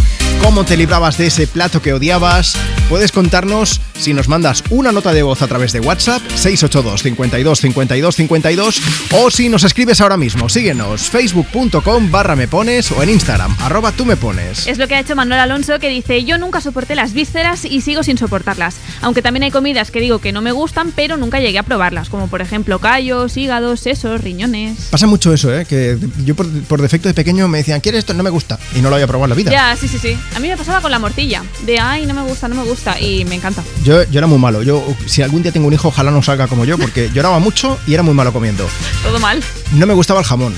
cómo 0.45 0.63
te 0.63 0.77
librabas 0.77 1.17
de 1.17 1.25
ese 1.25 1.47
plato 1.47 1.81
que 1.81 1.91
odiabas. 1.91 2.55
Puedes 2.87 3.11
contarnos 3.11 3.81
si 3.97 4.13
nos 4.13 4.27
mandas 4.27 4.63
una 4.69 4.91
nota 4.91 5.11
de 5.11 5.23
voz 5.23 5.41
a 5.41 5.47
través 5.47 5.73
de 5.73 5.79
WhatsApp 5.79 6.21
682 6.35 7.01
52 7.01 7.59
52 7.61 8.15
52 8.15 8.81
o 9.13 9.31
si 9.31 9.49
nos 9.49 9.63
escribes 9.63 10.01
ahora 10.01 10.17
mismo. 10.17 10.47
Síguenos 10.47 11.09
facebook.com 11.09 12.11
barra 12.11 12.35
me 12.35 12.47
pones 12.47 12.91
o 12.91 13.01
en 13.01 13.09
Instagram 13.09 13.55
arroba 13.59 13.91
tú 13.91 14.05
me 14.05 14.17
pones. 14.17 14.67
Es 14.67 14.77
lo 14.77 14.87
que 14.87 14.93
ha 14.93 14.99
hecho 14.99 15.15
Manuel 15.15 15.39
Alonso 15.39 15.79
que 15.79 15.89
dice, 15.89 16.23
yo 16.25 16.37
nunca 16.37 16.61
soporté 16.61 16.93
las 16.93 17.13
vísceras 17.13 17.65
y 17.65 17.81
sigo 17.81 18.03
sin 18.03 18.19
soportarlas. 18.19 18.75
Aunque 19.01 19.23
también 19.23 19.43
hay 19.45 19.51
comidas 19.51 19.89
que 19.89 19.99
digo 19.99 20.19
que 20.19 20.31
no 20.31 20.43
me 20.43 20.51
gustan, 20.51 20.93
pero 20.95 21.17
nunca 21.17 21.39
llegué 21.39 21.57
a 21.57 21.63
probarlas, 21.63 22.09
como 22.09 22.27
por 22.27 22.41
ejemplo 22.41 22.77
callos, 22.77 23.35
hígados, 23.35 23.79
sesos, 23.79 24.21
riñones. 24.21 24.89
Pasa 24.91 25.07
mucho 25.07 25.33
eso, 25.33 25.51
¿eh? 25.51 25.65
Que 25.65 25.97
yo 26.23 26.35
por, 26.35 26.47
por 26.65 26.83
defecto 26.83 27.07
de 27.07 27.15
pequeño 27.15 27.47
me 27.47 27.57
decían, 27.57 27.81
¿quieres 27.81 27.99
esto? 27.99 28.13
No 28.13 28.21
me 28.21 28.29
gusta. 28.29 28.59
Y 28.75 28.81
no 28.81 28.89
lo 28.89 28.95
había 28.95 29.07
probado 29.07 29.25
en 29.25 29.29
la 29.31 29.35
vida. 29.35 29.51
Ya, 29.51 29.75
sí, 29.75 29.87
sí, 29.87 29.97
sí. 29.97 30.15
A 30.35 30.39
mí 30.39 30.49
me 30.49 30.57
pasaba 30.57 30.81
con 30.81 30.91
la 30.91 30.99
morcilla, 30.99 31.43
de 31.65 31.79
ay, 31.79 32.05
no 32.05 32.13
me 32.13 32.21
gusta, 32.21 32.49
no 32.49 32.55
me 32.55 32.63
gusta, 32.63 32.99
y 32.99 33.23
me 33.23 33.35
encanta. 33.35 33.63
Yo, 33.85 34.03
yo 34.03 34.17
era 34.19 34.27
muy 34.27 34.37
malo. 34.37 34.63
Yo, 34.63 34.85
si 35.05 35.21
algún 35.21 35.41
día 35.41 35.51
tengo 35.53 35.67
un 35.67 35.73
hijo, 35.73 35.87
ojalá 35.87 36.11
no 36.11 36.21
salga 36.21 36.47
como 36.47 36.65
yo, 36.65 36.77
porque 36.77 37.09
lloraba 37.13 37.39
mucho 37.39 37.79
y 37.87 37.93
era 37.93 38.03
muy 38.03 38.13
malo 38.13 38.33
comiendo. 38.33 38.67
Todo 39.03 39.17
mal. 39.19 39.41
No 39.71 39.85
me 39.85 39.93
gustaba 39.93 40.19
el 40.19 40.25
jamón, 40.25 40.53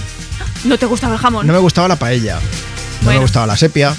¿No 0.63 0.77
te 0.79 0.87
gustaba 0.87 1.13
el 1.13 1.19
jamón? 1.19 1.45
no 1.45 1.53
me 1.53 1.59
gustaba 1.59 1.87
la 1.87 1.95
paella, 1.97 2.35
no 2.35 2.41
Bueno. 3.05 3.19
me 3.19 3.23
gustaba 3.23 3.45
la 3.45 3.55
sepia, 3.55 3.95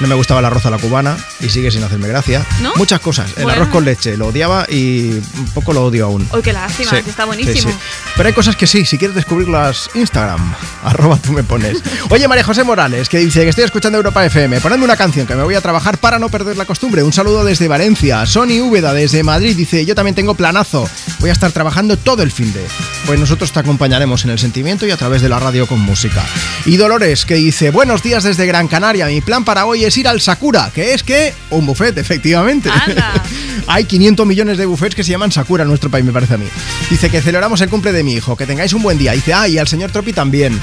no 0.00 0.06
me 0.08 0.14
gustaba 0.14 0.40
el 0.40 0.46
arroz 0.46 0.64
a 0.66 0.70
la 0.70 0.78
cubana 0.78 1.16
y 1.40 1.48
sigue 1.48 1.70
sin 1.70 1.82
hacerme 1.82 2.08
gracia. 2.08 2.44
¿No? 2.62 2.72
Muchas 2.76 3.00
cosas. 3.00 3.30
El 3.36 3.44
Bueno. 3.44 3.62
arroz 3.62 3.68
con 3.72 3.84
leche 3.84 4.16
lo 4.16 4.28
odiaba 4.28 4.66
y 4.68 5.10
un 5.12 5.50
poco 5.54 5.72
lo 5.72 5.84
odio 5.84 6.06
aún. 6.06 6.28
Uy, 6.32 6.42
qué 6.42 6.52
lástima, 6.52 6.90
Sí, 6.90 7.02
que 7.02 7.10
está 7.10 7.22
sí, 7.24 7.26
buenísimo. 7.26 7.70
sí. 7.72 7.76
Pero 8.16 8.26
hay 8.28 8.32
cosas 8.34 8.56
que 8.56 8.66
sí, 8.66 8.84
si 8.84 8.98
quieres 8.98 9.14
descubrirlas, 9.16 9.90
Instagram, 9.94 10.54
arroba 10.84 11.16
tú 11.18 11.32
me 11.32 11.42
pones. 11.42 11.78
Oye, 12.10 12.26
María 12.28 12.44
José 12.44 12.64
Morales, 12.64 13.08
que 13.08 13.18
dice 13.18 13.42
que 13.42 13.48
estoy 13.50 13.64
escuchando 13.64 13.98
Europa 13.98 14.24
FM, 14.24 14.60
ponedme 14.60 14.84
una 14.84 14.96
canción 14.96 15.26
que 15.26 15.34
me 15.34 15.42
voy 15.42 15.54
a 15.54 15.60
trabajar 15.60 15.98
para 15.98 16.18
no 16.18 16.28
perder 16.28 16.56
la 16.56 16.64
costumbre. 16.64 17.02
Un 17.02 17.12
saludo 17.12 17.44
desde 17.44 17.68
Valencia. 17.68 18.24
Sony 18.26 18.60
Úbeda 18.62 18.92
desde 18.92 19.22
Madrid 19.22 19.56
dice, 19.56 19.84
yo 19.84 19.94
también 19.94 20.14
tengo 20.14 20.34
planazo, 20.34 20.88
voy 21.20 21.30
a 21.30 21.32
estar 21.32 21.50
trabajando 21.52 21.96
todo 21.96 22.22
el 22.22 22.30
fin 22.32 22.52
de. 22.52 22.64
Pues 23.06 23.18
nosotros 23.18 23.52
te 23.52 23.60
acompañaremos 23.60 24.24
en 24.24 24.30
el 24.30 24.38
sentimiento 24.38 24.86
y 24.86 24.90
a 24.90 24.96
través 24.96 25.22
de 25.22 25.28
la 25.28 25.38
radio 25.38 25.66
con 25.66 25.80
música. 25.80 26.22
Y 26.66 26.76
Dolores, 26.76 27.24
que 27.24 27.34
dice, 27.34 27.70
buenos 27.70 28.02
días 28.02 28.24
desde 28.24 28.46
Gran 28.46 28.68
Canaria, 28.68 29.06
mi 29.06 29.20
plan 29.20 29.44
para 29.44 29.64
hoy 29.66 29.84
es 29.84 29.87
ir 29.96 30.06
al 30.08 30.20
Sakura, 30.20 30.70
que 30.74 30.92
es 30.94 31.02
que 31.02 31.32
un 31.50 31.66
buffet, 31.66 31.96
efectivamente. 31.98 32.70
Hay 33.66 33.84
500 33.84 34.26
millones 34.26 34.58
de 34.58 34.66
buffets 34.66 34.94
que 34.94 35.04
se 35.04 35.10
llaman 35.10 35.30
Sakura 35.32 35.62
en 35.62 35.68
nuestro 35.68 35.90
país, 35.90 36.04
me 36.04 36.12
parece 36.12 36.34
a 36.34 36.38
mí. 36.38 36.46
Dice 36.90 37.10
que 37.10 37.20
celebramos 37.20 37.60
el 37.60 37.68
cumple 37.68 37.92
de 37.92 38.02
mi 38.02 38.14
hijo, 38.14 38.36
que 38.36 38.46
tengáis 38.46 38.72
un 38.72 38.82
buen 38.82 38.98
día. 38.98 39.12
Dice, 39.12 39.34
ah, 39.34 39.46
y 39.48 39.58
al 39.58 39.68
señor 39.68 39.90
Tropi 39.90 40.12
también. 40.12 40.58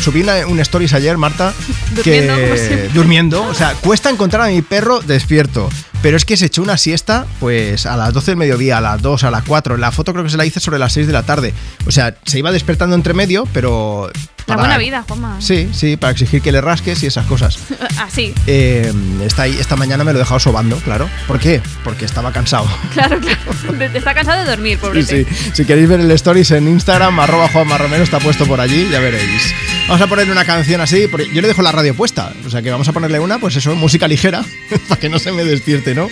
subí 0.00 0.20
una- 0.22 0.46
un 0.46 0.60
stories 0.60 0.92
ayer, 0.94 1.16
Marta, 1.16 1.54
Durmiendo, 1.94 2.34
que 2.36 2.58
siempre. 2.58 2.88
durmiendo, 2.90 3.42
o 3.44 3.54
sea, 3.54 3.72
cuesta 3.74 4.10
encontrar 4.10 4.42
a 4.42 4.48
mi 4.48 4.60
perro 4.62 5.00
despierto. 5.00 5.70
Pero 6.02 6.16
es 6.16 6.24
que 6.24 6.36
se 6.36 6.46
echó 6.46 6.62
una 6.62 6.76
siesta, 6.76 7.26
pues 7.40 7.86
a 7.86 7.96
las 7.96 8.12
12 8.12 8.32
del 8.32 8.36
mediodía, 8.38 8.78
a 8.78 8.80
las 8.80 9.02
2, 9.02 9.24
a 9.24 9.30
las 9.30 9.42
4. 9.44 9.76
La 9.76 9.90
foto 9.92 10.12
creo 10.12 10.24
que 10.24 10.30
se 10.30 10.36
la 10.36 10.44
hice 10.46 10.60
sobre 10.60 10.78
las 10.78 10.92
6 10.92 11.06
de 11.06 11.12
la 11.12 11.24
tarde. 11.24 11.52
O 11.86 11.90
sea, 11.90 12.14
se 12.24 12.38
iba 12.38 12.52
despertando 12.52 12.94
entre 12.94 13.14
medio, 13.14 13.46
pero. 13.52 14.10
La 14.46 14.54
para- 14.54 14.68
buena 14.68 14.78
vida, 14.78 15.04
Juanma. 15.08 15.36
Sí, 15.40 15.68
sí, 15.72 15.96
para 15.96 16.12
exigir 16.12 16.40
que 16.40 16.52
le 16.52 16.60
rasques 16.60 17.02
y 17.02 17.06
esas 17.06 17.26
cosas. 17.26 17.58
Así. 17.98 18.32
Eh, 18.46 18.92
está 19.24 19.42
ahí, 19.42 19.56
esta 19.58 19.74
mañana 19.74 20.04
me 20.04 20.12
lo 20.12 20.18
he 20.18 20.22
dejado 20.22 20.38
sobando, 20.38 20.76
claro. 20.76 21.08
¿Por 21.26 21.40
qué? 21.40 21.60
Porque 21.82 22.04
estaba 22.04 22.30
cansado. 22.32 22.66
Claro, 22.92 23.18
claro. 23.20 23.84
Está 23.92 24.14
cansado 24.14 24.44
de 24.44 24.50
dormir, 24.50 24.78
Sí, 24.78 24.86
pobrete. 24.86 25.24
sí. 25.24 25.50
Si 25.52 25.64
queréis 25.64 25.88
ver 25.88 25.98
el 26.00 26.10
stories 26.12 26.52
en 26.52 26.68
Instagram, 26.68 27.18
arroba 27.18 27.48
Juanma 27.48 27.76
Romero, 27.76 28.04
está 28.04 28.20
puesto 28.20 28.46
por 28.46 28.60
allí, 28.60 28.88
ya 28.90 29.00
veréis. 29.00 29.42
Vamos 29.88 30.00
a 30.00 30.06
ponerle 30.06 30.32
una 30.32 30.44
canción 30.44 30.80
así, 30.80 31.08
porque 31.10 31.28
yo 31.34 31.42
le 31.42 31.48
dejo 31.48 31.62
la 31.62 31.72
radio 31.72 31.94
puesta, 31.94 32.32
o 32.46 32.50
sea 32.50 32.62
que 32.62 32.70
vamos 32.70 32.88
a 32.88 32.92
ponerle 32.92 33.18
una, 33.18 33.38
pues 33.38 33.56
eso, 33.56 33.74
música 33.74 34.08
ligera, 34.08 34.44
para 34.88 35.00
que 35.00 35.08
no 35.08 35.18
se 35.18 35.30
me 35.32 35.44
despierte, 35.44 35.85
¿no? 35.94 36.08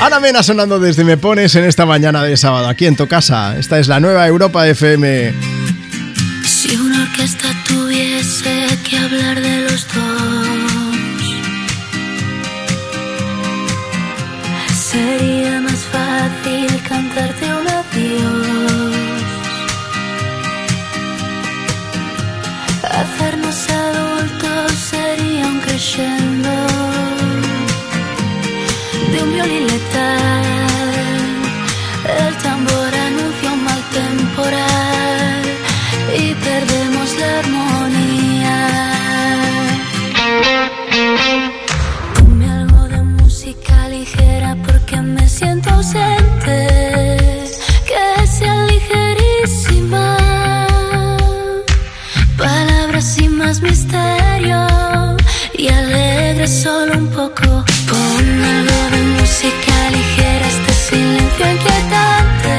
Ana 0.00 0.20
Mena 0.20 0.42
sonando 0.42 0.78
desde 0.78 1.04
Me 1.04 1.16
Pones 1.16 1.54
en 1.54 1.64
esta 1.64 1.86
mañana 1.86 2.22
de 2.22 2.36
sábado, 2.36 2.68
aquí 2.68 2.86
en 2.86 2.96
tu 2.96 3.06
casa. 3.06 3.58
Esta 3.58 3.78
es 3.78 3.88
la 3.88 4.00
nueva 4.00 4.26
Europa 4.26 4.66
FM. 4.68 5.32
Si 6.44 6.76
una 6.76 7.02
orquesta 7.02 7.48
tuviese 7.66 8.66
que 8.88 8.98
hablar 8.98 9.40
de 9.40 9.60
los 9.62 9.86
dos, 9.88 11.20
sería 14.90 15.60
más 15.60 15.80
fácil 15.92 16.82
cantarte 16.88 17.44
un 17.46 17.68
adiós. 17.68 18.60
Hacernos 22.82 23.70
adultos 23.70 24.72
sería 24.90 25.46
un 25.46 25.60
crescendo 25.60 27.19
violín 29.42 29.66
letal. 29.66 30.44
El 32.18 32.34
tambor 32.42 32.94
anuncia 32.94 33.52
un 33.52 33.64
mal 33.64 33.82
temporal 33.92 35.42
y 36.16 36.34
perdemos 36.34 37.08
la 37.20 37.38
armonía. 37.40 38.58
Ponme 42.14 42.50
algo 42.50 42.88
de 42.88 43.02
música 43.02 43.88
ligera 43.88 44.56
porque 44.66 44.96
me 45.00 45.28
siento 45.28 45.70
ausente. 45.70 46.58
Que 47.88 48.26
sea 48.26 48.56
ligerísima. 48.66 50.16
Palabras 52.36 53.04
sin 53.14 53.36
más 53.38 53.60
misterio 53.62 54.66
y 55.56 55.68
alegre 55.68 56.46
solo 56.48 56.98
un 56.98 57.08
poco. 57.08 57.69
Inquietante. 61.44 62.56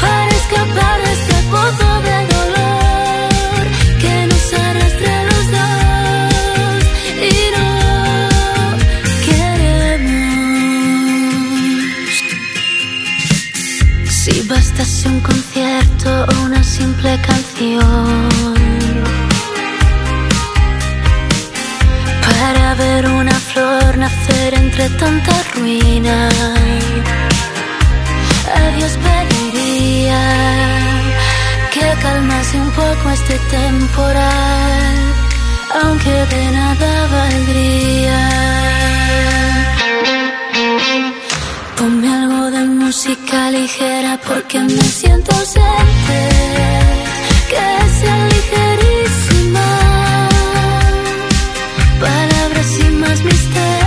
Para 0.00 0.30
escapar 0.40 0.96
de 1.04 1.12
este 1.12 1.36
pozo 1.50 1.90
de 2.08 2.18
dolor 2.34 3.62
que 4.00 4.14
nos 4.30 4.46
arrastre 4.52 5.08
a 5.20 5.22
los 5.30 5.44
dos 5.56 6.82
y 7.30 7.34
no 7.56 7.70
queremos. 9.26 10.62
Si 14.10 14.34
bastase 14.48 15.08
un 15.08 15.20
concierto 15.20 16.08
o 16.30 16.32
una 16.46 16.62
simple 16.62 17.10
canción 17.26 18.28
para 22.26 22.74
ver 22.74 23.06
una 23.08 23.31
flor 23.52 23.98
nacer 23.98 24.54
entre 24.54 24.88
tanta 24.90 25.32
ruina. 25.54 26.28
A 28.58 28.76
Dios 28.76 28.92
pediría 29.06 30.22
que 31.72 31.86
calmase 32.02 32.56
un 32.66 32.70
poco 32.70 33.04
este 33.18 33.36
temporal, 33.58 34.96
aunque 35.82 36.14
de 36.32 36.44
nada 36.58 36.90
valdría. 37.16 38.22
Ponme 41.76 42.08
algo 42.08 42.50
de 42.50 42.64
música 42.82 43.50
ligera 43.50 44.18
porque 44.28 44.58
me 44.60 44.82
siento 44.98 45.34
ausente. 45.34 46.20
Que 47.50 47.68
sea 47.98 48.18
ligerísima. 48.34 49.68
Palabras 52.00 52.31
sin 53.02 53.26
más 53.26 53.81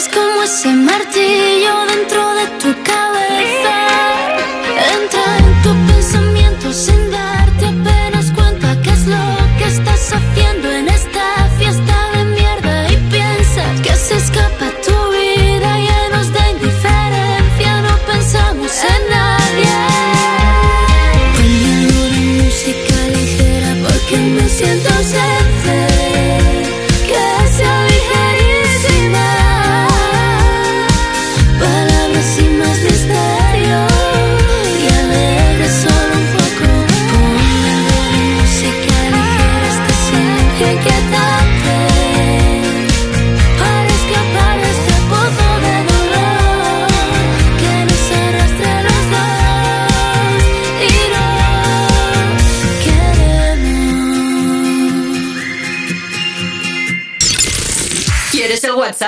es 0.00 0.08
como 0.08 0.42
ese 0.42 0.72
martillo 0.74 1.74
dentro 1.92 2.34
de 2.34 2.46
tu 2.60 2.82
cabeza 2.82 2.89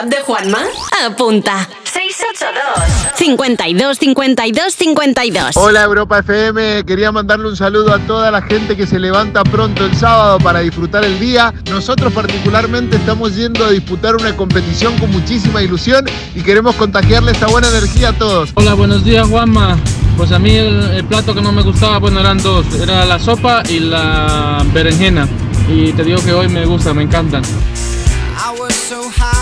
WhatsApp 0.03 0.09
de 0.09 0.23
Juanma? 0.23 0.59
Apunta. 1.07 1.69
682 1.85 3.17
52 3.17 3.99
52 3.99 4.75
52. 4.75 5.57
Hola 5.57 5.83
Europa 5.83 6.19
FM, 6.19 6.85
quería 6.85 7.13
mandarle 7.13 7.49
un 7.49 7.57
saludo 7.57 7.93
a 7.93 7.99
toda 8.01 8.31
la 8.31 8.43
gente 8.43 8.77
que 8.77 8.87
se 8.87 8.99
levanta 8.99 9.45
pronto 9.45 9.85
el 9.85 9.95
sábado 9.97 10.39
para 10.39 10.61
disfrutar 10.61 11.05
el 11.05 11.19
día. 11.19 11.53
Nosotros 11.71 12.13
particularmente 12.13 12.97
estamos 12.97 13.37
yendo 13.37 13.65
a 13.65 13.71
disputar 13.71 14.17
una 14.17 14.37
competición 14.37 14.99
con 14.99 15.11
muchísima 15.11 15.63
ilusión 15.63 16.05
y 16.35 16.43
queremos 16.43 16.75
contagiarle 16.77 17.33
esta 17.33 17.47
buena 17.47 17.69
energía 17.69 18.11
a 18.11 18.13
todos. 18.13 18.51
Hola, 18.55 18.75
buenos 18.75 19.05
días 19.05 19.29
Juanma. 19.29 19.79
Pues 20.17 20.33
a 20.33 20.39
mí 20.39 20.55
el, 20.57 20.83
el 20.91 21.05
plato 21.05 21.35
que 21.35 21.41
no 21.41 21.53
me 21.53 21.63
gustaba, 21.63 21.99
bueno, 21.99 22.21
eran 22.21 22.39
dos. 22.43 22.67
Era 22.81 23.05
la 23.05 23.19
sopa 23.19 23.63
y 23.69 23.81
la 23.81 24.65
berenjena. 24.73 25.29
Y 25.69 25.93
te 25.93 26.05
digo 26.05 26.23
que 26.23 26.33
hoy 26.33 26.49
me 26.49 26.67
gusta, 26.67 26.93
me 26.93 27.03
encantan. 27.03 27.43
I 27.45 28.59
was 28.59 28.75
so 28.75 29.09
high 29.09 29.42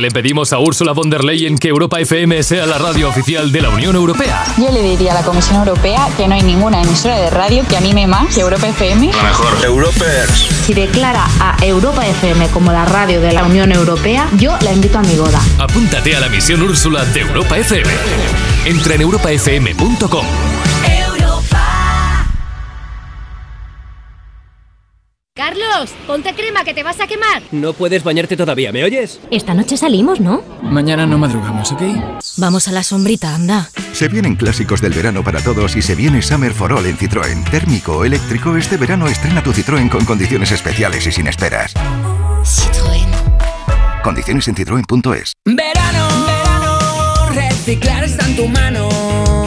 qué 0.00 0.02
le 0.02 0.10
pedimos 0.10 0.52
a 0.54 0.58
Ursula 0.58 0.92
von 0.92 1.10
der 1.10 1.24
Leyen 1.24 1.58
que 1.58 1.68
Europa 1.68 2.00
FM 2.00 2.42
sea 2.42 2.64
la 2.64 2.78
radio 2.78 3.08
oficial 3.08 3.52
de 3.52 3.60
la 3.60 3.68
Unión 3.68 3.94
Europea? 3.96 4.44
Yo 4.56 4.70
le 4.70 4.82
diría 4.82 5.12
a 5.12 5.14
la 5.14 5.22
Comisión 5.22 5.56
Europea 5.56 6.08
que 6.16 6.26
no 6.26 6.34
hay 6.34 6.42
ninguna 6.42 6.80
emisora 6.80 7.18
de 7.18 7.28
radio 7.28 7.64
que 7.68 7.76
anime 7.76 8.06
más 8.06 8.34
que 8.34 8.40
Europa 8.40 8.66
FM. 8.66 9.08
La 9.08 9.22
mejor. 9.22 9.62
Europers. 9.62 10.48
Si 10.64 10.72
declara 10.72 11.26
a 11.38 11.56
Europa 11.62 12.06
FM 12.06 12.48
como 12.48 12.72
la 12.72 12.86
radio 12.86 13.20
de 13.20 13.32
la 13.32 13.44
Unión 13.44 13.72
Europea, 13.72 14.28
yo 14.38 14.56
la 14.62 14.72
invito 14.72 14.98
a 14.98 15.02
mi 15.02 15.16
boda. 15.16 15.40
Apúntate 15.58 16.16
a 16.16 16.20
la 16.20 16.28
misión 16.30 16.62
Úrsula 16.62 17.04
de 17.04 17.20
Europa 17.20 17.58
FM. 17.58 17.90
Entra 18.64 18.94
en 18.94 19.02
europafm.com. 19.02 20.24
Carlos, 25.80 25.96
ponte 26.06 26.34
crema 26.34 26.64
que 26.64 26.74
te 26.74 26.82
vas 26.82 27.00
a 27.00 27.06
quemar. 27.06 27.42
No 27.52 27.72
puedes 27.72 28.04
bañarte 28.04 28.36
todavía, 28.36 28.72
¿me 28.72 28.84
oyes? 28.84 29.20
Esta 29.30 29.54
noche 29.54 29.76
salimos, 29.76 30.20
¿no? 30.20 30.42
Mañana 30.62 31.06
no 31.06 31.18
madrugamos, 31.18 31.72
¿ok? 31.72 31.82
Vamos 32.36 32.68
a 32.68 32.72
la 32.72 32.82
sombrita, 32.82 33.34
anda. 33.34 33.70
Se 33.92 34.08
vienen 34.08 34.36
clásicos 34.36 34.80
del 34.80 34.92
verano 34.92 35.24
para 35.24 35.40
todos 35.40 35.76
y 35.76 35.82
se 35.82 35.94
viene 35.94 36.22
Summer 36.22 36.52
for 36.52 36.72
All 36.72 36.86
en 36.86 36.96
Citroën. 36.96 37.50
Térmico 37.50 37.98
o 37.98 38.04
eléctrico, 38.04 38.56
este 38.56 38.76
verano 38.76 39.08
estrena 39.08 39.42
tu 39.42 39.52
Citroën 39.52 39.88
con 39.88 40.04
condiciones 40.04 40.52
especiales 40.52 41.06
y 41.06 41.12
sin 41.12 41.26
esperas. 41.26 41.74
Citroën. 42.44 44.02
Condiciones 44.02 44.48
en 44.48 44.54
citroen.es. 44.56 45.32
Verano, 45.44 46.08
verano, 46.26 46.78
reciclar 47.34 48.04
está 48.04 48.26
en 48.26 48.36
tu 48.36 48.48
mano. 48.48 49.39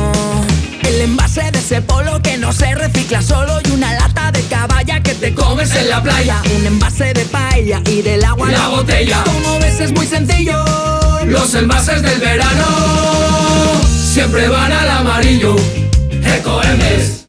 Envase 1.35 1.51
de 1.51 1.59
ese 1.59 1.81
polo 1.81 2.21
que 2.21 2.37
no 2.37 2.53
se 2.53 2.75
recicla 2.75 3.19
solo 3.23 3.59
y 3.67 3.71
una 3.71 3.91
lata 3.93 4.31
de 4.31 4.43
caballa 4.43 5.01
que 5.01 5.15
te 5.15 5.33
comes 5.33 5.73
en 5.73 5.89
la 5.89 6.03
playa. 6.03 6.39
Un 6.55 6.67
envase 6.67 7.11
de 7.11 7.25
paella 7.25 7.81
y 7.89 8.03
del 8.03 8.23
agua 8.23 8.51
La 8.51 8.67
botella. 8.67 9.23
Como 9.23 9.57
ves 9.57 9.79
es 9.79 9.91
muy 9.93 10.05
sencillo. 10.05 10.63
Los 11.25 11.55
envases 11.55 12.03
del 12.03 12.19
verano 12.19 12.67
siempre 13.87 14.47
van 14.47 14.73
al 14.73 14.87
amarillo. 14.87 15.55
Ecoembes. 16.23 17.25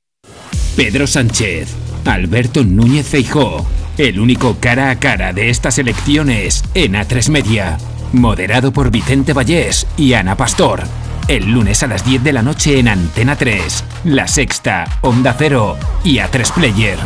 Pedro 0.76 1.06
Sánchez, 1.06 1.70
Alberto 2.04 2.62
Núñez 2.62 3.06
Feijó, 3.06 3.66
el 3.96 4.20
único 4.20 4.58
cara 4.60 4.90
a 4.90 4.98
cara 4.98 5.32
de 5.32 5.48
estas 5.48 5.78
elecciones 5.78 6.62
en 6.74 6.92
A3 6.92 7.30
Media, 7.30 7.78
moderado 8.12 8.70
por 8.70 8.90
Vicente 8.90 9.32
Vallés 9.32 9.86
y 9.96 10.12
Ana 10.12 10.36
Pastor. 10.36 10.82
El 11.26 11.50
lunes 11.50 11.82
a 11.82 11.86
las 11.86 12.04
10 12.04 12.22
de 12.22 12.32
la 12.34 12.42
noche 12.42 12.78
en 12.78 12.86
Antena 12.86 13.34
3, 13.34 13.84
La 14.04 14.28
Sexta, 14.28 14.84
Onda 15.00 15.34
Cero 15.38 15.78
y 16.04 16.18
A3 16.18 16.52
Player. 16.52 16.98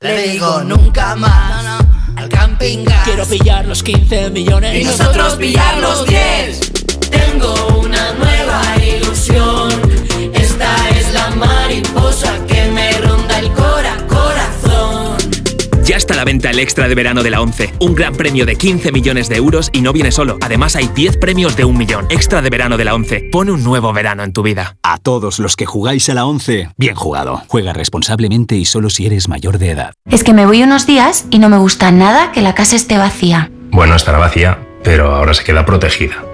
Le 0.00 0.28
digo 0.30 0.60
nunca 0.64 1.14
más 1.14 1.84
al 2.16 2.28
camping 2.28 2.84
Quiero 3.04 3.26
pillar 3.26 3.64
los 3.66 3.80
15 3.84 4.30
millones 4.30 4.82
y 4.82 4.84
nosotros 4.84 5.36
pillar 5.36 5.78
los 5.78 6.04
10. 6.04 6.72
Tengo 7.10 7.78
una 7.78 8.12
nueva 8.14 8.62
ilusión. 8.84 9.70
Esta 10.34 10.88
es 10.90 11.14
la 11.14 11.30
mariposa 11.30 12.44
que 12.48 12.53
Ya 15.84 15.98
está 15.98 16.14
a 16.14 16.16
la 16.16 16.24
venta 16.24 16.48
el 16.48 16.58
extra 16.60 16.88
de 16.88 16.94
verano 16.94 17.22
de 17.22 17.30
la 17.30 17.42
11. 17.42 17.74
Un 17.80 17.94
gran 17.94 18.14
premio 18.14 18.46
de 18.46 18.56
15 18.56 18.90
millones 18.90 19.28
de 19.28 19.36
euros 19.36 19.68
y 19.70 19.82
no 19.82 19.92
viene 19.92 20.12
solo. 20.12 20.38
Además 20.40 20.76
hay 20.76 20.88
10 20.88 21.18
premios 21.18 21.56
de 21.56 21.66
un 21.66 21.76
millón. 21.76 22.06
Extra 22.08 22.40
de 22.40 22.48
verano 22.48 22.78
de 22.78 22.86
la 22.86 22.94
11. 22.94 23.28
Pone 23.30 23.52
un 23.52 23.62
nuevo 23.62 23.92
verano 23.92 24.22
en 24.22 24.32
tu 24.32 24.42
vida. 24.42 24.78
A 24.82 24.96
todos 24.96 25.38
los 25.38 25.56
que 25.56 25.66
jugáis 25.66 26.08
a 26.08 26.14
la 26.14 26.24
11, 26.24 26.70
bien 26.78 26.94
jugado. 26.94 27.42
Juega 27.48 27.74
responsablemente 27.74 28.56
y 28.56 28.64
solo 28.64 28.88
si 28.88 29.04
eres 29.04 29.28
mayor 29.28 29.58
de 29.58 29.72
edad. 29.72 29.92
Es 30.10 30.24
que 30.24 30.32
me 30.32 30.46
voy 30.46 30.62
unos 30.62 30.86
días 30.86 31.26
y 31.30 31.38
no 31.38 31.50
me 31.50 31.58
gusta 31.58 31.90
nada 31.90 32.32
que 32.32 32.40
la 32.40 32.54
casa 32.54 32.76
esté 32.76 32.96
vacía. 32.96 33.50
Bueno, 33.70 33.94
estará 33.94 34.16
vacía, 34.16 34.66
pero 34.82 35.14
ahora 35.14 35.34
se 35.34 35.44
queda 35.44 35.66
protegida. 35.66 36.33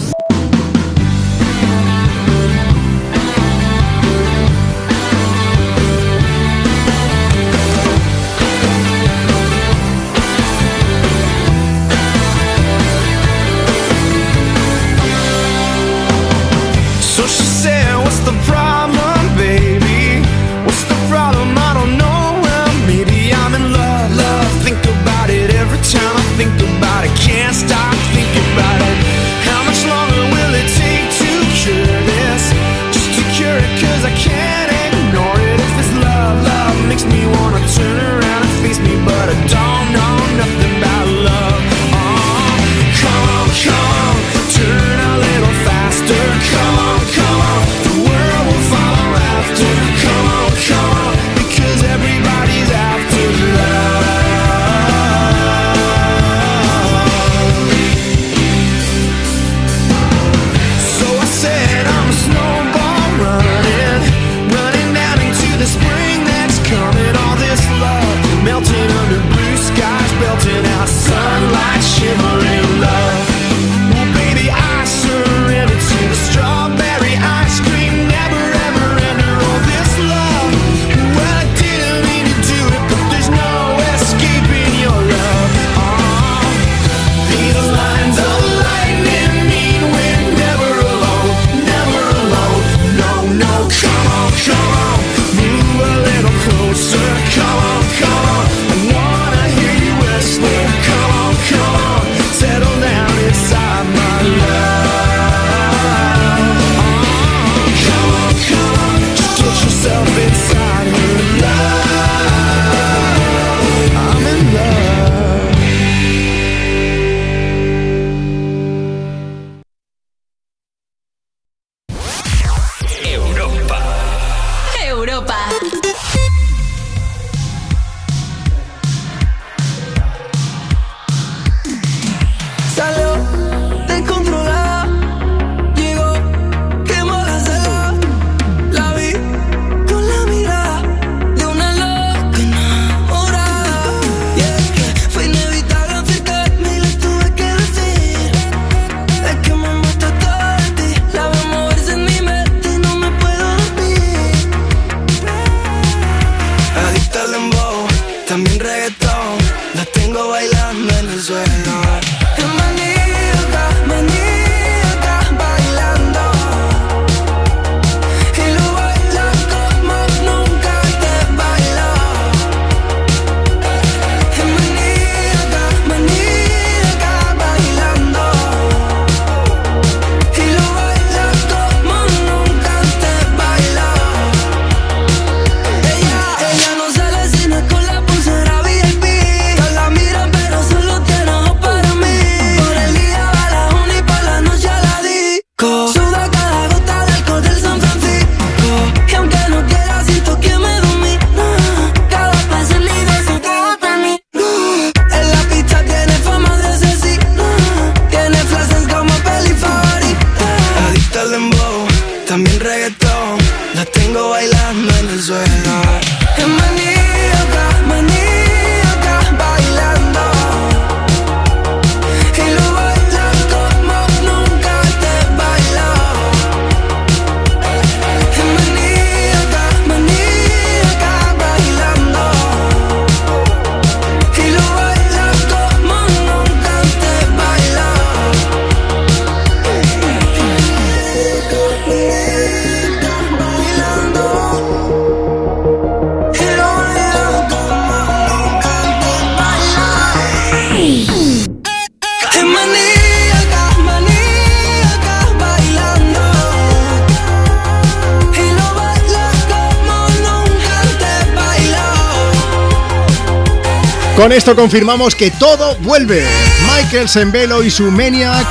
Con 264.21 264.31
esto 264.31 264.55
confirmamos 264.55 265.15
que 265.15 265.31
todo 265.31 265.75
vuelve. 265.77 266.23
Michael 266.67 267.09
Sembelo 267.09 267.63
y 267.63 267.71
su 267.71 267.89
Maniac, 267.89 268.45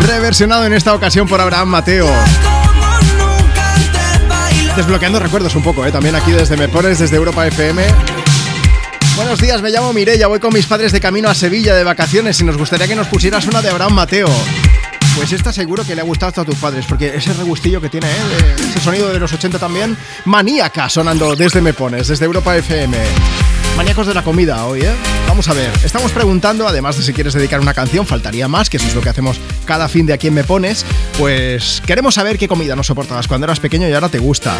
reversionado 0.00 0.66
en 0.66 0.72
esta 0.72 0.92
ocasión 0.92 1.28
por 1.28 1.40
Abraham 1.40 1.68
Mateo. 1.68 2.10
Desbloqueando 4.74 5.20
recuerdos 5.20 5.54
un 5.54 5.62
poco, 5.62 5.86
¿eh? 5.86 5.92
también 5.92 6.16
aquí 6.16 6.32
desde 6.32 6.56
Me 6.56 6.68
Pones, 6.68 6.98
desde 6.98 7.14
Europa 7.14 7.46
FM. 7.46 7.84
Buenos 9.14 9.38
días, 9.38 9.62
me 9.62 9.70
llamo 9.70 9.92
Mireya, 9.92 10.26
voy 10.26 10.40
con 10.40 10.52
mis 10.52 10.66
padres 10.66 10.90
de 10.90 11.00
camino 11.00 11.28
a 11.28 11.34
Sevilla 11.36 11.76
de 11.76 11.84
vacaciones 11.84 12.40
y 12.40 12.44
nos 12.44 12.58
gustaría 12.58 12.88
que 12.88 12.96
nos 12.96 13.06
pusieras 13.06 13.46
una 13.46 13.62
de 13.62 13.70
Abraham 13.70 13.92
Mateo. 13.92 14.28
Pues 15.14 15.30
esta 15.30 15.52
seguro 15.52 15.84
que 15.84 15.94
le 15.94 16.00
ha 16.00 16.04
gustado 16.04 16.42
a 16.42 16.44
tus 16.44 16.56
padres, 16.56 16.86
porque 16.88 17.14
ese 17.14 17.32
regustillo 17.34 17.80
que 17.80 17.88
tiene, 17.88 18.08
¿eh? 18.08 18.56
Ese 18.68 18.80
sonido 18.80 19.12
de 19.12 19.20
los 19.20 19.32
80 19.32 19.60
también, 19.60 19.96
maníaca 20.24 20.88
sonando 20.88 21.36
desde 21.36 21.60
Me 21.60 21.72
Pones, 21.72 22.08
desde 22.08 22.24
Europa 22.24 22.56
FM. 22.56 22.96
Maníacos 23.76 24.06
de 24.06 24.14
la 24.14 24.22
comida 24.22 24.64
hoy, 24.66 24.82
¿eh? 24.82 24.94
Vamos 25.26 25.48
a 25.48 25.52
ver, 25.52 25.72
estamos 25.84 26.12
preguntando, 26.12 26.68
además 26.68 26.96
de 26.96 27.02
si 27.02 27.12
quieres 27.12 27.34
dedicar 27.34 27.58
una 27.58 27.74
canción, 27.74 28.06
faltaría 28.06 28.46
más, 28.46 28.70
que 28.70 28.76
eso 28.76 28.86
es 28.86 28.94
lo 28.94 29.00
que 29.00 29.08
hacemos 29.08 29.40
cada 29.64 29.88
fin 29.88 30.06
de 30.06 30.12
aquí 30.12 30.28
en 30.28 30.34
Me 30.34 30.44
Pones, 30.44 30.86
pues 31.18 31.82
queremos 31.84 32.14
saber 32.14 32.38
qué 32.38 32.46
comida 32.46 32.76
no 32.76 32.84
soportabas 32.84 33.26
cuando 33.26 33.46
eras 33.46 33.58
pequeño 33.58 33.88
y 33.88 33.92
ahora 33.92 34.08
te 34.08 34.20
gusta. 34.20 34.54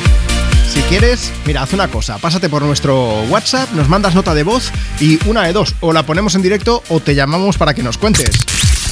Si 0.69 0.81
quieres, 0.83 1.31
mira, 1.47 1.63
haz 1.63 1.73
una 1.73 1.87
cosa, 1.89 2.19
pásate 2.19 2.49
por 2.49 2.63
nuestro 2.63 3.23
WhatsApp, 3.25 3.71
nos 3.73 3.89
mandas 3.89 4.17
nota 4.17 4.35
de 4.35 4.43
voz 4.43 4.73
y 4.99 5.21
una 5.29 5.43
de 5.43 5.53
dos, 5.53 5.77
o 5.79 5.93
la 5.93 6.05
ponemos 6.05 6.35
en 6.35 6.43
directo 6.43 6.83
o 6.89 6.99
te 6.99 7.15
llamamos 7.15 7.57
para 7.57 7.73
que 7.73 7.85
nos 7.85 7.99
cuentes. 7.99 8.37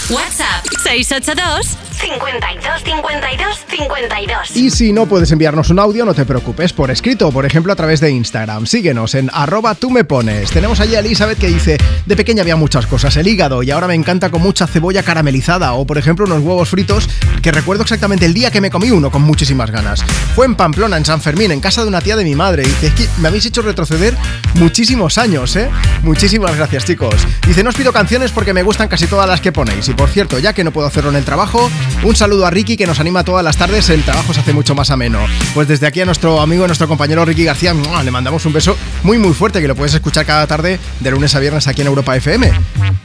WhatsApp 0.08 0.64
682 0.84 1.78
52 2.12 2.82
52 2.84 3.64
52. 3.68 4.56
Y 4.56 4.70
si 4.70 4.92
no 4.92 5.06
puedes 5.06 5.30
enviarnos 5.32 5.70
un 5.70 5.78
audio, 5.78 6.04
no 6.04 6.14
te 6.14 6.26
preocupes, 6.26 6.72
por 6.72 6.90
escrito, 6.90 7.30
por 7.32 7.46
ejemplo, 7.46 7.72
a 7.72 7.76
través 7.76 8.00
de 8.00 8.10
Instagram. 8.10 8.66
Síguenos 8.66 9.14
en 9.14 9.30
arroba 9.32 9.74
tú 9.74 9.90
me 9.90 10.04
pones. 10.04 10.50
Tenemos 10.50 10.80
allí 10.80 10.94
a 10.94 11.00
Elizabeth 11.00 11.38
que 11.38 11.48
dice, 11.48 11.78
de 12.04 12.16
pequeña 12.16 12.42
había 12.42 12.56
muchas 12.56 12.86
cosas, 12.86 13.16
el 13.16 13.28
hígado, 13.28 13.62
y 13.62 13.70
ahora 13.70 13.86
me 13.86 13.94
encanta 13.94 14.30
con 14.30 14.42
mucha 14.42 14.66
cebolla 14.66 15.02
caramelizada, 15.02 15.72
o 15.72 15.86
por 15.86 15.96
ejemplo 15.98 16.26
unos 16.26 16.42
huevos 16.42 16.68
fritos, 16.68 17.08
que 17.40 17.50
recuerdo 17.50 17.82
exactamente 17.82 18.26
el 18.26 18.34
día 18.34 18.50
que 18.50 18.60
me 18.60 18.70
comí 18.70 18.90
uno 18.90 19.10
con 19.10 19.22
muchísimas 19.22 19.70
ganas. 19.70 20.04
Fue 20.34 20.46
en 20.46 20.54
Pamplona, 20.54 20.96
en 20.96 21.04
San 21.04 21.20
Fermín, 21.20 21.50
en 21.50 21.60
casa 21.60 21.82
de 21.82 21.88
una 21.88 22.00
tía 22.00 22.16
de 22.16 22.24
mi 22.24 22.34
madre. 22.34 22.62
Dice, 22.62 22.86
es 22.86 22.94
que 22.94 23.06
me 23.18 23.28
habéis 23.28 23.44
hecho 23.44 23.60
retroceder 23.60 24.16
muchísimos 24.54 25.18
años, 25.18 25.56
¿eh? 25.56 25.68
Muchísimas 26.02 26.56
gracias, 26.56 26.86
chicos. 26.86 27.14
Dice, 27.46 27.62
no 27.62 27.68
os 27.68 27.76
pido 27.76 27.92
canciones 27.92 28.32
porque 28.32 28.54
me 28.54 28.62
gustan 28.62 28.88
casi 28.88 29.06
todas 29.06 29.28
las 29.28 29.42
que 29.42 29.52
ponéis. 29.52 29.88
Y 29.88 29.94
por 29.94 30.08
cierto, 30.08 30.38
ya 30.38 30.54
que 30.54 30.64
no 30.64 30.72
puedo 30.72 30.86
hacerlo 30.86 31.10
en 31.10 31.16
el 31.16 31.24
trabajo, 31.24 31.70
un 32.02 32.16
saludo 32.16 32.46
a 32.46 32.50
Ricky 32.50 32.78
que 32.78 32.86
nos 32.86 32.98
anima 32.98 33.24
todas 33.24 33.44
las 33.44 33.58
tardes, 33.58 33.90
el 33.90 34.04
trabajo 34.04 34.32
se 34.32 34.40
hace 34.40 34.54
mucho 34.54 34.74
más 34.74 34.90
ameno. 34.90 35.18
Pues 35.52 35.68
desde 35.68 35.86
aquí 35.86 36.00
a 36.00 36.06
nuestro 36.06 36.40
amigo, 36.40 36.66
nuestro 36.66 36.88
compañero 36.88 37.26
Ricky 37.26 37.44
García, 37.44 37.74
le 38.02 38.10
mandamos 38.10 38.46
un 38.46 38.54
beso 38.54 38.76
muy 39.02 39.18
muy 39.18 39.34
fuerte 39.34 39.60
que 39.60 39.68
lo 39.68 39.76
puedes 39.76 39.92
escuchar 39.92 40.24
cada 40.24 40.46
tarde 40.46 40.80
de 41.00 41.10
lunes 41.10 41.34
a 41.34 41.40
viernes 41.40 41.66
aquí 41.68 41.82
en 41.82 41.88
Europa 41.88 42.16
FM. 42.16 42.50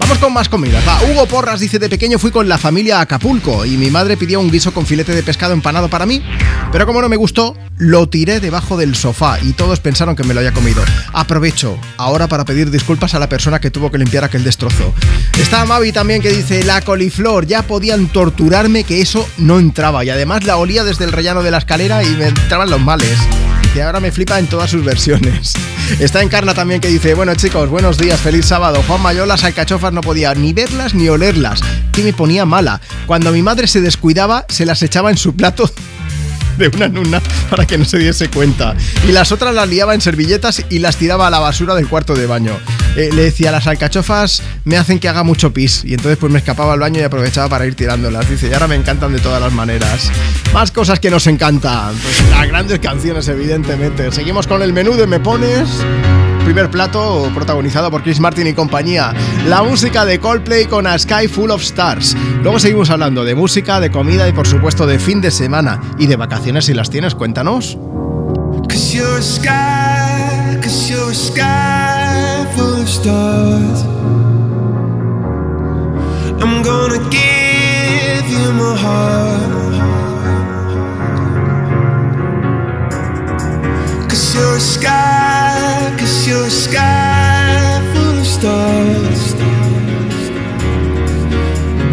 Vamos 0.08 0.24
con 0.24 0.32
más 0.32 0.48
comidas. 0.48 0.88
Va, 0.88 1.04
Hugo 1.04 1.26
Porras 1.26 1.60
dice, 1.60 1.80
de 1.80 1.90
pequeño 1.90 2.18
fui 2.18 2.32
con 2.32 2.48
la 2.48 2.58
familia 2.58 3.00
a 3.00 3.02
Acapulco 3.02 3.66
y 3.66 3.72
mi 3.72 3.92
madre 3.92 4.16
pidió 4.16 4.40
un 4.40 4.50
guiso 4.50 4.74
con 4.74 4.86
filete 4.86 5.14
de 5.14 5.22
pescado 5.22 5.52
empanado 5.52 5.90
para 5.90 6.06
mí, 6.06 6.24
pero 6.72 6.86
como 6.86 7.02
no 7.02 7.10
me 7.10 7.18
gustó, 7.18 7.58
lo 7.78 8.08
tiré 8.08 8.40
debajo 8.40 8.78
del 8.78 8.96
sofá 8.96 9.38
y 9.42 9.52
todos 9.52 9.82
pensaron 9.82 10.16
que 10.16 10.24
me 10.24 10.34
lo 10.34 10.40
había 10.40 10.54
comido. 10.54 10.82
Aprovecho 11.12 11.78
ahora 11.98 12.30
para 12.30 12.46
pedir 12.46 12.72
disculpas 12.72 13.16
a 13.16 13.20
la 13.20 13.28
persona 13.28 13.60
que 13.60 13.70
tuvo 13.70 13.92
que 13.92 13.98
limpiar 13.98 14.24
aquel 14.24 14.46
destrozo. 14.46 14.94
Está 15.38 15.66
Mavi 15.66 15.92
también 15.92 16.22
que 16.22 16.32
dice, 16.32 16.64
la 16.64 16.80
coliflor, 16.80 17.46
ya 17.46 17.64
podían 17.64 18.08
torturarme 18.08 18.86
que 18.86 19.02
eso 19.02 19.28
no 19.38 19.60
entraba 19.60 20.06
y 20.06 20.10
además 20.10 20.46
la 20.46 20.56
olía 20.56 20.86
desde 20.86 21.04
el 21.04 21.12
rellano 21.12 21.44
de 21.44 21.52
la 21.52 21.58
escalera 21.58 22.02
y 22.06 22.12
me 22.12 22.28
entraban 22.28 22.70
los 22.70 22.80
males. 22.80 23.18
Que 23.74 23.84
ahora 23.84 24.00
me 24.00 24.14
flipa 24.14 24.40
en 24.40 24.48
todas 24.48 24.72
sus 24.72 24.86
versiones. 24.86 25.54
Está 26.00 26.22
Encarna 26.22 26.54
también 26.54 26.80
que 26.80 26.90
dice, 26.90 27.16
bueno 27.16 27.34
chicos, 27.34 27.70
buenos 27.70 27.98
días, 27.98 28.20
feliz 28.20 28.46
sábado. 28.46 28.84
Juan 28.88 29.02
Mayor, 29.02 29.28
las 29.28 29.44
alcachofas 29.44 29.92
no 29.92 30.02
podía 30.02 30.34
ni 30.36 30.54
verlas 30.54 30.94
ni 30.94 31.10
olerlas, 31.10 31.60
que 31.92 32.04
me 32.04 32.14
ponía 32.14 32.46
mala. 32.46 32.82
Cuando 33.08 33.32
mi 33.32 33.42
madre 33.42 33.68
se 33.68 33.82
descuidaba, 33.82 34.46
se 34.48 34.66
las 34.66 34.84
echaba 34.84 35.10
en 35.10 35.18
su 35.18 35.36
plato 35.36 35.72
de 36.58 36.68
una 36.68 36.86
en 36.86 36.98
una 37.00 37.22
para 37.50 37.66
que 37.66 37.80
no 37.80 37.86
se 37.86 37.98
diese 37.98 38.30
cuenta. 38.30 38.76
Y 39.08 39.12
las 39.12 39.32
otras 39.32 39.56
las 39.56 39.68
liaba 39.68 39.96
en 39.96 40.02
servilletas 40.02 40.66
y 40.70 40.80
las 40.80 40.98
tiraba 40.98 41.28
a 41.28 41.30
la 41.32 41.40
basura 41.40 41.74
del 41.74 41.88
cuarto 41.88 42.14
de 42.14 42.28
baño. 42.28 42.58
Eh, 42.96 43.10
le 43.14 43.24
decía, 43.24 43.52
las 43.52 43.66
alcachofas 43.66 44.44
me 44.68 44.76
hacen 44.76 45.00
que 45.00 45.08
haga 45.08 45.24
mucho 45.24 45.54
pis. 45.54 45.84
Y 45.86 45.94
entonces 45.94 46.18
pues 46.18 46.32
me 46.32 46.40
escapaba 46.40 46.74
al 46.74 46.80
baño 46.80 47.00
y 47.00 47.04
aprovechaba 47.04 47.48
para 47.48 47.66
ir 47.66 47.76
tirándolas. 47.76 48.30
Dice, 48.30 48.50
y 48.50 48.54
ahora 48.54 48.68
me 48.68 48.76
encantan 48.76 49.14
de 49.14 49.20
todas 49.20 49.42
las 49.42 49.54
maneras. 49.54 50.12
Más 50.54 50.72
cosas 50.72 51.00
que 51.00 51.10
nos 51.10 51.26
encantan. 51.28 51.96
Pues 51.96 52.30
las 52.30 52.48
grandes 52.48 52.80
canciones, 52.80 53.28
evidentemente. 53.30 54.12
Seguimos 54.12 54.46
con 54.46 54.62
el 54.62 54.74
menú 54.74 54.96
de 54.96 55.08
Me 55.08 55.22
Pones. 55.22 55.70
Primer 56.44 56.70
plato 56.70 57.32
protagonizado 57.34 57.90
por 57.90 58.04
Chris 58.04 58.20
Martin 58.20 58.48
y 58.48 58.54
compañía. 58.54 59.14
La 59.48 59.64
música 59.64 60.04
de 60.04 60.20
Coldplay 60.20 60.66
con 60.66 60.86
A 60.86 61.00
Sky 61.00 61.30
Full 61.30 61.50
of 61.50 61.62
Stars. 61.62 62.16
Luego 62.42 62.60
seguimos 62.60 62.90
hablando 62.90 63.24
de 63.24 63.36
música, 63.36 63.80
de 63.80 63.90
comida 63.90 64.28
y 64.28 64.34
por 64.34 64.48
supuesto 64.48 64.86
de 64.86 65.00
fin 65.00 65.22
de 65.22 65.32
semana 65.32 65.80
y 65.98 66.08
de 66.08 66.18
vacaciones 66.18 66.66
si 66.66 66.74
las 66.74 66.90
tienes. 66.90 67.16
Cuéntanos. 67.16 67.78
I'm 76.40 76.62
gonna 76.62 77.00
give 77.10 78.30
you 78.30 78.54
my 78.54 78.76
heart. 78.84 79.74
Cause 84.10 84.36
you're 84.36 84.56
a 84.56 84.60
sky, 84.60 85.96
cause 86.00 86.28
you're 86.28 86.46
a 86.46 86.50
sky 86.50 87.82
full 87.94 88.20
of 88.20 88.28
stars. 88.28 89.34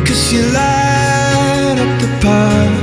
Cause 0.06 0.32
you 0.32 0.42
light 0.52 1.76
up 1.78 2.00
the 2.02 2.08
park. 2.22 2.73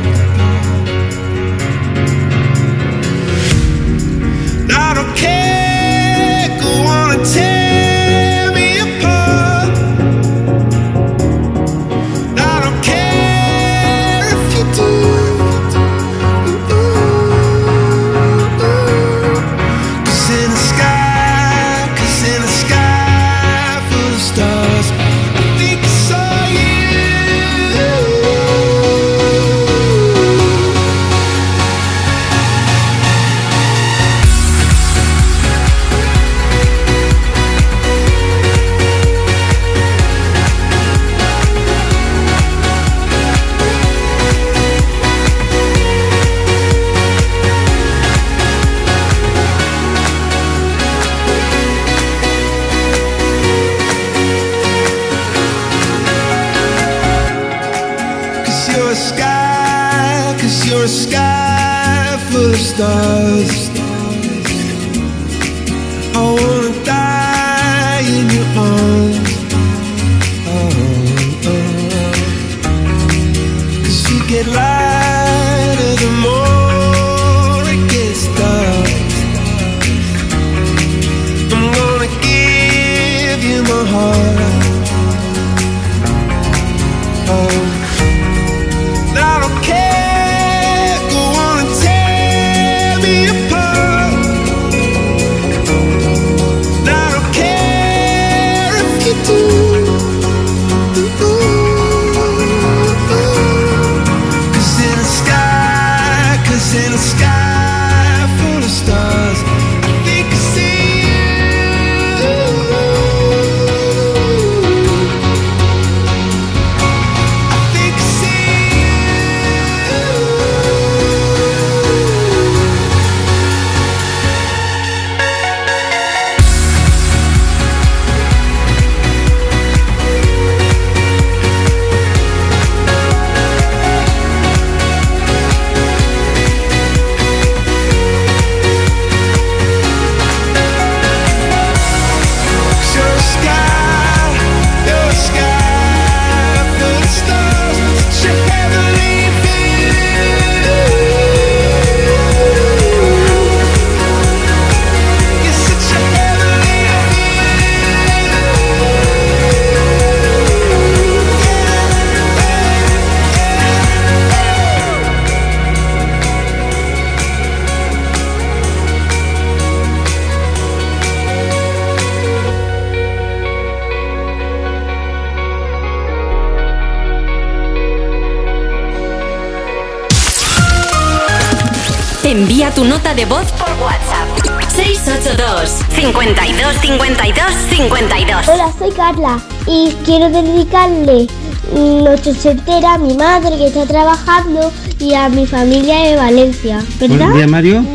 Quiero 190.04 190.30
dedicarle 190.30 191.28
Noche 191.74 192.32
Entera 192.44 192.96
a 192.96 192.98
mi 192.98 193.14
madre 193.14 193.58
que 193.58 193.68
está 193.68 193.86
trabajando 193.86 194.72
y 195.00 195.14
a 195.14 195.30
mi 195.30 195.46
familia 195.46 196.00
de 196.00 196.16
Valencia. 196.16 196.84
¿Verdad? 197.00 197.18
Buenos 197.18 197.36
días, 197.36 197.50
Mario. 197.50 197.86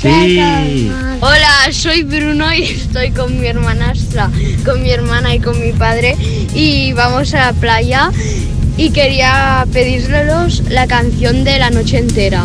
Sí. 0.00 0.90
Hola, 1.20 1.72
soy 1.72 2.02
Bruno 2.02 2.52
y 2.52 2.62
estoy 2.64 3.10
con 3.10 3.40
mi 3.40 3.46
hermanastra, 3.46 4.30
con 4.64 4.82
mi 4.82 4.90
hermana 4.90 5.34
y 5.34 5.40
con 5.40 5.60
mi 5.60 5.72
padre 5.72 6.16
y 6.54 6.92
vamos 6.92 7.34
a 7.34 7.46
la 7.46 7.52
playa 7.52 8.10
y 8.76 8.90
quería 8.90 9.66
pedirles 9.72 10.70
la 10.70 10.86
canción 10.86 11.44
de 11.44 11.58
la 11.58 11.70
noche 11.70 11.98
entera. 11.98 12.44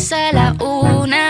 casa 0.00 0.28
a 0.28 0.32
la 0.32 0.54
una 0.64 1.29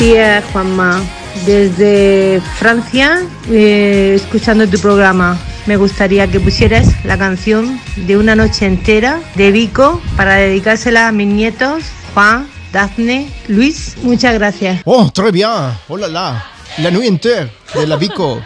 Días, 0.00 0.42
Juanma. 0.52 1.00
Desde 1.46 2.40
Francia, 2.58 3.22
eh, 3.50 4.14
escuchando 4.16 4.66
tu 4.66 4.78
programa, 4.78 5.38
me 5.66 5.76
gustaría 5.76 6.26
que 6.26 6.40
pusieras 6.40 6.88
la 7.04 7.16
canción 7.18 7.78
de 7.94 8.16
Una 8.16 8.34
Noche 8.34 8.66
Entera 8.66 9.20
de 9.36 9.52
Vico 9.52 10.00
para 10.16 10.36
dedicársela 10.36 11.06
a 11.06 11.12
mis 11.12 11.28
nietos, 11.28 11.84
Juan, 12.14 12.48
Dafne, 12.72 13.30
Luis. 13.46 13.96
Muchas 14.02 14.34
gracias. 14.34 14.80
Oh, 14.86 15.10
très 15.12 15.30
bien. 15.30 15.50
Hola, 15.88 16.08
la. 16.08 16.44
La 16.78 16.90
nuit 16.90 17.06
entière 17.06 17.50
de 17.74 17.86
la 17.86 17.96
Vico. 17.96 18.40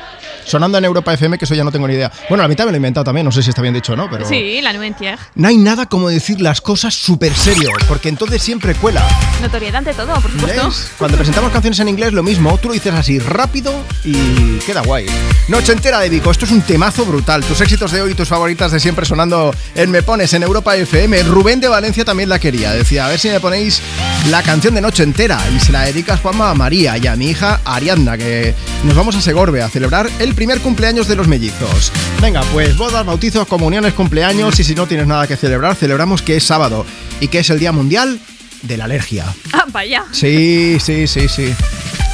Sonando 0.44 0.78
en 0.78 0.84
Europa 0.84 1.12
FM, 1.12 1.38
que 1.38 1.44
eso 1.44 1.54
ya 1.54 1.64
no 1.64 1.72
tengo 1.72 1.88
ni 1.88 1.94
idea. 1.94 2.10
Bueno, 2.28 2.42
la 2.42 2.48
mitad 2.48 2.64
me 2.64 2.70
lo 2.70 2.76
he 2.76 2.78
inventado 2.78 3.04
también, 3.04 3.24
no 3.24 3.32
sé 3.32 3.42
si 3.42 3.50
está 3.50 3.62
bien 3.62 3.74
dicho 3.74 3.92
o 3.92 3.96
no, 3.96 4.08
pero. 4.10 4.26
Sí, 4.26 4.60
la 4.62 4.72
entière. 4.72 5.18
No 5.34 5.48
hay 5.48 5.56
nada 5.56 5.86
como 5.86 6.08
decir 6.08 6.40
las 6.40 6.60
cosas 6.60 6.94
súper 6.94 7.34
serio, 7.34 7.70
porque 7.88 8.08
entonces 8.08 8.42
siempre 8.42 8.74
cuela. 8.74 9.06
Notoriedad 9.40 9.76
ante 9.76 9.94
todo, 9.94 10.14
por 10.20 10.30
supuesto. 10.30 10.68
¿Ves? 10.68 10.90
Cuando 10.98 11.16
presentamos 11.16 11.50
canciones 11.52 11.78
en 11.80 11.88
inglés, 11.88 12.12
lo 12.12 12.22
mismo, 12.22 12.56
tú 12.58 12.68
lo 12.68 12.74
dices 12.74 12.94
así 12.94 13.18
rápido 13.18 13.72
y 14.04 14.58
queda 14.58 14.82
guay. 14.82 15.06
Noche 15.48 15.72
entera 15.72 16.00
de 16.00 16.08
Vico, 16.08 16.30
esto 16.30 16.44
es 16.44 16.50
un 16.50 16.62
temazo 16.62 17.04
brutal. 17.04 17.44
Tus 17.44 17.60
éxitos 17.60 17.92
de 17.92 18.02
hoy 18.02 18.12
y 18.12 18.14
tus 18.14 18.28
favoritas 18.28 18.72
de 18.72 18.80
siempre 18.80 19.04
sonando 19.04 19.54
en 19.74 19.90
Me 19.90 20.02
Pones 20.02 20.32
en 20.34 20.42
Europa 20.42 20.76
FM. 20.76 21.22
Rubén 21.24 21.60
de 21.60 21.68
Valencia 21.68 22.04
también 22.04 22.28
la 22.28 22.38
quería. 22.38 22.72
Decía, 22.72 23.06
a 23.06 23.08
ver 23.08 23.18
si 23.18 23.28
me 23.28 23.40
ponéis 23.40 23.80
la 24.30 24.42
canción 24.42 24.74
de 24.74 24.80
Noche 24.80 25.02
entera. 25.02 25.38
Y 25.54 25.60
se 25.60 25.72
la 25.72 25.82
dedicas, 25.82 26.20
Juanma, 26.20 26.50
a 26.50 26.54
María 26.54 26.96
y 26.98 27.06
a 27.06 27.16
mi 27.16 27.28
hija 27.30 27.60
Ariadna, 27.64 28.16
que 28.16 28.54
nos 28.84 28.94
vamos 28.94 29.16
a 29.16 29.20
Segorbe 29.20 29.62
a 29.62 29.68
celebrar 29.68 30.10
el 30.18 30.33
primer 30.34 30.60
cumpleaños 30.60 31.08
de 31.08 31.16
los 31.16 31.28
mellizos. 31.28 31.92
Venga, 32.20 32.42
pues 32.52 32.76
bodas, 32.76 33.04
bautizos, 33.06 33.46
comuniones, 33.46 33.92
cumpleaños 33.94 34.58
y 34.60 34.64
si 34.64 34.74
no 34.74 34.86
tienes 34.86 35.06
nada 35.06 35.26
que 35.26 35.36
celebrar, 35.36 35.74
celebramos 35.76 36.22
que 36.22 36.36
es 36.36 36.44
sábado 36.44 36.84
y 37.20 37.28
que 37.28 37.38
es 37.40 37.50
el 37.50 37.58
Día 37.58 37.72
Mundial 37.72 38.18
de 38.62 38.76
la 38.76 38.84
Alergia. 38.84 39.26
Ah, 39.52 39.64
vaya. 39.72 40.04
Sí, 40.12 40.78
sí, 40.80 41.06
sí, 41.06 41.28
sí. 41.28 41.54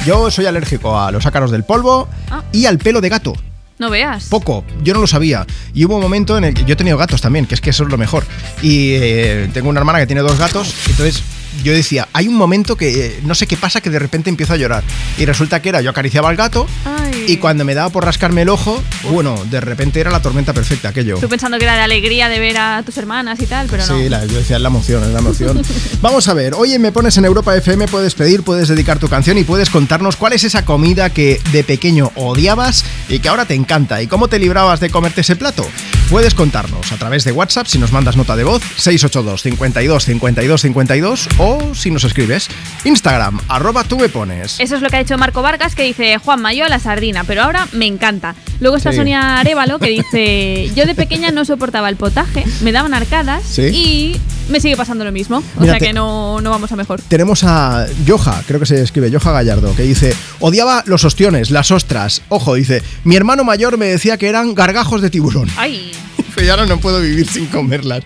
Yo 0.05 0.31
soy 0.31 0.45
alérgico 0.45 0.99
a 0.99 1.11
los 1.11 1.25
ácaros 1.25 1.51
del 1.51 1.63
polvo 1.63 2.07
Ah. 2.29 2.43
y 2.51 2.65
al 2.65 2.77
pelo 2.77 3.01
de 3.01 3.09
gato. 3.09 3.33
No 3.77 3.89
veas. 3.89 4.25
Poco, 4.25 4.63
yo 4.83 4.93
no 4.93 5.01
lo 5.01 5.07
sabía. 5.07 5.45
Y 5.73 5.85
hubo 5.85 5.95
un 5.95 6.01
momento 6.01 6.37
en 6.37 6.43
el 6.43 6.53
que 6.53 6.63
yo 6.65 6.73
he 6.73 6.75
tenido 6.75 6.97
gatos 6.97 7.19
también, 7.21 7.45
que 7.47 7.55
es 7.55 7.61
que 7.61 7.71
eso 7.71 7.83
es 7.83 7.89
lo 7.89 7.97
mejor. 7.97 8.25
Y 8.61 8.91
eh, 8.93 9.49
tengo 9.53 9.69
una 9.69 9.79
hermana 9.79 9.99
que 9.99 10.05
tiene 10.07 10.21
dos 10.21 10.37
gatos, 10.37 10.73
entonces 10.87 11.23
yo 11.63 11.73
decía, 11.73 12.07
hay 12.13 12.27
un 12.27 12.35
momento 12.35 12.75
que 12.75 13.05
eh, 13.07 13.19
no 13.23 13.35
sé 13.35 13.47
qué 13.47 13.57
pasa 13.57 13.81
que 13.81 13.89
de 13.89 13.99
repente 13.99 14.29
empiezo 14.29 14.53
a 14.53 14.57
llorar. 14.57 14.83
Y 15.17 15.25
resulta 15.25 15.61
que 15.61 15.69
era, 15.69 15.81
yo 15.81 15.89
acariciaba 15.89 16.29
al 16.29 16.35
gato 16.35 16.67
Ay. 16.85 17.25
y 17.27 17.37
cuando 17.37 17.65
me 17.65 17.73
daba 17.75 17.89
por 17.89 18.05
rascarme 18.05 18.41
el 18.43 18.49
ojo, 18.49 18.81
bueno, 19.11 19.35
de 19.49 19.59
repente 19.61 19.99
era 19.99 20.11
la 20.11 20.21
tormenta 20.21 20.53
perfecta 20.53 20.89
aquello. 20.89 21.17
Tú 21.19 21.29
pensando 21.29 21.57
que 21.57 21.63
era 21.65 21.75
de 21.75 21.81
alegría 21.81 22.29
de 22.29 22.39
ver 22.39 22.57
a 22.57 22.83
tus 22.83 22.97
hermanas 22.97 23.39
y 23.41 23.45
tal, 23.47 23.67
pero 23.69 23.85
no. 23.85 23.97
Sí, 23.97 24.09
la- 24.09 24.25
yo 24.25 24.37
decía, 24.37 24.55
es 24.55 24.61
la 24.61 24.69
emoción, 24.69 25.03
es 25.03 25.09
la 25.09 25.19
emoción. 25.19 25.61
Vamos 26.01 26.27
a 26.27 26.33
ver, 26.33 26.53
hoy 26.55 26.73
en 26.73 26.81
Me 26.81 26.91
Pones 26.91 27.17
en 27.17 27.25
Europa 27.25 27.55
FM 27.55 27.87
puedes 27.87 28.15
pedir, 28.15 28.43
puedes 28.43 28.67
dedicar 28.67 28.99
tu 28.99 29.07
canción 29.09 29.37
y 29.37 29.43
puedes 29.43 29.69
contarnos 29.69 30.15
cuál 30.15 30.33
es 30.33 30.43
esa 30.43 30.65
comida 30.65 31.09
que 31.09 31.39
de 31.51 31.63
pequeño 31.63 32.11
odiabas 32.15 32.83
y 33.09 33.19
que 33.19 33.29
ahora 33.29 33.45
te 33.45 33.53
encanta 33.55 34.01
y 34.01 34.07
cómo 34.07 34.27
te 34.27 34.39
librabas 34.39 34.79
de 34.79 34.89
comerte 34.89 35.21
ese 35.21 35.35
plato. 35.35 35.67
Puedes 36.09 36.33
contarnos 36.33 36.91
a 36.91 36.97
través 36.97 37.23
de 37.23 37.31
WhatsApp 37.31 37.67
si 37.67 37.77
nos 37.79 37.91
mandas 37.93 38.17
nota 38.17 38.35
de 38.35 38.43
voz 38.43 38.61
682 38.77 39.41
52 39.43 40.03
52 40.05 40.61
52 40.61 41.29
o 41.43 41.73
si 41.73 41.89
nos 41.89 42.03
escribes. 42.03 42.47
Instagram, 42.85 43.39
arroba 43.47 43.83
tú 43.83 43.97
me 43.97 44.09
pones. 44.09 44.59
Eso 44.59 44.75
es 44.75 44.81
lo 44.81 44.89
que 44.89 44.97
ha 44.97 44.99
hecho 44.99 45.17
Marco 45.17 45.41
Vargas, 45.41 45.73
que 45.73 45.83
dice 45.83 46.17
Juan 46.19 46.39
Mayo 46.41 46.65
a 46.65 46.69
la 46.69 46.77
sardina, 46.79 47.23
pero 47.23 47.41
ahora 47.43 47.67
me 47.71 47.87
encanta. 47.87 48.35
Luego 48.59 48.77
está 48.77 48.91
Sí. 48.91 48.97
Sonia 48.97 49.39
Arevalo, 49.39 49.79
que 49.79 49.89
dice 49.89 50.69
yo 50.75 50.85
de 50.85 50.93
pequeña 50.93 51.31
no 51.31 51.43
soportaba 51.45 51.89
el 51.89 51.95
potaje, 51.95 52.43
me 52.61 52.71
daban 52.71 52.93
arcadas 52.93 53.43
Sí. 53.43 53.61
y 53.73 54.15
me 54.51 54.59
sigue 54.59 54.77
pasando 54.77 55.03
lo 55.03 55.11
mismo. 55.11 55.37
O 55.57 55.61
Mira, 55.61 55.73
sea 55.73 55.87
que 55.87 55.93
no, 55.93 56.41
no 56.41 56.49
vamos 56.51 56.71
a 56.71 56.75
mejor. 56.75 57.01
Tenemos 57.07 57.43
a 57.43 57.87
Joja, 58.07 58.43
creo 58.47 58.59
que 58.59 58.65
se 58.67 58.81
escribe 58.81 59.11
Joja 59.11 59.31
Gallardo, 59.31 59.75
que 59.75 59.83
dice, 59.83 60.13
odiaba 60.39 60.83
los 60.85 61.03
ostiones, 61.05 61.49
las 61.49 61.71
ostras. 61.71 62.21
Ojo, 62.29 62.53
dice, 62.53 62.83
mi 63.03 63.15
hermano 63.15 63.43
mayor 63.43 63.77
me 63.79 63.87
decía 63.87 64.17
que 64.17 64.27
eran 64.27 64.53
gargajos 64.53 65.01
de 65.01 65.09
tiburón. 65.09 65.49
Ay. 65.57 65.91
Pero 66.35 66.45
ya 66.45 66.53
ahora 66.53 66.65
no 66.67 66.77
puedo 66.79 67.01
vivir 67.01 67.27
sin 67.27 67.47
comerlas. 67.47 68.03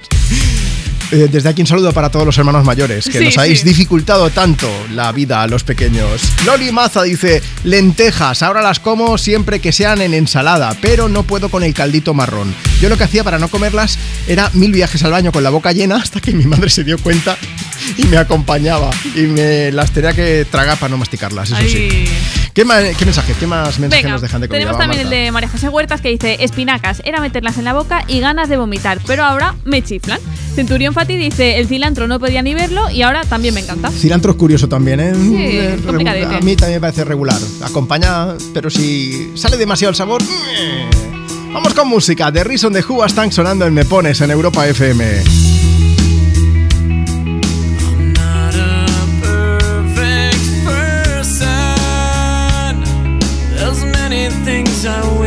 Eh, 1.11 1.27
Desde 1.31 1.49
aquí 1.49 1.61
un 1.61 1.67
saludo 1.67 1.93
para 1.93 2.09
todos 2.09 2.25
los 2.25 2.37
hermanos 2.37 2.65
mayores 2.65 3.05
que 3.05 3.19
Sí, 3.19 3.25
nos 3.25 3.37
habéis 3.37 3.59
sí. 3.61 3.67
dificultado 3.67 4.29
tanto 4.31 4.69
la 4.93 5.11
vida 5.11 5.41
a 5.43 5.47
los 5.47 5.63
pequeños. 5.63 6.21
Loli 6.45 6.71
Maza 6.71 7.03
dice, 7.03 7.41
lentejas, 7.63 8.41
ahora 8.43 8.61
las 8.61 8.79
como 8.79 9.17
siempre 9.17 9.59
que 9.59 9.71
sean 9.71 10.01
en 10.01 10.13
ensalada, 10.13 10.75
pero 10.81 11.07
no 11.07 11.23
puedo 11.23 11.49
con 11.49 11.63
el 11.63 11.73
caldito 11.73 12.13
marrón. 12.13 12.53
Yo 12.81 12.89
lo 12.89 12.97
que 12.97 13.03
hacía 13.03 13.23
para 13.23 13.37
no 13.39 13.47
comerlas 13.49 13.97
era 14.27 14.49
mil 14.53 14.71
viajes 14.71 15.03
al 15.03 15.11
baño 15.11 15.31
con 15.31 15.43
la 15.43 15.49
boca 15.49 15.71
llena 15.71 15.97
hasta 15.97 16.19
que 16.19 16.31
mi 16.33 16.45
madre 16.45 16.69
se 16.69 16.83
dio 16.83 16.97
cuenta 16.97 17.37
y 17.97 18.03
me 18.05 18.17
acompañaba 18.17 18.89
y 19.15 19.21
me 19.21 19.71
las 19.71 19.91
tenía 19.91 20.13
que 20.13 20.45
tragar 20.49 20.77
para 20.79 20.89
no 20.89 20.97
masticarlas, 20.97 21.51
eso 21.51 21.61
sí. 21.61 22.05
¿Qué, 22.55 22.63
ma- 22.63 22.79
qué 22.97 23.03
mensaje, 23.05 23.35
qué 23.37 23.45
más 23.45 23.77
mensajes 23.79 24.03
Venga, 24.05 24.13
nos 24.13 24.21
dejan 24.21 24.39
de 24.39 24.47
comida? 24.47 24.59
tenemos 24.61 24.77
también 24.79 25.01
el 25.01 25.09
de 25.09 25.29
María 25.31 25.49
José 25.49 25.67
Huertas 25.67 25.99
que 25.99 26.07
dice 26.09 26.37
espinacas, 26.41 27.01
era 27.03 27.19
meterlas 27.19 27.57
en 27.57 27.65
la 27.65 27.73
boca 27.73 28.05
y 28.07 28.21
ganas 28.21 28.47
de 28.47 28.55
vomitar, 28.55 28.99
pero 29.05 29.25
ahora 29.25 29.55
me 29.65 29.83
chiflan. 29.83 30.19
Centurión 30.55 30.93
Fati 30.93 31.17
dice 31.17 31.59
el 31.59 31.67
cilantro 31.67 32.07
no 32.07 32.17
podía 32.17 32.41
ni 32.41 32.53
verlo 32.53 32.89
y 32.89 33.01
ahora 33.01 33.25
también 33.25 33.53
me 33.53 33.59
encanta. 33.59 33.91
Cilantro 33.91 34.31
es 34.31 34.37
curioso 34.37 34.69
también, 34.69 35.01
¿eh? 35.01 35.13
Sí, 35.13 35.35
Eh. 35.37 35.79
A 35.87 36.39
mí 36.41 36.55
también 36.55 36.77
me 36.77 36.79
parece 36.79 37.03
regular. 37.03 37.37
Acompaña, 37.61 38.27
pero 38.53 38.69
si 38.69 39.33
sale 39.35 39.57
demasiado 39.57 39.89
el 39.89 39.95
sabor. 39.97 40.21
eh. 40.57 40.85
Vamos 41.53 41.73
con 41.73 41.89
música. 41.89 42.31
The 42.31 42.45
Reason 42.45 42.71
de 42.71 42.81
Who 42.81 43.03
están 43.05 43.33
sonando 43.33 43.65
en 43.67 43.73
Me 43.73 43.83
Pones 43.83 44.21
en 44.21 44.31
Europa 44.31 44.65
FM. 44.65 45.54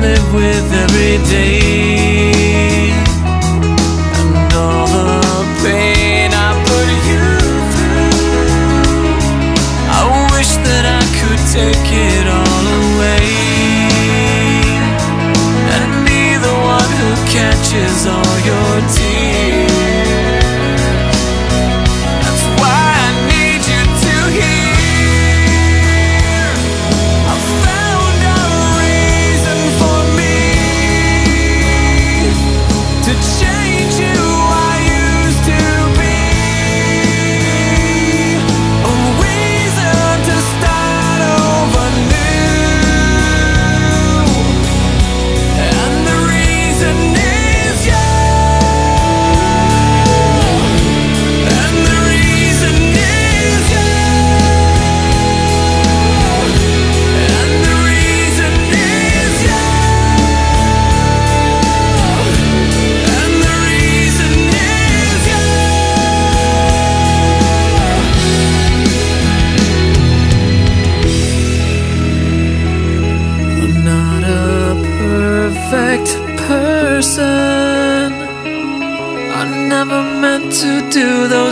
live 0.00 0.34
with 0.34 0.72
every 0.84 1.18
day. 1.28 2.90
And 4.18 4.52
all 4.54 4.86
the 4.86 5.44
pain 5.62 6.30
I 6.32 6.50
put 6.68 6.88
you 7.10 7.26
through. 7.74 8.18
I 9.98 10.02
wish 10.34 10.52
that 10.66 10.84
I 10.98 11.02
could 11.18 11.42
take 11.58 11.88
it 12.10 12.26
all 12.38 12.64
away. 12.82 13.26
And 15.74 15.90
be 16.06 16.22
the 16.46 16.54
one 16.76 16.90
who 17.00 17.10
catches 17.34 18.06
all 18.06 18.36
your 18.50 18.74
tears. 18.94 19.17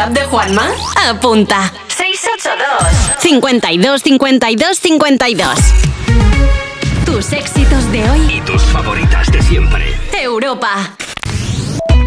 WhatsApp 0.00 0.14
de 0.14 0.24
Juanma? 0.24 0.68
Apunta. 1.10 1.72
682 1.88 3.20
52 3.20 4.02
52 4.02 4.78
52 4.78 5.58
Tus 7.04 7.32
éxitos 7.32 7.92
de 7.92 8.08
hoy. 8.08 8.20
Y 8.36 8.40
tus 8.40 8.62
favoritas 8.62 9.30
de 9.30 9.42
siempre. 9.42 9.84
Europa. 10.18 10.96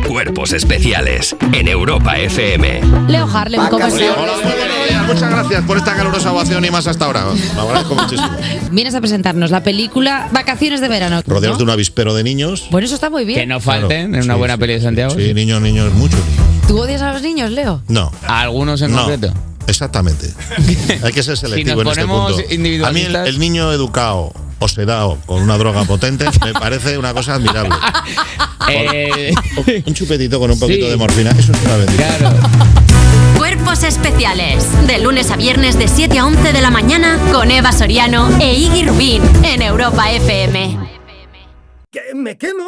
Cuerpos 0.07 0.53
especiales 0.53 1.36
en 1.52 1.68
Europa 1.68 2.18
FM. 2.18 2.82
Leo 3.07 3.28
Harlem, 3.32 3.61
¿cómo 3.70 3.86
estás? 3.86 4.18
Muchas 5.07 5.30
gracias 5.30 5.64
por 5.65 5.78
esta 5.78 5.95
calurosa 5.95 6.32
ovación 6.32 6.65
y 6.65 6.72
más 6.72 6.88
hasta 6.88 7.06
ahora. 7.06 7.26
Lo 7.56 7.61
agradezco 7.61 7.95
muchísimo. 7.95 8.30
Vienes 8.72 8.95
a 8.95 9.02
presentarnos 9.02 9.52
la 9.52 9.61
película 9.61 10.30
Vacaciones 10.32 10.82
de 10.82 10.88
verano. 10.88 11.22
Rodeados 11.28 11.60
de 11.60 11.64
un 11.64 11.70
avispero 11.70 12.15
de 12.15 12.24
niños. 12.24 12.68
Bueno, 12.72 12.86
eso 12.86 12.95
está 12.95 13.11
muy 13.11 13.24
bien. 13.26 13.40
Que 13.40 13.45
no 13.45 13.60
falten 13.60 14.15
en 14.15 14.24
una 14.24 14.36
buena 14.36 14.57
peli 14.57 14.74
de 14.74 14.82
Santiago. 14.82 15.14
Sí, 15.15 15.34
niños, 15.36 15.61
niños, 15.61 15.94
muchos. 15.94 16.20
¿Tú 16.68 16.80
odias 16.80 17.02
a 17.02 17.14
los 17.14 17.22
niños, 17.22 17.52
Leo? 17.52 17.81
No. 17.88 18.11
¿A 18.27 18.41
algunos 18.41 18.81
en 18.81 18.91
No. 18.91 18.99
concreto? 19.06 19.34
Exactamente. 19.68 20.34
Hay 21.03 21.14
que 21.14 21.23
ser 21.23 21.38
selectivo 21.38 21.80
Si 21.81 21.85
nos 21.85 21.98
en 21.98 22.03
este 22.03 22.14
punto. 22.14 22.88
A 22.88 22.91
mí 22.91 23.02
el, 23.02 23.15
el 23.15 23.40
niño 23.40 23.72
educado 23.72 24.31
o 24.60 24.68
sedado 24.68 25.18
con 25.26 25.41
una 25.41 25.57
droga 25.57 25.84
potente, 25.84 26.26
me 26.44 26.53
parece 26.53 26.98
una 26.98 27.14
cosa 27.14 27.35
admirable. 27.35 27.76
Eh, 28.69 29.34
Un 29.85 29.94
chupetito 29.94 30.40
con 30.40 30.49
un 30.49 30.57
poquito 30.57 30.85
Sí. 30.85 30.91
de 30.91 30.95
morfina, 30.95 31.31
eso 31.31 31.52
es 31.52 31.61
una 31.65 31.76
bendición. 31.76 32.34
Cuerpos 33.38 33.84
especiales. 33.84 34.65
De 34.88 34.99
lunes 34.99 35.31
a 35.31 35.35
viernes 35.35 35.77
de 35.77 35.90
7 35.90 36.18
a 36.18 36.26
11 36.26 36.53
de 36.53 36.61
la 36.61 36.69
mañana 36.69 37.19
con 37.34 37.52
Eva 37.52 37.73
Soriano 37.73 38.30
e 38.40 38.53
Iggy 38.53 38.84
Rubín 38.85 39.22
en 39.44 39.61
Europa 39.61 40.10
FM. 40.14 40.77
¿Qué? 41.91 41.99
¿Me 42.15 42.38
quemo? 42.38 42.64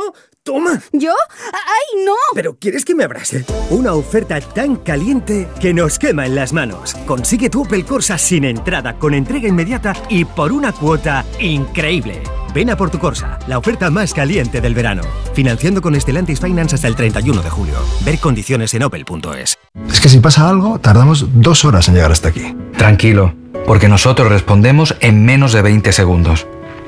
¡Toma! 0.46 0.80
¿Yo? 0.94 1.12
¡Ay, 1.54 2.06
no! 2.06 2.14
¿Pero 2.36 2.56
quieres 2.60 2.86
que 2.86 2.94
me 2.94 3.04
abrase? 3.04 3.44
Una 3.72 3.94
oferta 3.94 4.40
tan 4.40 4.76
caliente 4.76 5.50
que 5.60 5.74
nos 5.74 5.98
quema 5.98 6.28
en 6.28 6.36
las 6.36 6.54
manos. 6.54 6.94
Consigue 7.08 7.50
tu 7.50 7.64
Opel 7.64 7.84
Corsa 7.84 8.20
sin 8.20 8.44
entrada, 8.44 9.00
con 9.00 9.16
entrega 9.16 9.48
inmediata 9.48 9.94
y 10.08 10.24
por 10.24 10.52
una 10.52 10.72
cuota 10.72 11.26
increíble. 11.40 12.22
Ven 12.54 12.70
a 12.70 12.78
por 12.78 12.92
tu 12.92 13.00
Corsa, 13.00 13.40
la 13.48 13.58
oferta 13.58 13.90
más 13.90 14.14
caliente 14.14 14.62
del 14.62 14.76
verano. 14.76 15.02
Financiando 15.34 15.82
con 15.82 16.00
Stellantis 16.00 16.40
Finance 16.40 16.76
hasta 16.76 16.90
el 16.90 16.96
31 16.96 17.42
de 17.42 17.50
julio. 17.50 17.74
Ver 18.02 18.20
condiciones 18.20 18.72
en 18.76 18.84
opel.es. 18.84 19.58
Es 19.90 20.00
que 20.00 20.10
si 20.10 20.20
pasa 20.20 20.48
algo, 20.48 20.78
tardamos 20.78 21.26
dos 21.42 21.66
horas 21.66 21.88
en 21.88 21.96
llegar 21.96 22.12
hasta 22.12 22.30
aquí. 22.30 22.56
Tranquilo, 22.78 23.34
porque 23.66 23.90
nosotros 23.90 24.30
respondemos 24.30 24.96
en 25.00 25.26
menos 25.26 25.54
de 25.54 25.64
20 25.64 25.92
segundos. 25.92 26.46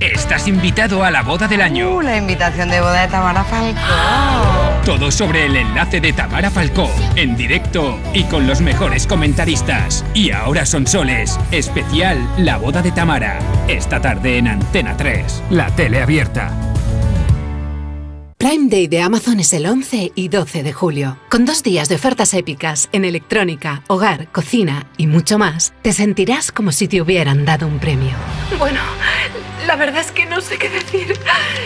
Estás 0.00 0.46
invitado 0.46 1.04
a 1.04 1.10
la 1.10 1.22
boda 1.22 1.48
del 1.48 1.62
año. 1.62 1.94
Uh, 1.94 2.02
la 2.02 2.18
invitación 2.18 2.68
de 2.68 2.80
boda 2.80 3.00
de 3.00 3.08
Tamara 3.08 3.44
Falcó. 3.44 3.80
Todo 4.84 5.10
sobre 5.10 5.46
el 5.46 5.56
enlace 5.56 6.02
de 6.02 6.12
Tamara 6.12 6.50
Falcó, 6.50 6.90
en 7.16 7.34
directo 7.34 7.98
y 8.12 8.24
con 8.24 8.46
los 8.46 8.60
mejores 8.60 9.06
comentaristas. 9.06 10.04
Y 10.12 10.32
ahora 10.32 10.66
son 10.66 10.86
soles, 10.86 11.40
especial 11.50 12.18
La 12.36 12.58
boda 12.58 12.82
de 12.82 12.92
Tamara. 12.92 13.38
Esta 13.68 13.98
tarde 13.98 14.36
en 14.36 14.48
Antena 14.48 14.98
3, 14.98 15.44
la 15.48 15.70
tele 15.70 16.02
abierta. 16.02 16.52
Prime 18.38 18.68
Day 18.68 18.86
de 18.86 19.00
Amazon 19.00 19.40
es 19.40 19.54
el 19.54 19.64
11 19.64 20.12
y 20.14 20.28
12 20.28 20.62
de 20.62 20.72
julio. 20.74 21.18
Con 21.30 21.46
dos 21.46 21.62
días 21.62 21.88
de 21.88 21.94
ofertas 21.94 22.34
épicas 22.34 22.90
en 22.92 23.06
electrónica, 23.06 23.82
hogar, 23.88 24.30
cocina 24.30 24.86
y 24.98 25.06
mucho 25.06 25.38
más, 25.38 25.72
te 25.80 25.94
sentirás 25.94 26.52
como 26.52 26.70
si 26.70 26.86
te 26.86 27.00
hubieran 27.00 27.46
dado 27.46 27.66
un 27.66 27.78
premio. 27.78 28.12
Bueno, 28.58 28.78
la 29.66 29.76
verdad 29.76 30.02
es 30.02 30.12
que 30.12 30.26
no 30.26 30.42
sé 30.42 30.58
qué 30.58 30.68
decir. 30.68 31.18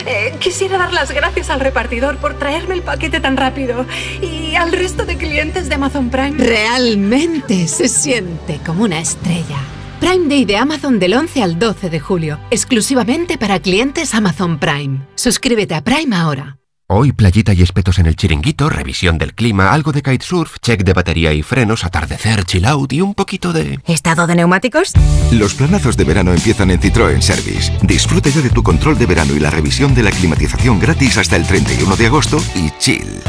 Eh, 0.07 0.35
quisiera 0.39 0.79
dar 0.79 0.93
las 0.93 1.11
gracias 1.11 1.51
al 1.51 1.61
repartidor 1.61 2.19
por 2.19 2.39
traerme 2.39 2.75
el 2.75 2.83
paquete 2.83 3.21
tan 3.21 3.37
rápido 3.37 3.85
y 4.23 4.55
al 4.55 4.73
resto 4.73 5.05
de 5.05 5.17
clientes 5.17 5.69
de 5.69 5.75
Amazon 5.75 6.09
Prime. 6.09 6.39
Realmente 6.39 7.67
se 7.67 7.89
siente 7.89 8.61
como 8.65 8.85
una 8.85 9.01
estrella. 9.01 9.59
Prime 9.99 10.29
Day 10.29 10.45
de 10.45 10.57
Amazon 10.57 10.99
del 10.99 11.15
11 11.15 11.43
al 11.43 11.59
12 11.59 11.91
de 11.91 12.01
julio, 12.01 12.39
exclusivamente 12.51 13.37
para 13.37 13.61
clientes 13.61 14.15
Amazon 14.15 14.59
Prime. 14.59 15.01
Suscríbete 15.17 15.75
a 15.75 15.83
Prime 15.83 16.17
ahora. 16.17 16.60
Hoy 16.93 17.13
playita 17.13 17.53
y 17.53 17.63
espetos 17.63 18.01
en 18.01 18.07
el 18.07 18.17
chiringuito, 18.17 18.69
revisión 18.69 19.17
del 19.17 19.33
clima, 19.33 19.73
algo 19.73 19.93
de 19.93 20.03
kitesurf, 20.03 20.57
check 20.61 20.83
de 20.83 20.93
batería 20.93 21.33
y 21.33 21.41
frenos, 21.41 21.85
atardecer, 21.85 22.45
chill 22.45 22.65
out 22.65 22.93
y 22.93 23.01
un 23.01 23.15
poquito 23.15 23.53
de... 23.53 23.79
¿Estado 23.87 24.27
de 24.27 24.35
neumáticos? 24.35 24.95
Los 25.31 25.55
planazos 25.55 25.97
de 25.97 26.03
verano 26.03 26.33
empiezan 26.33 26.69
en 26.73 26.81
Citroën 26.81 27.21
Service. 27.21 27.71
Disfruta 27.83 28.29
ya 28.31 28.41
de 28.41 28.51
tu 28.51 28.65
control 28.65 28.99
de 28.99 29.07
verano 29.07 29.37
y 29.37 29.39
la 29.39 29.51
revisión 29.51 29.95
de 29.95 30.03
la 30.03 30.11
climatización 30.11 30.81
gratis 30.81 31.17
hasta 31.17 31.37
el 31.37 31.47
31 31.47 31.95
de 31.95 32.07
agosto 32.07 32.43
y 32.57 32.73
chill. 32.81 33.23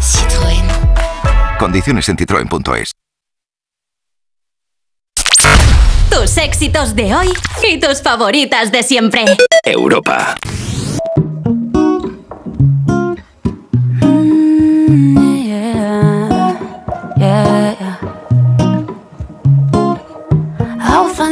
Citroën. 0.00 1.58
Condiciones 1.58 2.08
en 2.08 2.16
citroen.es. 2.16 2.92
Tus 6.10 6.38
éxitos 6.38 6.96
de 6.96 7.14
hoy 7.14 7.28
y 7.70 7.78
tus 7.78 8.00
favoritas 8.00 8.72
de 8.72 8.82
siempre. 8.82 9.26
Europa. 9.64 10.34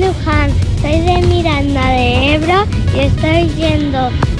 Soy 0.00 1.00
de 1.00 1.26
Miranda 1.26 1.88
de 1.88 2.34
Ebro 2.34 2.64
y 2.94 3.00
estoy 3.00 3.48
yendo 3.56 3.98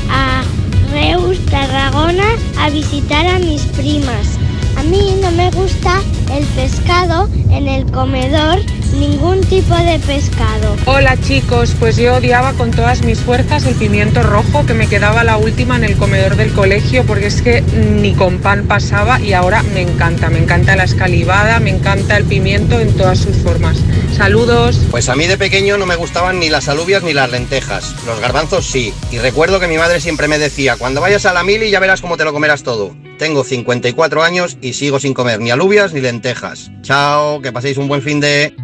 a 0.08 0.44
Reus, 0.92 1.44
Tarragona, 1.46 2.36
a 2.60 2.70
visitar 2.70 3.26
a 3.26 3.40
mis 3.40 3.62
primas. 3.62 4.38
A 4.76 4.84
mí 4.84 5.18
no 5.20 5.32
me 5.32 5.50
gusta 5.50 6.00
el 6.32 6.44
pescado 6.54 7.28
en 7.50 7.66
el 7.66 7.90
comedor 7.90 8.60
ningún 8.92 9.40
tipo 9.40 9.74
de 9.76 9.98
pescado. 9.98 10.76
Hola 10.86 11.16
chicos, 11.20 11.74
pues 11.78 11.96
yo 11.96 12.14
odiaba 12.14 12.52
con 12.54 12.70
todas 12.70 13.02
mis 13.02 13.20
fuerzas 13.20 13.66
el 13.66 13.74
pimiento 13.74 14.22
rojo 14.22 14.66
que 14.66 14.74
me 14.74 14.88
quedaba 14.88 15.24
la 15.24 15.36
última 15.36 15.76
en 15.76 15.84
el 15.84 15.96
comedor 15.96 16.36
del 16.36 16.52
colegio 16.52 17.04
porque 17.04 17.26
es 17.26 17.42
que 17.42 17.62
ni 17.62 18.14
con 18.14 18.38
pan 18.38 18.66
pasaba 18.66 19.20
y 19.20 19.32
ahora 19.32 19.62
me 19.62 19.82
encanta, 19.82 20.30
me 20.30 20.38
encanta 20.38 20.76
la 20.76 20.84
escalivada, 20.84 21.60
me 21.60 21.70
encanta 21.70 22.16
el 22.16 22.24
pimiento 22.24 22.78
en 22.80 22.96
todas 22.96 23.18
sus 23.18 23.36
formas. 23.36 23.78
Saludos. 24.16 24.80
Pues 24.90 25.08
a 25.08 25.16
mí 25.16 25.26
de 25.26 25.38
pequeño 25.38 25.78
no 25.78 25.86
me 25.86 25.96
gustaban 25.96 26.40
ni 26.40 26.48
las 26.48 26.68
alubias 26.68 27.02
ni 27.02 27.12
las 27.12 27.30
lentejas. 27.30 27.94
Los 28.06 28.20
garbanzos 28.20 28.66
sí. 28.66 28.92
Y 29.12 29.18
recuerdo 29.18 29.60
que 29.60 29.68
mi 29.68 29.76
madre 29.76 30.00
siempre 30.00 30.28
me 30.28 30.38
decía, 30.38 30.76
cuando 30.76 31.00
vayas 31.00 31.26
a 31.26 31.32
la 31.32 31.44
mili 31.44 31.70
ya 31.70 31.80
verás 31.80 32.00
cómo 32.00 32.16
te 32.16 32.24
lo 32.24 32.32
comerás 32.32 32.62
todo. 32.62 32.96
Tengo 33.18 33.44
54 33.44 34.22
años 34.22 34.58
y 34.60 34.72
sigo 34.74 35.00
sin 35.00 35.14
comer 35.14 35.40
ni 35.40 35.50
alubias 35.50 35.92
ni 35.92 36.00
lentejas. 36.00 36.70
Chao, 36.82 37.40
que 37.42 37.52
paséis 37.52 37.76
un 37.76 37.88
buen 37.88 38.02
fin 38.02 38.20
de... 38.20 38.54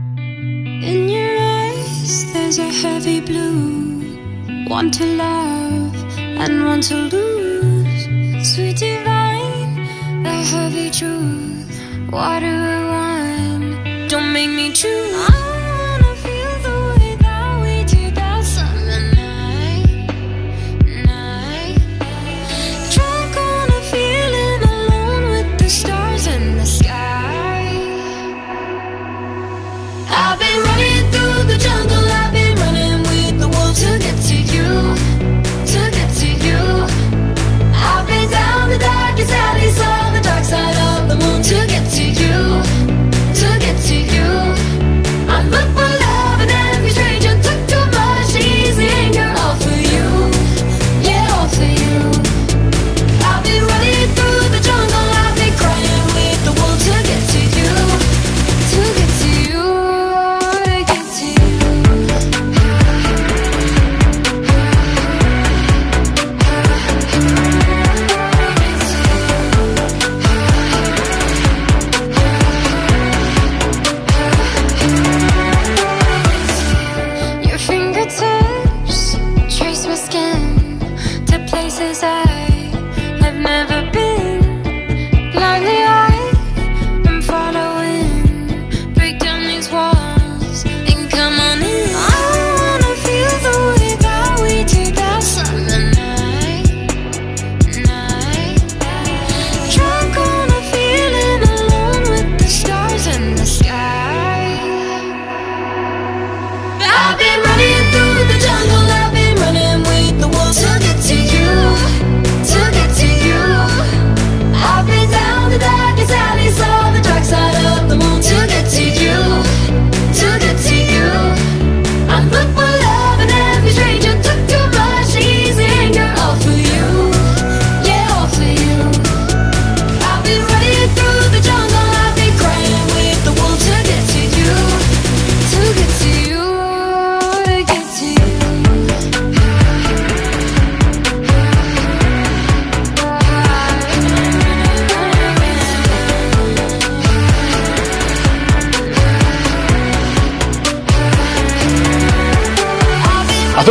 In 0.83 1.09
your 1.09 1.39
eyes, 1.39 2.33
there's 2.33 2.59
a 2.59 2.69
heavy 2.69 3.21
blue. 3.21 4.67
One 4.69 4.91
to 4.93 5.07
love 5.07 5.95
and 6.19 6.65
one 6.65 6.81
to 6.83 6.97
lose. 6.97 8.05
Sweet 8.55 8.77
divine, 8.79 10.23
the 10.23 10.31
heavy 10.31 10.91
truth. 10.91 12.11
Water 12.11 12.47
or 12.47 12.87
wine, 12.87 14.09
don't 14.09 14.33
make 14.33 14.51
me 14.51 14.73
choose. 14.73 15.54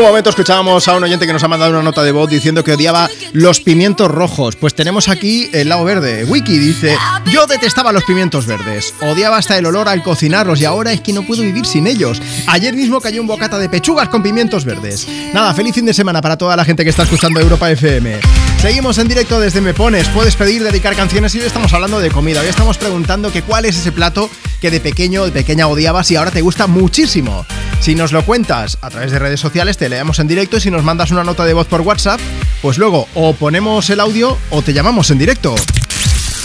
Un 0.03 0.09
momento 0.09 0.31
escuchábamos 0.31 0.85
a 0.89 0.97
un 0.97 1.03
oyente 1.05 1.25
que 1.25 1.31
nos 1.31 1.43
ha 1.43 1.47
mandado 1.47 1.71
una 1.71 1.81
nota 1.81 2.03
de 2.03 2.11
voz 2.11 2.29
diciendo 2.29 2.61
que 2.61 2.73
odiaba 2.73 3.09
los 3.31 3.61
pimientos 3.61 4.11
rojos. 4.11 4.57
Pues 4.57 4.75
tenemos 4.75 5.07
aquí 5.07 5.49
el 5.53 5.69
lado 5.69 5.85
verde. 5.85 6.25
Wiki 6.25 6.57
dice, 6.57 6.97
yo 7.31 7.47
detestaba 7.47 7.93
los 7.93 8.03
pimientos 8.03 8.45
verdes. 8.45 8.93
Odiaba 9.01 9.37
hasta 9.37 9.57
el 9.57 9.65
olor 9.65 9.87
al 9.87 10.03
cocinarlos 10.03 10.59
y 10.59 10.65
ahora 10.65 10.91
es 10.91 10.99
que 10.99 11.13
no 11.13 11.25
puedo 11.25 11.41
vivir 11.41 11.65
sin 11.65 11.87
ellos. 11.87 12.21
Ayer 12.47 12.73
mismo 12.73 12.99
cayó 12.99 13.21
un 13.21 13.27
bocata 13.27 13.57
de 13.57 13.69
pechugas 13.69 14.09
con 14.09 14.21
pimientos 14.21 14.65
verdes. 14.65 15.07
Nada, 15.33 15.53
feliz 15.53 15.73
fin 15.73 15.85
de 15.85 15.93
semana 15.93 16.21
para 16.21 16.37
toda 16.37 16.57
la 16.57 16.65
gente 16.65 16.83
que 16.83 16.89
está 16.89 17.03
escuchando 17.03 17.39
Europa 17.39 17.71
FM. 17.71 18.19
Seguimos 18.61 18.97
en 18.97 19.07
directo 19.07 19.39
desde 19.39 19.61
Me 19.61 19.73
Pones. 19.73 20.09
Puedes 20.09 20.35
pedir, 20.35 20.65
dedicar 20.65 20.97
canciones 20.97 21.33
y 21.35 21.39
hoy 21.39 21.45
estamos 21.45 21.71
hablando 21.71 22.01
de 22.01 22.11
comida. 22.11 22.41
Hoy 22.41 22.47
estamos 22.47 22.77
preguntando 22.77 23.31
que 23.31 23.41
cuál 23.41 23.63
es 23.63 23.77
ese 23.77 23.93
plato 23.93 24.29
que 24.59 24.69
de 24.69 24.81
pequeño, 24.81 25.23
de 25.23 25.31
pequeña 25.31 25.67
odiabas 25.67 26.11
y 26.11 26.17
ahora 26.17 26.31
te 26.31 26.41
gusta 26.41 26.67
muchísimo. 26.67 27.45
Si 27.83 27.95
nos 27.95 28.13
lo 28.13 28.23
cuentas 28.23 28.77
a 28.79 28.89
través 28.89 29.11
de 29.11 29.19
redes 29.19 29.41
sociales, 29.41 29.77
te 29.77 29.89
leemos 29.89 30.17
en 30.19 30.29
directo 30.29 30.55
y 30.55 30.61
si 30.61 30.71
nos 30.71 30.85
mandas 30.85 31.11
una 31.11 31.25
nota 31.25 31.43
de 31.43 31.53
voz 31.53 31.67
por 31.67 31.81
WhatsApp, 31.81 32.17
pues 32.61 32.77
luego 32.77 33.09
o 33.13 33.33
ponemos 33.33 33.89
el 33.89 33.99
audio 33.99 34.37
o 34.51 34.61
te 34.61 34.71
llamamos 34.71 35.11
en 35.11 35.19
directo. 35.19 35.53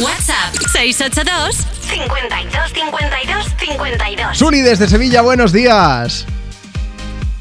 WhatsApp 0.00 0.52
682 0.72 1.54
52 1.88 2.72
52 2.74 3.46
52. 3.56 4.36
Suli 4.36 4.62
desde 4.62 4.88
Sevilla, 4.88 5.22
buenos 5.22 5.52
días. 5.52 6.26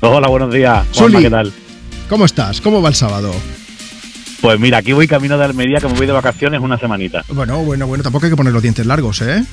Hola, 0.02 0.28
buenos 0.28 0.54
días. 0.54 0.86
Juanma, 0.94 1.18
Suli. 1.18 1.24
¿qué 1.24 1.32
tal? 1.32 1.54
¿Cómo 2.08 2.26
estás? 2.26 2.62
¿Cómo 2.62 2.84
va 2.84 2.90
el 2.90 2.96
sábado? 2.96 3.34
Pues 4.42 4.60
mira, 4.60 4.78
aquí 4.78 4.94
voy 4.94 5.08
camino 5.08 5.40
de 5.40 5.46
Almería, 5.46 5.80
que 5.80 5.88
me 5.88 5.96
voy 5.96 6.06
de 6.06 6.14
vacaciones 6.14 6.62
una 6.62 6.78
semanita. 6.78 7.26
Bueno, 7.30 7.64
bueno, 7.64 7.88
bueno, 7.88 8.04
tampoco 8.04 8.28
hay 8.28 8.32
que 8.32 8.38
poner 8.38 8.54
los 8.54 8.62
dientes 8.62 8.86
largos, 8.86 9.24
¿eh? 9.24 9.44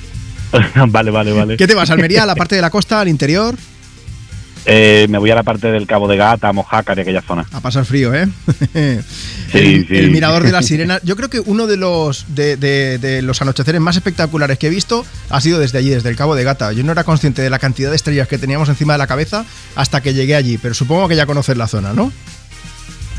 vale, 0.88 1.10
vale, 1.10 1.32
vale. 1.32 1.56
¿Qué 1.56 1.66
te 1.66 1.74
vas? 1.74 1.88
¿Almería? 1.88 2.24
¿A 2.24 2.26
la 2.26 2.34
parte 2.34 2.56
de 2.56 2.60
la 2.60 2.68
costa? 2.68 3.00
¿Al 3.00 3.08
interior? 3.08 3.56
Eh, 4.66 5.06
me 5.10 5.18
voy 5.18 5.30
a 5.30 5.34
la 5.34 5.42
parte 5.42 5.70
del 5.70 5.86
Cabo 5.86 6.08
de 6.08 6.16
Gata, 6.16 6.50
Mojácar 6.52 6.96
y 6.96 7.02
aquella 7.02 7.20
zona. 7.20 7.44
A 7.52 7.60
pasar 7.60 7.84
frío, 7.84 8.14
¿eh? 8.14 8.26
Sí, 9.52 9.58
el, 9.58 9.86
sí. 9.86 9.96
el 9.96 10.10
mirador 10.10 10.42
de 10.42 10.50
las 10.50 10.66
sirenas. 10.66 11.00
Yo 11.04 11.14
creo 11.16 11.30
que 11.30 11.38
uno 11.38 11.66
de 11.68 11.76
los 11.76 12.24
de, 12.34 12.56
de- 12.56 12.98
de 12.98 13.22
los 13.22 13.40
anocheceres 13.40 13.80
más 13.80 13.94
espectaculares 13.96 14.58
que 14.58 14.66
he 14.66 14.70
visto 14.70 15.04
ha 15.30 15.40
sido 15.40 15.60
desde 15.60 15.78
allí, 15.78 15.90
desde 15.90 16.08
el 16.08 16.16
Cabo 16.16 16.34
de 16.34 16.42
Gata. 16.44 16.72
Yo 16.72 16.82
no 16.82 16.90
era 16.92 17.04
consciente 17.04 17.40
de 17.42 17.50
la 17.50 17.58
cantidad 17.60 17.90
de 17.90 17.96
estrellas 17.96 18.26
que 18.26 18.38
teníamos 18.38 18.68
encima 18.68 18.94
de 18.94 18.98
la 18.98 19.06
cabeza 19.06 19.44
hasta 19.76 20.00
que 20.00 20.12
llegué 20.14 20.34
allí, 20.34 20.58
pero 20.58 20.74
supongo 20.74 21.06
que 21.08 21.14
ya 21.16 21.26
conoces 21.26 21.56
la 21.56 21.68
zona, 21.68 21.92
¿no? 21.92 22.10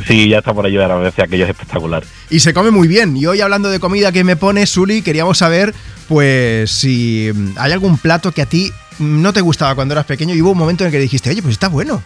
Sí, 0.08 0.28
ya 0.28 0.40
está 0.40 0.54
por 0.54 0.66
allí, 0.66 0.76
ahora 0.78 1.00
decía 1.00 1.24
aquello 1.24 1.46
es 1.46 1.52
espectacular. 1.52 2.04
Y 2.30 2.42
se 2.42 2.54
come 2.54 2.70
muy 2.70 2.90
bien. 2.90 3.16
Y 3.16 3.28
hoy 3.28 3.40
hablando 3.40 3.70
de 3.70 3.80
comida 3.80 4.12
que 4.12 4.26
me 4.26 4.36
pone 4.36 4.66
Suli, 4.66 5.02
queríamos 5.02 5.38
saber, 5.38 5.74
pues, 6.10 6.70
si 6.70 7.32
mm, 7.34 7.52
hay 7.58 7.72
algún 7.72 7.98
plato 7.98 8.34
que 8.34 8.42
a 8.42 8.46
ti 8.46 8.74
no 9.00 9.34
te 9.34 9.42
gustaba 9.42 9.76
cuando 9.76 9.94
eras 9.94 10.06
pequeño 10.06 10.34
y 10.36 10.42
hubo 10.42 10.52
un 10.52 10.58
momento 10.58 10.84
en 10.84 10.88
el 10.88 10.92
que 10.92 11.00
dijiste, 11.00 11.30
oye, 11.30 11.42
pues 11.42 11.54
está 11.54 11.68
bueno. 11.68 12.02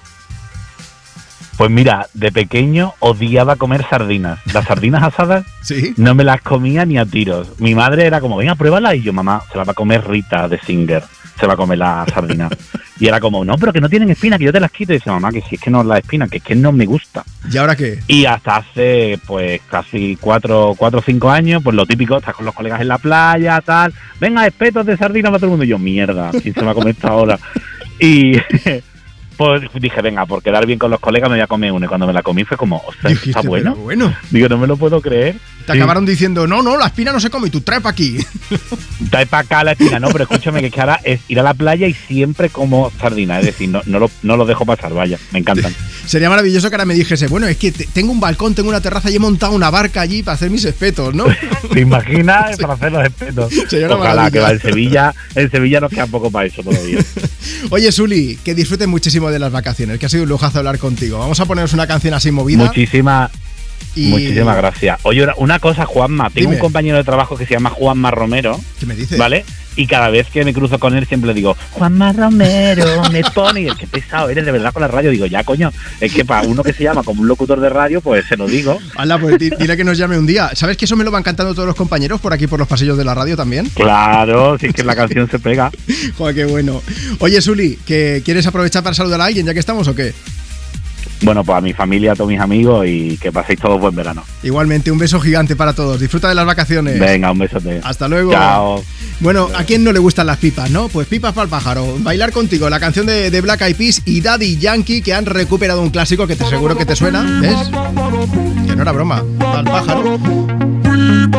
Pues 1.57 1.69
mira, 1.69 2.07
de 2.13 2.31
pequeño 2.31 2.93
odiaba 2.99 3.57
comer 3.57 3.85
sardinas. 3.89 4.39
Las 4.53 4.65
sardinas 4.65 5.03
asadas 5.03 5.45
¿Sí? 5.61 5.93
no 5.97 6.15
me 6.15 6.23
las 6.23 6.41
comía 6.41 6.85
ni 6.85 6.97
a 6.97 7.05
tiros. 7.05 7.49
Mi 7.59 7.75
madre 7.75 8.05
era 8.05 8.21
como, 8.21 8.37
venga, 8.37 8.55
pruébala. 8.55 8.95
Y 8.95 9.01
yo, 9.01 9.11
mamá, 9.11 9.43
se 9.51 9.57
la 9.57 9.65
va 9.65 9.73
a 9.73 9.75
comer 9.75 10.07
Rita 10.07 10.47
de 10.47 10.57
Singer. 10.59 11.03
Se 11.39 11.47
va 11.47 11.53
a 11.53 11.57
comer 11.57 11.77
la 11.77 12.05
sardina. 12.11 12.49
y 12.99 13.07
era 13.07 13.19
como, 13.19 13.45
no, 13.45 13.55
pero 13.57 13.71
que 13.71 13.79
no 13.79 13.89
tienen 13.89 14.09
espina, 14.09 14.37
que 14.37 14.45
yo 14.45 14.51
te 14.51 14.59
las 14.59 14.71
quito. 14.71 14.93
Y 14.93 14.97
dice, 14.97 15.09
mamá, 15.09 15.31
que 15.31 15.41
si 15.41 15.55
es 15.55 15.61
que 15.61 15.69
no 15.69 15.81
es 15.81 15.87
la 15.87 15.97
espina, 15.97 16.27
que 16.27 16.37
es 16.37 16.43
que 16.43 16.55
no 16.55 16.71
me 16.71 16.85
gusta. 16.85 17.23
¿Y 17.51 17.57
ahora 17.57 17.75
qué? 17.75 17.99
Y 18.07 18.25
hasta 18.25 18.57
hace, 18.57 19.19
pues, 19.25 19.61
casi 19.69 20.17
cuatro, 20.19 20.73
cuatro 20.77 20.99
o 20.99 21.03
cinco 21.03 21.29
años, 21.29 21.61
pues 21.63 21.75
lo 21.75 21.85
típico, 21.85 22.17
estás 22.17 22.35
con 22.35 22.45
los 22.45 22.53
colegas 22.53 22.81
en 22.81 22.87
la 22.87 22.97
playa, 22.97 23.61
tal. 23.61 23.93
Venga, 24.19 24.45
espetos 24.45 24.85
de 24.85 24.97
sardina 24.97 25.29
para 25.29 25.39
todo 25.39 25.47
el 25.47 25.51
mundo. 25.51 25.65
Y 25.65 25.69
yo, 25.69 25.79
mierda, 25.79 26.31
¿quién 26.31 26.53
se 26.53 26.61
va 26.61 26.71
a 26.71 26.75
comer 26.75 26.95
esta 26.95 27.09
ahora? 27.09 27.39
Y 27.99 28.33
pues 29.39 29.61
dije, 29.75 30.01
venga, 30.01 30.25
por 30.25 30.43
quedar 30.43 30.65
bien 30.65 30.77
con 30.77 30.91
los 30.91 30.99
colegas 30.99 31.29
me 31.29 31.37
voy 31.37 31.41
a 31.43 31.47
comer 31.47 31.71
uno. 31.71 31.85
Y 31.85 31.87
cuando 31.87 32.05
me 32.05 32.11
la 32.11 32.21
comí 32.21 32.43
fue 32.43 32.57
como, 32.57 32.83
ostras, 32.85 33.13
Dijiste, 33.13 33.39
está 33.39 33.41
bueno. 33.47 33.73
bueno. 33.73 34.13
Digo, 34.31 34.49
no 34.49 34.57
me 34.57 34.67
lo 34.67 34.75
puedo 34.75 34.99
creer. 35.01 35.37
Te 35.65 35.73
Sí. 35.73 35.77
acabaron 35.77 36.05
diciendo, 36.05 36.45
no, 36.45 36.61
no, 36.61 36.77
la 36.77 36.87
espina 36.87 37.11
no 37.13 37.19
se 37.21 37.29
come 37.29 37.47
y 37.47 37.51
tú 37.51 37.61
trae 37.61 37.79
pa' 37.79 37.89
aquí. 37.91 38.17
Trae 39.11 39.25
para 39.25 39.43
acá 39.43 39.63
la 39.63 39.71
espina, 39.73 39.99
no, 39.99 40.09
pero 40.09 40.25
escúchame 40.25 40.69
que 40.69 40.79
ahora 40.81 40.99
es 41.03 41.21
ir 41.29 41.39
a 41.39 41.43
la 41.43 41.53
playa 41.53 41.87
y 41.87 41.93
siempre 41.93 42.49
como 42.49 42.91
sardina, 42.99 43.39
es 43.39 43.45
decir, 43.45 43.69
no, 43.69 43.81
no, 43.85 43.97
lo, 43.99 44.11
no 44.23 44.35
lo 44.35 44.45
dejo 44.45 44.65
pasar, 44.65 44.93
vaya, 44.93 45.17
me 45.31 45.39
encantan. 45.39 45.73
Sería 46.05 46.29
maravilloso 46.29 46.69
que 46.69 46.75
ahora 46.75 46.85
me 46.85 46.95
dijese, 46.95 47.27
bueno, 47.27 47.47
es 47.47 47.55
que 47.57 47.71
te- 47.71 47.85
tengo 47.87 48.11
un 48.11 48.19
balcón, 48.19 48.55
tengo 48.55 48.67
una 48.69 48.81
terraza 48.81 49.09
y 49.09 49.15
he 49.15 49.19
montado 49.19 49.53
una 49.53 49.69
barca 49.69 50.01
allí 50.01 50.21
para 50.21 50.35
hacer 50.35 50.49
mis 50.49 50.65
espetos, 50.65 51.13
¿no? 51.15 51.25
¿Te 51.73 51.79
imaginas 51.79 52.57
para 52.57 52.73
hacer 52.73 52.91
los? 53.35 53.53
Sería 53.69 53.85
una 53.87 53.95
Ojalá 53.95 54.15
maravilla. 54.15 54.31
que 54.31 54.39
va 54.39 54.51
en 54.51 54.59
Sevilla, 54.59 55.13
en 55.35 55.51
Sevilla 55.51 55.79
nos 55.79 55.91
queda 55.91 56.07
poco 56.07 56.29
para 56.31 56.47
eso 56.47 56.61
todavía. 56.63 56.99
Oye, 57.69 57.91
Suli, 57.91 58.37
que 58.43 58.53
disfrutes 58.55 58.87
muchísimo 58.87 59.28
de 59.31 59.39
las 59.39 59.51
vacaciones, 59.51 59.99
que 59.99 60.05
ha 60.05 60.09
sido 60.09 60.23
un 60.23 60.29
lujazo 60.29 60.59
hablar 60.59 60.79
contigo. 60.79 61.19
Vamos 61.19 61.39
a 61.39 61.45
ponernos 61.45 61.73
una 61.73 61.87
canción 61.87 62.13
así 62.13 62.31
movida. 62.31 62.65
Muchísimas, 62.65 63.31
Y- 63.95 64.07
muchísimas 64.09 64.55
gracias. 64.57 64.99
Oye, 65.03 65.27
una- 65.37 65.59
cosa, 65.59 65.85
Juanma, 65.85 66.29
tengo 66.29 66.49
Dime. 66.51 66.55
un 66.55 66.59
compañero 66.61 66.97
de 66.97 67.03
trabajo 67.03 67.35
que 67.37 67.45
se 67.45 67.53
llama 67.53 67.69
Juanma 67.69 68.11
Romero, 68.11 68.59
¿Qué 68.79 68.85
me 68.85 68.95
dices? 68.95 69.17
¿vale? 69.17 69.43
Y 69.75 69.87
cada 69.87 70.09
vez 70.09 70.27
que 70.27 70.43
me 70.43 70.53
cruzo 70.53 70.77
con 70.77 70.95
él 70.95 71.05
siempre 71.07 71.27
le 71.29 71.33
digo, 71.33 71.55
Juanma 71.71 72.11
Romero, 72.11 72.85
me 73.11 73.21
pone, 73.33 73.61
y 73.61 73.67
es 73.67 73.75
que 73.75 73.87
pesado, 73.87 74.29
eres 74.29 74.45
de 74.45 74.51
verdad 74.51 74.73
con 74.73 74.81
la 74.81 74.87
radio. 74.89 75.09
Digo, 75.09 75.25
ya 75.25 75.43
coño, 75.43 75.71
es 76.01 76.11
que 76.13 76.25
para 76.25 76.45
uno 76.47 76.63
que 76.63 76.73
se 76.73 76.83
llama 76.83 77.03
como 77.03 77.21
un 77.21 77.27
locutor 77.27 77.59
de 77.61 77.69
radio, 77.69 78.01
pues 78.01 78.25
se 78.25 78.35
lo 78.35 78.45
digo. 78.47 78.77
Hala, 78.97 79.17
pues 79.17 79.37
di- 79.39 79.49
dile 79.51 79.77
que 79.77 79.83
nos 79.85 79.97
llame 79.97 80.17
un 80.17 80.25
día. 80.25 80.49
¿Sabes 80.53 80.75
que 80.75 80.83
eso 80.85 80.95
me 80.97 81.03
lo 81.05 81.11
van 81.11 81.23
cantando 81.23 81.53
todos 81.53 81.67
los 81.67 81.75
compañeros 81.75 82.19
por 82.19 82.33
aquí 82.33 82.45
por 82.47 82.59
los 82.59 82.67
pasillos 82.67 82.97
de 82.97 83.05
la 83.05 83.15
radio 83.15 83.37
también? 83.37 83.67
Claro, 83.69 84.57
si 84.59 84.67
es 84.67 84.73
que 84.73 84.83
la 84.83 84.95
canción 84.95 85.29
se 85.29 85.39
pega. 85.39 85.71
Joder, 86.17 86.35
qué 86.35 86.45
bueno. 86.45 86.81
Oye, 87.19 87.41
Suli, 87.41 87.77
¿que 87.85 88.21
¿quieres 88.25 88.45
aprovechar 88.47 88.83
para 88.83 88.93
saludar 88.95 89.21
a 89.21 89.25
alguien 89.25 89.45
ya 89.45 89.53
que 89.53 89.59
estamos 89.59 89.87
o 89.87 89.95
qué? 89.95 90.13
Bueno, 91.21 91.43
pues 91.43 91.57
a 91.57 91.61
mi 91.61 91.73
familia, 91.73 92.13
a 92.13 92.15
todos 92.15 92.29
mis 92.29 92.39
amigos 92.39 92.85
y 92.87 93.17
que 93.17 93.31
paséis 93.31 93.59
todos 93.59 93.79
buen 93.79 93.95
verano. 93.95 94.23
Igualmente, 94.43 94.91
un 94.91 94.97
beso 94.97 95.19
gigante 95.19 95.55
para 95.55 95.73
todos. 95.73 95.99
Disfruta 95.99 96.29
de 96.29 96.35
las 96.35 96.45
vacaciones. 96.45 96.99
Venga, 96.99 97.31
un 97.31 97.39
besote. 97.39 97.81
Hasta 97.83 98.07
luego. 98.07 98.31
Chao. 98.31 98.83
Bueno, 99.19 99.49
¿a 99.55 99.63
quién 99.63 99.83
no 99.83 99.91
le 99.91 99.99
gustan 99.99 100.27
las 100.27 100.37
pipas, 100.37 100.71
no? 100.71 100.87
Pues 100.87 101.07
pipas 101.07 101.33
para 101.33 101.43
el 101.43 101.49
pájaro. 101.49 101.97
Bailar 101.99 102.31
contigo, 102.31 102.69
la 102.69 102.79
canción 102.79 103.05
de, 103.05 103.29
de 103.29 103.41
Black 103.41 103.61
Eyed 103.61 103.75
Peas 103.75 104.01
y 104.05 104.21
Daddy 104.21 104.57
Yankee 104.57 105.01
que 105.01 105.13
han 105.13 105.25
recuperado 105.25 105.81
un 105.81 105.89
clásico 105.89 106.25
que 106.25 106.35
te 106.35 106.45
seguro 106.45 106.77
que 106.77 106.85
te 106.85 106.95
suena. 106.95 107.39
¿Ves? 107.41 107.69
Que 108.65 108.75
no 108.75 108.81
era 108.81 108.91
broma. 108.91 109.23
Al 109.39 109.65
pájaro. 109.65 110.78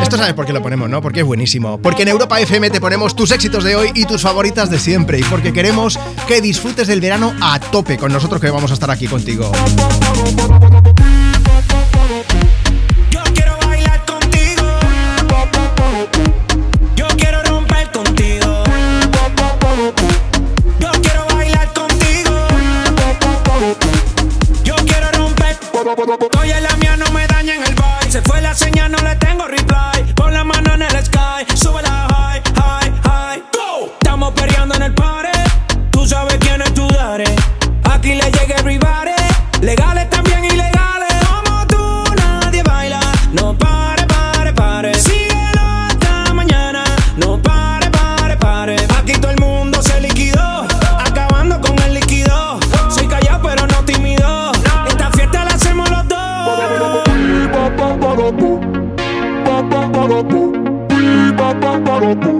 Esto 0.02 0.16
sabes 0.16 0.34
por 0.34 0.46
qué 0.46 0.52
lo 0.52 0.62
ponemos, 0.62 0.88
¿no? 0.88 1.00
Porque 1.00 1.20
es 1.20 1.26
buenísimo. 1.26 1.80
Porque 1.80 2.02
en 2.02 2.08
Europa 2.08 2.40
FM 2.40 2.70
te 2.70 2.80
ponemos 2.80 3.14
tus 3.14 3.30
éxitos 3.30 3.64
de 3.64 3.76
hoy 3.76 3.90
y 3.94 4.04
tus 4.06 4.22
favoritas 4.22 4.70
de 4.70 4.78
siempre. 4.78 5.18
Y 5.18 5.22
porque 5.22 5.52
queremos 5.52 5.98
que 6.26 6.40
disfrutes 6.40 6.88
del 6.88 7.00
verano 7.00 7.32
a 7.40 7.60
tope 7.60 7.96
con 7.96 8.12
nosotros 8.12 8.40
que 8.40 8.50
vamos 8.50 8.70
a 8.70 8.74
estar 8.74 8.90
aquí 8.90 9.06
contigo. 9.06 9.52
Romper. 25.96 26.28
Oye, 26.40 26.60
la 26.60 26.76
mía 26.76 26.96
no 26.96 27.10
me 27.12 27.26
daña 27.26 27.54
en 27.54 27.62
el 27.62 27.74
vibe. 27.74 28.10
Se 28.10 28.22
fue 28.22 28.40
la 28.40 28.54
señal, 28.54 28.92
no 28.92 28.98
le 28.98 29.16
tengo 29.16 29.46
Tú 36.00 36.06
sabes 36.06 36.38
quién 36.38 36.62
es 36.62 36.72
tu 36.72 36.88
dare. 36.88 37.26
Aquí 37.84 38.14
le 38.14 38.24
llega 38.32 38.56
everybody. 38.56 39.12
Legales 39.60 40.08
también 40.08 40.42
ilegales. 40.46 41.12
Como 41.28 41.66
tú 41.66 42.14
nadie 42.16 42.62
baila. 42.62 43.00
No 43.34 43.52
pare, 43.58 44.06
pare, 44.06 44.54
pare. 44.54 44.94
Síguelo 44.94 45.60
hasta 45.60 46.32
mañana. 46.32 46.84
No 47.18 47.36
pare, 47.42 47.90
pare, 47.90 48.34
pare. 48.38 48.76
Aquí 48.98 49.12
todo 49.12 49.30
el 49.30 49.40
mundo 49.40 49.82
se 49.82 50.00
liquidó. 50.00 50.66
Acabando 51.06 51.60
con 51.60 51.78
el 51.80 51.92
líquido. 51.92 52.58
Soy 52.88 53.06
callado 53.06 53.42
pero 53.42 53.66
no 53.66 53.84
tímido. 53.84 54.52
Esta 54.88 55.10
fiesta 55.10 55.44
la 55.44 55.50
hacemos 55.50 55.90
los 55.90 56.08
Yo 62.10 62.39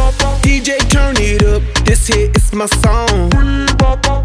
bailar 0.00 0.16
contigo. 0.16 0.40
Yo 0.40 0.40
quiero 0.40 0.40
romper 0.40 0.40
contigo. 0.40 0.40
Yo 0.40 0.40
quiero 0.40 0.40
bailar 0.40 0.40
contigo. 0.40 0.40
Yo 0.40 0.40
quiero 0.40 0.40
romper. 0.40 0.40
DJ, 0.42 0.78
turn 0.88 1.16
it 1.18 1.42
up. 1.44 1.62
This 1.84 2.06
hit 2.06 2.36
is 2.36 2.52
my 2.52 2.66
song. 2.82 3.30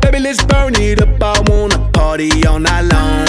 Baby, 0.01 0.19
let's 0.19 0.43
burn 0.45 0.75
it 0.75 1.01
up. 1.01 1.21
I 1.21 1.39
wanna 1.49 1.79
party 1.91 2.45
all 2.47 2.59
night 2.59 2.85
long. 2.91 3.25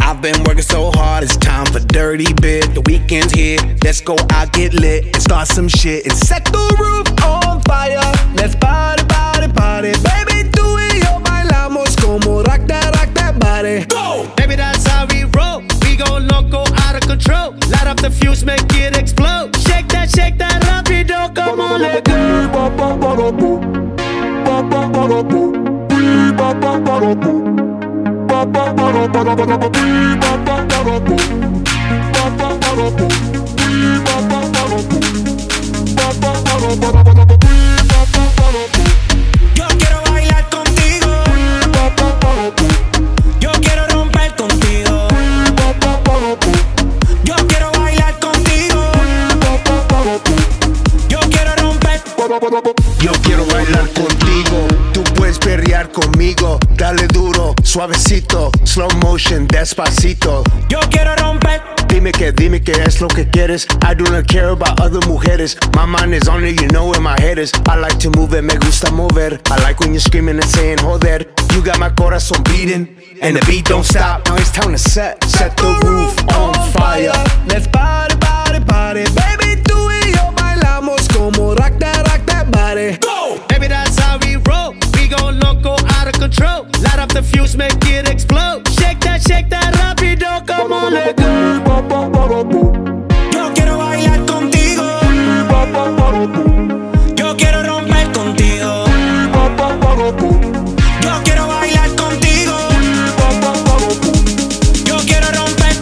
I've 0.00 0.22
been 0.22 0.42
working 0.44 0.62
so 0.62 0.90
hard, 0.92 1.24
it's 1.24 1.36
time 1.36 1.66
for 1.66 1.80
dirty 1.80 2.32
bit. 2.40 2.74
The 2.74 2.80
weekend's 2.82 3.32
here, 3.32 3.58
let's 3.84 4.00
go 4.00 4.16
out, 4.30 4.52
get 4.52 4.72
lit, 4.72 5.04
and 5.04 5.22
start 5.22 5.48
some 5.48 5.68
shit 5.68 6.06
and 6.06 6.16
set 6.16 6.44
the 6.46 6.76
roof 6.78 7.06
on 7.24 7.60
fire. 7.62 8.00
Let's 8.34 8.54
party, 8.56 9.04
party, 9.06 9.48
party. 9.52 9.92
Baby, 10.02 10.48
tú 10.50 10.78
y 10.78 11.00
yo 11.00 11.20
bailamos 11.20 11.96
como 12.00 12.42
rock 12.42 12.66
that, 12.68 12.94
rock 12.96 13.12
that 13.14 13.38
body. 13.38 13.84
Go! 13.86 14.26
Baby, 14.36 14.56
that's 14.56 14.86
how 14.86 15.06
we 15.06 15.24
roll. 15.24 15.62
We 15.82 15.96
go 15.96 16.18
loco, 16.18 16.64
control. 17.16 17.52
Light 17.70 17.86
up 17.86 17.98
the 17.98 18.10
fuse, 18.10 18.44
make 18.44 18.60
it 18.74 18.96
explode. 18.96 19.56
Shake 19.56 19.88
that, 19.88 20.10
shake 20.10 20.38
that, 20.38 20.62
rapido, 20.62 21.34
come 21.34 21.60
on, 21.60 21.80
let 21.80 22.04
go. 22.04 22.16
Yo 53.00 53.12
quiero 53.22 53.46
bailar 53.46 53.88
contigo, 53.92 54.66
tú 54.92 55.04
puedes 55.14 55.38
perrear 55.38 55.92
conmigo, 55.92 56.58
dale 56.74 57.06
duro, 57.06 57.54
suavecito, 57.62 58.50
slow 58.64 58.88
motion, 58.96 59.46
despacito. 59.46 60.42
Yo 60.68 60.80
quiero 60.90 61.14
romper. 61.14 61.62
Dime 61.86 62.10
que, 62.10 62.32
dime 62.32 62.60
que 62.60 62.72
es 62.72 63.00
lo 63.00 63.06
que 63.06 63.30
quieres. 63.30 63.68
I 63.88 63.94
do 63.94 64.04
not 64.10 64.26
care 64.26 64.48
about 64.48 64.80
other 64.80 64.98
mujeres. 65.06 65.56
My 65.76 65.86
mind 65.86 66.14
is 66.14 66.26
on 66.28 66.44
it, 66.44 66.60
you 66.60 66.66
know 66.68 66.88
where 66.88 67.00
my 67.00 67.14
head 67.20 67.38
is. 67.38 67.52
I 67.68 67.76
like 67.76 67.98
to 68.00 68.10
move 68.10 68.34
it, 68.34 68.42
me 68.42 68.56
gusta 68.56 68.90
mover. 68.90 69.40
I 69.48 69.62
like 69.62 69.78
when 69.78 69.92
you're 69.92 70.00
screaming 70.00 70.36
and 70.36 70.50
saying 70.50 70.78
joder. 70.78 71.26
You 71.54 71.62
got 71.62 71.78
my 71.78 71.90
corazón 71.90 72.42
beating, 72.44 72.88
and 73.22 73.36
the 73.36 73.46
beat 73.46 73.66
don't 73.66 73.84
stop. 73.84 74.26
Now 74.26 74.34
it's 74.36 74.50
time 74.50 74.72
to 74.72 74.78
set, 74.78 75.22
set 75.24 75.56
the 75.56 75.78
roof 75.84 76.18
on 76.34 76.54
fire. 76.72 77.12
Let's 77.46 77.68
party, 77.68 78.16
party, 78.18 78.60
party. 78.64 79.04
Baby, 79.14 79.62
tú 79.62 79.90
y 79.92 80.12
yo 80.12 80.32
bailamos 80.34 81.06
como 81.14 81.54
rock 81.54 81.75
Go! 82.76 83.40
Baby, 83.48 83.68
that's 83.68 83.98
how 83.98 84.18
we 84.18 84.36
roll. 84.36 84.74
We 84.92 85.08
go 85.08 85.30
loco, 85.30 85.76
out 85.96 86.08
of 86.08 86.12
control. 86.20 86.66
Light 86.82 86.98
up 86.98 87.08
the 87.08 87.22
fuse, 87.22 87.56
make 87.56 87.72
it 87.86 88.06
explode. 88.06 88.68
Shake 88.78 89.00
that, 89.00 89.22
shake 89.26 89.48
that, 89.48 89.72
rapido, 89.80 90.46
come 90.46 90.74
on, 90.74 90.92
let 90.92 91.16
go. 91.16 91.24
Yo 93.32 93.54
quiero 93.54 93.78
bailar 93.78 94.26
contigo. 94.26 94.84
Yo 97.16 97.34
quiero 97.38 97.62
romper 97.62 98.12
contigo. 98.12 98.84
Yo 101.00 101.22
quiero 101.24 101.46
bailar 101.48 101.96
contigo. 101.96 102.58
Yo 104.84 104.98
quiero 105.06 105.28
romper. 105.32 105.76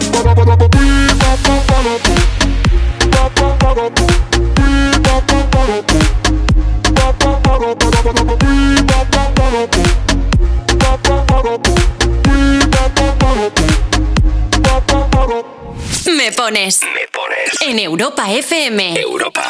Me 16.15 16.31
pones. 16.31 16.81
Me 16.81 17.07
pones. 17.11 17.61
En 17.61 17.79
Europa 17.79 18.31
FM. 18.31 18.99
Europa. 18.99 19.43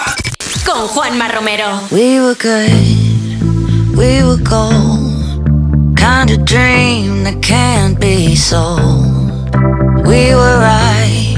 Con 0.66 0.88
Juanma 0.88 1.28
Romero. 1.30 1.82
We 1.92 2.20
were 2.20 2.36
good, 2.36 3.96
we 3.96 4.24
were 4.24 4.42
gold. 4.42 5.96
Kind 5.96 6.32
of 6.32 6.44
dream 6.46 7.24
that 7.24 7.42
can't 7.42 8.00
be 8.00 8.36
sold. 8.36 9.56
We 10.06 10.34
were 10.36 10.60
right 10.60 11.38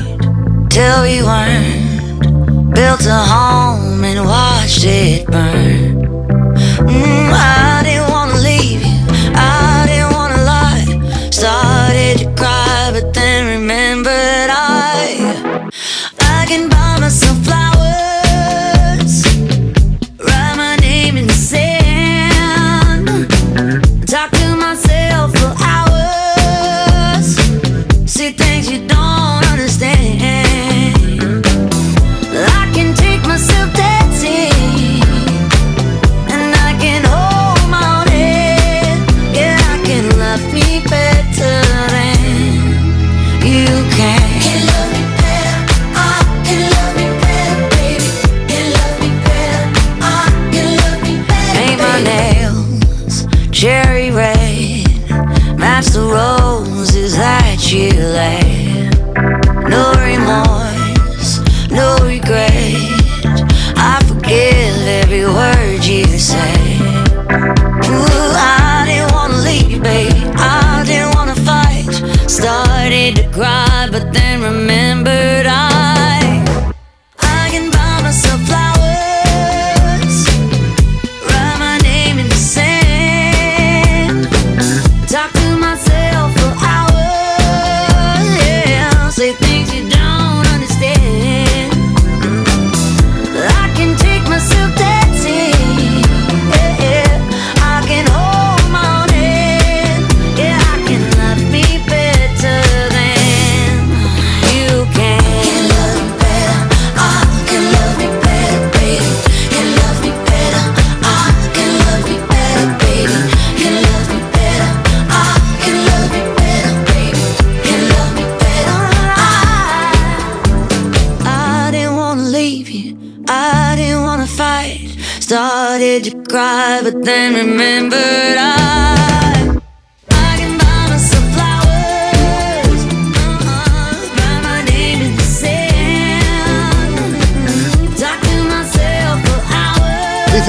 till 0.70 1.04
we 1.04 1.22
weren't. 1.24 2.74
Built 2.74 3.06
a 3.06 3.24
home 3.26 4.04
and 4.04 4.26
watched 4.26 4.86
it 4.86 5.26
burn. 5.28 6.37
Mm, 6.80 7.34
I 7.34 7.77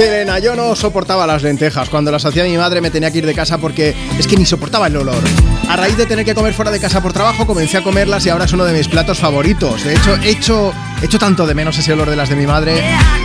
Elena, 0.07 0.39
yo 0.39 0.55
no 0.55 0.77
soportaba 0.77 1.27
las 1.27 1.43
lentejas. 1.43 1.89
Cuando 1.89 2.11
las 2.13 2.25
hacía 2.25 2.45
mi 2.45 2.57
madre 2.57 2.81
me 2.81 2.91
tenía 2.91 3.11
que 3.11 3.19
ir 3.19 3.27
de 3.27 3.35
casa 3.35 3.59
porque 3.59 3.95
es 4.19 4.27
que 4.27 4.37
ni 4.37 4.47
soportaba 4.47 4.87
el 4.87 4.97
olor. 4.97 5.23
A 5.69 5.77
raíz 5.77 5.97
de 5.97 6.07
tener 6.07 6.25
que 6.25 6.35
comer 6.35 6.55
fuera 6.55 6.71
de 6.71 6.79
casa 6.79 7.03
por 7.03 7.13
trabajo, 7.13 7.47
comencé 7.47 7.79
a 7.79 7.83
comerlas 7.83 8.25
y 8.27 8.31
ahora 8.31 8.45
es 8.45 8.53
uno 8.53 8.65
de 8.65 8.73
mis 8.73 8.87
platos 8.87 9.19
favoritos. 9.19 9.85
De 9.85 9.95
hecho, 9.95 10.17
he 10.17 10.31
hecho, 10.31 10.73
he 11.03 11.07
hecho 11.07 11.19
tanto 11.19 11.47
de 11.47 11.55
menos 11.55 11.79
ese 11.79 11.93
olor 11.93 12.09
de 12.11 12.17
las 12.17 12.29
de 12.29 12.37
mi 12.37 12.47
madre. 12.47 12.81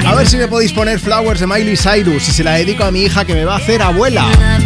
A 0.05 0.15
ver 0.15 0.27
si 0.27 0.37
me 0.37 0.47
podéis 0.47 0.73
poner 0.73 0.99
Flowers 0.99 1.39
de 1.39 1.47
Miley 1.47 1.77
Cyrus 1.77 2.27
y 2.29 2.31
se 2.31 2.43
la 2.43 2.53
dedico 2.53 2.83
a 2.83 2.91
mi 2.91 3.03
hija 3.03 3.23
que 3.25 3.33
me 3.33 3.45
va 3.45 3.53
a 3.53 3.57
hacer 3.57 3.81
abuela. 3.81 4.25
Buenos 4.39 4.63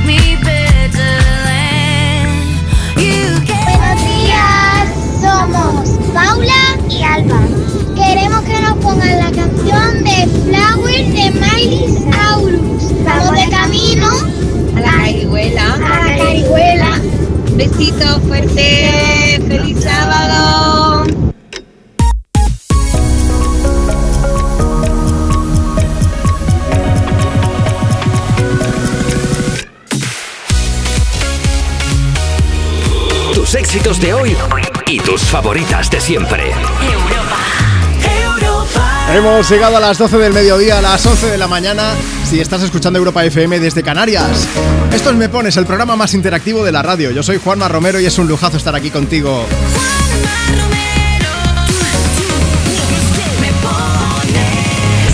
días, 4.05 4.89
somos 5.21 5.89
Paula 6.13 6.77
y 6.89 7.03
Alba. 7.03 7.56
Pongan 8.97 9.19
la 9.19 9.31
canción 9.31 10.03
de 10.03 10.27
Flowers 10.43 11.13
de 11.13 11.31
Miley 11.39 11.85
Cyrus. 11.87 13.03
Vamos 13.05 13.31
de 13.31 13.49
camino 13.51 14.07
A 14.75 14.79
la 14.79 14.91
carihuela. 14.91 15.73
a 15.75 15.77
la 15.77 16.17
carihuela. 16.17 17.01
Besito 17.55 18.19
fuerte. 18.21 19.39
Feliz 19.47 19.83
sábado. 19.83 21.05
Tus 33.33 33.53
éxitos 33.55 33.99
de 34.01 34.13
hoy 34.13 34.35
y 34.87 34.99
tus 34.99 35.21
favoritas 35.21 35.89
de 35.91 36.01
siempre. 36.01 36.51
Hemos 39.13 39.49
llegado 39.49 39.77
a 39.77 39.79
las 39.79 39.97
12 39.97 40.17
del 40.17 40.33
mediodía, 40.33 40.79
a 40.79 40.81
las 40.81 41.05
11 41.05 41.27
de 41.27 41.37
la 41.37 41.47
mañana, 41.47 41.93
si 42.25 42.41
estás 42.41 42.61
escuchando 42.61 42.99
Europa 42.99 43.23
FM 43.23 43.59
desde 43.59 43.81
Canarias. 43.81 44.45
Esto 44.93 45.11
es 45.11 45.15
Me 45.15 45.29
Pones, 45.29 45.55
el 45.55 45.65
programa 45.65 45.95
más 45.95 46.13
interactivo 46.13 46.63
de 46.63 46.73
la 46.73 46.83
radio. 46.83 47.11
Yo 47.11 47.23
soy 47.23 47.37
Juanma 47.37 47.69
Romero 47.69 48.01
y 48.01 48.05
es 48.05 48.17
un 48.17 48.27
lujazo 48.27 48.57
estar 48.57 48.75
aquí 48.75 48.91
contigo. 48.91 49.45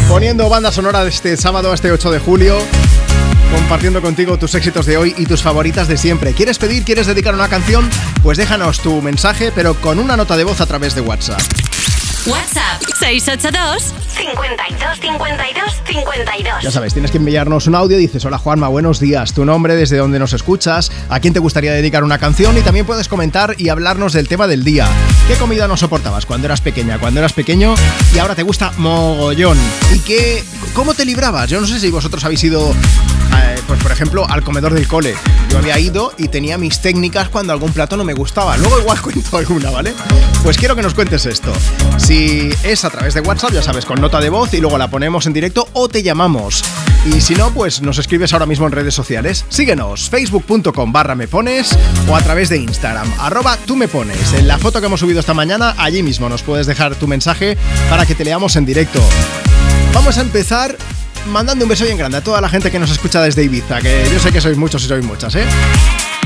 Poniendo 0.10 0.49
banda 0.49 0.72
sonora 0.72 1.03
de 1.03 1.10
este 1.10 1.38
sábado, 1.38 1.72
este 1.74 1.91
8 1.91 2.11
de 2.11 2.20
julio. 2.20 2.57
Compartiendo 3.53 4.02
contigo 4.02 4.40
tus 4.40 4.56
éxitos 4.56 4.88
de 4.88 4.98
hoy 4.98 5.14
y 5.18 5.28
tus 5.28 5.44
favoritas 5.44 5.88
de 5.88 5.98
siempre. 5.98 6.34
¿Quieres 6.34 6.57
pedir, 6.57 6.84
quieres 6.84 7.06
dedicar 7.06 7.36
una 7.36 7.48
canción? 7.48 7.88
Pues 8.24 8.40
déjanos 8.40 8.80
tu 8.80 9.02
mensaje, 9.03 9.52
pero 9.53 9.76
con 9.76 9.99
una 9.99 10.18
nota 10.18 10.36
de 10.36 10.44
voz 10.44 10.61
a 10.61 10.65
través 10.65 10.95
de 10.95 11.02
WhatsApp. 11.02 11.41
WhatsApp 12.26 12.82
682 13.00 13.94
52 14.16 15.00
52 15.02 15.84
52. 15.86 16.64
Ya 16.64 16.72
sabes, 16.72 16.94
tienes 16.94 17.12
que 17.12 17.18
enviarnos 17.18 17.68
un 17.68 17.76
audio. 17.76 17.98
Dices, 17.98 18.24
hola 18.24 18.38
Juanma, 18.38 18.70
buenos 18.70 19.02
días. 19.02 19.34
Tu 19.34 19.44
nombre, 19.44 19.76
desde 19.76 19.98
donde 19.98 20.20
nos 20.20 20.32
escuchas, 20.32 20.90
a 21.10 21.20
quién 21.20 21.34
te 21.34 21.40
gustaría 21.40 21.74
dedicar 21.74 22.04
una 22.04 22.20
canción 22.20 22.58
y 22.58 22.62
también 22.62 22.86
puedes 22.86 23.10
comentar 23.10 23.56
y 23.58 23.68
hablarnos 23.68 24.14
del 24.14 24.30
tema 24.30 24.48
del 24.48 24.64
día. 24.64 24.88
¿Qué 25.28 25.36
comida 25.36 25.68
no 25.68 25.76
soportabas 25.76 26.26
cuando 26.26 26.48
eras 26.48 26.62
pequeña, 26.62 26.98
cuando 26.98 27.20
eras 27.20 27.34
pequeño 27.34 27.76
y 28.14 28.20
ahora 28.20 28.36
te 28.36 28.44
gusta 28.44 28.72
mogollón? 28.78 29.58
¿Y 29.94 30.00
qué, 30.00 30.44
cómo 30.74 30.94
te 30.94 31.04
librabas? 31.04 31.50
Yo 31.50 31.60
no 31.60 31.68
sé 31.68 31.78
si 31.80 31.91
vosotros 31.91 32.24
habéis 32.24 32.44
ido, 32.45 32.72
eh, 32.72 33.56
pues 33.68 33.82
por 33.82 33.91
ejemplo, 33.91 34.26
al 34.30 34.44
comedor 34.44 34.74
del 34.74 34.88
cole. 34.88 35.16
Yo 35.50 35.58
había 35.58 35.78
ido 35.78 36.14
y 36.18 36.30
tenía 36.30 36.58
mis 36.58 36.82
técnicas 36.82 37.28
cuando 37.28 37.52
algún 37.52 37.74
plato 37.74 37.98
no 37.98 38.06
me 38.06 38.14
gustaba. 38.14 38.56
Luego 38.56 38.80
igual 38.80 39.02
cuento 39.02 39.38
alguna, 39.38 39.72
¿vale? 39.72 39.94
Pues 40.41 40.58
quiero 40.58 40.76
que 40.76 40.82
nos 40.82 40.94
cuentes 40.94 41.26
esto. 41.26 41.52
Es 42.14 42.85
a 42.85 42.91
través 42.91 43.15
de 43.15 43.22
WhatsApp, 43.22 43.53
ya 43.53 43.64
sabes, 43.64 43.85
con 43.85 43.99
nota 43.99 44.19
de 44.22 44.30
voz 44.30 44.53
y 44.53 44.60
luego 44.60 44.77
la 44.77 44.88
ponemos 44.88 45.26
en 45.26 45.34
directo 45.34 45.68
o 45.73 45.90
te 45.90 46.03
llamamos. 46.03 46.64
Y 47.06 47.22
si 47.22 47.34
no, 47.34 47.52
pues 47.52 47.81
nos 47.81 47.98
escribes 47.98 48.34
ahora 48.34 48.45
mismo 48.45 48.68
en 48.68 48.72
redes 48.72 48.94
sociales. 48.94 49.45
Síguenos, 49.49 50.10
facebook.com 50.10 50.91
barra 50.91 51.15
me 51.15 51.27
pones 51.27 51.76
o 52.07 52.15
a 52.15 52.22
través 52.22 52.49
de 52.49 52.57
Instagram, 52.57 53.11
arroba 53.19 53.57
tú 53.65 53.76
me 53.76 53.88
pones. 53.88 54.34
En 54.34 54.48
la 54.48 54.60
foto 54.60 54.80
que 54.80 54.85
hemos 54.85 54.99
subido 54.99 55.19
esta 55.19 55.34
mañana, 55.34 55.73
allí 55.77 56.03
mismo 56.03 56.30
nos 56.30 56.44
puedes 56.44 56.68
dejar 56.68 56.94
tu 56.95 57.07
mensaje 57.07 57.57
para 57.90 58.06
que 58.06 58.14
te 58.14 58.23
leamos 58.23 58.56
en 58.57 58.65
directo. 58.65 59.02
Vamos 59.91 60.19
a 60.19 60.22
empezar 60.22 60.77
mandando 61.30 61.65
un 61.65 61.69
beso 61.69 61.85
bien 61.85 61.98
grande 61.98 62.18
a 62.18 62.22
toda 62.22 62.41
la 62.41 62.49
gente 62.49 62.69
que 62.69 62.77
nos 62.77 62.91
escucha 62.91 63.22
desde 63.22 63.44
Ibiza, 63.44 63.81
que 63.81 64.07
yo 64.11 64.19
sé 64.19 64.31
que 64.31 64.40
sois 64.40 64.57
muchos 64.57 64.84
y 64.84 64.88
sois 64.88 65.03
muchas, 65.03 65.34
¿eh? 65.35 65.45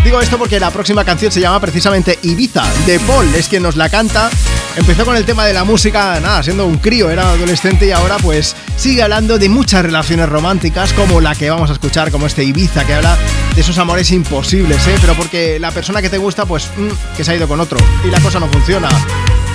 Digo 0.03 0.19
esto 0.19 0.38
porque 0.38 0.59
la 0.59 0.72
próxima 0.72 1.05
canción 1.05 1.31
se 1.31 1.39
llama 1.39 1.61
precisamente 1.61 2.19
Ibiza, 2.23 2.65
de 2.85 2.99
Paul, 2.99 3.34
es 3.35 3.47
quien 3.47 3.64
nos 3.64 3.77
la 3.77 3.89
canta. 3.89 4.30
Empezó 4.78 5.06
con 5.06 5.18
el 5.18 5.26
tema 5.26 5.44
de 5.44 5.54
la 5.54 5.64
música, 5.64 6.20
nada, 6.20 6.44
siendo 6.44 6.68
un 6.68 6.78
crío, 6.78 7.10
era 7.10 7.32
adolescente 7.32 7.88
y 7.88 7.91
ahora 7.91 8.18
pues 8.18 8.56
sigue 8.76 9.02
hablando 9.02 9.40
de 9.40 9.49
muchas 9.49 9.82
relaciones 9.82 10.30
románticas 10.30 10.94
como 10.94 11.20
la 11.20 11.34
que 11.34 11.49
vamos 11.49 11.72
a 11.72 11.74
escuchar, 11.74 12.12
como 12.12 12.28
este 12.28 12.44
Ibiza, 12.44 12.86
que 12.86 12.94
habla 12.94 13.18
de 13.56 13.62
esos 13.62 13.80
amores 13.80 14.12
imposibles, 14.12 14.86
¿eh? 14.88 14.95
Pero 15.02 15.16
porque 15.16 15.60
la 15.60 15.72
persona 15.72 15.99
que 15.99 16.12
te 16.12 16.20
gusta, 16.20 16.45
pues, 16.45 16.70
mm, 16.78 17.16
que 17.18 17.24
se 17.24 17.32
ha 17.32 17.36
ido 17.36 17.48
con 17.48 17.60
otro 17.60 17.80
y 18.06 18.12
la 18.12 18.22
cosa 18.22 18.40
no 18.40 18.48
funciona. 18.49 18.88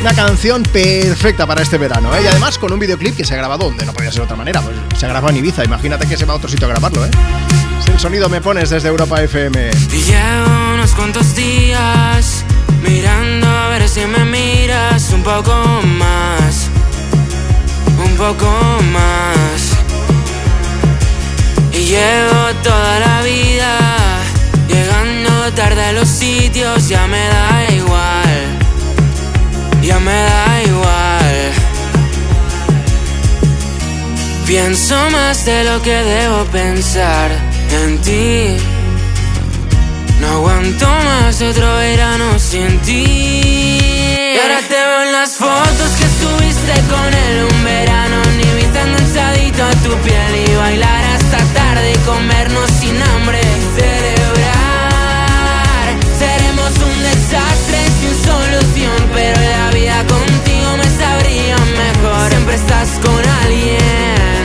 Una 0.00 0.12
canción 0.12 0.64
perfecta 0.64 1.46
para 1.46 1.62
este 1.62 1.78
verano, 1.78 2.12
¿eh? 2.16 2.22
Y 2.24 2.26
además 2.26 2.58
con 2.58 2.72
un 2.72 2.80
videoclip 2.80 3.16
que 3.16 3.24
se 3.24 3.34
ha 3.34 3.36
grabado 3.36 3.66
donde 3.66 3.86
no 3.86 3.92
podía 3.92 4.10
ser 4.10 4.22
de 4.22 4.24
otra 4.24 4.36
manera, 4.36 4.60
pues 4.60 4.74
se 4.98 5.06
ha 5.06 5.08
grabado 5.08 5.30
en 5.30 5.36
Ibiza, 5.36 5.64
imagínate 5.64 6.08
que 6.08 6.16
se 6.16 6.24
va 6.24 6.32
a 6.32 6.36
otro 6.36 6.50
sitio 6.50 6.66
a 6.66 6.70
grabarlo, 6.70 7.06
¿eh? 7.06 7.10
Sonido 8.02 8.28
me 8.28 8.40
pones 8.40 8.68
desde 8.68 8.88
Europa 8.88 9.22
FM. 9.22 9.70
Y 9.92 10.02
llevo 10.02 10.74
unos 10.74 10.90
cuantos 10.90 11.36
días 11.36 12.44
mirando 12.82 13.46
a 13.46 13.68
ver 13.68 13.88
si 13.88 14.04
me 14.06 14.24
miras 14.24 15.12
un 15.12 15.22
poco 15.22 15.54
más, 15.84 16.66
un 18.04 18.16
poco 18.16 18.50
más. 18.90 19.76
Y 21.72 21.84
llevo 21.84 22.52
toda 22.64 22.98
la 22.98 23.22
vida 23.22 23.78
llegando 24.66 25.52
tarde 25.52 25.84
a 25.84 25.92
los 25.92 26.08
sitios, 26.08 26.88
ya 26.88 27.06
me 27.06 27.24
da 27.28 27.72
igual, 27.72 28.58
ya 29.80 30.00
me 30.00 30.12
da 30.12 30.62
igual. 30.64 31.52
Pienso 34.44 35.08
más 35.10 35.44
de 35.44 35.62
lo 35.62 35.80
que 35.80 35.94
debo 35.94 36.44
pensar 36.46 37.51
en 37.72 37.98
ti. 38.00 38.56
No 40.20 40.28
aguanto 40.28 40.86
más 40.86 41.40
otro 41.42 41.76
verano 41.76 42.38
sin 42.38 42.78
ti. 42.80 43.02
Y 44.34 44.38
ahora 44.40 44.60
te 44.68 44.74
veo 44.74 45.02
en 45.06 45.12
las 45.12 45.36
fotos 45.36 45.90
que 45.98 46.04
estuviste 46.04 46.72
con 46.92 47.14
él 47.26 47.44
un 47.50 47.64
verano. 47.64 48.22
Ni 48.36 48.44
vista 48.60 48.80
enganchadito 48.82 49.62
a 49.64 49.70
tu 49.84 49.92
piel 50.04 50.32
y 50.46 50.54
bailar 50.56 51.04
hasta 51.16 51.38
tarde 51.54 51.92
y 51.92 51.96
comernos 51.98 52.70
sin 52.80 53.00
hambre. 53.02 53.40
Y 53.40 53.80
celebrar. 53.80 55.86
Seremos 56.18 56.72
un 56.88 56.96
desastre 57.10 57.78
sin 57.98 58.14
solución, 58.30 58.98
pero 59.14 59.40
la 59.40 59.70
vida 59.70 59.98
contigo 60.06 60.76
me 60.76 60.88
sabría 61.00 61.56
mejor. 61.56 62.28
Siempre 62.30 62.54
estás 62.56 62.88
con 63.04 63.22
alguien, 63.44 64.41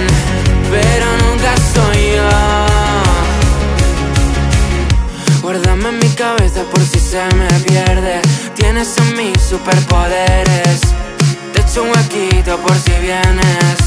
Guárdame 5.57 5.89
en 5.89 5.99
mi 5.99 6.09
cabeza 6.09 6.61
por 6.71 6.81
si 6.81 6.99
se 6.99 7.23
me 7.35 7.47
pierde. 7.65 8.21
Tienes 8.55 8.95
en 8.99 9.17
mí 9.17 9.33
superpoderes. 9.49 10.81
Te 11.51 11.61
echo 11.61 11.81
un 11.81 11.89
huequito 11.89 12.59
por 12.59 12.75
si 12.75 12.91
vienes. 13.01 13.77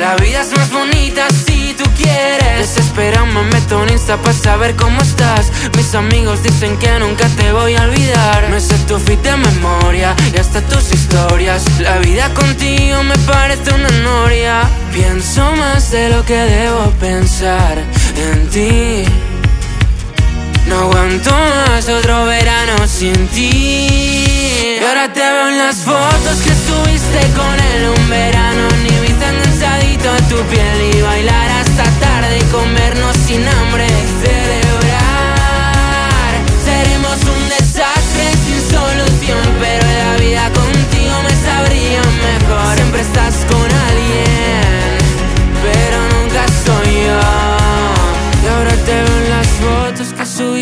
La 0.00 0.16
vida 0.16 0.40
es 0.40 0.50
más 0.56 0.72
bonita 0.72 1.28
si 1.30 1.74
tú 1.74 1.84
quieres. 1.96 2.74
Desespera, 2.74 3.24
me 3.24 3.42
meto 3.44 3.84
en 3.84 3.92
Insta 3.92 4.16
para 4.16 4.36
saber 4.36 4.74
cómo 4.74 5.00
estás. 5.00 5.52
Mis 5.76 5.94
amigos 5.94 6.42
dicen 6.42 6.76
que 6.78 6.98
nunca 6.98 7.28
te 7.36 7.52
voy 7.52 7.76
a 7.76 7.84
olvidar. 7.84 8.48
Me 8.50 8.60
sé 8.60 8.76
tu 8.88 8.98
fit 8.98 9.22
de 9.22 9.36
memoria 9.36 10.16
y 10.34 10.38
hasta 10.38 10.60
tus 10.62 10.92
historias. 10.92 11.62
La 11.78 11.98
vida 11.98 12.34
contigo 12.34 13.04
me 13.04 13.16
parece 13.18 13.72
una 13.72 13.90
noria. 14.02 14.62
Pienso 14.92 15.52
más 15.52 15.92
de 15.92 16.08
lo 16.08 16.24
que 16.24 16.36
debo 16.36 16.90
pensar 16.98 17.78
en 18.16 18.48
ti. 18.50 19.04
No 20.66 20.78
aguanto 20.78 21.30
más 21.30 21.88
otro 21.88 22.24
verano 22.26 22.86
sin 22.86 23.28
ti. 23.28 24.78
Y 24.80 24.84
ahora 24.84 25.12
te 25.12 25.20
veo 25.20 25.48
en 25.48 25.58
las 25.58 25.76
fotos 25.76 26.38
que 26.44 26.50
estuviste 26.50 27.20
con 27.36 27.60
él 27.60 27.88
un 27.96 28.08
verano. 28.08 28.68
Ni 28.82 29.00
vista 29.00 29.28
enganchadito 29.28 30.10
a 30.10 30.16
tu 30.28 30.36
piel 30.46 30.94
y 30.94 31.02
bailar 31.02 31.50
hasta 31.50 31.84
tarde 32.00 32.38
y 32.38 32.44
comernos 32.52 33.16
sin 33.26 33.46
hambre. 33.46 33.86
Y 33.86 34.26
celebrar. 34.26 35.02
Seremos 36.64 37.18
un 37.34 37.48
desastre 37.48 38.24
sin 38.44 38.60
solución, 38.70 39.44
pero 39.60 39.86
la 39.86 40.16
vida 40.16 40.50
contigo 40.52 41.14
me 41.22 41.34
sabría 41.46 42.00
mejor. 42.00 42.74
Siempre 42.76 43.00
estás 43.00 43.44
con 43.50 43.71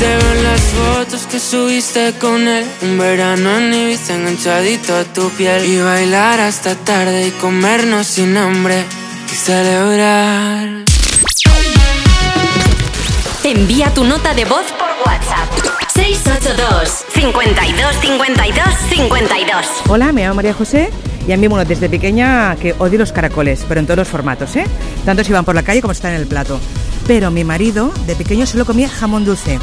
te 0.00 0.06
veo 0.06 0.32
en 0.32 0.42
las 0.42 0.60
fotos 0.60 1.26
que 1.26 1.38
subiste 1.38 2.14
con 2.18 2.48
él 2.48 2.64
Un 2.82 2.98
verano 2.98 3.58
en 3.58 3.74
Ibiza 3.74 4.14
enganchadito 4.14 4.96
a 4.96 5.04
tu 5.04 5.28
piel 5.30 5.64
Y 5.64 5.78
bailar 5.80 6.40
hasta 6.40 6.74
tarde 6.74 7.28
y 7.28 7.30
comernos 7.32 8.06
sin 8.06 8.36
hambre 8.36 8.84
Y 9.30 9.34
celebrar 9.34 10.68
Envía 13.44 13.92
tu 13.92 14.04
nota 14.04 14.32
de 14.34 14.44
voz 14.44 14.64
por 14.78 14.88
WhatsApp. 15.06 15.48
682 15.94 17.04
52 17.14 17.96
52 18.00 18.64
52 18.90 19.66
Hola, 19.88 20.12
me 20.12 20.22
llamo 20.22 20.36
María 20.36 20.54
José 20.54 20.90
y 21.26 21.32
a 21.32 21.36
mí, 21.36 21.46
bueno, 21.46 21.64
desde 21.64 21.88
pequeña 21.88 22.56
que 22.56 22.74
odio 22.78 22.98
los 22.98 23.12
caracoles, 23.12 23.64
pero 23.68 23.78
en 23.78 23.86
todos 23.86 23.98
los 23.98 24.08
formatos, 24.08 24.56
¿eh? 24.56 24.64
Tanto 25.04 25.22
si 25.22 25.32
van 25.32 25.44
por 25.44 25.54
la 25.54 25.62
calle 25.62 25.80
como 25.80 25.92
si 25.92 25.98
están 25.98 26.14
en 26.14 26.20
el 26.22 26.26
plato. 26.26 26.58
Pero 27.10 27.32
mi 27.32 27.42
marido 27.42 27.92
de 28.06 28.14
pequeño 28.14 28.46
solo 28.46 28.64
comía 28.64 28.88
jamón 28.88 29.24
dulce. 29.24 29.58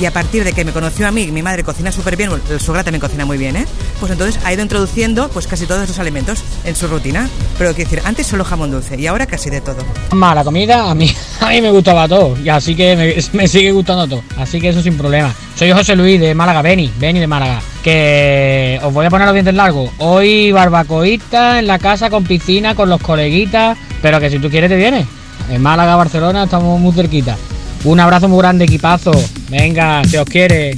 Y 0.00 0.06
a 0.06 0.10
partir 0.12 0.44
de 0.44 0.54
que 0.54 0.64
me 0.64 0.72
conoció 0.72 1.06
a 1.06 1.10
mí, 1.10 1.30
mi 1.30 1.42
madre 1.42 1.62
cocina 1.62 1.92
súper 1.92 2.16
bien, 2.16 2.30
el 2.48 2.58
suegra 2.58 2.84
también 2.84 3.02
cocina 3.02 3.26
muy 3.26 3.36
bien, 3.36 3.54
¿eh? 3.54 3.66
Pues 4.00 4.12
entonces 4.12 4.42
ha 4.46 4.54
ido 4.54 4.62
introduciendo 4.62 5.28
pues 5.28 5.46
casi 5.46 5.66
todos 5.66 5.86
los 5.86 5.98
alimentos 5.98 6.42
en 6.64 6.74
su 6.74 6.88
rutina. 6.88 7.28
Pero 7.58 7.74
quiero 7.74 7.90
decir, 7.90 8.02
antes 8.06 8.26
solo 8.26 8.44
jamón 8.44 8.70
dulce 8.70 8.98
y 8.98 9.06
ahora 9.06 9.26
casi 9.26 9.50
de 9.50 9.60
todo. 9.60 9.76
Más 10.12 10.34
la 10.34 10.42
comida, 10.42 10.90
a 10.90 10.94
mí, 10.94 11.14
a 11.42 11.50
mí 11.50 11.60
me 11.60 11.70
gustaba 11.70 12.08
todo. 12.08 12.34
Y 12.42 12.48
así 12.48 12.74
que 12.74 12.96
me, 12.96 13.38
me 13.38 13.46
sigue 13.46 13.72
gustando 13.72 14.08
todo. 14.08 14.22
Así 14.38 14.58
que 14.58 14.70
eso 14.70 14.80
sin 14.80 14.96
problema. 14.96 15.34
Soy 15.54 15.72
José 15.72 15.96
Luis 15.96 16.18
de 16.18 16.34
Málaga, 16.34 16.62
Beni, 16.62 16.90
Beni 16.98 17.20
de 17.20 17.26
Málaga. 17.26 17.60
Que 17.84 18.80
os 18.82 18.90
voy 18.90 19.04
a 19.04 19.10
poner 19.10 19.26
los 19.26 19.34
dientes 19.34 19.54
largos. 19.54 19.90
Hoy 19.98 20.50
barbacoita 20.50 21.58
en 21.58 21.66
la 21.66 21.78
casa 21.78 22.08
con 22.08 22.24
piscina, 22.24 22.74
con 22.74 22.88
los 22.88 23.02
coleguitas. 23.02 23.76
Pero 24.00 24.18
que 24.18 24.30
si 24.30 24.38
tú 24.38 24.48
quieres 24.48 24.70
te 24.70 24.76
vienes. 24.76 25.06
En 25.50 25.62
Málaga, 25.62 25.96
Barcelona, 25.96 26.44
estamos 26.44 26.80
muy 26.80 26.92
cerquita. 26.92 27.36
Un 27.84 28.00
abrazo 28.00 28.28
muy 28.28 28.38
grande, 28.38 28.64
equipazo. 28.64 29.12
Venga, 29.48 30.04
se 30.04 30.18
os 30.18 30.26
quiere. 30.26 30.76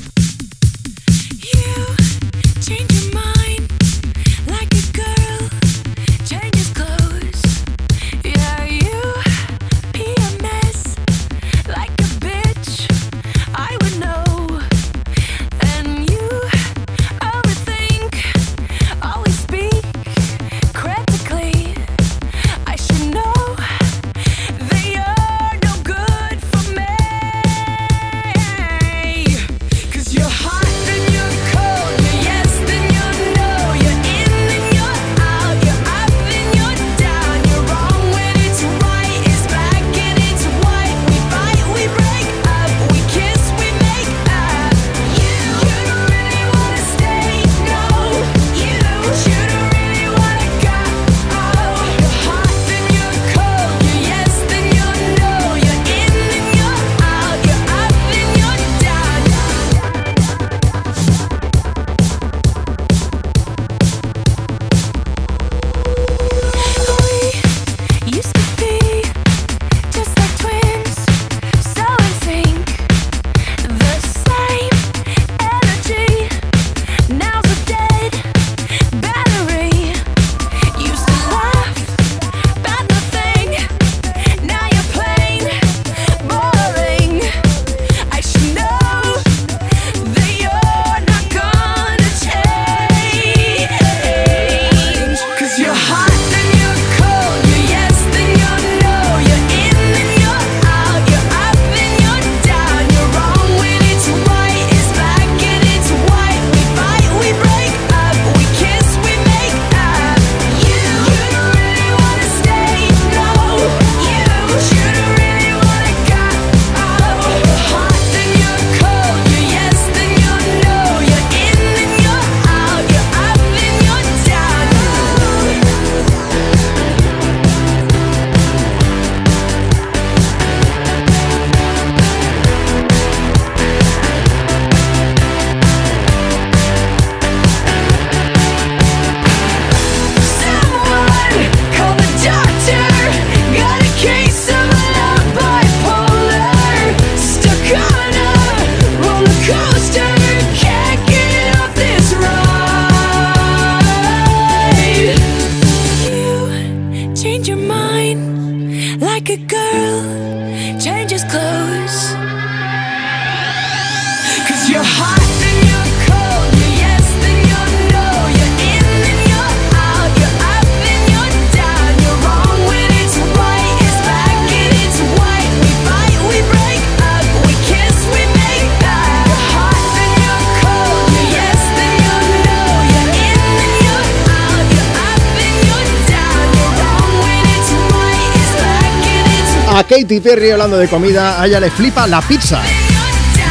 Katy 190.08 190.20
Perry 190.20 190.50
hablando 190.50 190.78
de 190.78 190.88
comida, 190.88 191.38
a 191.38 191.46
ella 191.46 191.60
le 191.60 191.70
flipa 191.70 192.06
la 192.06 192.22
pizza. 192.22 192.62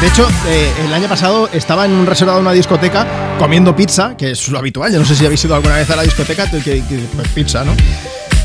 De 0.02 0.08
hecho, 0.08 0.28
eh, 0.48 0.72
el 0.88 0.92
año 0.92 1.08
pasado 1.08 1.48
estaba 1.54 1.86
en 1.86 1.92
un 1.92 2.08
reservado 2.08 2.40
de 2.40 2.42
una 2.42 2.52
discoteca 2.52 3.06
comiendo 3.38 3.76
pizza, 3.76 4.18
que 4.18 4.32
es 4.32 4.48
lo 4.48 4.58
habitual. 4.58 4.92
Yo 4.92 4.98
no 4.98 5.06
sé 5.06 5.16
si 5.16 5.24
habéis 5.24 5.44
ido 5.46 5.54
alguna 5.54 5.76
vez 5.76 5.88
a 5.92 5.96
la 5.96 6.02
discoteca, 6.02 6.50
que, 6.50 6.60
que- 6.64 6.82
pues 7.16 7.28
pizza, 7.28 7.64
¿no? 7.64 7.74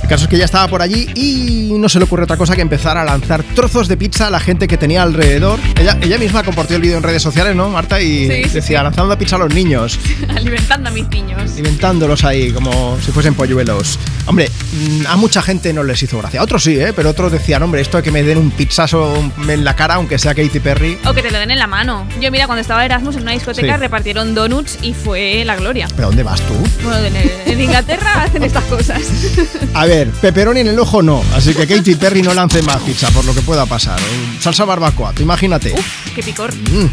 El 0.02 0.08
caso 0.10 0.24
es 0.24 0.28
que 0.28 0.36
ella 0.36 0.44
estaba 0.44 0.68
por 0.68 0.82
allí 0.82 1.08
y 1.14 1.72
no 1.78 1.88
se 1.88 1.98
le 2.00 2.04
ocurre 2.04 2.24
otra 2.24 2.36
cosa 2.36 2.54
que 2.54 2.60
empezar 2.60 2.98
a 2.98 3.04
lanzar 3.04 3.42
trozos 3.54 3.88
de 3.88 3.96
pizza 3.96 4.26
a 4.26 4.30
la 4.30 4.40
gente 4.40 4.68
que 4.68 4.76
tenía 4.76 5.02
alrededor. 5.02 5.58
Ella, 5.80 5.96
ella 6.02 6.18
misma 6.18 6.42
compartió 6.42 6.76
el 6.76 6.82
vídeo 6.82 6.98
en 6.98 7.02
redes 7.02 7.22
sociales, 7.22 7.56
¿no, 7.56 7.70
Marta? 7.70 7.98
Y 7.98 8.26
Sí, 8.26 8.42
decía, 8.52 8.60
sí. 8.80 8.84
lanzando 8.84 9.16
pizza 9.16 9.36
a 9.36 9.38
los 9.38 9.54
niños, 9.54 9.98
Alimentando 10.36 10.90
a 10.90 10.92
mis 10.92 11.08
niños. 11.08 11.56
inventándolos 11.56 12.24
ahí 12.24 12.50
como 12.52 12.98
si 13.00 13.10
fuesen 13.10 13.34
polluelos. 13.34 13.98
Hombre, 14.26 14.48
mm, 14.72 15.06
a 15.08 15.16
mucha 15.16 15.42
gente 15.42 15.72
no 15.72 15.82
les 15.82 16.02
hizo 16.02 16.18
gracia. 16.18 16.40
A 16.40 16.44
otros 16.44 16.62
sí, 16.62 16.78
¿eh? 16.78 16.92
Pero 16.94 17.10
otros 17.10 17.32
decían, 17.32 17.62
hombre, 17.62 17.80
esto 17.80 17.96
de 17.96 18.02
que 18.02 18.10
me 18.12 18.22
den 18.22 18.38
un 18.38 18.50
pizzazo 18.50 19.14
en 19.48 19.64
la 19.64 19.74
cara, 19.74 19.94
aunque 19.94 20.18
sea 20.18 20.34
Katy 20.34 20.60
Perry. 20.60 20.98
O 21.06 21.12
que 21.12 21.22
te 21.22 21.30
lo 21.30 21.38
den 21.38 21.50
en 21.50 21.58
la 21.58 21.66
mano. 21.66 22.06
Yo, 22.20 22.30
mira, 22.30 22.46
cuando 22.46 22.60
estaba 22.60 22.84
Erasmus 22.84 23.16
en 23.16 23.22
una 23.22 23.32
discoteca 23.32 23.74
Sí. 23.74 23.80
repartieron 23.80 24.34
donuts 24.34 24.78
y 24.82 24.94
fue 24.94 25.44
la 25.44 25.56
gloria. 25.56 25.88
¿Pero 25.96 26.08
dónde 26.08 26.22
vas 26.22 26.40
tú? 26.42 26.54
Bueno, 26.84 26.98
en, 27.06 27.16
en 27.52 27.60
Inglaterra 27.60 28.22
hacen 28.22 28.42
estas 28.44 28.64
cosas. 28.64 29.02
A 29.74 29.86
ver, 29.86 30.08
pepperoni 30.10 30.60
en 30.60 30.68
el 30.68 30.78
ojo 30.78 31.02
no, 31.02 31.22
así 31.34 31.54
que 31.54 31.66
Katy 31.66 31.96
Perry 31.96 32.22
no 32.22 32.32
lance 32.34 32.62
más 32.62 32.78
pizza 32.82 33.08
por 33.10 33.24
lo 33.24 33.34
que 33.34 33.42
pueda 33.42 33.66
pasar. 33.66 33.98
Salsa 34.40 34.64
barbacoa, 34.64 35.12
tú 35.12 35.22
imagínate. 35.22 35.74
Qué 36.14 36.22
picor. 36.22 36.54
Mm. 36.54 36.86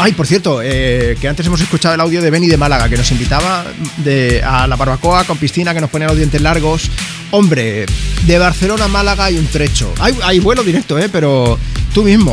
Ay, 0.00 0.12
por 0.12 0.28
cierto, 0.28 0.60
eh, 0.62 1.16
que 1.20 1.28
antes 1.28 1.44
hemos 1.46 1.60
escuchado 1.60 1.94
el 1.94 2.00
audio 2.00 2.22
de 2.22 2.30
Benny 2.30 2.46
de 2.46 2.56
Málaga, 2.56 2.88
que 2.88 2.96
nos 2.96 3.10
invitaba 3.10 3.64
de, 3.96 4.40
a 4.44 4.68
la 4.68 4.76
barbacoa 4.76 5.24
con 5.24 5.38
piscina, 5.38 5.74
que 5.74 5.80
nos 5.80 5.90
ponía 5.90 6.06
los 6.06 6.16
dientes 6.16 6.40
largos. 6.40 6.88
Hombre, 7.32 7.84
de 8.22 8.38
Barcelona 8.38 8.84
a 8.84 8.88
Málaga 8.88 9.24
hay 9.24 9.36
un 9.36 9.46
trecho. 9.48 9.92
Hay, 9.98 10.16
hay 10.22 10.38
vuelo 10.38 10.62
directo, 10.62 10.98
¿eh? 10.98 11.08
Pero 11.08 11.58
tú 11.92 12.04
mismo. 12.04 12.32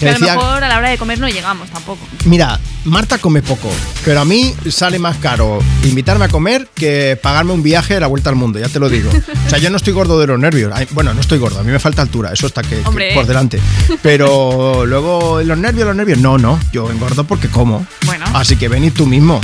Pero 0.00 0.16
a 0.16 0.18
lo 0.18 0.26
mejor 0.26 0.64
a 0.64 0.68
la 0.68 0.78
hora 0.78 0.90
de 0.90 0.98
comer 0.98 1.20
no 1.20 1.28
llegamos 1.28 1.70
tampoco. 1.70 2.04
Mira, 2.24 2.58
Marta 2.84 3.18
come 3.18 3.40
poco, 3.40 3.70
pero 4.04 4.20
a 4.20 4.24
mí 4.24 4.54
sale 4.70 4.98
más 4.98 5.16
caro 5.16 5.58
invitarme 5.84 6.26
a 6.26 6.28
comer 6.28 6.68
que 6.74 7.18
pagarme 7.20 7.52
un 7.52 7.62
viaje 7.62 7.96
a 7.96 8.00
la 8.00 8.06
vuelta 8.06 8.28
al 8.28 8.36
mundo, 8.36 8.58
ya 8.58 8.68
te 8.68 8.78
lo 8.78 8.90
digo. 8.90 9.10
O 9.10 9.50
sea, 9.50 9.58
yo 9.58 9.70
no 9.70 9.78
estoy 9.78 9.94
gordo 9.94 10.20
de 10.20 10.26
los 10.26 10.38
nervios. 10.38 10.72
Bueno, 10.90 11.14
no 11.14 11.20
estoy 11.20 11.38
gordo, 11.38 11.60
a 11.60 11.62
mí 11.62 11.72
me 11.72 11.78
falta 11.78 12.02
altura, 12.02 12.32
eso 12.32 12.46
está 12.46 12.62
que, 12.62 12.76
por 13.14 13.26
delante. 13.26 13.58
Pero 14.02 14.84
luego 14.84 15.42
los 15.42 15.56
nervios, 15.56 15.86
los 15.86 15.96
nervios, 15.96 16.18
no, 16.18 16.36
no, 16.36 16.60
yo 16.72 16.90
engordo 16.90 17.24
porque 17.24 17.48
como. 17.48 17.86
Bueno. 18.04 18.26
Así 18.34 18.56
que 18.56 18.68
venid 18.68 18.92
tú 18.92 19.06
mismo. 19.06 19.40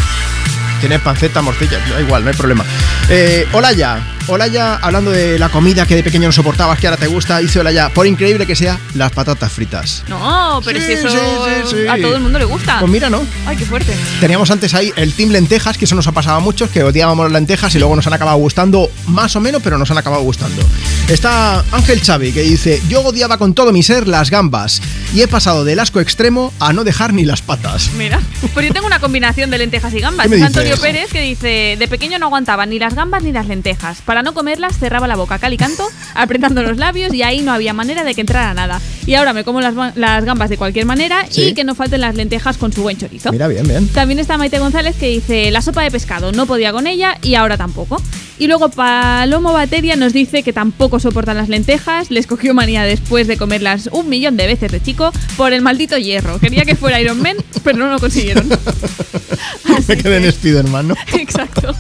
Tienes 0.81 1.01
panceta, 1.01 1.43
morcilla, 1.43 1.79
da 1.91 2.01
igual, 2.01 2.25
no 2.25 2.31
hay 2.31 2.37
problema. 2.37 2.65
Eh, 3.09 3.47
hola 3.53 3.73
ya, 3.73 4.17
hola 4.33 4.47
ya, 4.47 4.77
hablando 4.77 5.11
de 5.11 5.39
la 5.41 5.49
comida 5.49 5.87
que 5.87 5.97
de 5.97 6.05
pequeño 6.05 6.29
no 6.29 6.33
soportabas, 6.33 6.79
que 6.79 6.87
ahora 6.87 6.97
te 6.97 7.09
gusta, 7.09 7.39
dice 7.39 7.59
hola 7.59 7.73
ya, 7.73 7.89
por 7.89 8.07
increíble 8.07 8.47
que 8.47 8.55
sea, 8.55 8.79
las 8.95 9.11
patatas 9.11 9.53
fritas. 9.53 10.05
No, 10.09 10.61
pero 10.65 10.79
Sí, 10.81 10.87
si 10.87 10.93
eso 10.93 11.11
sí, 11.11 11.17
sí, 11.65 11.77
sí. 11.83 11.89
a 11.89 12.01
todo 12.01 12.15
el 12.15 12.21
mundo 12.23 12.39
le 12.39 12.45
gusta. 12.45 12.79
Pues 12.79 12.91
mira, 12.91 13.11
¿no? 13.11 13.23
Ay, 13.45 13.57
qué 13.57 13.65
fuerte. 13.65 13.93
Teníamos 14.21 14.51
antes 14.53 14.73
ahí 14.75 14.93
el 14.97 15.13
Team 15.15 15.31
Lentejas, 15.31 15.77
que 15.77 15.85
eso 15.85 15.97
nos 15.97 16.07
ha 16.07 16.13
pasado 16.13 16.37
a 16.37 16.41
muchos, 16.41 16.71
que 16.71 16.85
odiábamos 16.85 17.25
las 17.25 17.33
lentejas 17.33 17.75
y 17.75 17.79
luego 17.81 17.97
nos 17.97 18.07
han 18.07 18.13
acabado 18.13 18.37
gustando 18.39 18.89
más 19.09 19.35
o 19.35 19.41
menos, 19.41 19.61
pero 19.63 19.79
nos 19.79 19.91
han 19.91 19.99
acabado 19.99 20.23
gustando. 20.23 20.63
Está 21.09 21.65
Ángel 21.73 22.01
Xavi, 22.01 22.33
que 22.33 22.43
dice, 22.43 22.81
yo 22.89 23.01
odiaba 23.03 23.37
con 23.37 23.53
todo 23.53 23.73
mi 23.73 23.83
ser 23.83 24.07
las 24.07 24.31
gambas 24.31 24.81
y 25.13 25.23
he 25.23 25.29
pasado 25.29 25.65
del 25.65 25.81
asco 25.81 25.99
extremo 26.01 26.53
a 26.61 26.73
no 26.73 26.85
dejar 26.85 27.13
ni 27.13 27.25
las 27.25 27.43
patas. 27.43 27.91
Mira, 27.99 28.21
pues 28.55 28.67
yo 28.69 28.73
tengo 28.73 28.87
una 28.87 29.01
combinación 29.01 29.51
de 29.51 29.59
lentejas 29.59 29.93
y 29.93 30.01
gambas. 30.01 30.31
Antonio 30.31 30.77
Pérez 30.79 31.11
que 31.11 31.21
dice, 31.21 31.77
de 31.79 31.89
pequeño 31.89 32.19
no 32.21 32.27
aguantaba 32.27 32.65
ni 32.65 32.79
las 32.79 32.95
gambas 32.95 33.25
ni 33.25 33.33
las 33.33 33.47
lentejas. 33.49 34.03
Para 34.05 34.20
no 34.23 34.35
comerlas 34.35 34.79
cerraba 34.79 35.07
la 35.07 35.17
boca 35.17 35.39
cal 35.39 35.53
y 35.53 35.57
canto, 35.57 35.87
apretando 36.15 36.63
los 36.63 36.77
labios 36.79 37.13
y 37.15 37.23
ahí 37.23 37.41
no 37.41 37.53
había 37.53 37.73
manera 37.73 38.05
de 38.05 38.15
que 38.15 38.21
entrara 38.21 38.53
nada. 38.55 38.81
Y 39.07 39.15
ahora 39.15 39.33
me 39.33 39.45
como 39.45 39.61
las, 39.61 39.75
ba- 39.75 39.93
las 39.97 40.25
gambas 40.25 40.51
de 40.51 40.57
cualquier 40.59 40.87
manera 40.87 41.25
Sí. 41.29 41.43
y 41.49 41.55
que 41.55 41.65
no 41.65 41.75
falten 41.75 42.01
las 42.01 42.15
lentejas 42.15 42.57
con 42.59 42.73
su 42.73 42.83
buen 42.83 42.97
chorizo. 42.99 43.33
Mira, 43.33 43.49
bien, 43.49 43.67
bien. 43.67 43.89
También 43.89 44.19
está 44.19 44.37
Maite 44.39 44.59
González 44.59 44.97
que 44.97 45.07
dice, 45.09 45.51
la 45.51 45.63
sopa 45.63 45.83
de 45.83 45.91
pescado 45.91 46.33
no 46.33 46.47
podía 46.47 46.73
con 46.73 46.87
ella 46.87 47.17
y 47.23 47.35
ahora 47.35 47.57
tampoco. 47.57 48.01
Y 48.41 48.47
luego 48.47 48.71
Palomo 48.71 49.53
Bateria 49.53 49.97
nos 49.97 50.15
dice 50.15 50.43
que 50.43 50.55
tampoco 50.55 50.99
soportan 50.99 51.37
las 51.37 51.51
lentejas, 51.51 52.11
les 52.11 52.27
cogió 52.27 52.55
manía 52.55 52.85
después 52.85 53.27
de 53.27 53.37
comerlas 53.37 53.91
un 53.93 54.09
millón 54.09 54.39
de 54.39 54.47
veces 54.47 54.73
de 54.73 54.81
chico 54.81 55.13
por 55.37 55.53
el 55.53 55.61
maldito 55.61 55.99
hierro. 55.99 56.39
Quería 56.39 56.65
que 56.65 56.75
fuera 56.75 56.99
Iron 57.03 57.21
Man, 57.21 57.37
pero 57.63 57.77
no 57.77 57.91
lo 57.91 57.99
consiguieron. 57.99 58.49
Me 59.89 59.97
quedé 59.99 60.17
en 60.17 60.33
Spiderman, 60.33 60.89
¿no? 60.89 60.95
Exacto. 61.13 61.75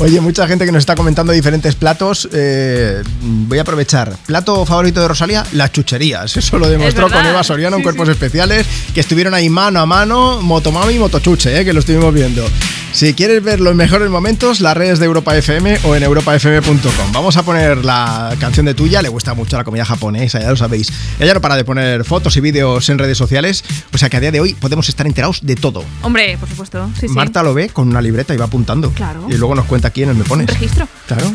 Oye, 0.00 0.20
mucha 0.20 0.48
gente 0.48 0.64
que 0.64 0.72
nos 0.72 0.80
está 0.80 0.96
comentando 0.96 1.32
diferentes 1.32 1.76
platos. 1.76 2.28
eh, 2.32 3.00
voy 3.20 3.58
a 3.58 3.62
aprovechar. 3.62 4.16
Plato 4.26 4.66
favorito 4.66 5.00
de 5.00 5.06
Rosalía, 5.06 5.46
las 5.52 5.70
chucherías. 5.70 6.36
Eso 6.36 6.58
lo 6.58 6.68
demostró 6.68 7.08
con 7.08 7.24
Eva 7.24 7.44
Soriano 7.44 7.76
en 7.76 7.82
Cuerpos 7.84 8.08
sí. 8.08 8.12
Especiales, 8.12 8.66
que 8.92 9.00
estuvieron 9.00 9.34
ahí 9.34 9.48
mano 9.48 9.78
a 9.78 9.86
mano, 9.86 10.42
motomami 10.42 10.94
y 10.94 10.98
motochuche, 10.98 11.60
eh, 11.60 11.64
que 11.64 11.72
lo 11.72 11.78
estuvimos 11.78 12.12
viendo. 12.12 12.44
Si 12.92 13.14
quieres 13.14 13.42
ver 13.42 13.58
los 13.58 13.74
mejores 13.74 14.10
momentos, 14.10 14.60
las 14.60 14.76
redes 14.76 14.98
de 14.98 15.06
Europa 15.06 15.34
FM 15.34 15.78
o 15.84 15.91
en 15.94 16.02
europafm.com. 16.02 17.12
Vamos 17.12 17.36
a 17.36 17.42
poner 17.42 17.84
la 17.84 18.34
canción 18.38 18.66
de 18.66 18.74
tuya, 18.74 19.02
le 19.02 19.08
gusta 19.08 19.34
mucho 19.34 19.56
la 19.56 19.64
comida 19.64 19.84
japonesa, 19.84 20.40
ya 20.40 20.50
lo 20.50 20.56
sabéis. 20.56 20.92
Ella 21.18 21.34
no 21.34 21.40
para 21.40 21.56
de 21.56 21.64
poner 21.64 22.04
fotos 22.04 22.36
y 22.36 22.40
vídeos 22.40 22.88
en 22.88 22.98
redes 22.98 23.18
sociales, 23.18 23.64
o 23.92 23.98
sea 23.98 24.08
que 24.08 24.16
a 24.16 24.20
día 24.20 24.30
de 24.30 24.40
hoy 24.40 24.54
podemos 24.54 24.88
estar 24.88 25.06
enterados 25.06 25.40
de 25.42 25.56
todo. 25.56 25.84
Hombre, 26.02 26.36
por 26.38 26.48
supuesto. 26.48 26.88
Sí, 26.98 27.08
sí. 27.08 27.14
Marta 27.14 27.42
lo 27.42 27.54
ve 27.54 27.68
con 27.68 27.88
una 27.88 28.00
libreta 28.00 28.34
y 28.34 28.36
va 28.36 28.46
apuntando. 28.46 28.90
Claro. 28.92 29.26
Y 29.28 29.34
luego 29.34 29.54
nos 29.54 29.66
cuenta 29.66 29.90
quiénes 29.90 30.16
me 30.16 30.24
pones. 30.24 30.46
Registro. 30.46 30.88
Claro. 31.06 31.32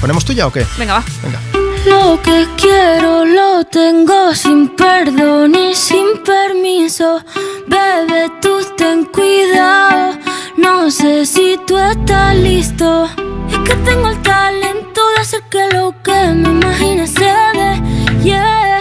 ¿Ponemos 0.00 0.24
tuya 0.24 0.46
o 0.46 0.52
qué? 0.52 0.66
Venga, 0.78 0.94
va. 0.94 1.04
Venga. 1.22 1.71
Lo 1.84 2.20
que 2.22 2.46
quiero 2.56 3.24
lo 3.24 3.64
tengo 3.64 4.34
sin 4.34 4.68
perdón 4.76 5.54
y 5.54 5.74
sin 5.74 6.22
permiso. 6.24 7.20
Bebé, 7.66 8.30
tú 8.40 8.58
ten 8.76 9.04
cuidado. 9.06 10.16
No 10.56 10.90
sé 10.90 11.26
si 11.26 11.58
tú 11.66 11.76
estás 11.76 12.36
listo. 12.36 13.08
Es 13.50 13.58
que 13.68 13.74
tengo 13.84 14.08
el 14.10 14.22
talento 14.22 15.00
de 15.16 15.20
hacer 15.22 15.42
que 15.50 15.68
lo 15.74 15.92
que 16.04 16.12
me 16.12 16.50
imagine 16.50 17.06
se 17.06 17.24
dé. 17.24 18.22
Yeah. 18.22 18.80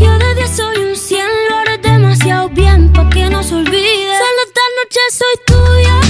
Yo 0.00 0.18
de 0.18 0.34
10 0.34 0.50
soy 0.50 0.76
un 0.78 0.96
100, 0.96 1.24
lo 1.48 1.56
haré 1.58 1.78
demasiado 1.78 2.48
bien 2.48 2.92
pa' 2.92 3.08
que 3.10 3.30
no 3.30 3.44
se 3.44 3.54
olvide. 3.54 4.12
Solo 4.22 4.40
esta 4.46 4.62
noche 4.76 5.00
soy 5.12 5.36
tuya. 5.46 6.09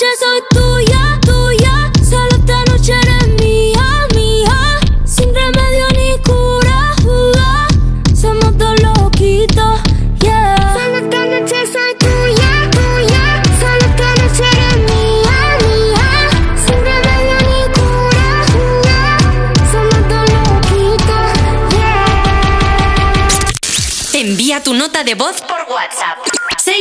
noche 0.00 0.16
soy 0.18 0.40
tuya, 0.50 1.20
tuya. 1.20 1.92
Solo 2.02 2.28
esta 2.30 2.64
noche 2.64 2.92
eres 2.92 3.28
mía, 3.38 4.06
mía. 4.14 4.80
Sin 5.04 5.34
remedio 5.34 5.88
ni 5.90 6.18
cura, 6.22 6.94
uh, 7.04 8.16
somos 8.16 8.56
dos 8.56 8.80
loquitos, 8.80 9.80
yeah. 10.20 10.72
Solo 10.72 10.96
esta 10.96 11.26
noche 11.26 11.66
soy 11.66 11.94
tuya, 11.98 12.70
tuya. 12.70 13.42
Solo 13.60 13.84
esta 13.90 14.08
noche 14.22 14.44
eres 14.52 14.76
mía, 14.90 15.38
mía. 15.66 16.08
Sin 16.64 16.80
remedio 16.90 17.36
ni 17.48 17.60
cura, 17.76 18.28
uh, 18.56 18.80
somos 19.70 20.02
dos 20.08 20.26
loquitos, 20.32 21.28
yeah. 21.76 22.08
Envía 24.14 24.62
tu 24.62 24.72
nota 24.72 25.04
de 25.04 25.14
voz 25.14 25.42
por 25.42 25.60
WhatsApp. 25.68 26.39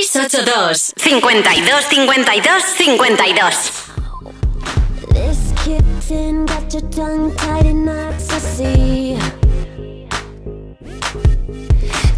682 0.09 0.97
52 0.97 1.61
52 1.61 2.73
52 2.73 5.13
This 5.13 5.53
kitten 5.63 6.47
got 6.47 6.73
your 6.73 6.81
tongue 6.89 7.35
tied 7.35 7.67
in 7.67 7.85
knots, 7.85 8.31
I 8.31 8.39
see. 8.39 9.15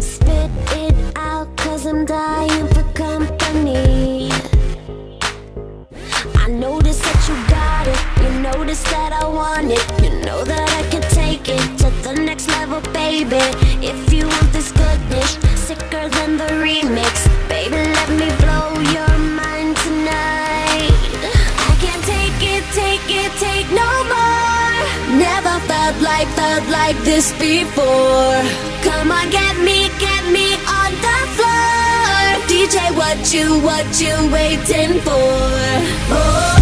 Spit 0.00 0.50
it 0.72 0.94
out, 1.16 1.54
cause 1.58 1.84
I'm 1.84 2.06
dying 2.06 2.66
for 2.68 2.82
company. 2.94 4.30
I 6.36 6.48
notice 6.48 6.98
that 6.98 7.28
you 7.28 7.34
got 7.50 7.86
it, 7.88 8.00
you 8.22 8.30
notice 8.40 8.82
that 8.84 9.12
I 9.12 9.26
want 9.28 9.70
it. 9.70 9.84
You 10.02 10.08
know 10.24 10.44
that 10.44 10.70
I 10.80 10.82
can 10.88 11.02
take 11.10 11.46
it 11.46 11.78
to 11.80 11.90
the 12.08 12.14
next 12.14 12.48
level, 12.48 12.80
baby. 12.94 13.36
If 13.86 14.10
you 14.10 14.26
want 14.26 14.50
this 14.50 14.72
goodness, 14.72 15.36
sicker 15.68 16.08
than 16.16 16.36
the 16.36 16.50
remix. 16.66 17.14
Baby, 17.48 17.80
let 17.98 18.10
me 18.20 18.28
blow 18.42 18.68
your 18.96 19.14
mind 19.42 19.76
tonight. 19.86 20.98
I 21.68 21.72
can't 21.82 22.04
take 22.14 22.40
it, 22.54 22.64
take 22.82 23.08
it, 23.22 23.32
take 23.46 23.68
no 23.70 23.90
more. 24.12 24.74
Never 25.28 25.54
felt 25.70 25.96
like, 26.02 26.28
felt 26.40 26.66
like 26.68 26.98
this 27.04 27.30
before. 27.38 28.38
Come 28.86 29.12
on, 29.12 29.30
get 29.30 29.54
me, 29.68 29.78
get 30.06 30.22
me 30.36 30.48
on 30.80 30.90
the 31.06 31.18
floor. 31.36 32.22
DJ, 32.50 32.76
what 33.00 33.20
you, 33.34 33.46
what 33.68 33.86
you 34.02 34.14
waiting 34.32 35.00
for? 35.06 35.30
Oh. 36.18 36.61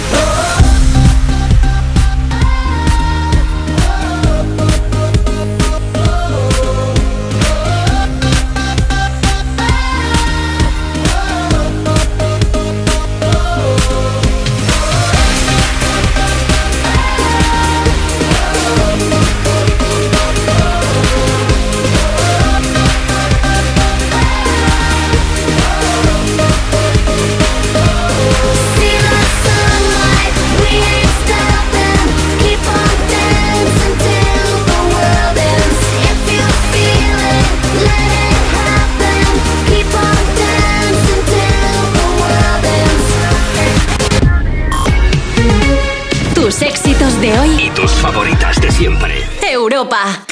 Favoritas 48.01 48.59
de 48.59 48.71
siempre. 48.71 49.23
Europa. 49.47 50.25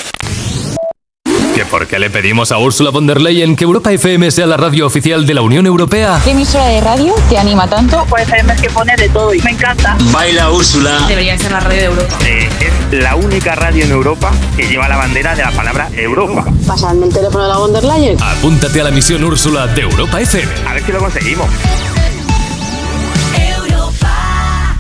¿Que 1.54 1.66
por 1.66 1.88
qué 1.88 2.00
le 2.00 2.10
pedimos 2.10 2.52
a 2.52 2.58
Ursula 2.58 2.90
von 2.90 3.06
der 3.06 3.22
Leyen 3.22 3.56
que 3.56 3.66
Europa 3.66 3.92
FM 3.92 4.32
sea 4.32 4.48
la 4.48 4.58
radio 4.58 4.88
oficial 4.88 5.28
de 5.28 5.34
la 5.36 5.42
Unión 5.42 5.68
Europea? 5.68 6.20
¿Qué 6.24 6.32
emisora 6.32 6.66
de 6.66 6.82
radio 6.82 7.14
te 7.30 7.38
anima 7.38 7.68
tanto? 7.68 8.06
Pues 8.10 8.24
FM 8.24 8.54
es 8.54 8.62
que 8.62 8.70
pone 8.70 8.96
de 8.96 9.10
todo 9.10 9.34
y 9.34 9.42
me 9.42 9.52
encanta. 9.52 9.96
Baila 10.12 10.50
Úrsula. 10.52 11.00
Debería 11.08 11.38
ser 11.38 11.52
la 11.52 11.60
radio 11.60 11.78
de 11.78 11.86
Europa. 11.86 12.16
es 12.26 13.00
la 13.04 13.16
única 13.16 13.54
radio 13.56 13.86
en 13.86 13.92
Europa 13.92 14.32
que 14.58 14.68
lleva 14.68 14.88
la 14.90 14.98
bandera 14.98 15.36
de 15.36 15.44
la 15.44 15.52
palabra 15.52 15.90
Europa. 15.94 16.46
Pasarme 16.66 17.06
el 17.06 17.14
teléfono 17.14 17.44
de 17.44 17.50
la 17.50 17.58
von 17.58 17.74
der 17.74 17.84
Leyen. 17.84 18.18
Apúntate 18.22 18.82
a 18.82 18.86
la 18.86 18.92
misión 18.92 19.24
Úrsula 19.24 19.68
de 19.68 19.82
Europa 19.82 20.20
FM. 20.20 20.52
A 20.68 20.74
ver 20.74 20.84
si 20.84 20.92
lo 20.92 21.00
conseguimos. 21.00 21.48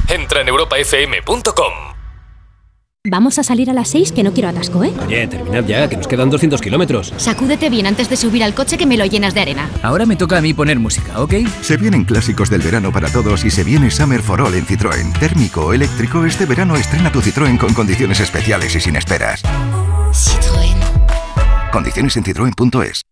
Entra 0.07 0.41
en 0.41 0.47
europafm.com. 0.47 1.88
Vamos 3.07 3.39
a 3.39 3.43
salir 3.43 3.69
a 3.69 3.73
las 3.73 3.87
6 3.91 4.11
que 4.11 4.23
no 4.23 4.33
quiero 4.33 4.49
atasco, 4.49 4.83
¿eh? 4.83 4.91
Oye, 5.07 5.25
terminad 5.25 5.63
ya, 5.63 5.87
que 5.87 5.95
nos 5.95 6.05
quedan 6.05 6.29
200 6.29 6.59
kilómetros. 6.59 7.13
Sacúdete 7.15 7.69
bien 7.69 7.87
antes 7.87 8.09
de 8.09 8.17
subir 8.17 8.43
al 8.43 8.53
coche 8.53 8.77
que 8.77 8.85
me 8.85 8.97
lo 8.97 9.05
llenas 9.05 9.33
de 9.33 9.39
arena. 9.39 9.69
Ahora 9.83 10.05
me 10.05 10.17
toca 10.17 10.37
a 10.37 10.41
mí 10.41 10.53
poner 10.53 10.79
música, 10.79 11.17
¿ok? 11.21 11.35
Se 11.61 11.77
vienen 11.77 12.03
clásicos 12.03 12.49
del 12.49 12.61
verano 12.61 12.91
para 12.91 13.07
todos 13.07 13.45
y 13.45 13.51
se 13.51 13.63
viene 13.63 13.89
Summer 13.89 14.21
for 14.21 14.41
All 14.41 14.53
en 14.53 14.65
Citroën. 14.65 15.17
Térmico 15.17 15.67
o 15.67 15.73
eléctrico, 15.73 16.25
este 16.25 16.45
verano 16.45 16.75
estrena 16.75 17.09
tu 17.09 17.21
Citroën 17.21 17.57
con 17.57 17.73
condiciones 17.73 18.19
especiales 18.19 18.75
y 18.75 18.81
sin 18.81 18.97
esperas. 18.97 19.43
Citroën. 20.11 20.75
Condiciones 21.71 22.17
en 22.17 22.25
citroen.es. 22.25 23.03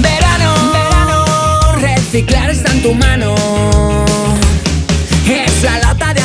Verano, 0.00 0.54
verano, 0.72 1.74
reciclar 1.82 2.48
está 2.48 2.72
en 2.72 2.82
tu 2.82 2.94
mano. 2.94 3.95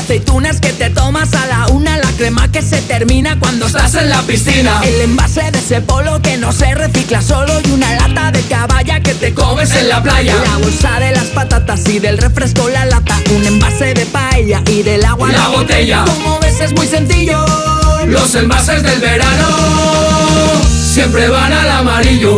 Aceitunas 0.02 0.60
que 0.60 0.74
te 0.74 0.90
tomas 0.90 1.32
a 1.36 1.46
la 1.46 1.68
una, 1.68 1.96
la 1.98 2.12
crema 2.14 2.52
que 2.52 2.64
se 2.64 2.82
termina 2.82 3.40
cuando 3.40 3.68
estás 3.68 3.94
en 3.96 4.10
la 4.10 4.22
piscina. 4.24 4.82
El 4.84 5.02
envase 5.02 5.52
de 5.52 5.60
ese 5.60 5.80
polo 5.82 6.20
que 6.22 6.38
no 6.38 6.52
se 6.52 6.74
recicla 6.74 7.22
solo 7.22 7.54
y 7.64 7.72
una 7.72 7.94
lata 7.96 8.32
de 8.32 8.42
caballa 8.42 9.00
que 9.02 9.14
te 9.14 9.34
comes 9.34 9.72
en 9.76 9.90
la 9.90 10.02
playa. 10.02 10.36
La 10.44 10.58
bolsa 10.58 11.00
de 11.00 11.12
las 11.12 11.26
patatas 11.28 11.88
y 11.88 12.00
del 12.00 12.18
refresco 12.18 12.68
la 12.70 12.86
lata, 12.86 13.16
un 13.36 13.46
envase 13.46 13.94
de 13.94 14.06
paella 14.08 14.64
y 14.68 14.82
del 14.82 15.06
agua 15.06 15.32
La 15.32 15.50
botella. 15.50 16.04
Como 16.06 16.40
ves 16.40 16.60
es 16.62 16.74
muy 16.74 16.88
sencillo. 16.88 17.46
Los 18.08 18.34
envases 18.34 18.82
del 18.82 19.00
verano 19.00 19.48
siempre 20.66 21.28
van 21.30 21.54
al 21.54 21.70
amarillo. 21.70 22.36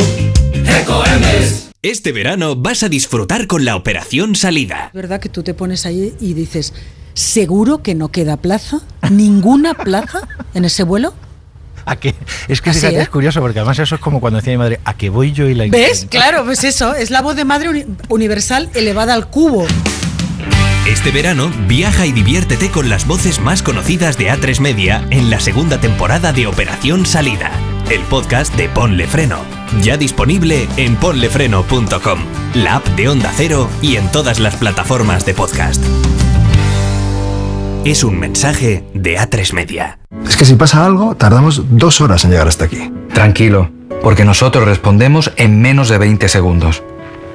Ecoembes. 0.67 1.69
Este 1.81 2.11
verano 2.11 2.57
vas 2.57 2.83
a 2.83 2.89
disfrutar 2.89 3.47
con 3.47 3.63
la 3.63 3.77
operación 3.77 4.35
salida. 4.35 4.87
Es 4.87 4.93
verdad 4.93 5.21
que 5.21 5.29
tú 5.29 5.43
te 5.43 5.53
pones 5.53 5.85
ahí 5.85 6.13
y 6.19 6.33
dices, 6.33 6.73
¿seguro 7.13 7.81
que 7.81 7.95
no 7.95 8.09
queda 8.09 8.37
plaza? 8.37 8.81
¿Ninguna 9.09 9.73
plaza 9.73 10.21
en 10.53 10.65
ese 10.65 10.83
vuelo? 10.83 11.13
¿A 11.85 11.97
qué? 11.97 12.15
Es 12.47 12.61
que 12.61 12.71
fíjate, 12.73 12.95
¿eh? 12.97 13.01
es 13.01 13.09
curioso 13.09 13.41
porque 13.41 13.59
además 13.59 13.77
eso 13.79 13.95
es 13.95 14.01
como 14.01 14.21
cuando 14.21 14.37
decía 14.37 14.53
mi 14.53 14.57
madre, 14.57 14.79
¿a 14.85 14.93
qué 14.95 15.09
voy 15.09 15.33
yo 15.33 15.49
y 15.49 15.53
la 15.53 15.65
¿Ves? 15.67 16.07
Claro, 16.09 16.45
pues 16.45 16.63
eso, 16.63 16.95
es 16.95 17.11
la 17.11 17.21
voz 17.21 17.35
de 17.35 17.43
madre 17.43 17.69
uni- 17.69 17.85
universal 18.09 18.69
elevada 18.73 19.13
al 19.13 19.27
cubo. 19.27 19.65
Este 20.87 21.11
verano 21.11 21.51
viaja 21.67 22.05
y 22.05 22.11
diviértete 22.11 22.69
con 22.69 22.89
las 22.89 23.05
voces 23.07 23.39
más 23.39 23.63
conocidas 23.63 24.17
de 24.17 24.29
A3 24.31 24.59
Media 24.59 25.05
en 25.11 25.29
la 25.29 25.39
segunda 25.39 25.79
temporada 25.79 26.33
de 26.33 26.47
Operación 26.47 27.05
Salida, 27.05 27.51
el 27.89 28.01
podcast 28.03 28.53
de 28.55 28.67
Ponle 28.69 29.07
Freno. 29.07 29.39
Ya 29.81 29.97
disponible 29.97 30.67
en 30.77 30.95
ponlefreno.com, 30.97 32.19
la 32.55 32.75
app 32.75 32.87
de 32.89 33.09
Onda 33.09 33.31
Cero 33.35 33.69
y 33.81 33.95
en 33.95 34.11
todas 34.11 34.39
las 34.39 34.55
plataformas 34.55 35.25
de 35.25 35.33
podcast. 35.33 35.81
Es 37.85 38.05
un 38.05 38.17
mensaje 38.17 38.85
de 38.93 39.19
A3 39.19 39.51
Media. 39.51 39.99
Es 40.25 40.37
que 40.37 40.45
si 40.45 40.55
pasa 40.55 40.85
algo, 40.85 41.15
tardamos 41.15 41.63
dos 41.77 41.99
horas 41.99 42.23
en 42.23 42.31
llegar 42.31 42.47
hasta 42.47 42.63
aquí. 42.63 42.89
Tranquilo, 43.13 43.71
porque 44.01 44.23
nosotros 44.23 44.63
respondemos 44.63 45.33
en 45.35 45.61
menos 45.61 45.89
de 45.89 45.97
20 45.97 46.29
segundos. 46.29 46.81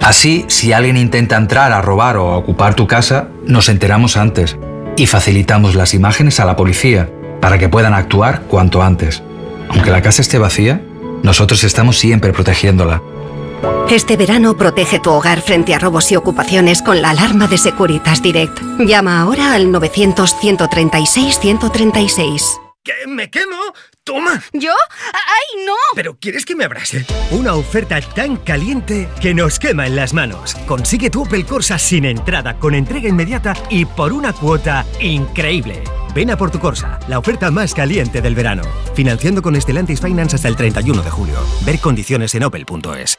Así, 0.01 0.47
si 0.49 0.73
alguien 0.73 0.97
intenta 0.97 1.37
entrar 1.37 1.71
a 1.73 1.83
robar 1.83 2.17
o 2.17 2.33
a 2.33 2.39
ocupar 2.39 2.75
tu 2.75 2.87
casa, 2.87 3.29
nos 3.45 3.69
enteramos 3.69 4.17
antes 4.17 4.57
y 4.97 5.07
facilitamos 5.07 5.75
las 5.75 5.93
imágenes 5.93 6.41
a 6.41 6.47
la 6.47 6.57
policía 6.57 7.11
para 7.43 7.59
que 7.59 7.69
puedan 7.69 7.93
actuar 7.93 8.41
cuanto 8.49 8.83
antes. 8.83 9.23
Aunque 9.69 9.91
la 9.91 10.01
casa 10.01 10.23
esté 10.23 10.39
vacía, 10.39 10.81
nosotros 11.23 11.63
estamos 11.63 11.99
siempre 11.99 12.33
protegiéndola. 12.33 13.03
Este 13.91 14.17
verano 14.17 14.57
protege 14.57 15.01
tu 15.01 15.11
hogar 15.11 15.41
frente 15.41 15.75
a 15.75 15.79
robos 15.79 16.13
y 16.13 16.17
ocupaciones 16.17 16.83
con 16.83 17.03
la 17.03 17.11
alarma 17.11 17.49
de 17.49 17.59
Securitas 17.59 18.23
Direct. 18.23 18.61
Llama 18.79 19.21
ahora 19.21 19.55
al 19.55 19.73
900-136-136. 19.73 22.61
¿Qué? 22.85 22.93
¿Me 23.07 23.29
quemo? 23.29 23.57
¡Toma! 24.05 24.43
¿Yo? 24.53 24.73
¡Ay, 25.13 25.65
no! 25.67 25.75
¿Pero 25.95 26.17
quieres 26.19 26.45
que 26.45 26.55
me 26.55 26.65
abrase? 26.65 27.05
Una 27.31 27.55
oferta 27.55 28.01
tan 28.01 28.37
caliente 28.37 29.09
que 29.21 29.35
nos 29.35 29.59
quema 29.59 29.87
en 29.87 29.97
las 29.97 30.15
manos. 30.15 30.55
Consigue 30.67 31.11
tu 31.11 31.23
Opel 31.23 31.45
Corsa 31.45 31.79
sin 31.79 32.05
entrada, 32.05 32.59
con 32.59 32.75
entrega 32.75 33.09
inmediata 33.09 33.55
y 33.69 33.85
por 33.85 34.13
una 34.13 34.33
cuota 34.33 34.87
increíble. 35.01 35.83
Ven 36.15 36.31
a 36.31 36.37
por 36.37 36.51
tu 36.51 36.61
Corsa, 36.61 36.99
la 37.09 37.19
oferta 37.19 37.51
más 37.51 37.75
caliente 37.75 38.23
del 38.23 38.35
verano. 38.35 38.63
Financiando 38.95 39.43
con 39.43 39.61
Stellantis 39.61 40.01
Finance 40.01 40.37
hasta 40.37 40.49
el 40.49 40.57
31 40.57 41.03
de 41.03 41.11
julio. 41.11 41.37
Ver 41.67 41.79
condiciones 41.81 42.35
en 42.35 42.45
opel.es. 42.45 43.19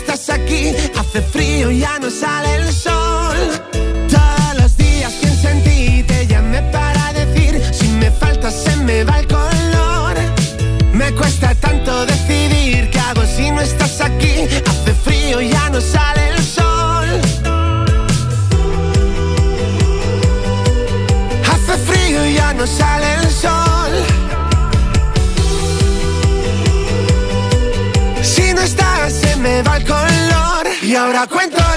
estás 0.00 0.30
aquí. 0.30 0.74
Hace 0.98 1.22
frío, 1.22 1.70
ya 1.70 1.98
no 1.98 2.10
sale 2.10 2.56
el 2.56 2.72
sol. 2.72 3.09
Y 30.90 30.96
ahora 30.96 31.24
cuento 31.28 31.69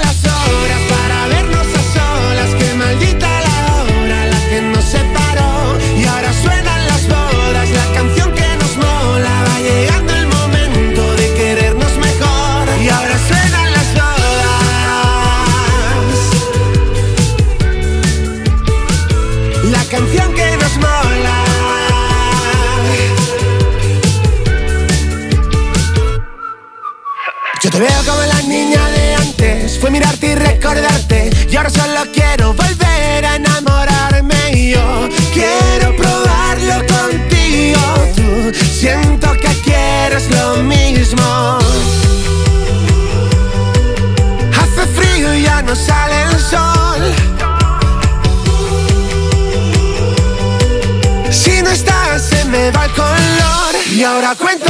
Y 53.96 54.04
ahora 54.04 54.34
cuento 54.36 54.63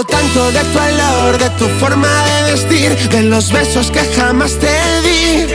Acuerdo 0.00 0.18
tanto 0.18 0.52
de 0.52 0.64
tu 0.64 0.78
olor, 0.78 1.38
de 1.38 1.50
tu 1.58 1.68
forma 1.78 2.08
de 2.24 2.52
vestir, 2.52 2.96
de 3.10 3.22
los 3.24 3.52
besos 3.52 3.90
que 3.90 4.00
jamás 4.16 4.52
te 4.58 4.72
di. 5.02 5.46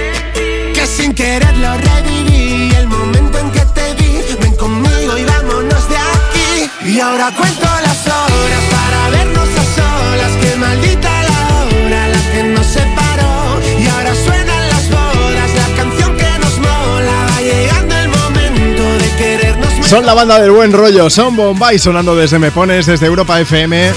Que 0.71 0.85
sin 0.85 1.13
quererlo 1.13 1.69
reviví 1.77 2.69
el 2.75 2.87
momento 2.87 3.39
en 3.39 3.51
que 3.51 3.61
te 3.73 3.93
vi. 3.95 4.21
Ven 4.41 4.55
conmigo 4.55 5.17
y 5.17 5.25
vámonos 5.25 5.89
de 5.89 5.97
aquí. 5.97 6.69
Y 6.85 6.99
ahora 6.99 7.31
cuento 7.35 7.65
las 7.87 8.05
horas 8.05 8.63
para 8.69 9.09
vernos 9.17 9.49
a 9.49 9.65
solas. 9.77 10.31
Que 10.41 10.55
maldita 10.57 11.09
la 11.23 11.39
hora, 11.55 12.07
la 12.09 12.31
que 12.31 12.43
nos 12.43 12.67
separó. 12.67 13.61
Y 13.79 13.87
ahora 13.87 14.13
suenan 14.13 14.67
las 14.69 14.89
bodas, 14.91 15.49
la 15.55 15.75
canción 15.75 16.15
que 16.17 16.39
nos 16.39 16.57
mola. 16.59 17.27
Va 17.31 17.41
llegando 17.41 17.95
el 17.95 18.09
momento 18.09 18.83
de 18.99 19.15
querernos 19.17 19.87
Son 19.87 20.05
la 20.05 20.13
banda 20.13 20.39
del 20.39 20.51
buen 20.51 20.71
rollo, 20.71 21.09
son 21.09 21.35
Bombay 21.35 21.79
sonando 21.79 22.15
desde 22.15 22.37
Me 22.37 22.51
Pones, 22.51 22.85
desde 22.85 23.07
Europa 23.07 23.39
FM, 23.39 23.91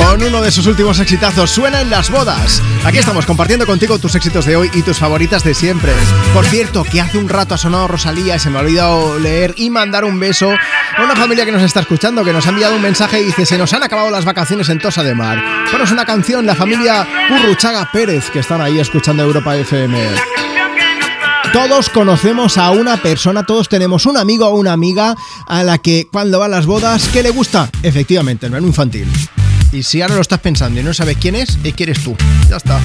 con 0.00 0.22
uno 0.22 0.40
de 0.40 0.50
sus 0.50 0.66
últimos 0.66 0.98
exitazos, 0.98 1.50
Suena 1.50 1.80
en 1.80 1.90
las 1.90 2.10
bodas. 2.10 2.62
Aquí 2.84 2.98
estamos 2.98 3.26
compartiendo 3.26 3.66
contigo 3.66 3.98
tus 3.98 4.14
éxitos 4.14 4.46
de 4.46 4.56
hoy 4.56 4.70
y 4.72 4.82
tus 4.82 4.98
favoritas 4.98 5.44
de 5.44 5.54
siempre. 5.54 5.92
Por 6.32 6.46
cierto, 6.46 6.84
que 6.84 7.00
hace 7.00 7.18
un 7.18 7.28
rato 7.28 7.54
ha 7.54 7.58
sonado 7.58 7.86
Rosalía 7.86 8.36
y 8.36 8.38
se 8.38 8.50
me 8.50 8.58
ha 8.58 8.62
olvidado 8.62 9.18
leer 9.18 9.54
y 9.56 9.68
mandar 9.68 10.04
un 10.04 10.18
beso 10.18 10.50
a 10.50 11.04
una 11.04 11.14
familia 11.14 11.44
que 11.44 11.52
nos 11.52 11.62
está 11.62 11.80
escuchando, 11.80 12.24
que 12.24 12.32
nos 12.32 12.46
ha 12.46 12.50
enviado 12.50 12.76
un 12.76 12.82
mensaje 12.82 13.20
y 13.20 13.26
dice, 13.26 13.44
se 13.46 13.58
nos 13.58 13.72
han 13.72 13.82
acabado 13.82 14.10
las 14.10 14.24
vacaciones 14.24 14.68
en 14.68 14.78
Tosa 14.78 15.02
de 15.02 15.14
Mar. 15.14 15.42
Ponos 15.70 15.90
una 15.90 16.04
canción, 16.04 16.46
la 16.46 16.54
familia 16.54 17.06
Urruchaga 17.30 17.90
Pérez, 17.92 18.30
que 18.30 18.40
están 18.40 18.60
ahí 18.60 18.78
escuchando 18.80 19.22
Europa 19.22 19.56
FM. 19.56 19.98
Todos 21.52 21.90
conocemos 21.90 22.58
a 22.58 22.70
una 22.70 22.96
persona, 22.96 23.44
todos 23.44 23.68
tenemos 23.68 24.06
un 24.06 24.16
amigo 24.16 24.46
o 24.46 24.56
una 24.56 24.72
amiga 24.72 25.16
a 25.46 25.62
la 25.64 25.78
que 25.78 26.06
cuando 26.10 26.38
va 26.38 26.46
a 26.46 26.48
las 26.48 26.66
bodas, 26.66 27.08
¿qué 27.12 27.22
le 27.22 27.30
gusta? 27.30 27.68
Efectivamente, 27.82 28.46
el 28.46 28.52
menú 28.52 28.68
infantil. 28.68 29.08
Y 29.72 29.84
si 29.84 30.02
ahora 30.02 30.16
lo 30.16 30.20
estás 30.20 30.40
pensando 30.40 30.80
y 30.80 30.82
no 30.82 30.92
sabes 30.92 31.16
quién 31.20 31.36
es, 31.36 31.58
es 31.62 31.74
que 31.74 31.84
eres 31.84 32.02
tú. 32.02 32.16
Ya 32.48 32.56
está. 32.56 32.80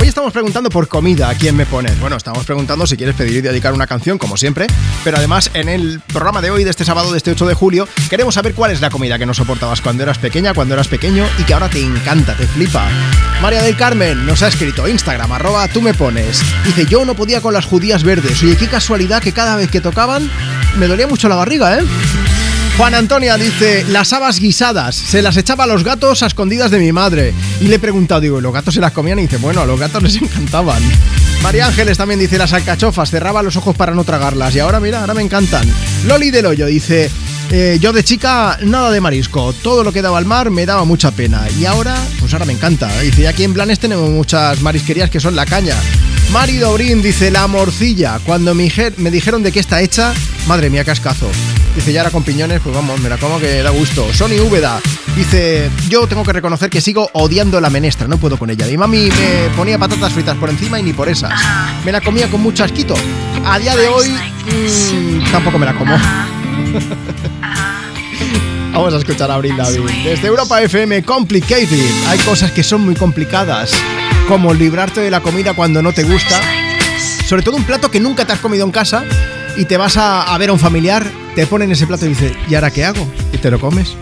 Hoy 0.00 0.08
estamos 0.08 0.32
preguntando 0.32 0.68
por 0.68 0.88
comida, 0.88 1.28
¿a 1.28 1.34
quién 1.34 1.56
me 1.56 1.64
pones? 1.64 1.98
Bueno, 2.00 2.16
estamos 2.16 2.44
preguntando 2.44 2.86
si 2.86 2.96
quieres 2.96 3.14
pedir 3.14 3.36
y 3.36 3.40
dedicar 3.40 3.72
una 3.72 3.86
canción, 3.86 4.18
como 4.18 4.36
siempre, 4.36 4.66
pero 5.04 5.16
además 5.16 5.50
en 5.54 5.68
el 5.68 6.00
programa 6.00 6.42
de 6.42 6.50
hoy, 6.50 6.64
de 6.64 6.70
este 6.70 6.84
sábado, 6.84 7.12
de 7.12 7.18
este 7.18 7.30
8 7.30 7.46
de 7.46 7.54
julio, 7.54 7.88
queremos 8.10 8.34
saber 8.34 8.54
cuál 8.54 8.72
es 8.72 8.80
la 8.80 8.90
comida 8.90 9.18
que 9.18 9.26
no 9.26 9.32
soportabas 9.32 9.80
cuando 9.80 10.02
eras 10.02 10.18
pequeña, 10.18 10.52
cuando 10.52 10.74
eras 10.74 10.88
pequeño 10.88 11.24
y 11.38 11.44
que 11.44 11.54
ahora 11.54 11.70
te 11.70 11.80
encanta, 11.80 12.36
te 12.36 12.46
flipa. 12.48 12.88
María 13.40 13.62
del 13.62 13.76
Carmen 13.76 14.26
nos 14.26 14.42
ha 14.42 14.48
escrito 14.48 14.88
Instagram, 14.88 15.30
arroba 15.30 15.68
tú 15.68 15.80
me 15.80 15.94
pones. 15.94 16.42
Dice, 16.66 16.86
yo 16.86 17.04
no 17.04 17.14
podía 17.14 17.40
con 17.40 17.54
las 17.54 17.64
judías 17.64 18.02
verdes. 18.02 18.42
Oye, 18.42 18.56
qué 18.56 18.66
casualidad 18.66 19.22
que 19.22 19.32
cada 19.32 19.54
vez 19.54 19.70
que 19.70 19.80
tocaban 19.80 20.28
me 20.78 20.88
dolía 20.88 21.06
mucho 21.06 21.28
la 21.28 21.36
barriga, 21.36 21.78
¿eh? 21.78 21.84
Juan 22.76 22.92
Antonia 22.96 23.36
dice, 23.36 23.84
las 23.88 24.12
habas 24.12 24.40
guisadas, 24.40 24.96
se 24.96 25.22
las 25.22 25.36
echaba 25.36 25.62
a 25.62 25.66
los 25.68 25.84
gatos 25.84 26.24
a 26.24 26.26
escondidas 26.26 26.72
de 26.72 26.80
mi 26.80 26.90
madre. 26.90 27.32
Y 27.60 27.68
le 27.68 27.76
he 27.76 27.78
preguntado, 27.78 28.20
digo, 28.20 28.40
¿y 28.40 28.42
¿los 28.42 28.52
gatos 28.52 28.74
se 28.74 28.80
las 28.80 28.90
comían? 28.90 29.20
Y 29.20 29.22
dice, 29.22 29.36
bueno, 29.36 29.60
a 29.60 29.64
los 29.64 29.78
gatos 29.78 30.02
les 30.02 30.16
encantaban. 30.16 30.82
María 31.40 31.68
Ángeles 31.68 31.96
también 31.96 32.18
dice, 32.18 32.36
las 32.36 32.52
alcachofas, 32.52 33.10
cerraba 33.10 33.44
los 33.44 33.56
ojos 33.56 33.76
para 33.76 33.94
no 33.94 34.02
tragarlas. 34.02 34.56
Y 34.56 34.58
ahora, 34.58 34.80
mira, 34.80 35.00
ahora 35.00 35.14
me 35.14 35.22
encantan. 35.22 35.72
Loli 36.06 36.32
del 36.32 36.46
Hoyo 36.46 36.66
dice, 36.66 37.12
eh, 37.52 37.78
yo 37.80 37.92
de 37.92 38.02
chica 38.02 38.58
nada 38.62 38.90
de 38.90 39.00
marisco, 39.00 39.52
todo 39.52 39.84
lo 39.84 39.92
que 39.92 40.02
daba 40.02 40.18
al 40.18 40.26
mar 40.26 40.50
me 40.50 40.66
daba 40.66 40.84
mucha 40.84 41.12
pena. 41.12 41.46
Y 41.56 41.66
ahora, 41.66 41.94
pues 42.18 42.32
ahora 42.32 42.44
me 42.44 42.54
encanta. 42.54 42.88
Dice, 43.02 43.28
aquí 43.28 43.44
en 43.44 43.54
Blanes 43.54 43.78
tenemos 43.78 44.10
muchas 44.10 44.60
marisquerías 44.62 45.10
que 45.10 45.20
son 45.20 45.36
la 45.36 45.46
caña. 45.46 45.76
Mari 46.32 46.56
Dobrín 46.56 47.02
dice, 47.02 47.30
la 47.30 47.46
morcilla. 47.46 48.18
Cuando 48.26 48.52
me, 48.52 48.68
me 48.96 49.12
dijeron 49.12 49.44
de 49.44 49.52
qué 49.52 49.60
está 49.60 49.80
hecha, 49.80 50.12
madre 50.48 50.70
mía, 50.70 50.84
cascazo. 50.84 51.30
Dice, 51.74 51.92
ya 51.92 52.02
ahora 52.02 52.12
con 52.12 52.22
piñones, 52.22 52.60
pues 52.62 52.72
vamos, 52.74 53.00
me 53.00 53.08
la 53.08 53.18
como 53.18 53.40
que 53.40 53.60
da 53.62 53.70
gusto. 53.70 54.06
Sony 54.12 54.38
Úbeda 54.40 54.80
dice, 55.16 55.68
yo 55.88 56.06
tengo 56.06 56.22
que 56.22 56.32
reconocer 56.32 56.70
que 56.70 56.80
sigo 56.80 57.10
odiando 57.14 57.60
la 57.60 57.68
menestra, 57.68 58.06
no 58.06 58.16
puedo 58.16 58.36
con 58.38 58.48
ella. 58.48 58.66
Mi 58.66 58.76
mami 58.76 59.08
me 59.10 59.48
ponía 59.56 59.76
patatas 59.76 60.12
fritas 60.12 60.36
por 60.36 60.50
encima 60.50 60.78
y 60.78 60.84
ni 60.84 60.92
por 60.92 61.08
esas. 61.08 61.32
Me 61.84 61.90
la 61.90 62.00
comía 62.00 62.30
con 62.30 62.40
mucho 62.40 62.62
asquito. 62.62 62.94
A 63.44 63.58
día 63.58 63.74
de 63.74 63.88
hoy, 63.88 64.08
mm, 64.08 65.32
tampoco 65.32 65.58
me 65.58 65.66
la 65.66 65.74
como. 65.74 65.96
Vamos 68.72 68.94
a 68.94 68.98
escuchar 68.98 69.30
a 69.32 69.34
Abril 69.34 69.56
David. 69.56 69.80
Desde 70.04 70.28
Europa 70.28 70.62
FM, 70.62 71.02
Complicated. 71.02 71.90
Hay 72.06 72.18
cosas 72.20 72.52
que 72.52 72.62
son 72.62 72.82
muy 72.82 72.94
complicadas, 72.94 73.72
como 74.28 74.54
librarte 74.54 75.00
de 75.00 75.10
la 75.10 75.20
comida 75.20 75.54
cuando 75.54 75.82
no 75.82 75.92
te 75.92 76.04
gusta. 76.04 76.40
Sobre 77.26 77.42
todo 77.42 77.56
un 77.56 77.64
plato 77.64 77.90
que 77.90 77.98
nunca 77.98 78.24
te 78.24 78.32
has 78.32 78.38
comido 78.38 78.64
en 78.64 78.70
casa 78.70 79.04
y 79.56 79.64
te 79.64 79.76
vas 79.76 79.96
a, 79.96 80.36
ver 80.38 80.50
a 80.50 80.52
un 80.52 80.58
familiar, 80.58 81.06
te 81.34 81.46
ponen 81.46 81.70
ese 81.70 81.86
plato 81.86 82.06
y 82.06 82.10
dices, 82.10 82.32
¿y 82.48 82.54
ahora 82.54 82.70
qué 82.70 82.84
hago? 82.84 83.06
Y 83.32 83.38
te 83.38 83.50
lo 83.50 83.60
comes. 83.60 83.96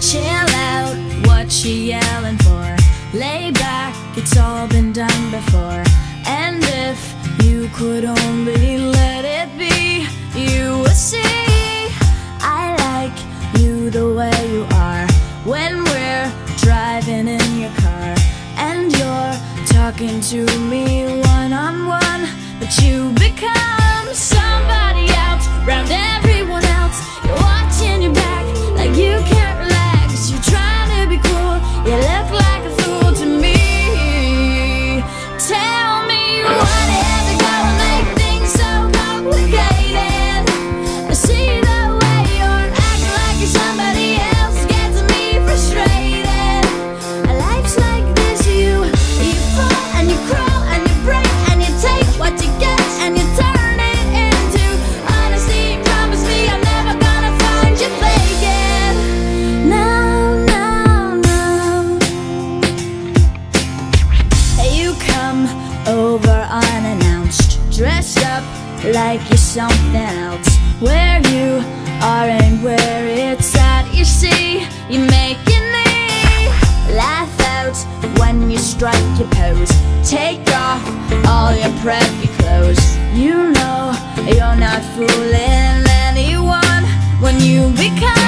Talking 19.93 20.21
to 20.23 20.47
me 20.59 21.05
one 21.05 21.53
on 21.53 21.87
one, 21.87 22.29
but 22.59 22.71
you 22.83 23.13
become 23.13 23.72
round 25.73 25.91
and 25.91 26.12
preppy 81.83 82.29
clothes. 82.39 82.97
You 83.13 83.51
know 83.51 83.93
you're 84.25 84.55
not 84.55 84.83
fooling 84.95 85.83
anyone 86.07 86.85
when 87.21 87.41
you 87.41 87.71
become 87.71 88.22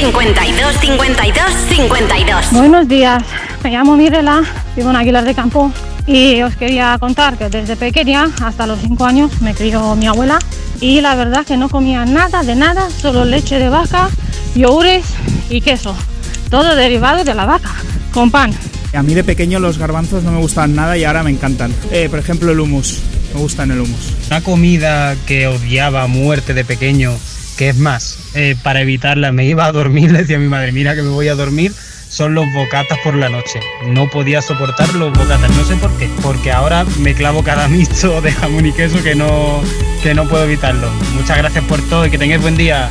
52 0.00 0.76
52 0.80 1.44
52 1.68 2.52
Buenos 2.52 2.88
días, 2.88 3.22
me 3.62 3.70
llamo 3.70 3.98
Mirela, 3.98 4.42
vivo 4.74 4.88
en 4.88 4.96
Aguilar 4.96 5.24
de 5.24 5.34
Campo 5.34 5.70
y 6.06 6.40
os 6.40 6.56
quería 6.56 6.96
contar 6.98 7.36
que 7.36 7.50
desde 7.50 7.76
pequeña 7.76 8.30
hasta 8.42 8.66
los 8.66 8.80
5 8.80 9.04
años 9.04 9.42
me 9.42 9.54
crió 9.54 9.94
mi 9.96 10.06
abuela 10.06 10.38
y 10.80 11.02
la 11.02 11.14
verdad 11.16 11.44
que 11.44 11.58
no 11.58 11.68
comía 11.68 12.06
nada 12.06 12.42
de 12.42 12.54
nada, 12.54 12.88
solo 12.90 13.26
leche 13.26 13.58
de 13.58 13.68
vaca, 13.68 14.08
yogures 14.54 15.04
y 15.50 15.60
queso, 15.60 15.94
todo 16.48 16.76
derivado 16.76 17.22
de 17.22 17.34
la 17.34 17.44
vaca, 17.44 17.74
con 18.14 18.30
pan. 18.30 18.54
A 18.94 19.02
mí 19.02 19.12
de 19.12 19.22
pequeño 19.22 19.60
los 19.60 19.76
garbanzos 19.76 20.24
no 20.24 20.32
me 20.32 20.38
gustaban 20.38 20.74
nada 20.74 20.96
y 20.96 21.04
ahora 21.04 21.22
me 21.22 21.30
encantan. 21.30 21.74
Eh, 21.92 22.08
por 22.08 22.18
ejemplo, 22.18 22.50
el 22.50 22.58
hummus. 22.58 23.00
Me 23.34 23.40
gustan 23.40 23.70
el 23.70 23.80
hummus. 23.80 24.14
Una 24.28 24.40
comida 24.40 25.14
que 25.26 25.46
odiaba 25.46 26.02
a 26.02 26.06
muerte 26.06 26.54
de 26.54 26.64
pequeño, 26.64 27.12
que 27.56 27.68
es 27.68 27.76
más, 27.76 28.19
eh, 28.34 28.56
para 28.62 28.80
evitarla 28.80 29.32
me 29.32 29.44
iba 29.44 29.66
a 29.66 29.72
dormir, 29.72 30.12
le 30.12 30.18
decía 30.20 30.36
a 30.36 30.40
mi 30.40 30.48
madre, 30.48 30.72
mira 30.72 30.94
que 30.94 31.02
me 31.02 31.08
voy 31.08 31.28
a 31.28 31.34
dormir, 31.34 31.72
son 32.08 32.34
los 32.34 32.44
bocatas 32.52 32.98
por 33.04 33.14
la 33.14 33.28
noche. 33.28 33.60
No 33.86 34.08
podía 34.08 34.42
soportar 34.42 34.94
los 34.94 35.12
bocatas, 35.12 35.50
no 35.56 35.64
sé 35.64 35.76
por 35.76 35.96
qué, 35.98 36.08
porque 36.22 36.52
ahora 36.52 36.84
me 36.98 37.14
clavo 37.14 37.42
cada 37.42 37.68
mixto 37.68 38.20
de 38.20 38.32
jamón 38.32 38.66
y 38.66 38.72
queso 38.72 39.02
que 39.02 39.14
no, 39.14 39.62
que 40.02 40.14
no 40.14 40.28
puedo 40.28 40.44
evitarlo. 40.44 40.90
Muchas 41.14 41.38
gracias 41.38 41.64
por 41.64 41.80
todo 41.88 42.06
y 42.06 42.10
que 42.10 42.18
tengáis 42.18 42.42
buen 42.42 42.56
día. 42.56 42.88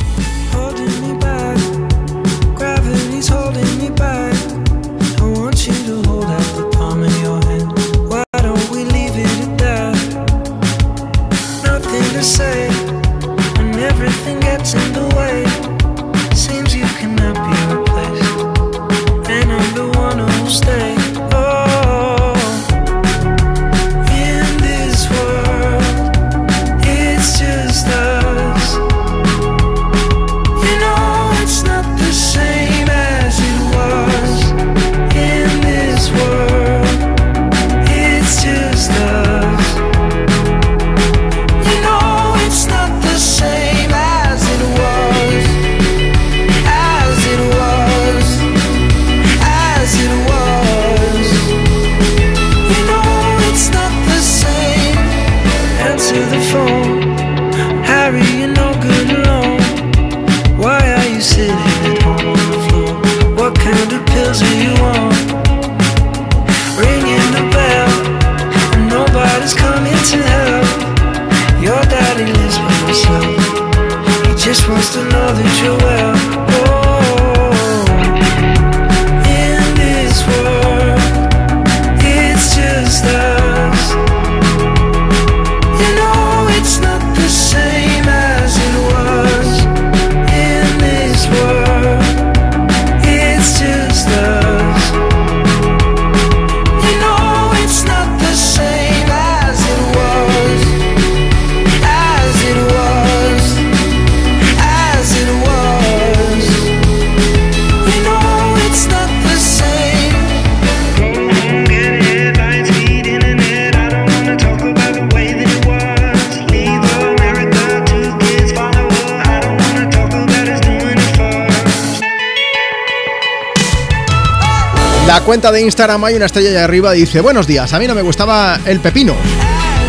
La 125.10 125.22
cuenta 125.22 125.50
de 125.50 125.60
Instagram 125.60 126.04
hay 126.04 126.14
una 126.14 126.26
estrella 126.26 126.50
allá 126.50 126.62
arriba 126.62 126.94
y 126.94 127.00
dice, 127.00 127.20
buenos 127.20 127.48
días, 127.48 127.72
a 127.72 127.80
mí 127.80 127.88
no 127.88 127.96
me 127.96 128.02
gustaba 128.02 128.60
el 128.64 128.78
pepino. 128.78 129.16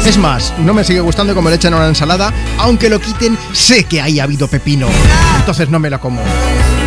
Es 0.03 0.17
más, 0.17 0.51
no 0.57 0.73
me 0.73 0.83
sigue 0.83 0.99
gustando 0.99 1.35
como 1.35 1.47
le 1.47 1.57
echan 1.57 1.75
a 1.75 1.77
una 1.77 1.87
ensalada, 1.89 2.33
aunque 2.57 2.89
lo 2.89 2.99
quiten, 2.99 3.37
sé 3.53 3.83
que 3.83 4.01
ahí 4.01 4.19
ha 4.19 4.23
habido 4.23 4.47
pepino. 4.47 4.87
Entonces 5.37 5.69
no 5.69 5.77
me 5.77 5.91
la 5.91 5.99
como. 5.99 6.19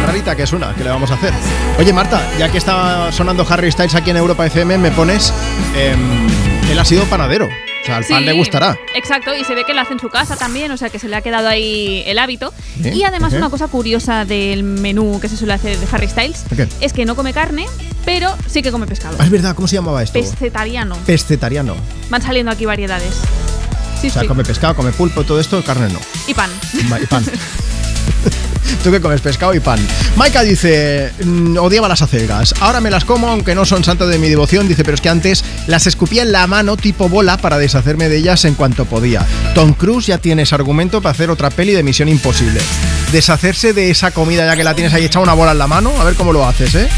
Rarita 0.05 0.35
que 0.35 0.43
es 0.43 0.53
una, 0.53 0.75
¿qué 0.75 0.83
le 0.83 0.91
vamos 0.91 1.13
a 1.13 1.15
hacer? 1.15 1.33
Oye 1.79 1.93
Marta, 1.93 2.29
ya 2.37 2.51
que 2.51 2.59
está 2.59 3.13
sonando 3.13 3.47
Harry 3.49 3.71
Styles 3.71 3.95
aquí 3.95 4.11
en 4.11 4.17
Europa 4.17 4.45
FM, 4.45 4.79
me 4.79 4.91
pones... 4.91 5.33
em, 5.77 6.27
él 6.69 6.77
ha 6.77 6.85
sido 6.85 7.05
panadero. 7.05 7.47
O 7.47 7.87
sea, 7.87 7.99
al 7.99 8.05
pan 8.05 8.25
le 8.25 8.33
gustará. 8.33 8.77
Exacto, 8.97 9.33
y 9.37 9.45
se 9.45 9.55
ve 9.55 9.63
que 9.65 9.75
lo 9.75 9.83
hace 9.83 9.93
en 9.93 10.01
su 10.01 10.09
casa 10.09 10.35
también, 10.37 10.73
o 10.73 10.77
sea 10.77 10.89
que 10.89 10.99
se 10.99 11.07
le 11.07 11.15
ha 11.15 11.21
quedado 11.21 11.49
ahí 11.49 12.03
el 12.07 12.19
hábito. 12.19 12.53
¿Eh? 12.83 12.95
Y 12.95 13.05
además 13.05 13.33
¿Eh? 13.35 13.37
una 13.37 13.51
cosa 13.51 13.69
curiosa 13.69 14.25
del 14.25 14.65
menú 14.65 15.21
que 15.21 15.29
se 15.29 15.37
suele 15.37 15.53
hacer 15.53 15.79
de 15.79 15.87
Harry 15.93 16.09
Styles 16.09 16.45
¿Qué? 16.57 16.67
es 16.81 16.93
que 16.93 17.05
no 17.05 17.15
come 17.15 17.33
carne, 17.33 17.67
pero 18.05 18.37
sí 18.47 18.63
que 18.63 18.71
come 18.71 18.87
pescado. 18.87 19.17
Ah, 19.19 19.25
es 19.25 19.31
verdad, 19.31 19.55
¿cómo 19.55 19.69
se 19.69 19.77
llamaba 19.77 20.03
esto? 20.03 20.19
Pescetariano. 20.19 20.97
Pescetariano. 21.07 21.77
Van 22.11 22.23
saliendo 22.23 22.53
aquí 22.53 22.67
variedades. 22.67 23.15
Sí, 24.01 24.09
o 24.09 24.13
sea, 24.13 24.23
sí. 24.23 24.29
come 24.29 24.45
pescado, 24.45 24.75
come 24.75 24.93
pulpo, 24.93 25.25
todo 25.25 25.41
esto, 25.41 25.63
carne 25.65 25.93
no. 25.93 26.01
Y 26.27 26.35
pan. 26.35 26.51
Y 26.73 27.07
pan. 27.07 27.25
Tú 28.83 28.91
que 28.91 29.01
comes 29.01 29.21
pescado 29.21 29.55
y 29.55 29.61
pan. 29.61 29.79
Maika 30.17 30.43
dice, 30.43 31.11
"Mm, 31.25 31.57
odiaba 31.59 31.89
las 31.89 32.03
acelgas. 32.03 32.55
Ahora 32.61 32.81
me 32.81 32.91
las 32.91 33.05
como, 33.05 33.29
aunque 33.29 33.55
no 33.55 33.65
son 33.65 33.83
santo 33.85 34.07
de 34.07 34.19
mi 34.19 34.29
devoción. 34.29 34.69
Dice, 34.69 34.85
pero 34.85 34.95
es 34.95 35.01
que 35.01 35.09
antes 35.09 35.45
las 35.67 35.87
escupía 35.87 36.23
en 36.23 36.33
la 36.33 36.47
mano 36.47 36.77
tipo 36.77 37.09
bola 37.09 37.37
para 37.39 37.59
deshacerme 37.59 38.09
de 38.09 38.19
ellas 38.19 38.45
en 38.45 38.55
cuanto 38.55 38.85
podía. 38.85 39.27
Tom 39.55 39.73
Cruise 39.73 40.07
ya 40.07 40.19
tienes 40.19 40.53
argumento 40.53 41.01
para 41.01 41.13
hacer 41.13 41.31
otra 41.31 41.51
peli 41.51 41.73
de 41.73 41.83
Misión 41.83 42.09
Imposible. 42.09 42.61
Deshacerse 43.13 43.73
de 43.73 43.91
esa 43.91 44.11
comida 44.11 44.45
ya 44.47 44.57
que 44.57 44.65
la 44.65 44.75
tienes 44.75 44.93
ahí 44.93 45.05
echada 45.05 45.23
una 45.23 45.35
bola 45.35 45.53
en 45.53 45.59
la 45.59 45.67
mano, 45.67 45.93
a 46.01 46.05
ver 46.05 46.15
cómo 46.15 46.33
lo 46.33 46.47
haces, 46.47 46.75
¿eh? 46.75 46.89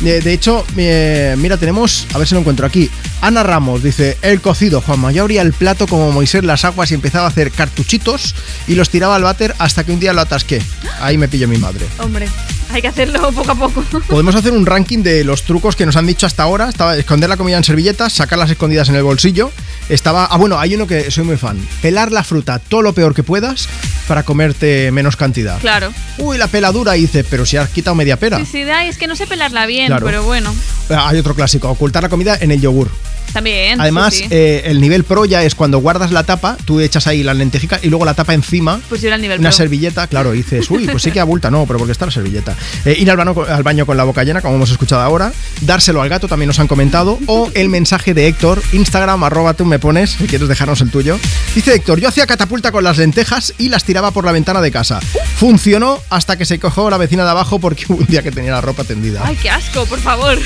De, 0.00 0.20
de 0.22 0.32
hecho, 0.32 0.64
eh, 0.76 1.34
mira, 1.36 1.56
tenemos, 1.56 2.06
a 2.14 2.18
ver 2.18 2.26
si 2.28 2.34
lo 2.34 2.40
encuentro 2.40 2.66
aquí. 2.66 2.90
Ana 3.20 3.42
Ramos 3.42 3.82
dice, 3.82 4.18
el 4.22 4.40
cocido, 4.40 4.80
Juanma, 4.82 5.10
yo 5.10 5.22
abría 5.22 5.42
el 5.42 5.52
plato 5.52 5.86
como 5.86 6.12
Moisés 6.12 6.44
las 6.44 6.64
aguas 6.64 6.90
y 6.90 6.94
empezaba 6.94 7.24
a 7.26 7.28
hacer 7.28 7.50
cartuchitos 7.50 8.34
y 8.68 8.74
los 8.74 8.90
tiraba 8.90 9.16
al 9.16 9.22
váter 9.22 9.54
hasta 9.58 9.82
que 9.84 9.92
un 9.92 10.00
día 10.00 10.12
lo 10.12 10.20
atasqué. 10.20 10.62
Ahí 11.00 11.16
me 11.18 11.23
pilló 11.28 11.48
mi 11.48 11.56
madre. 11.58 11.86
Hombre, 11.98 12.28
hay 12.72 12.80
que 12.82 12.88
hacerlo 12.88 13.30
poco 13.32 13.52
a 13.52 13.54
poco. 13.54 13.84
Podemos 14.08 14.34
hacer 14.34 14.52
un 14.52 14.66
ranking 14.66 15.02
de 15.02 15.24
los 15.24 15.42
trucos 15.42 15.76
que 15.76 15.86
nos 15.86 15.96
han 15.96 16.06
dicho 16.06 16.26
hasta 16.26 16.42
ahora. 16.42 16.68
Estaba 16.68 16.96
esconder 16.96 17.28
la 17.28 17.36
comida 17.36 17.56
en 17.56 17.64
servilletas, 17.64 18.12
sacarlas 18.12 18.50
escondidas 18.50 18.88
en 18.88 18.94
el 18.96 19.02
bolsillo. 19.02 19.50
Estaba. 19.88 20.26
Ah, 20.26 20.36
bueno, 20.36 20.58
hay 20.58 20.74
uno 20.74 20.86
que 20.86 21.10
soy 21.10 21.24
muy 21.24 21.36
fan. 21.36 21.58
Pelar 21.82 22.10
la 22.12 22.24
fruta 22.24 22.58
todo 22.58 22.82
lo 22.82 22.92
peor 22.94 23.14
que 23.14 23.22
puedas 23.22 23.68
para 24.08 24.22
comerte 24.22 24.90
menos 24.92 25.16
cantidad. 25.16 25.58
Claro. 25.60 25.92
Uy, 26.18 26.38
la 26.38 26.46
peladura, 26.48 26.92
dice, 26.92 27.24
pero 27.24 27.44
si 27.46 27.56
has 27.56 27.68
quitado 27.70 27.94
media 27.94 28.18
pera. 28.18 28.38
Sí, 28.38 28.46
sí, 28.46 28.62
ay, 28.62 28.88
es 28.88 28.98
que 28.98 29.06
no 29.06 29.16
sé 29.16 29.26
pelarla 29.26 29.66
bien, 29.66 29.88
Claro. 29.88 30.06
pero 30.06 30.22
bueno. 30.22 30.54
Ah, 30.90 31.08
Hay 31.08 31.18
otro 31.18 31.34
clásico, 31.34 31.68
ocultar 31.68 32.02
la 32.02 32.08
comida 32.08 32.36
en 32.40 32.50
el 32.50 32.60
yogur. 32.60 32.90
También. 33.34 33.78
Además, 33.80 34.14
sí, 34.14 34.20
sí. 34.22 34.28
eh, 34.30 34.62
el 34.66 34.80
nivel 34.80 35.04
pro 35.04 35.26
ya 35.26 35.42
es 35.44 35.54
cuando 35.54 35.78
guardas 35.78 36.10
la 36.12 36.22
tapa, 36.22 36.56
tú 36.64 36.80
echas 36.80 37.06
ahí 37.06 37.22
la 37.22 37.34
lentejica 37.34 37.78
y 37.82 37.88
luego 37.90 38.06
la 38.06 38.14
tapa 38.14 38.32
encima. 38.32 38.80
pues 38.88 39.02
yo 39.02 39.08
era 39.08 39.16
el 39.16 39.22
nivel 39.22 39.40
Una 39.40 39.50
pro. 39.50 39.56
servilleta, 39.58 40.06
claro, 40.06 40.32
y 40.34 40.38
dices, 40.38 40.70
uy, 40.70 40.86
pues 40.86 41.02
sí 41.02 41.10
que 41.10 41.20
abulta, 41.20 41.50
no, 41.50 41.66
pero 41.66 41.78
porque 41.78 41.92
está 41.92 42.06
la 42.06 42.12
servilleta. 42.12 42.54
Eh, 42.86 42.96
ir 42.98 43.10
al 43.10 43.16
baño, 43.18 43.34
al 43.46 43.62
baño 43.62 43.84
con 43.84 43.96
la 43.96 44.04
boca 44.04 44.24
llena, 44.24 44.40
como 44.40 44.54
hemos 44.54 44.70
escuchado 44.70 45.02
ahora. 45.02 45.32
Dárselo 45.60 46.00
al 46.00 46.08
gato, 46.08 46.28
también 46.28 46.46
nos 46.46 46.58
han 46.60 46.68
comentado. 46.68 47.18
O 47.26 47.50
el 47.54 47.68
mensaje 47.68 48.14
de 48.14 48.28
Héctor, 48.28 48.62
Instagram, 48.72 49.22
arroba 49.24 49.54
tú 49.54 49.64
me 49.64 49.78
pones, 49.78 50.10
si 50.12 50.26
quieres 50.26 50.48
dejarnos 50.48 50.80
el 50.80 50.90
tuyo. 50.90 51.18
Dice 51.54 51.74
Héctor, 51.74 52.00
yo 52.00 52.08
hacía 52.08 52.26
catapulta 52.26 52.70
con 52.72 52.84
las 52.84 52.98
lentejas 52.98 53.52
y 53.58 53.68
las 53.68 53.82
tiraba 53.84 54.12
por 54.12 54.24
la 54.24 54.32
ventana 54.32 54.60
de 54.60 54.70
casa. 54.70 55.00
Funcionó 55.36 55.98
hasta 56.10 56.36
que 56.36 56.44
se 56.44 56.60
cogió 56.60 56.88
la 56.88 56.98
vecina 56.98 57.24
de 57.24 57.30
abajo 57.30 57.58
porque 57.58 57.84
hubo 57.88 57.98
un 57.98 58.06
día 58.06 58.22
que 58.22 58.30
tenía 58.30 58.52
la 58.52 58.60
ropa 58.60 58.84
tendida. 58.84 59.22
Ay, 59.24 59.36
qué 59.42 59.50
asco, 59.50 59.84
por 59.86 59.98
favor. 59.98 60.38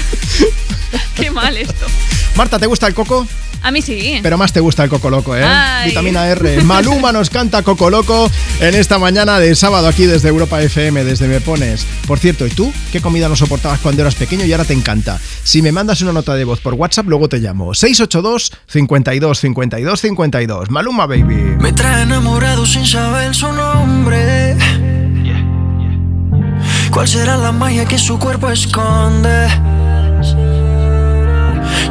qué 1.15 1.31
mal 1.31 1.57
esto. 1.57 1.87
Marta, 2.37 2.59
¿te 2.59 2.67
gusta 2.67 2.78
gusta 2.79 2.87
el 2.87 2.95
coco? 2.95 3.27
A 3.61 3.73
mí 3.73 3.83
sí. 3.83 4.21
Pero 4.23 4.39
más 4.39 4.53
te 4.53 4.61
gusta 4.61 4.85
el 4.85 4.89
Coco 4.89 5.11
Loco, 5.11 5.35
¿eh? 5.37 5.43
Ay. 5.43 5.89
Vitamina 5.89 6.29
R. 6.29 6.63
Maluma 6.63 7.11
nos 7.11 7.29
canta 7.29 7.65
Coco 7.65 7.91
Loco 7.91 8.31
en 8.61 8.77
esta 8.77 9.01
mañana 9.01 9.41
de 9.41 9.57
sábado 9.57 9.89
aquí 9.89 10.05
desde 10.07 10.29
Europa 10.29 10.63
FM, 10.63 11.03
desde 11.03 11.27
Me 11.27 11.41
Pones. 11.41 11.85
Por 12.07 12.21
cierto, 12.21 12.47
¿y 12.47 12.51
tú 12.51 12.73
qué 12.93 13.01
comida 13.01 13.29
no 13.29 13.35
soportabas 13.35 13.81
cuando 13.81 14.03
eras 14.03 14.15
pequeño 14.15 14.45
y 14.45 14.53
ahora 14.53 14.65
te 14.65 14.75
encanta? 14.75 15.19
Si 15.43 15.61
me 15.61 15.73
mandas 15.73 16.01
una 16.03 16.13
nota 16.13 16.37
de 16.37 16.45
voz 16.45 16.61
por 16.61 16.75
WhatsApp, 16.75 17.09
luego 17.09 17.29
te 17.29 17.39
llamo. 17.39 17.75
682 17.75 18.53
52 18.69 19.41
52 19.41 20.01
52. 20.01 20.71
Maluma, 20.71 21.07
baby. 21.07 21.57
Me 21.59 21.73
trae 21.73 22.05
enamorado 22.05 22.65
sin 22.65 22.87
saber 22.87 23.35
su 23.35 23.53
nombre. 23.53 24.57
¿Cuál 26.93 27.09
será 27.09 27.37
la 27.37 27.51
magia 27.51 27.87
que 27.87 27.99
su 27.99 28.21
cuerpo 28.21 28.49
esconde? 28.51 29.49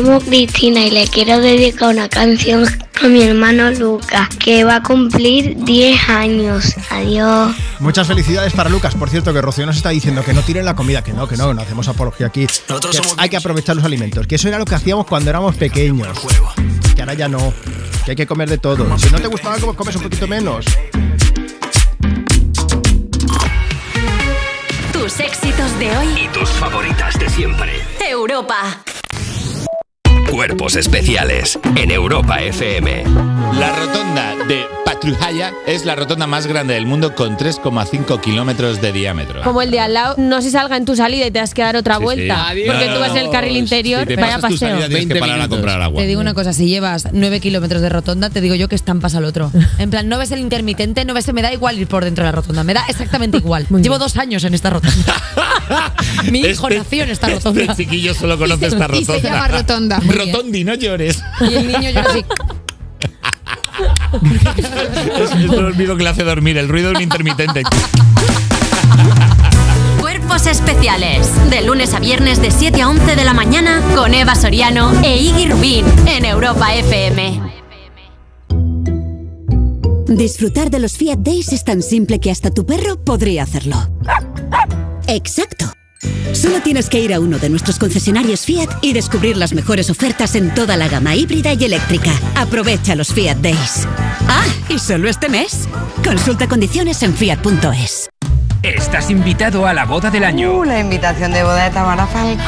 llamo 0.00 0.20
Cristina 0.20 0.84
y 0.84 0.90
le 0.90 1.06
quiero 1.06 1.40
dedicar 1.40 1.88
una 1.88 2.08
canción 2.08 2.66
a 3.02 3.08
mi 3.08 3.22
hermano 3.22 3.70
Lucas, 3.70 4.28
que 4.38 4.64
va 4.64 4.76
a 4.76 4.82
cumplir 4.82 5.56
10 5.64 6.08
años. 6.08 6.74
Adiós. 6.90 7.54
Muchas 7.78 8.06
felicidades 8.06 8.52
para 8.52 8.68
Lucas. 8.68 8.94
Por 8.94 9.08
cierto, 9.08 9.32
que 9.32 9.40
Rocío 9.40 9.64
nos 9.64 9.76
está 9.76 9.90
diciendo 9.90 10.22
que 10.22 10.34
no 10.34 10.42
tiren 10.42 10.64
la 10.64 10.74
comida, 10.74 11.02
que 11.02 11.12
no, 11.12 11.26
que 11.26 11.36
no, 11.36 11.54
no 11.54 11.62
hacemos 11.62 11.88
apología 11.88 12.26
aquí. 12.26 12.46
Que 12.46 13.00
hay 13.16 13.28
que 13.28 13.36
aprovechar 13.36 13.76
los 13.76 13.84
alimentos, 13.84 14.26
que 14.26 14.34
eso 14.34 14.48
era 14.48 14.58
lo 14.58 14.64
que 14.66 14.74
hacíamos 14.74 15.06
cuando 15.06 15.30
éramos 15.30 15.56
pequeños. 15.56 16.18
Que 16.94 17.02
ahora 17.02 17.14
ya 17.14 17.28
no, 17.28 17.52
que 18.04 18.12
hay 18.12 18.16
que 18.16 18.26
comer 18.26 18.50
de 18.50 18.58
todo. 18.58 18.98
Si 18.98 19.10
no 19.10 19.18
te 19.18 19.28
gustaba 19.28 19.54
algo, 19.54 19.74
comes 19.74 19.96
un 19.96 20.02
poquito 20.02 20.26
menos. 20.26 20.66
Tus 24.92 25.20
éxitos 25.20 25.78
de 25.78 25.96
hoy. 25.96 26.06
Y 26.24 26.28
tus 26.28 26.50
favoritas 26.50 27.18
de 27.18 27.28
siempre. 27.30 27.72
Europa. 28.06 28.82
Cuerpos 30.30 30.76
especiales 30.76 31.58
en 31.76 31.90
Europa 31.90 32.40
FM. 32.40 33.04
La 33.58 33.74
rotonda 33.76 34.34
de 34.46 34.85
Patrujaya 35.00 35.52
es 35.66 35.84
la 35.84 35.94
rotonda 35.94 36.26
más 36.26 36.46
grande 36.46 36.72
del 36.72 36.86
mundo 36.86 37.14
con 37.14 37.36
3,5 37.36 38.18
kilómetros 38.18 38.80
de 38.80 38.92
diámetro. 38.92 39.42
Como 39.42 39.60
el 39.60 39.70
de 39.70 39.78
al 39.78 39.92
lado, 39.92 40.14
no 40.16 40.40
se 40.40 40.50
salga 40.50 40.78
en 40.78 40.86
tu 40.86 40.96
salida 40.96 41.26
y 41.26 41.30
te 41.30 41.38
has 41.38 41.52
que 41.52 41.60
dar 41.60 41.76
otra 41.76 41.98
Sí, 41.98 42.02
vuelta. 42.02 42.46
sí. 42.54 42.62
Porque 42.66 42.86
tú 42.86 42.98
vas 43.00 43.10
en 43.10 43.18
el 43.18 43.30
carril 43.30 43.58
interior, 43.58 44.00
Si 44.00 44.06
te 44.06 44.16
vaya 44.16 44.36
pasas 44.36 44.48
tu 44.52 44.54
paseo. 44.56 44.68
salida, 44.70 44.88
tienes 44.88 45.06
que 45.06 45.16
parar 45.20 45.38
a 45.42 45.48
comprar 45.48 45.82
agua. 45.82 46.00
Te 46.00 46.06
digo 46.08 46.22
una 46.22 46.32
cosa, 46.32 46.54
si 46.54 46.66
llevas 46.68 47.08
9 47.12 47.40
kilómetros 47.40 47.82
de 47.82 47.90
rotonda, 47.90 48.30
te 48.30 48.40
digo 48.40 48.54
yo 48.54 48.68
que 48.70 48.74
estampas 48.74 49.14
al 49.14 49.26
otro. 49.26 49.52
En 49.78 49.90
plan, 49.90 50.08
no 50.08 50.16
ves 50.16 50.30
el 50.32 50.40
intermitente, 50.40 51.04
no 51.04 51.12
ves, 51.12 51.30
me 51.34 51.42
da 51.42 51.52
igual 51.52 51.78
ir 51.78 51.86
por 51.88 52.02
dentro 52.02 52.24
de 52.24 52.28
la 52.28 52.32
rotonda, 52.32 52.64
me 52.64 52.72
da 52.72 52.82
exactamente 52.88 53.36
igual. 53.44 53.66
Llevo 53.68 53.98
dos 53.98 54.16
años 54.16 54.44
en 54.44 54.54
esta 54.54 54.70
rotonda. 54.70 55.14
Mi 56.32 56.40
hijo 56.40 56.68
Este- 56.68 56.78
nació 56.78 57.02
en 57.04 57.10
esta 57.10 57.28
rotonda. 57.28 57.60
Este 57.60 57.84
chiquillo 57.84 58.14
solo 58.14 58.38
conoce 58.38 58.68
esta 58.68 58.86
Y 58.96 59.04
se 59.04 59.12
rotonda. 59.12 59.30
llama 59.30 59.48
rotonda. 59.48 60.00
Muy 60.00 60.16
bien. 60.16 60.32
Rotondi, 60.32 60.64
no 60.64 60.74
llores. 60.74 61.22
Y 61.42 61.54
el 61.54 61.66
niño 61.68 61.90
llora 61.90 62.06
así. 62.10 62.24
es, 64.56 65.32
es 65.32 65.50
lo 65.50 65.70
mismo 65.74 65.96
que 65.96 66.02
le 66.02 66.08
hace 66.08 66.24
dormir, 66.24 66.58
el 66.58 66.68
ruido 66.68 66.90
de 66.90 66.96
un 66.96 67.02
intermitente. 67.02 67.62
Cuerpos 70.00 70.46
especiales. 70.46 71.30
De 71.50 71.62
lunes 71.62 71.94
a 71.94 72.00
viernes 72.00 72.40
de 72.40 72.50
7 72.50 72.82
a 72.82 72.88
11 72.88 73.16
de 73.16 73.24
la 73.24 73.34
mañana 73.34 73.82
con 73.94 74.14
Eva 74.14 74.34
Soriano 74.34 74.92
e 75.02 75.16
Iggy 75.16 75.46
Rubín 75.50 75.86
en 76.06 76.24
Europa 76.24 76.74
FM. 76.74 77.56
Disfrutar 80.08 80.70
de 80.70 80.78
los 80.78 80.96
Fiat 80.96 81.18
Days 81.18 81.52
es 81.52 81.64
tan 81.64 81.82
simple 81.82 82.20
que 82.20 82.30
hasta 82.30 82.50
tu 82.50 82.64
perro 82.64 83.02
podría 83.02 83.42
hacerlo. 83.42 83.76
Exacto. 85.08 85.72
Solo 86.32 86.60
tienes 86.60 86.88
que 86.88 87.00
ir 87.00 87.14
a 87.14 87.20
uno 87.20 87.38
de 87.38 87.48
nuestros 87.48 87.78
concesionarios 87.78 88.44
Fiat 88.44 88.68
y 88.82 88.92
descubrir 88.92 89.36
las 89.36 89.52
mejores 89.52 89.90
ofertas 89.90 90.34
en 90.34 90.54
toda 90.54 90.76
la 90.76 90.88
gama 90.88 91.14
híbrida 91.14 91.54
y 91.54 91.64
eléctrica. 91.64 92.12
Aprovecha 92.34 92.94
los 92.94 93.12
Fiat 93.12 93.38
Days. 93.38 93.86
Ah, 94.28 94.46
y 94.68 94.78
solo 94.78 95.08
este 95.08 95.28
mes. 95.28 95.68
Consulta 96.04 96.46
condiciones 96.48 97.02
en 97.02 97.14
fiat.es. 97.14 98.10
Estás 98.62 99.10
invitado 99.10 99.64
a 99.66 99.72
la 99.72 99.84
boda 99.84 100.10
del 100.10 100.24
año. 100.24 100.52
Uh, 100.58 100.64
la 100.64 100.80
invitación 100.80 101.32
de 101.32 101.44
boda 101.44 101.64
de 101.64 101.70
Tamara 101.70 102.06
Falcó. 102.06 102.42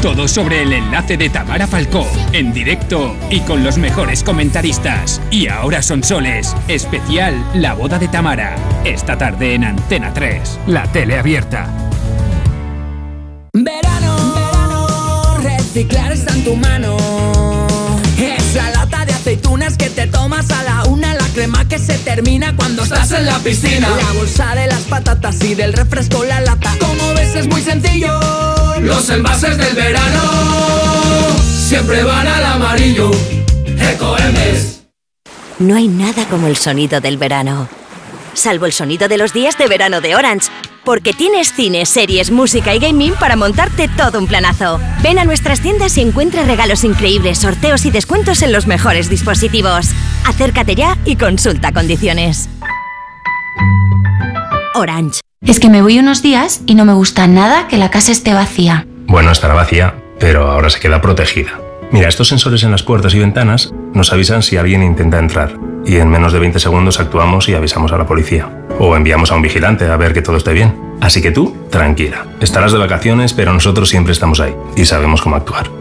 Todo 0.00 0.26
sobre 0.26 0.62
el 0.62 0.72
enlace 0.72 1.18
de 1.18 1.28
Tamara 1.28 1.66
Falcó, 1.66 2.06
en 2.32 2.54
directo 2.54 3.14
y 3.28 3.40
con 3.40 3.62
los 3.62 3.76
mejores 3.76 4.24
comentaristas. 4.24 5.20
Y 5.30 5.48
ahora 5.48 5.82
son 5.82 6.02
soles, 6.02 6.56
especial 6.68 7.34
La 7.54 7.74
boda 7.74 7.98
de 7.98 8.08
Tamara. 8.08 8.56
Esta 8.84 9.18
tarde 9.18 9.54
en 9.54 9.64
Antena 9.64 10.14
3, 10.14 10.60
la 10.66 10.90
tele 10.90 11.18
abierta. 11.18 11.89
Verano, 13.52 14.34
verano, 14.34 15.38
reciclar 15.42 16.12
está 16.12 16.32
en 16.34 16.44
tu 16.44 16.54
mano. 16.54 16.96
Esa 18.16 18.70
lata 18.70 19.04
de 19.04 19.12
aceitunas 19.12 19.76
que 19.76 19.90
te 19.90 20.06
tomas 20.06 20.50
a 20.50 20.62
la 20.62 20.84
una, 20.84 21.14
la 21.14 21.26
crema 21.34 21.66
que 21.66 21.78
se 21.78 21.98
termina 21.98 22.54
cuando 22.54 22.84
estás 22.84 23.10
en 23.12 23.26
la 23.26 23.38
piscina. 23.40 23.88
La 23.88 24.12
bolsa 24.12 24.54
de 24.54 24.68
las 24.68 24.82
patatas 24.82 25.42
y 25.42 25.54
del 25.54 25.72
refresco 25.72 26.24
la 26.24 26.40
lata. 26.40 26.74
Como 26.78 27.14
ves 27.14 27.34
es 27.34 27.48
muy 27.48 27.62
sencillo. 27.62 28.18
Los 28.80 29.10
envases 29.10 29.58
del 29.58 29.74
verano 29.74 30.22
siempre 31.68 32.04
van 32.04 32.26
al 32.26 32.44
amarillo. 32.44 33.10
Ecoembes. 33.92 34.82
No 35.58 35.74
hay 35.74 35.88
nada 35.88 36.24
como 36.26 36.46
el 36.46 36.56
sonido 36.56 37.00
del 37.00 37.18
verano. 37.18 37.68
Salvo 38.34 38.66
el 38.66 38.72
sonido 38.72 39.08
de 39.08 39.18
los 39.18 39.32
días 39.32 39.58
de 39.58 39.66
verano 39.66 40.00
de 40.00 40.14
Orange. 40.14 40.50
Porque 40.84 41.12
tienes 41.12 41.52
cine, 41.52 41.84
series, 41.84 42.30
música 42.30 42.74
y 42.74 42.78
gaming 42.78 43.14
para 43.14 43.36
montarte 43.36 43.88
todo 43.88 44.18
un 44.18 44.26
planazo. 44.26 44.80
Ven 45.02 45.18
a 45.18 45.24
nuestras 45.24 45.60
tiendas 45.60 45.98
y 45.98 46.00
encuentra 46.00 46.44
regalos 46.44 46.84
increíbles, 46.84 47.38
sorteos 47.38 47.84
y 47.84 47.90
descuentos 47.90 48.42
en 48.42 48.52
los 48.52 48.66
mejores 48.66 49.10
dispositivos. 49.10 49.90
Acércate 50.24 50.74
ya 50.74 50.96
y 51.04 51.16
consulta 51.16 51.72
condiciones. 51.72 52.48
Orange. 54.74 55.20
Es 55.42 55.60
que 55.60 55.68
me 55.68 55.82
voy 55.82 55.98
unos 55.98 56.22
días 56.22 56.62
y 56.66 56.74
no 56.74 56.84
me 56.84 56.92
gusta 56.92 57.26
nada 57.26 57.68
que 57.68 57.76
la 57.76 57.90
casa 57.90 58.12
esté 58.12 58.32
vacía. 58.32 58.86
Bueno, 59.06 59.32
estará 59.32 59.54
vacía, 59.54 59.94
pero 60.18 60.50
ahora 60.50 60.70
se 60.70 60.80
queda 60.80 61.02
protegida. 61.02 61.60
Mira, 61.92 62.08
estos 62.08 62.28
sensores 62.28 62.62
en 62.62 62.70
las 62.70 62.82
puertas 62.82 63.14
y 63.14 63.18
ventanas 63.18 63.72
nos 63.92 64.12
avisan 64.12 64.42
si 64.42 64.56
alguien 64.56 64.82
intenta 64.82 65.18
entrar 65.18 65.69
y 65.90 65.96
en 65.96 66.08
menos 66.08 66.32
de 66.32 66.38
20 66.38 66.60
segundos 66.60 67.00
actuamos 67.00 67.48
y 67.48 67.54
avisamos 67.54 67.90
a 67.90 67.98
la 67.98 68.06
policía. 68.06 68.48
O 68.78 68.94
enviamos 68.94 69.32
a 69.32 69.34
un 69.34 69.42
vigilante 69.42 69.86
a 69.86 69.96
ver 69.96 70.12
que 70.12 70.22
todo 70.22 70.36
esté 70.36 70.52
bien. 70.52 70.72
Así 71.00 71.20
que 71.20 71.32
tú, 71.32 71.56
tranquila. 71.68 72.26
Estarás 72.40 72.70
de 72.70 72.78
vacaciones, 72.78 73.32
pero 73.32 73.52
nosotros 73.52 73.88
siempre 73.88 74.12
estamos 74.12 74.38
ahí 74.38 74.54
y 74.76 74.84
sabemos 74.84 75.20
cómo 75.20 75.34
actuar. 75.34 75.79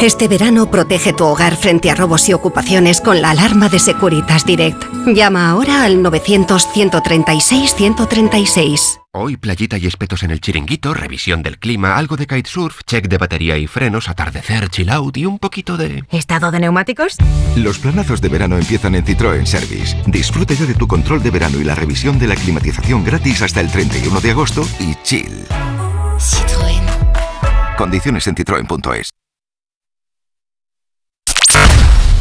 Este 0.00 0.28
verano 0.28 0.70
protege 0.70 1.12
tu 1.12 1.24
hogar 1.24 1.56
frente 1.56 1.90
a 1.90 1.94
robos 1.94 2.28
y 2.28 2.32
ocupaciones 2.34 3.00
con 3.00 3.22
la 3.22 3.30
alarma 3.30 3.68
de 3.68 3.78
Securitas 3.78 4.44
Direct. 4.44 4.82
Llama 5.06 5.48
ahora 5.50 5.84
al 5.84 6.02
900-136-136. 6.02 9.00
Hoy 9.12 9.36
playita 9.38 9.78
y 9.78 9.86
espetos 9.86 10.22
en 10.22 10.30
el 10.30 10.42
chiringuito, 10.42 10.92
revisión 10.92 11.42
del 11.42 11.58
clima, 11.58 11.96
algo 11.96 12.18
de 12.18 12.26
kitesurf, 12.26 12.80
check 12.86 13.08
de 13.08 13.16
batería 13.16 13.56
y 13.56 13.66
frenos, 13.66 14.10
atardecer, 14.10 14.68
chill 14.68 14.90
out 14.90 15.16
y 15.16 15.24
un 15.24 15.38
poquito 15.38 15.78
de... 15.78 16.04
¿Estado 16.10 16.50
de 16.50 16.60
neumáticos? 16.60 17.16
Los 17.56 17.78
planazos 17.78 18.20
de 18.20 18.28
verano 18.28 18.58
empiezan 18.58 18.94
en 18.94 19.06
Citroën 19.06 19.46
Service. 19.46 19.96
Disfruta 20.06 20.52
ya 20.52 20.66
de 20.66 20.74
tu 20.74 20.86
control 20.86 21.22
de 21.22 21.30
verano 21.30 21.58
y 21.58 21.64
la 21.64 21.74
revisión 21.74 22.18
de 22.18 22.26
la 22.26 22.34
climatización 22.34 23.02
gratis 23.02 23.40
hasta 23.40 23.62
el 23.62 23.70
31 23.70 24.20
de 24.20 24.30
agosto 24.30 24.62
y 24.78 24.94
chill. 25.02 25.46
Citroën. 26.18 26.82
Condiciones 27.78 28.26
en 28.26 28.36
citroen.es. 28.36 29.08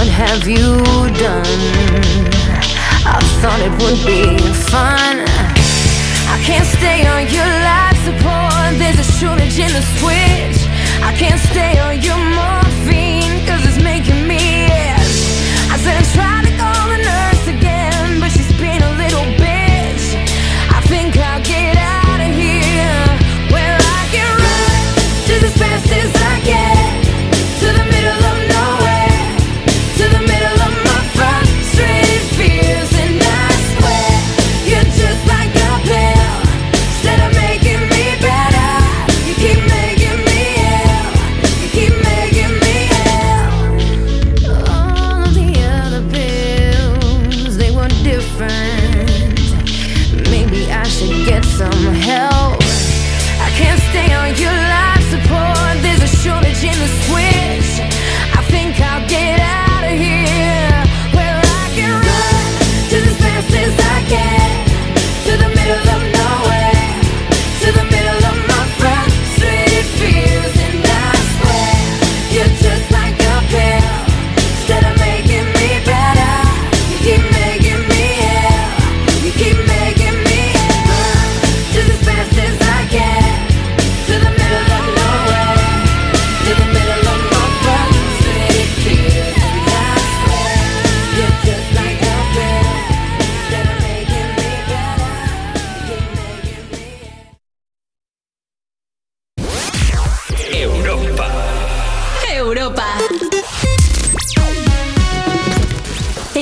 What 0.00 0.08
have 0.08 0.48
you 0.48 0.80
done? 1.12 1.44
I 3.04 3.20
thought 3.42 3.60
it 3.60 3.70
would 3.84 4.00
be 4.08 4.32
fun. 4.72 5.20
I 6.24 6.40
can't 6.42 6.64
stay 6.64 7.04
on 7.04 7.28
your 7.28 7.44
life 7.44 8.00
support. 8.08 8.80
There's 8.80 8.98
a 8.98 9.04
shortage 9.20 9.58
in 9.58 9.68
the 9.68 9.84
switch. 10.00 10.64
I 11.04 11.12
can't 11.14 11.38
stay 11.52 11.78
on 11.80 12.00
your 12.00 12.16
morphine, 12.16 13.44
cause 13.44 13.60
it's 13.68 13.84
making 13.84 14.26
me 14.26 14.64
itch. 14.72 15.68
I 15.68 15.76
said 15.76 16.00
I 16.00 16.39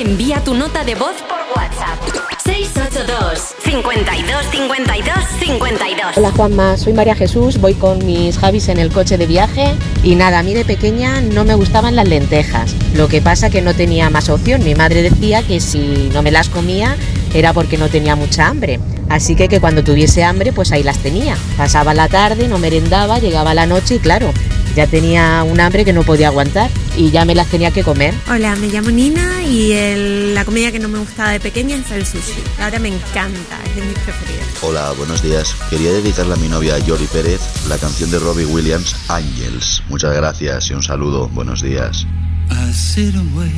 Envía 0.09 0.43
tu 0.43 0.55
nota 0.55 0.83
de 0.83 0.95
voz 0.95 1.17
por 1.27 1.37
WhatsApp. 1.55 1.99
682 2.43 3.53
52 3.63 4.45
52 4.49 5.15
52. 5.39 6.17
Hola 6.17 6.31
Juanma, 6.31 6.77
soy 6.77 6.93
María 6.93 7.13
Jesús, 7.13 7.61
voy 7.61 7.75
con 7.75 8.03
mis 8.03 8.39
Javis 8.39 8.69
en 8.69 8.79
el 8.79 8.91
coche 8.91 9.19
de 9.19 9.27
viaje 9.27 9.75
y 10.01 10.15
nada, 10.15 10.39
a 10.39 10.43
mí 10.43 10.55
de 10.55 10.65
pequeña 10.65 11.21
no 11.21 11.45
me 11.45 11.53
gustaban 11.53 11.95
las 11.95 12.07
lentejas. 12.07 12.73
Lo 12.95 13.07
que 13.07 13.21
pasa 13.21 13.51
que 13.51 13.61
no 13.61 13.75
tenía 13.75 14.09
más 14.09 14.29
opción. 14.29 14.63
Mi 14.63 14.73
madre 14.73 15.03
decía 15.03 15.43
que 15.43 15.59
si 15.59 16.09
no 16.11 16.23
me 16.23 16.31
las 16.31 16.49
comía 16.49 16.95
era 17.35 17.53
porque 17.53 17.77
no 17.77 17.87
tenía 17.87 18.15
mucha 18.15 18.47
hambre. 18.47 18.79
Así 19.09 19.35
que 19.35 19.47
que 19.47 19.59
cuando 19.59 19.83
tuviese 19.83 20.23
hambre 20.23 20.53
pues 20.53 20.71
ahí 20.71 20.81
las 20.81 20.97
tenía. 20.97 21.37
Pasaba 21.55 21.93
la 21.93 22.07
tarde, 22.07 22.47
no 22.47 22.57
merendaba, 22.57 23.19
llegaba 23.19 23.53
la 23.53 23.67
noche 23.67 23.95
y 23.95 23.99
claro, 23.99 24.33
ya 24.75 24.87
tenía 24.87 25.43
un 25.43 25.59
hambre 25.59 25.83
que 25.85 25.93
no 25.93 26.03
podía 26.03 26.27
aguantar 26.27 26.69
y 26.97 27.11
ya 27.11 27.25
me 27.25 27.35
las 27.35 27.47
tenía 27.47 27.71
que 27.71 27.83
comer. 27.83 28.13
Hola, 28.29 28.55
me 28.55 28.67
llamo 28.67 28.89
Nina 28.91 29.41
y 29.43 29.71
el- 29.71 30.33
la 30.35 30.45
comida 30.45 30.71
que 30.71 30.79
no 30.79 30.87
me 30.89 30.99
gustaba 30.99 31.31
de 31.31 31.39
pequeña 31.39 31.75
es 31.77 31.91
el 31.91 32.05
sushi. 32.05 32.41
Ahora 32.61 32.79
me 32.79 32.89
encanta, 32.89 33.59
es 33.65 33.75
de 33.75 33.81
mis 33.81 33.97
preferidas. 33.99 34.47
Hola, 34.61 34.91
buenos 34.97 35.21
días. 35.21 35.55
Quería 35.69 35.91
dedicarle 35.91 36.33
a 36.33 36.37
mi 36.37 36.47
novia 36.47 36.77
Yori 36.79 37.05
Pérez 37.05 37.41
la 37.67 37.77
canción 37.77 38.11
de 38.11 38.19
Robbie 38.19 38.45
Williams, 38.45 38.95
Angels. 39.07 39.81
Muchas 39.89 40.13
gracias 40.15 40.69
y 40.69 40.73
un 40.73 40.83
saludo. 40.83 41.27
Buenos 41.29 41.61
días. 41.61 42.05
I 42.51 42.73
sit 42.73 43.15
and 43.15 43.35
wait. 43.37 43.51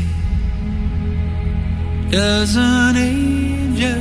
Does 2.11 2.57
an 2.57 2.97
angel 2.97 3.97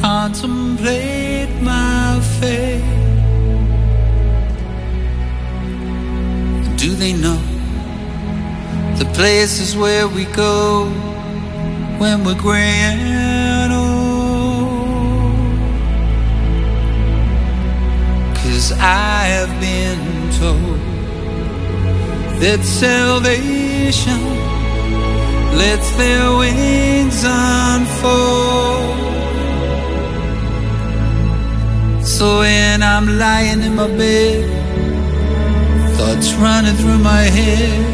contemplate 0.00 1.48
my 1.62 2.20
fate? 2.40 2.82
Do 6.76 6.94
they 6.94 7.14
know 7.14 7.40
the 8.98 9.06
places 9.14 9.74
where 9.76 10.06
we 10.06 10.24
go 10.26 10.84
when 11.98 12.22
we're 12.22 12.34
gray 12.34 12.58
and 12.58 13.72
old? 13.72 13.86
Cause 18.36 18.72
I 18.72 19.24
have 19.36 19.52
been 19.58 20.30
told 20.38 20.78
that 22.42 22.62
salvation 22.62 24.20
lets 25.56 25.90
their 25.96 26.36
wings 26.36 27.24
unfold. 27.24 28.96
So 32.04 32.40
when 32.40 32.82
I'm 32.82 33.18
lying 33.18 33.62
in 33.62 33.74
my 33.74 33.88
bed, 33.88 34.65
thoughts 36.06 36.32
running 36.34 36.76
through 36.76 36.98
my 36.98 37.24
head, 37.38 37.84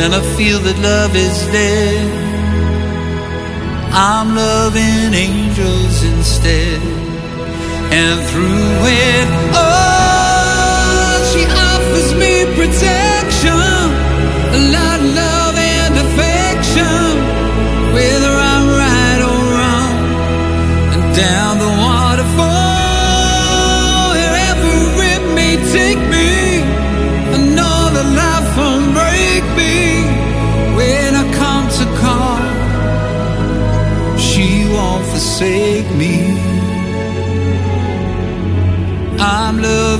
and 0.00 0.14
I 0.14 0.20
feel 0.36 0.58
that 0.60 0.78
love 0.78 1.14
is 1.14 1.38
dead. 1.52 2.08
I'm 3.92 4.28
loving 4.34 5.12
angels 5.12 5.96
instead. 6.12 6.80
And 8.00 8.16
through 8.30 8.76
it 9.04 9.28
all, 9.60 11.16
she 11.30 11.42
offers 11.68 12.10
me 12.22 12.32
protection, 12.58 13.82
a 14.58 14.60
lot 14.76 14.98
of 15.04 15.10
love 15.22 15.56
and 15.76 15.94
affection, 16.06 17.10
whether 17.96 18.32
I'm 18.52 18.66
right 18.84 19.20
or 19.30 19.40
wrong. 19.52 19.94
And 20.94 21.04
down 21.24 21.52
the 21.64 21.69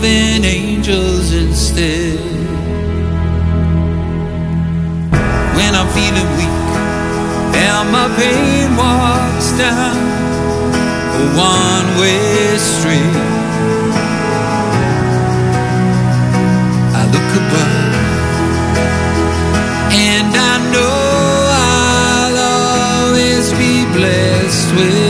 loving 0.01 0.45
angels 0.45 1.33
instead. 1.35 2.19
When 5.57 5.75
I'm 5.75 5.89
feeling 5.93 6.31
weak 6.39 6.61
and 7.55 7.93
my 7.93 8.09
pain 8.17 8.77
walks 8.77 9.53
down 9.59 9.97
a 11.17 11.25
one 11.37 11.89
way 12.01 12.57
street, 12.57 13.17
I 16.97 17.03
look 17.15 17.31
above 17.43 17.95
and 19.93 20.35
I 20.35 20.55
know 20.73 20.97
I'll 21.77 22.39
always 23.09 23.53
be 23.53 23.85
blessed 23.93 24.75
with 24.77 25.10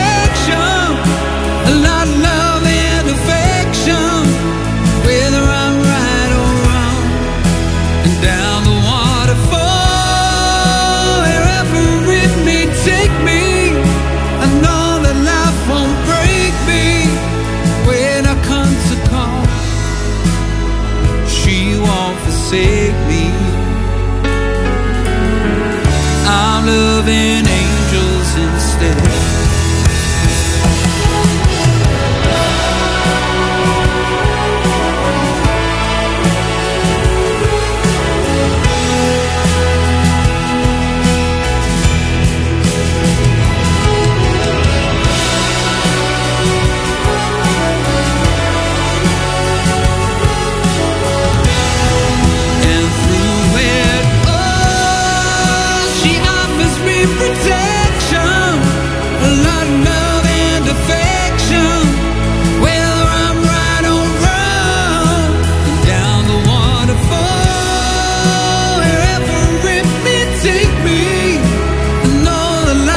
loving 27.03 27.50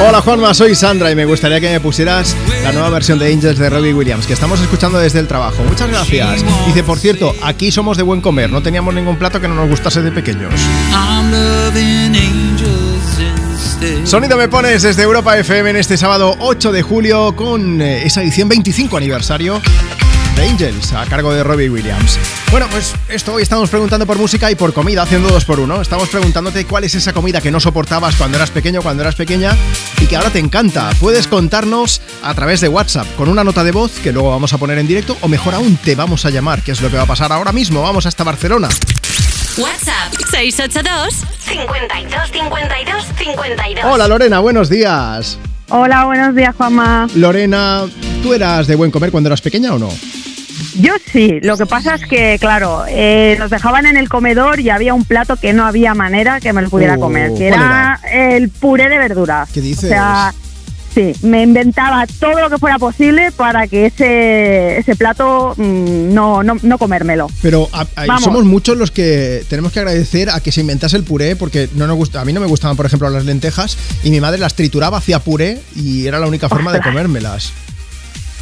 Hola 0.07 0.21
Juanma, 0.21 0.53
soy 0.53 0.75
Sandra 0.75 1.09
y 1.09 1.15
me 1.15 1.25
gustaría 1.25 1.59
que 1.59 1.67
me 1.67 1.79
pusieras 1.79 2.35
la 2.61 2.71
nueva 2.71 2.89
versión 2.89 3.17
de 3.17 3.33
Angels 3.33 3.57
de 3.57 3.71
Robbie 3.71 3.91
Williams 3.91 4.27
que 4.27 4.33
estamos 4.33 4.61
escuchando 4.61 4.99
desde 4.99 5.17
el 5.17 5.27
trabajo. 5.27 5.63
Muchas 5.63 5.89
gracias. 5.89 6.45
Dice, 6.67 6.83
por 6.83 6.99
cierto, 6.99 7.33
aquí 7.41 7.71
somos 7.71 7.97
de 7.97 8.03
buen 8.03 8.21
comer, 8.21 8.51
no 8.51 8.61
teníamos 8.61 8.93
ningún 8.93 9.17
plato 9.17 9.41
que 9.41 9.47
no 9.47 9.55
nos 9.55 9.67
gustase 9.67 10.03
de 10.03 10.11
pequeños. 10.11 10.53
Sonido 14.03 14.37
me 14.37 14.47
pones 14.47 14.83
desde 14.83 15.01
Europa 15.01 15.39
FM 15.39 15.71
en 15.71 15.77
este 15.77 15.97
sábado 15.97 16.35
8 16.39 16.71
de 16.71 16.83
julio 16.83 17.35
con 17.35 17.81
eh, 17.81 18.05
esa 18.05 18.21
edición 18.21 18.47
25 18.47 18.97
aniversario 18.97 19.59
de 20.35 20.47
Angels 20.47 20.93
a 20.93 21.05
cargo 21.05 21.33
de 21.33 21.43
Robbie 21.43 21.69
Williams. 21.69 22.19
Bueno, 22.51 22.67
pues 22.69 22.93
esto 23.09 23.33
hoy 23.33 23.43
estamos 23.43 23.69
preguntando 23.69 24.05
por 24.05 24.17
música 24.17 24.51
y 24.51 24.55
por 24.55 24.73
comida, 24.73 25.01
haciendo 25.01 25.29
dos 25.29 25.45
por 25.45 25.59
uno. 25.59 25.81
Estamos 25.81 26.09
preguntándote 26.09 26.65
cuál 26.65 26.83
es 26.83 26.95
esa 26.95 27.13
comida 27.13 27.41
que 27.41 27.51
no 27.51 27.59
soportabas 27.59 28.15
cuando 28.15 28.37
eras 28.37 28.51
pequeño, 28.51 28.81
cuando 28.81 29.01
eras 29.01 29.15
pequeña 29.15 29.55
y 30.05 30.07
que 30.07 30.15
ahora 30.15 30.29
te 30.29 30.39
encanta. 30.39 30.91
Puedes 30.99 31.27
contarnos 31.27 32.01
a 32.21 32.33
través 32.33 32.61
de 32.61 32.67
WhatsApp 32.67 33.07
con 33.15 33.27
una 33.27 33.43
nota 33.43 33.63
de 33.63 33.71
voz 33.71 33.91
que 33.99 34.11
luego 34.11 34.29
vamos 34.29 34.53
a 34.53 34.57
poner 34.57 34.77
en 34.77 34.87
directo 34.87 35.17
o 35.21 35.27
mejor 35.27 35.55
aún 35.55 35.77
te 35.77 35.95
vamos 35.95 36.25
a 36.25 36.29
llamar, 36.29 36.61
que 36.61 36.71
es 36.71 36.81
lo 36.81 36.89
que 36.89 36.97
va 36.97 37.03
a 37.03 37.07
pasar 37.07 37.31
ahora 37.31 37.51
mismo. 37.51 37.81
Vamos 37.81 38.05
hasta 38.05 38.23
Barcelona. 38.23 38.69
WhatsApp 39.57 40.13
682 40.29 41.13
52 41.39 42.31
52 42.31 43.05
52. 43.17 43.85
Hola 43.85 44.07
Lorena, 44.07 44.39
buenos 44.39 44.69
días. 44.69 45.39
Hola, 45.69 46.05
buenos 46.05 46.35
días, 46.35 46.55
Juanma. 46.55 47.07
Lorena, 47.15 47.85
¿tú 48.21 48.33
eras 48.33 48.67
de 48.67 48.75
buen 48.75 48.91
comer 48.91 49.11
cuando 49.11 49.29
eras 49.29 49.41
pequeña 49.41 49.73
o 49.73 49.79
no? 49.79 49.89
Yo 50.79 50.93
sí, 51.11 51.39
lo 51.41 51.57
que 51.57 51.65
pasa 51.65 51.95
es 51.95 52.05
que, 52.05 52.37
claro, 52.39 52.83
eh, 52.87 53.35
nos 53.39 53.49
dejaban 53.49 53.85
en 53.85 53.97
el 53.97 54.09
comedor 54.09 54.59
y 54.59 54.69
había 54.69 54.93
un 54.93 55.05
plato 55.05 55.35
que 55.37 55.53
no 55.53 55.65
había 55.65 55.93
manera 55.93 56.39
que 56.39 56.51
me 56.53 56.61
lo 56.61 56.69
pudiera 56.69 56.95
Oh, 56.95 56.99
comer, 56.99 57.29
que 57.33 57.49
¿cuál 57.49 57.61
era, 57.61 57.99
el 58.11 58.49
puré 58.49 58.89
de 58.89 58.97
verduras. 58.97 59.49
¿Qué 59.53 59.61
dices? 59.61 59.85
O 59.85 59.87
sea, 59.87 60.33
sí, 60.93 61.13
me 61.23 61.43
inventaba 61.43 62.05
todo 62.19 62.39
lo 62.41 62.49
que 62.49 62.57
fuera 62.57 62.77
posible 62.77 63.31
para 63.31 63.67
que 63.67 63.85
ese, 63.85 64.77
ese 64.77 64.95
plato 64.95 65.53
mm, 65.57 66.13
no, 66.13 66.43
no, 66.43 66.55
no 66.61 66.77
comérmelo. 66.77 67.27
Pero 67.41 67.69
a- 67.73 67.85
somos 68.19 68.43
muchos 68.45 68.77
los 68.77 68.91
que 68.91 69.43
tenemos 69.49 69.71
que 69.71 69.79
agradecer 69.79 70.29
a 70.29 70.39
que 70.41 70.51
se 70.51 70.61
inventase 70.61 70.97
el 70.97 71.03
puré 71.03 71.35
porque 71.35 71.69
no 71.75 71.87
nos 71.87 71.95
gusta, 71.95 72.21
a 72.21 72.25
mí 72.25 72.33
no 72.33 72.41
me 72.41 72.47
gustaban, 72.47 72.75
por 72.77 72.85
ejemplo, 72.85 73.09
las 73.09 73.23
lentejas 73.25 73.77
y 74.03 74.09
mi 74.11 74.19
madre 74.19 74.39
las 74.39 74.55
trituraba, 74.55 74.97
hacía 74.97 75.19
puré 75.19 75.61
y 75.75 76.05
era 76.07 76.19
la 76.19 76.27
única 76.27 76.49
forma 76.49 76.71
de 76.73 76.81
comérmelas. 76.81 77.53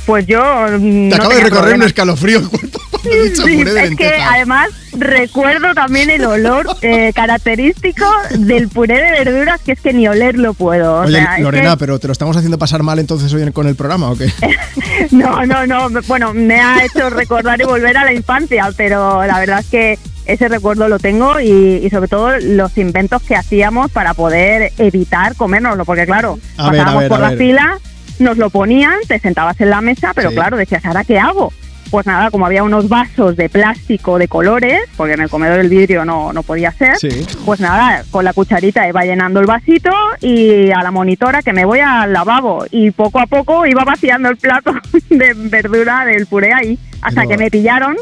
Pues 0.06 0.26
yo... 0.28 0.42
mm, 0.80 1.10
Te 1.10 1.10
no 1.10 1.16
acabo 1.16 1.36
de 1.36 1.42
recorrer 1.44 1.76
un 1.76 1.84
escalofrío 1.84 2.40
el 2.40 2.50
cuerpo 2.50 2.80
Sí, 3.04 3.62
es 3.62 3.96
que 3.98 4.14
además 4.16 4.70
recuerdo 4.94 5.74
también 5.74 6.10
el 6.10 6.24
olor 6.26 6.66
eh, 6.82 7.12
característico 7.14 8.06
del 8.38 8.70
puré 8.70 8.96
de 9.02 9.24
verduras, 9.24 9.60
que 9.62 9.74
es 9.74 9.82
que 9.82 9.92
ni 9.94 10.08
olerlo 10.08 10.54
puedo. 10.54 11.00
O 11.00 11.02
Oye, 11.02 11.14
sea, 11.20 11.38
Lorena, 11.40 11.72
que- 11.72 11.78
pero 11.78 12.00
¿te 12.00 12.08
lo 12.08 12.14
estamos 12.14 12.38
haciendo 12.38 12.58
pasar 12.58 12.82
mal 12.84 13.00
entonces 13.00 13.34
hoy 13.34 13.52
con 13.52 13.68
el 13.68 13.76
programa 13.76 14.12
o 14.12 14.18
qué? 14.18 14.32
No, 15.12 15.46
no, 15.46 15.66
no. 15.68 15.90
Bueno, 16.08 16.34
me 16.34 16.60
ha 16.62 16.84
hecho 16.86 17.10
recordar 17.10 17.60
y 17.60 17.66
volver 17.66 17.98
a 17.98 18.06
la 18.06 18.14
infancia, 18.14 18.70
pero 18.78 19.26
la 19.26 19.40
verdad 19.40 19.60
es 19.60 19.66
que 19.68 20.00
ese 20.26 20.48
recuerdo 20.48 20.88
lo 20.88 21.00
tengo 21.00 21.40
y, 21.42 21.82
y 21.84 21.90
sobre 21.90 22.08
todo 22.08 22.38
los 22.40 22.78
inventos 22.78 23.22
que 23.24 23.36
hacíamos 23.36 23.92
para 23.92 24.14
poder 24.14 24.72
evitar 24.78 25.36
comérnoslo, 25.36 25.84
porque 25.84 26.06
claro, 26.06 26.40
A 26.58 26.70
ver, 26.72 26.80
a 26.82 26.84
pasábamos 26.86 27.00
ver, 27.02 27.10
por 27.10 27.18
a 27.18 27.22
la 27.22 27.30
ver. 27.32 27.38
fila, 27.38 27.78
nos 28.20 28.38
lo 28.38 28.50
ponían, 28.50 28.96
te 29.08 29.20
sentabas 29.20 29.60
en 29.62 29.70
la 29.70 29.82
mesa, 29.82 30.12
pero 30.16 30.30
Sí. 30.30 30.36
claro, 30.36 30.58
decías, 30.58 30.86
¿ahora 30.86 31.04
qué 31.04 31.20
hago? 31.20 31.52
Pues 31.92 32.08
nada, 32.08 32.32
como 32.32 32.48
había 32.48 32.64
unos 32.64 32.90
vasos 32.90 33.36
de 33.36 33.50
plástico 33.50 34.18
de 34.18 34.28
colores, 34.28 34.80
porque 34.98 35.14
en 35.14 35.22
el 35.22 35.30
comedor 35.30 35.60
el 35.60 35.70
vidrio 35.70 36.06
no, 36.06 36.34
no 36.34 36.42
podía 36.42 36.72
ser, 36.72 36.98
Sí. 36.98 37.10
pues 37.46 37.60
nada, 37.60 38.04
con 38.10 38.26
la 38.26 38.34
cucharita 38.34 38.88
iba 38.88 39.04
llenando 39.06 39.40
el 39.40 39.46
vasito 39.46 39.92
y 40.20 40.72
a 40.72 40.82
la 40.82 40.90
monitora 40.90 41.44
que 41.44 41.54
me 41.54 41.66
voy 41.66 41.82
al 41.82 42.12
lavabo 42.12 42.66
y 42.72 42.90
poco 42.92 43.20
a 43.20 43.28
poco 43.28 43.68
iba 43.68 43.84
vaciando 43.84 44.30
el 44.30 44.38
plato 44.38 44.74
de 45.12 45.34
verdura 45.36 46.04
del 46.06 46.26
puré 46.26 46.52
ahí 46.54 46.80
hasta 47.04 47.28
que 47.28 47.38
me 47.38 47.52
pillaron 47.52 47.96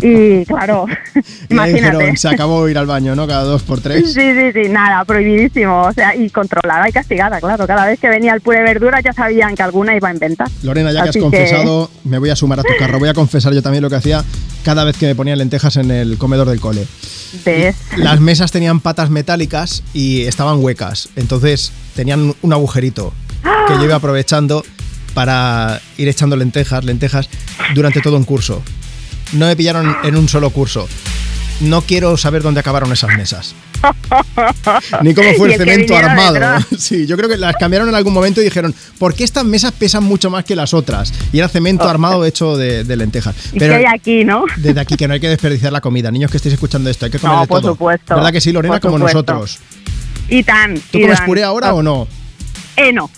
Y 0.00 0.44
claro, 0.46 0.86
dijeron, 1.14 1.24
imagínate. 1.50 2.16
se 2.16 2.28
acabó 2.28 2.68
ir 2.68 2.78
al 2.78 2.86
baño, 2.86 3.14
¿no? 3.14 3.26
Cada 3.26 3.44
dos 3.44 3.62
por 3.62 3.78
Sí, 3.78 3.82
tres. 3.84 4.12
sí, 4.12 4.22
sí, 4.52 4.68
nada, 4.68 5.04
prohibidísimo. 5.04 5.82
O 5.82 5.92
sea, 5.92 6.14
y 6.16 6.30
controlada 6.30 6.88
y 6.88 6.92
castigada, 6.92 7.40
claro. 7.40 7.66
Cada 7.66 7.86
vez 7.86 7.98
que 8.00 8.08
venía 8.08 8.34
el 8.34 8.40
puré 8.40 8.58
de 8.58 8.64
verduras 8.64 9.02
ya 9.04 9.12
sabían 9.12 9.54
que 9.54 9.62
alguna 9.62 9.96
iba 9.96 10.10
en 10.10 10.18
venta. 10.18 10.44
Lorena, 10.62 10.92
ya 10.92 11.02
que 11.04 11.08
has 11.10 11.16
confesado, 11.16 11.90
me 12.04 12.18
voy 12.18 12.30
a 12.30 12.36
sumar 12.36 12.60
a 12.60 12.62
tu 12.62 12.72
carro. 12.78 12.98
Voy 12.98 13.08
a 13.08 13.14
confesar 13.14 13.52
yo 13.52 13.62
también 13.62 13.82
lo 13.82 13.90
que 13.90 13.96
hacía 13.96 14.24
cada 14.64 14.84
vez 14.84 14.96
que 14.96 15.06
me 15.06 15.14
ponía 15.14 15.34
lentejas 15.36 15.76
en 15.76 15.90
el 15.90 16.18
comedor 16.18 16.48
del 16.48 16.60
cole. 16.60 16.86
¿Ves? 17.44 17.76
Las 17.96 18.20
mesas 18.20 18.52
tenían 18.52 18.80
patas 18.80 19.10
metálicas 19.10 19.82
y 19.94 20.22
estaban 20.22 20.62
huecas. 20.62 21.08
Entonces 21.16 21.72
tenían 21.96 22.34
un 22.42 22.52
agujerito 22.52 23.12
que 23.66 23.74
yo 23.74 23.84
iba 23.84 23.96
aprovechando 23.96 24.62
para 25.14 25.80
ir 25.98 26.08
echando 26.08 26.36
lentejas, 26.36 26.84
lentejas, 26.84 27.28
durante 27.74 28.00
todo 28.00 28.16
un 28.16 28.24
curso. 28.24 28.62
No 29.32 29.46
me 29.46 29.56
pillaron 29.56 29.96
en 30.04 30.16
un 30.16 30.28
solo 30.28 30.50
curso. 30.50 30.88
No 31.60 31.82
quiero 31.82 32.16
saber 32.16 32.42
dónde 32.42 32.60
acabaron 32.60 32.92
esas 32.92 33.16
mesas. 33.16 33.54
Ni 35.02 35.14
cómo 35.14 35.32
fue 35.34 35.50
Y 35.50 35.52
el 35.52 35.58
cemento 35.58 35.96
armado. 35.96 36.32
detrás. 36.34 36.66
Sí, 36.78 37.06
yo 37.06 37.16
creo 37.16 37.28
que 37.28 37.36
las 37.36 37.56
cambiaron 37.56 37.88
en 37.88 37.94
algún 37.94 38.12
momento 38.12 38.40
y 38.40 38.44
dijeron, 38.44 38.74
¿por 38.98 39.14
qué 39.14 39.24
estas 39.24 39.44
mesas 39.44 39.72
pesan 39.72 40.02
mucho 40.04 40.28
más 40.30 40.44
que 40.44 40.56
las 40.56 40.74
otras? 40.74 41.12
Y 41.32 41.38
era 41.38 41.48
cemento 41.48 41.88
armado 41.88 42.24
hecho 42.26 42.56
de, 42.56 42.84
de 42.84 42.96
lentejas. 42.96 43.34
¿Y 43.52 43.58
qué 43.58 43.72
hay 43.74 43.84
aquí, 43.84 44.24
no? 44.24 44.44
Desde 44.56 44.80
aquí 44.80 44.96
que 44.96 45.06
no 45.08 45.14
hay 45.14 45.20
que 45.20 45.28
desperdiciar 45.28 45.72
la 45.72 45.80
comida. 45.80 46.10
Niños 46.10 46.30
que 46.30 46.36
estéis 46.38 46.54
escuchando 46.54 46.90
esto, 46.90 47.04
hay 47.06 47.10
que 47.12 47.18
comer 47.18 47.36
No, 47.36 47.40
de 47.42 47.46
por 47.48 47.60
todo. 47.60 47.72
supuesto. 47.72 48.14
¿Verdad 48.14 48.32
que 48.32 48.40
sí, 48.40 48.52
Lorena? 48.52 48.74
Por 48.80 48.90
Como 48.90 49.08
supuesto. 49.08 49.32
nosotros. 49.34 49.58
Y 50.28 50.42
tan. 50.42 50.74
¿Tú 50.90 50.98
y 50.98 51.02
comes 51.02 51.18
tan. 51.18 51.26
puré 51.26 51.44
ahora 51.44 51.74
o 51.74 51.82
no? 51.82 52.06
Eh, 52.76 52.92
no. 52.92 53.10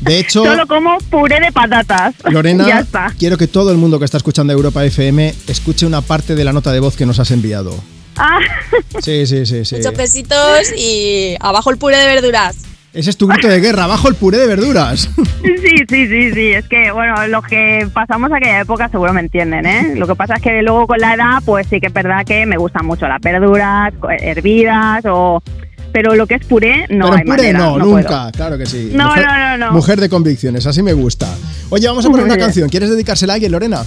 De 0.00 0.18
hecho, 0.18 0.44
Solo 0.44 0.66
como 0.66 0.98
puré 1.10 1.40
de 1.40 1.52
patatas. 1.52 2.14
ya 2.24 2.30
Lorena, 2.30 2.80
está. 2.80 3.12
quiero 3.18 3.36
que 3.36 3.46
todo 3.46 3.70
el 3.72 3.76
mundo 3.78 3.98
que 3.98 4.04
está 4.04 4.16
escuchando 4.16 4.52
Europa 4.52 4.84
FM 4.84 5.34
escuche 5.46 5.86
una 5.86 6.00
parte 6.00 6.34
de 6.34 6.44
la 6.44 6.52
nota 6.52 6.72
de 6.72 6.80
voz 6.80 6.96
que 6.96 7.06
nos 7.06 7.18
has 7.18 7.30
enviado. 7.30 7.74
Ah, 8.16 8.38
Sí, 9.02 9.26
sí, 9.26 9.46
sí, 9.46 9.64
sí. 9.64 9.76
Muchos 9.76 9.96
besitos 9.96 10.72
y 10.76 11.36
abajo 11.40 11.70
el 11.70 11.78
puré 11.78 11.96
de 11.98 12.06
verduras. 12.06 12.56
Ese 12.94 13.10
es 13.10 13.16
tu 13.18 13.28
grito 13.28 13.46
de 13.48 13.60
guerra, 13.60 13.84
abajo 13.84 14.08
el 14.08 14.14
puré 14.14 14.38
de 14.38 14.46
verduras. 14.46 15.10
Sí, 15.42 15.84
sí, 15.88 16.08
sí, 16.08 16.32
sí. 16.32 16.52
Es 16.52 16.66
que, 16.66 16.90
bueno, 16.90 17.26
los 17.28 17.44
que 17.44 17.86
pasamos 17.92 18.32
aquella 18.32 18.60
época 18.62 18.88
seguro 18.88 19.12
me 19.12 19.20
entienden, 19.20 19.66
¿eh? 19.66 19.92
Lo 19.94 20.06
que 20.06 20.14
pasa 20.16 20.34
es 20.36 20.42
que 20.42 20.62
luego 20.62 20.86
con 20.86 20.98
la 20.98 21.14
edad, 21.14 21.42
pues 21.44 21.66
sí 21.68 21.80
que 21.80 21.88
es 21.88 21.92
verdad 21.92 22.24
que 22.24 22.46
me 22.46 22.56
gustan 22.56 22.86
mucho 22.86 23.06
las 23.06 23.20
verduras 23.20 23.92
hervidas 24.20 25.04
o... 25.04 25.42
Pero 25.92 26.14
lo 26.14 26.26
que 26.26 26.34
es 26.34 26.44
puré, 26.46 26.86
no 26.90 27.06
Pero 27.06 27.16
hay 27.16 27.24
puré 27.24 27.36
manera, 27.36 27.58
no, 27.58 27.78
no 27.78 27.84
nunca, 27.86 28.08
puedo. 28.08 28.32
claro 28.32 28.58
que 28.58 28.66
sí. 28.66 28.90
No, 28.92 29.08
mujer, 29.08 29.26
no, 29.26 29.38
no, 29.38 29.66
no. 29.66 29.72
Mujer 29.72 30.00
de 30.00 30.08
convicciones, 30.08 30.66
así 30.66 30.82
me 30.82 30.92
gusta. 30.92 31.28
Oye, 31.70 31.86
vamos 31.88 32.04
a 32.04 32.10
poner 32.10 32.26
una 32.26 32.36
canción. 32.36 32.68
¿Quieres 32.68 32.90
dedicársela 32.90 33.32
a 33.32 33.34
alguien, 33.34 33.52
Lorena? 33.52 33.84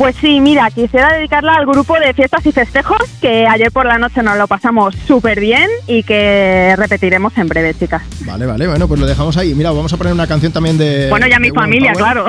Pues 0.00 0.16
sí, 0.18 0.40
mira, 0.40 0.70
quisiera 0.70 1.12
dedicarla 1.12 1.52
al 1.56 1.66
grupo 1.66 1.94
de 2.00 2.14
fiestas 2.14 2.46
y 2.46 2.52
festejos, 2.52 3.02
que 3.20 3.46
ayer 3.46 3.70
por 3.70 3.84
la 3.84 3.98
noche 3.98 4.22
nos 4.22 4.38
lo 4.38 4.48
pasamos 4.48 4.94
súper 5.06 5.38
bien 5.38 5.68
y 5.86 6.04
que 6.04 6.74
repetiremos 6.78 7.36
en 7.36 7.48
breve, 7.48 7.74
chicas. 7.74 8.00
Vale, 8.20 8.46
vale, 8.46 8.66
bueno, 8.66 8.88
pues 8.88 8.98
lo 8.98 9.04
dejamos 9.04 9.36
ahí. 9.36 9.54
Mira, 9.54 9.72
vamos 9.72 9.92
a 9.92 9.98
poner 9.98 10.14
una 10.14 10.26
canción 10.26 10.52
también 10.52 10.78
de. 10.78 11.08
bueno, 11.10 11.26
ya 11.26 11.38
mi 11.38 11.50
familia, 11.50 11.92
claro. 11.92 12.28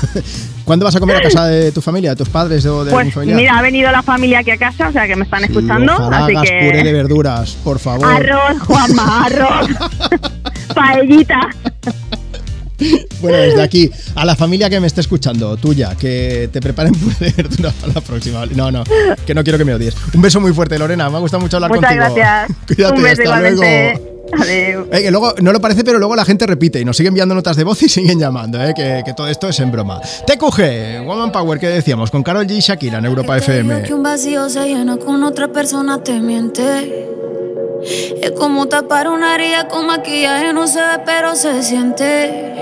¿Cuándo 0.64 0.86
vas 0.86 0.96
a 0.96 1.00
comer 1.00 1.16
a 1.16 1.20
casa 1.20 1.48
de 1.48 1.70
tu 1.70 1.82
familia, 1.82 2.08
de 2.08 2.16
tus 2.16 2.30
padres 2.30 2.64
o 2.64 2.82
de 2.82 2.90
Pues 2.92 3.04
mi 3.04 3.12
familia? 3.12 3.36
mira, 3.36 3.58
ha 3.58 3.62
venido 3.62 3.92
la 3.92 4.02
familia 4.02 4.38
aquí 4.38 4.52
a 4.52 4.56
casa, 4.56 4.88
o 4.88 4.92
sea 4.92 5.06
que 5.06 5.14
me 5.14 5.24
están 5.24 5.44
escuchando, 5.44 5.92
Ojalá 5.92 6.24
así 6.24 6.34
hagas 6.34 6.48
que... 6.48 6.66
puré 6.66 6.82
de 6.82 6.92
verduras, 6.94 7.58
por 7.62 7.78
favor. 7.78 8.06
Arroz, 8.06 8.58
Juanma, 8.62 9.26
arroz. 9.26 9.68
Paellita. 10.74 11.40
Bueno, 13.20 13.38
desde 13.38 13.62
aquí, 13.62 13.88
a 14.16 14.24
la 14.24 14.34
familia 14.34 14.68
que 14.68 14.80
me 14.80 14.86
esté 14.88 15.00
escuchando, 15.00 15.56
tuya, 15.56 15.94
que 15.96 16.48
te 16.52 16.60
preparen 16.60 16.92
para 17.80 17.92
la 17.94 18.00
próxima. 18.00 18.46
No, 18.46 18.70
no, 18.72 18.82
que 19.24 19.34
no 19.34 19.42
quiero 19.44 19.58
que 19.58 19.64
me 19.64 19.74
odies. 19.74 19.94
Un 20.12 20.22
beso 20.22 20.40
muy 20.40 20.52
fuerte, 20.52 20.76
Lorena. 20.78 21.08
Me 21.08 21.16
ha 21.16 21.20
gustado 21.20 21.40
mucho 21.40 21.56
hablar 21.58 21.70
Muchas 21.70 21.96
contigo. 21.96 22.14
gracias. 22.16 22.56
Cuídate, 22.66 22.96
Un 22.96 23.02
beso 23.02 23.12
hasta 23.12 23.22
igualmente. 23.22 23.92
luego. 23.94 24.12
Adiós. 24.42 24.86
Eh, 24.92 25.02
que 25.02 25.10
luego, 25.10 25.34
no 25.42 25.52
lo 25.52 25.60
parece, 25.60 25.84
pero 25.84 25.98
luego 25.98 26.16
la 26.16 26.24
gente 26.24 26.46
repite 26.46 26.80
y 26.80 26.84
nos 26.86 26.96
sigue 26.96 27.08
enviando 27.10 27.34
notas 27.34 27.54
de 27.56 27.64
voz 27.64 27.82
y 27.82 27.88
siguen 27.88 28.18
llamando, 28.18 28.60
eh, 28.64 28.72
que, 28.74 29.02
que 29.04 29.12
todo 29.12 29.28
esto 29.28 29.48
es 29.48 29.60
en 29.60 29.70
broma. 29.70 30.00
TQG, 30.26 31.04
Woman 31.06 31.30
Power, 31.30 31.58
que 31.60 31.68
decíamos, 31.68 32.10
con 32.10 32.22
Carol 32.22 32.46
G 32.46 32.56
y 32.56 32.60
Shakira 32.60 32.98
en 32.98 33.04
Europa 33.04 33.36
FM. 33.36 33.82
Que 33.82 33.92
un 33.94 34.02
vacío 34.02 34.48
se 34.48 34.66
llena 34.66 34.96
con 34.96 35.22
otra 35.22 35.48
persona 35.52 36.02
te 36.02 36.18
miente. 36.18 37.08
Es 38.22 38.30
como 38.30 38.66
tapar 38.68 39.08
una 39.08 39.34
herida 39.34 39.66
con 39.68 39.86
maquillaje, 39.86 40.52
no 40.52 40.66
se 40.66 40.78
ve, 40.80 41.00
pero 41.04 41.34
se 41.34 41.62
siente. 41.62 42.61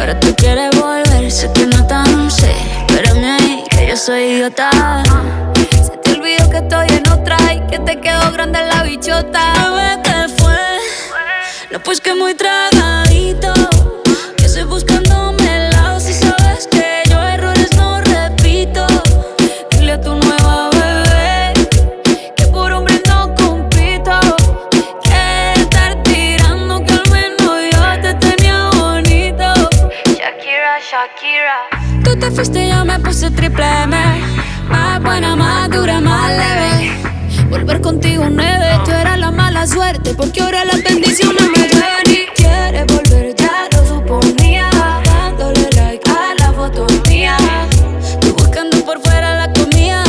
Ahora 0.00 0.18
tú 0.18 0.34
quieres 0.34 0.70
volver, 0.80 1.30
sé 1.30 1.52
que 1.52 1.66
no 1.66 1.86
tan 1.86 2.30
sé. 2.30 2.50
Espérame 2.88 3.36
ahí, 3.38 3.64
que 3.68 3.88
yo 3.88 3.96
soy 3.98 4.22
idiota. 4.22 4.70
Se 5.70 5.94
te 5.98 6.12
olvidó 6.12 6.48
que 6.48 6.56
estoy 6.56 6.88
en 6.88 7.06
otra 7.10 7.36
y 7.52 7.60
que 7.66 7.78
te 7.80 8.00
quedó 8.00 8.32
grande 8.32 8.60
la 8.64 8.82
bichota. 8.82 9.52
Bebé, 9.52 10.02
¿qué 10.02 10.42
fue? 10.42 10.56
No, 11.70 11.80
pues 11.80 12.00
que 12.00 12.14
muy 12.14 12.34
tragadito. 12.34 12.89
Suerte 39.90 40.14
Porque 40.14 40.40
ahora 40.40 40.64
las 40.64 40.82
bendiciones 40.82 41.42
me 41.42 41.68
llueven 41.68 42.06
y 42.08 42.26
quieres 42.34 42.86
volver, 42.86 43.34
ya 43.34 43.68
lo 43.72 43.86
suponía. 43.86 44.68
Dándole 45.04 45.68
like 45.74 46.10
a 46.10 46.34
la 46.38 46.52
foto 46.52 46.86
mía. 47.08 47.36
Tú 48.20 48.34
buscando 48.34 48.84
por 48.84 49.00
fuera 49.00 49.46
la 49.46 49.52
comida. 49.52 50.04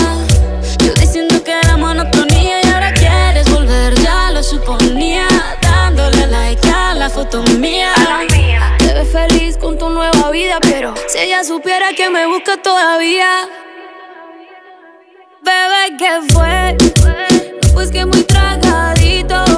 Yo 0.85 0.93
diciendo 0.93 1.43
que 1.43 1.51
era 1.51 1.77
monotonía 1.77 2.61
Y 2.63 2.67
ahora 2.69 2.93
quieres 2.93 3.49
volver, 3.51 3.95
ya 4.01 4.31
lo 4.31 4.43
suponía. 4.43 5.27
Dándole 5.61 6.27
like 6.27 6.67
a 6.69 6.93
la 6.93 7.09
foto 7.09 7.41
mía. 7.57 7.93
Te 8.77 8.93
ves 8.93 9.09
feliz 9.11 9.57
con 9.57 9.77
tu 9.77 9.89
nueva 9.89 10.31
vida 10.31 10.59
Pero 10.61 10.93
si 11.07 11.19
ella 11.19 11.43
supiera 11.43 11.93
que 11.93 12.09
me 12.09 12.25
busca 12.27 12.57
todavía. 12.57 13.47
Bebé, 15.43 15.97
¿qué 15.97 16.33
fue? 16.33 16.77
Pues 17.73 17.89
que 17.89 18.05
muy 18.05 18.23
tragadito. 18.23 19.50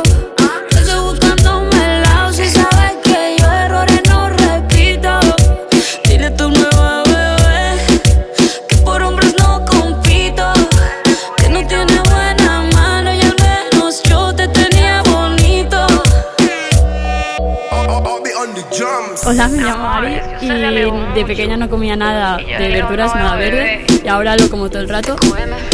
Hola, 19.26 19.48
me 19.48 19.58
llamo 19.60 19.88
Ari 19.88 20.20
y 20.42 20.50
de 20.50 21.26
pequeña 21.26 21.56
no 21.56 21.70
comía 21.70 21.96
nada 21.96 22.36
de 22.38 22.68
verduras, 22.68 23.16
nada 23.16 23.36
verde 23.36 23.86
y 24.04 24.08
ahora 24.10 24.36
lo 24.36 24.50
como 24.50 24.70
todo 24.70 24.82
el 24.82 24.90
rato. 24.90 25.16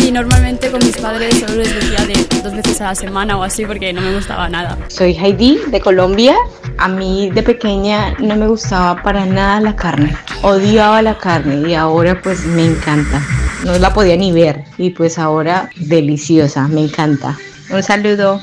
Y 0.06 0.12
normalmente 0.12 0.70
con 0.70 0.80
mis 0.86 0.96
padres 0.98 1.40
solo 1.40 1.56
les 1.56 1.74
decía 1.74 2.06
de 2.06 2.42
dos 2.44 2.54
veces 2.54 2.80
a 2.82 2.86
la 2.86 2.96
semana 2.96 3.38
o 3.38 3.44
así 3.44 3.66
porque 3.66 3.92
no 3.92 4.02
me 4.02 4.14
gustaba 4.14 4.50
nada. 4.50 4.78
Soy 4.88 5.14
Heidi 5.14 5.60
de 5.68 5.82
Colombia. 5.82 6.36
A 6.78 6.88
mí 6.88 7.32
de 7.32 7.42
pequeña 7.42 8.14
no 8.20 8.36
me 8.36 8.48
gustaba 8.48 9.02
para 9.02 9.26
nada 9.26 9.60
la 9.62 9.76
carne. 9.76 10.16
Odiaba 10.44 11.02
la 11.02 11.18
carne 11.18 11.70
y 11.70 11.74
ahora 11.74 12.22
pues 12.22 12.46
me 12.46 12.66
encanta. 12.66 13.22
No 13.66 13.78
la 13.80 13.92
podía 13.94 14.16
ni 14.16 14.32
ver 14.32 14.64
y 14.78 14.92
pues 14.92 15.18
ahora 15.18 15.70
deliciosa, 15.76 16.68
me 16.68 16.82
encanta. 16.82 17.36
Un 17.72 17.82
saludo. 17.82 18.40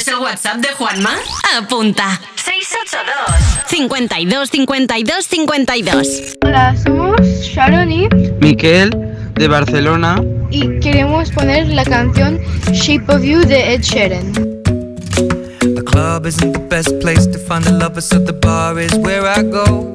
¿Quieres 0.00 0.16
el 0.16 0.24
WhatsApp 0.24 0.56
de 0.62 0.68
Juanma? 0.68 1.10
Apunta. 1.58 2.18
682 2.36 3.68
52 3.68 4.48
52 4.48 5.26
52. 5.26 6.36
Hola, 6.42 6.74
somos 6.82 7.20
Sharon 7.20 7.92
y, 7.92 8.08
Miquel, 8.40 8.90
de 9.34 9.46
Barcelona. 9.46 10.22
y 10.50 10.80
queremos 10.80 11.30
poner 11.30 11.68
la 11.68 11.84
canción 11.84 12.40
Shape 12.72 13.12
of 13.12 13.22
You 13.22 13.40
de 13.40 13.74
Ed 13.74 13.82
Sheeran. 13.82 14.32
The 14.32 15.82
club 15.84 16.24
isn't 16.24 16.54
the 16.54 16.66
best 16.70 16.98
place 17.00 17.26
to 17.26 17.38
find 17.38 17.66
a 17.66 17.72
lover, 17.72 18.00
so 18.00 18.18
the 18.18 18.32
bar 18.32 18.80
is 18.80 18.94
where 18.94 19.26
I 19.26 19.42
go. 19.42 19.94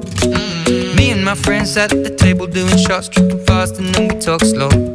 Me 0.95 1.09
and 1.09 1.25
my 1.25 1.33
friends 1.33 1.77
at 1.77 1.89
the 1.89 2.11
table 2.11 2.45
doing 2.45 2.77
shots, 2.77 3.09
tripping 3.09 3.43
fast, 3.47 3.79
and 3.79 3.91
then 3.95 4.09
we 4.09 4.19
talk 4.19 4.41
slow. 4.41 4.94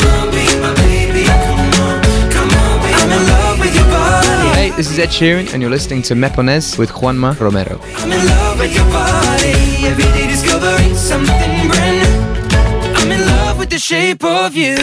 this 4.75 4.89
is 4.89 4.99
Ed 4.99 5.09
Sheeran 5.09 5.51
and 5.53 5.61
you're 5.61 5.71
listening 5.71 6.01
to 6.03 6.13
Mepones 6.13 6.77
with 6.77 6.91
Juanma 6.91 7.39
Romero. 7.39 7.79
I'm 7.97 8.11
in 8.11 8.25
love 8.25 8.59
with 8.59 8.75
your 8.75 8.85
body, 8.85 9.85
every 9.85 10.03
day 10.03 10.27
discovering 10.27 10.95
something 10.95 11.67
brand 11.67 11.97
new. 12.01 12.95
I'm 12.95 13.11
in 13.11 13.25
love 13.25 13.57
with 13.57 13.69
the 13.69 13.79
shape 13.79 14.23
of 14.23 14.55
you. 14.55 14.77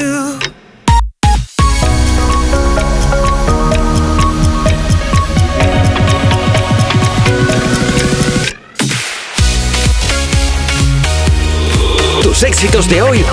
Tus 12.23 12.43
éxitos 12.43 12.89
de 12.89 13.03
hoy 13.03 13.25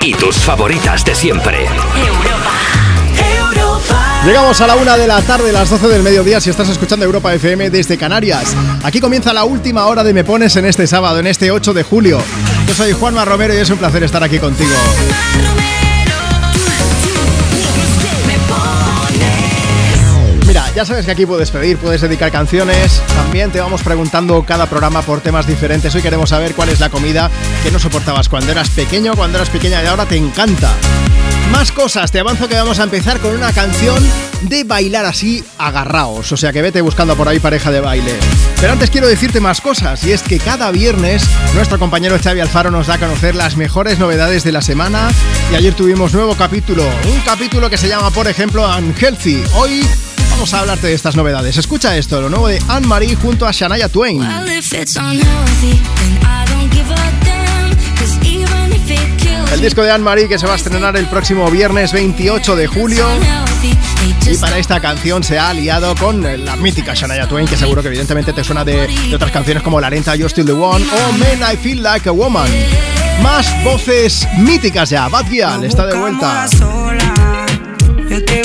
y 0.00 0.14
tus 0.14 0.36
favoritas 0.36 1.04
de 1.04 1.14
siempre. 1.14 1.64
Europa. 1.64 2.73
Llegamos 4.24 4.58
a 4.62 4.66
la 4.66 4.76
una 4.76 4.96
de 4.96 5.06
la 5.06 5.20
tarde, 5.20 5.52
las 5.52 5.68
12 5.68 5.86
del 5.86 6.02
mediodía, 6.02 6.40
si 6.40 6.48
estás 6.48 6.70
escuchando 6.70 7.04
Europa 7.04 7.34
FM 7.34 7.68
desde 7.68 7.98
Canarias. 7.98 8.56
Aquí 8.82 8.98
comienza 8.98 9.34
la 9.34 9.44
última 9.44 9.84
hora 9.86 10.02
de 10.02 10.14
Me 10.14 10.24
Pones 10.24 10.56
en 10.56 10.64
este 10.64 10.86
sábado, 10.86 11.18
en 11.18 11.26
este 11.26 11.50
8 11.50 11.74
de 11.74 11.82
julio. 11.82 12.18
Yo 12.66 12.74
soy 12.74 12.92
Juanma 12.92 13.26
Romero 13.26 13.54
y 13.54 13.58
es 13.58 13.68
un 13.68 13.76
placer 13.76 14.02
estar 14.02 14.24
aquí 14.24 14.38
contigo. 14.38 14.72
Ya 20.74 20.84
sabes 20.84 21.06
que 21.06 21.12
aquí 21.12 21.24
puedes 21.24 21.52
pedir, 21.52 21.78
puedes 21.78 22.00
dedicar 22.00 22.32
canciones. 22.32 23.00
También 23.14 23.52
te 23.52 23.60
vamos 23.60 23.82
preguntando 23.82 24.44
cada 24.44 24.66
programa 24.66 25.02
por 25.02 25.20
temas 25.20 25.46
diferentes. 25.46 25.94
Hoy 25.94 26.02
queremos 26.02 26.30
saber 26.30 26.54
cuál 26.54 26.68
es 26.68 26.80
la 26.80 26.90
comida 26.90 27.30
que 27.62 27.70
no 27.70 27.78
soportabas 27.78 28.28
cuando 28.28 28.50
eras 28.50 28.70
pequeño, 28.70 29.14
cuando 29.14 29.38
eras 29.38 29.50
pequeña 29.50 29.84
y 29.84 29.86
ahora 29.86 30.04
te 30.04 30.16
encanta. 30.16 30.72
Más 31.52 31.70
cosas, 31.70 32.10
te 32.10 32.18
avanzo 32.18 32.48
que 32.48 32.56
vamos 32.56 32.80
a 32.80 32.84
empezar 32.84 33.20
con 33.20 33.36
una 33.36 33.52
canción 33.52 34.02
de 34.40 34.64
bailar 34.64 35.04
así 35.04 35.44
agarraos, 35.58 36.32
o 36.32 36.36
sea 36.36 36.52
que 36.52 36.60
vete 36.60 36.80
buscando 36.80 37.14
por 37.14 37.28
ahí 37.28 37.38
pareja 37.38 37.70
de 37.70 37.80
baile. 37.80 38.12
Pero 38.60 38.72
antes 38.72 38.90
quiero 38.90 39.06
decirte 39.06 39.38
más 39.38 39.60
cosas, 39.60 40.02
y 40.02 40.10
es 40.10 40.22
que 40.22 40.40
cada 40.40 40.72
viernes 40.72 41.22
nuestro 41.54 41.78
compañero 41.78 42.18
Xavi 42.18 42.40
Alfaro 42.40 42.72
nos 42.72 42.88
da 42.88 42.94
a 42.94 42.98
conocer 42.98 43.36
las 43.36 43.56
mejores 43.56 44.00
novedades 44.00 44.42
de 44.42 44.52
la 44.52 44.62
semana, 44.62 45.10
y 45.52 45.54
ayer 45.54 45.74
tuvimos 45.74 46.12
nuevo 46.14 46.34
capítulo, 46.34 46.84
un 46.84 47.20
capítulo 47.20 47.70
que 47.70 47.78
se 47.78 47.88
llama 47.88 48.10
por 48.10 48.26
ejemplo 48.26 48.68
Unhealthy. 48.76 49.44
Hoy 49.54 49.86
vamos 50.34 50.52
a 50.52 50.60
hablarte 50.60 50.88
de 50.88 50.94
estas 50.94 51.14
novedades. 51.14 51.56
Escucha 51.56 51.96
esto, 51.96 52.20
lo 52.20 52.28
nuevo 52.28 52.48
de 52.48 52.60
Anne-Marie 52.66 53.14
junto 53.14 53.46
a 53.46 53.52
Shania 53.52 53.88
Twain. 53.88 54.20
El 59.52 59.60
disco 59.60 59.82
de 59.82 59.90
Anne-Marie 59.92 60.28
que 60.28 60.36
se 60.36 60.46
va 60.46 60.54
a 60.54 60.56
estrenar 60.56 60.96
el 60.96 61.06
próximo 61.06 61.48
viernes 61.50 61.92
28 61.92 62.56
de 62.56 62.66
julio. 62.66 63.06
Y 64.26 64.36
para 64.38 64.58
esta 64.58 64.80
canción 64.80 65.22
se 65.22 65.38
ha 65.38 65.50
aliado 65.50 65.94
con 65.94 66.22
la 66.44 66.56
mítica 66.56 66.94
Shania 66.94 67.28
Twain, 67.28 67.46
que 67.46 67.56
seguro 67.56 67.80
que 67.80 67.88
evidentemente 67.88 68.32
te 68.32 68.42
suena 68.42 68.64
de, 68.64 68.88
de 68.88 69.14
otras 69.14 69.30
canciones 69.30 69.62
como 69.62 69.80
La 69.80 69.88
lenta 69.88 70.16
You're 70.16 70.30
Still 70.30 70.46
the 70.46 70.52
One 70.52 70.84
o 70.84 71.12
Man 71.12 71.54
I 71.54 71.56
Feel 71.56 71.80
Like 71.80 72.08
a 72.08 72.12
Woman. 72.12 72.48
Más 73.22 73.46
voces 73.62 74.26
míticas 74.36 74.90
ya. 74.90 75.06
Bad 75.08 75.30
Gyal 75.30 75.62
está 75.62 75.86
de 75.86 75.96
vuelta. 75.96 76.48
sola. 76.48 77.14
Yo 78.08 78.22
te 78.24 78.43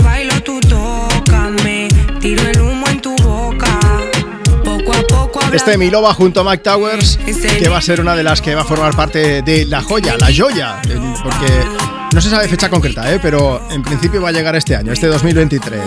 Este 5.53 5.78
Milova 5.78 6.14
junto 6.14 6.42
a 6.42 6.44
Mike 6.44 6.64
Towers, 6.64 7.18
que 7.60 7.69
va 7.69 7.78
a 7.78 7.82
ser 7.82 8.00
una 8.02 8.16
de 8.16 8.24
las 8.24 8.42
que 8.42 8.53
va 8.56 8.61
a 8.61 8.66
formar 8.66 8.95
parte 8.95 9.42
de 9.42 9.66
La 9.66 9.82
Joya, 9.82 10.16
La 10.18 10.28
Joya, 10.36 10.82
porque 11.24 11.66
no 12.14 12.22
se 12.22 12.30
sabe 12.30 12.48
fecha 12.48 12.69
concreta, 12.69 13.11
¿eh? 13.14 13.19
pero 13.22 13.61
en 13.72 13.82
principio 13.84 14.22
va 14.22 14.30
a 14.30 14.32
llegar 14.32 14.56
este 14.56 14.76
año, 14.76 14.92
este 14.94 15.08
2023. 15.08 15.82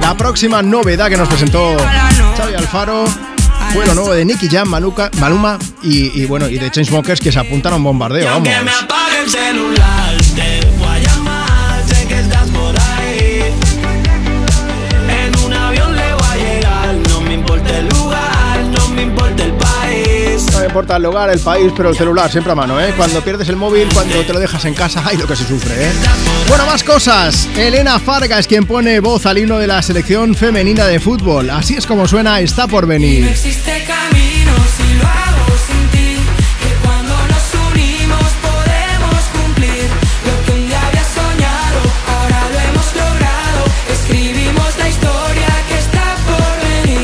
La 0.00 0.16
próxima 0.16 0.62
novedad 0.62 1.08
que 1.08 1.16
nos 1.16 1.28
presentó 1.28 1.76
Xavi 2.36 2.54
Alfaro 2.54 3.04
fue 3.72 3.86
lo 3.86 3.94
nuevo 3.94 4.12
de 4.12 4.24
Nicky 4.24 4.48
Jam, 4.48 4.68
Maluca- 4.68 5.10
Maluma 5.18 5.58
y, 5.82 6.22
y 6.22 6.26
bueno, 6.26 6.48
y 6.48 6.58
de 6.58 6.70
Chainsmokers 6.70 7.20
que 7.20 7.30
se 7.30 7.38
apuntaron 7.38 7.74
a 7.74 7.76
un 7.78 7.84
bombardeo, 7.84 8.24
vamos. 8.26 8.48
Importa 20.70 20.96
el 20.96 21.02
lugar, 21.02 21.28
el 21.30 21.40
país, 21.40 21.72
pero 21.76 21.88
el 21.90 21.96
celular 21.96 22.30
siempre 22.30 22.52
a 22.52 22.54
mano, 22.54 22.80
¿eh? 22.80 22.94
Cuando 22.96 23.20
pierdes 23.22 23.48
el 23.48 23.56
móvil, 23.56 23.88
cuando 23.92 24.14
te 24.24 24.32
lo 24.32 24.38
dejas 24.38 24.64
en 24.66 24.74
casa, 24.74 25.02
ay, 25.06 25.16
lo 25.16 25.26
que 25.26 25.34
se 25.34 25.44
sufre, 25.44 25.74
¿eh? 25.74 25.90
Bueno, 26.46 26.64
más 26.64 26.84
cosas. 26.84 27.48
Elena 27.56 27.98
Farga 27.98 28.38
es 28.38 28.46
quien 28.46 28.64
pone 28.66 29.00
voz 29.00 29.26
al 29.26 29.38
himno 29.38 29.58
de 29.58 29.66
la 29.66 29.82
selección 29.82 30.34
femenina 30.36 30.86
de 30.86 31.00
fútbol. 31.00 31.50
Así 31.50 31.74
es 31.74 31.86
como 31.86 32.06
suena, 32.06 32.38
está 32.40 32.68
por 32.68 32.84
No 32.84 32.88
venir. 32.90 33.26
existe 33.26 33.84
camino 33.84 34.52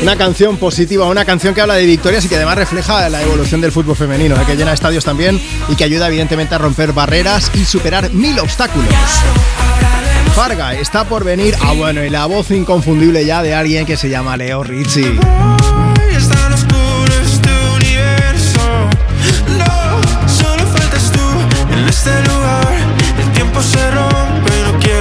Una 0.07 0.15
canción 0.15 0.55
positiva, 0.55 1.05
una 1.09 1.25
canción 1.25 1.53
que 1.53 1.59
habla 1.59 1.73
de 1.73 1.85
victorias 1.85 2.23
y 2.23 2.29
que 2.29 2.37
además 2.37 2.55
refleja 2.55 3.09
la 3.09 3.21
evolución 3.21 3.59
del 3.59 3.73
fútbol 3.73 3.97
femenino, 3.97 4.37
¿eh? 4.37 4.45
que 4.47 4.55
llena 4.55 4.71
estadios 4.71 5.03
también 5.03 5.37
y 5.67 5.75
que 5.75 5.83
ayuda 5.83 6.07
evidentemente 6.07 6.55
a 6.55 6.57
romper 6.57 6.93
barreras 6.93 7.51
y 7.53 7.65
superar 7.65 8.09
mil 8.13 8.39
obstáculos. 8.39 8.87
Farga 10.33 10.75
está 10.75 11.03
por 11.03 11.25
venir. 11.25 11.57
Ah, 11.59 11.73
bueno, 11.73 12.05
y 12.05 12.09
la 12.09 12.25
voz 12.25 12.51
inconfundible 12.51 13.25
ya 13.25 13.43
de 13.43 13.53
alguien 13.53 13.85
que 13.85 13.97
se 13.97 14.07
llama 14.07 14.37
Leo 14.37 14.63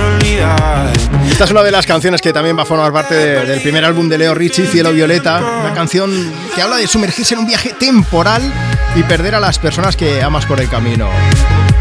olvidar. 0.01 0.96
Esta 1.37 1.45
es 1.45 1.51
una 1.51 1.63
de 1.63 1.71
las 1.71 1.85
canciones 1.85 2.23
que 2.23 2.33
también 2.33 2.57
va 2.57 2.63
a 2.63 2.65
formar 2.65 2.91
parte 2.95 3.15
de- 3.15 3.45
del 3.45 3.61
primer 3.61 3.85
álbum 3.85 4.09
de 4.09 4.17
Leo 4.17 4.35
Richie, 4.35 4.67
Cielo 4.67 4.91
Violeta. 4.93 5.39
Una 5.65 5.75
canción 5.75 6.33
que 6.55 6.63
habla 6.63 6.77
de 6.77 6.87
sumergirse 6.87 7.35
en 7.35 7.41
un 7.41 7.47
viaje 7.47 7.75
temporal 7.79 8.41
y 8.95 9.03
perder 9.03 9.35
a 9.35 9.41
las 9.41 9.59
personas 9.59 9.97
que 9.99 10.23
amas 10.23 10.47
por 10.47 10.61
el 10.63 10.69
camino. 10.71 11.11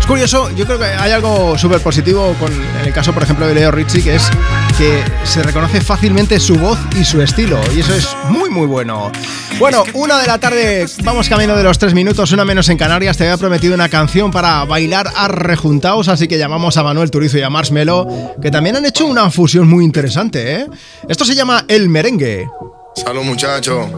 Curioso, 0.08 0.52
yo 0.52 0.66
creo 0.68 0.78
que 0.78 0.86
hay 0.86 1.12
algo 1.12 1.58
súper 1.58 1.82
positivo 1.82 2.36
con 2.40 2.52
el 2.86 2.94
caso, 2.94 3.12
por 3.12 3.24
ejemplo, 3.24 3.48
de 3.48 3.56
Leo 3.56 3.72
Richie, 3.72 4.04
que 4.04 4.16
es 4.16 4.30
que 4.78 5.04
se 5.24 5.42
reconoce 5.42 5.82
fácilmente 5.82 6.40
su 6.40 6.56
voz 6.56 6.78
y 6.96 7.04
su 7.04 7.22
estilo, 7.24 7.60
y 7.76 7.80
eso 7.80 7.94
es 7.96 8.16
muy, 8.30 8.52
muy 8.52 8.68
bueno. 8.68 9.12
Bueno, 9.58 9.84
una 9.94 10.20
de 10.20 10.28
la 10.28 10.38
tarde, 10.38 10.86
vamos 11.04 11.28
camino 11.28 11.56
de 11.56 11.64
los 11.64 11.80
tres 11.80 11.96
minutos, 11.96 12.32
una 12.32 12.46
menos 12.46 12.70
en 12.70 12.78
Canarias. 12.78 13.18
Te 13.18 13.24
había 13.24 13.38
prometido 13.38 13.74
una 13.74 13.90
canción 13.90 14.30
para 14.30 14.64
bailar 14.66 15.10
a 15.16 15.28
rejuntaos, 15.28 16.08
así 16.08 16.28
que 16.28 16.38
llamamos 16.38 16.78
a 16.78 16.84
Manuel 16.84 17.10
Turizo 17.10 17.40
y 17.40 17.42
a 17.42 17.50
Marshmello, 17.50 18.08
que 18.40 18.52
también 18.52 18.76
han 18.76 18.86
hecho 18.86 19.08
una 19.08 19.32
fusión 19.32 19.68
muy 19.68 19.84
interesante, 19.84 20.54
¿eh? 20.54 20.68
Esto 21.10 21.26
se 21.26 21.34
llama 21.34 21.66
El 21.68 21.90
Merengue. 21.90 22.48
Salud, 22.96 23.24
muchacho. 23.24 23.90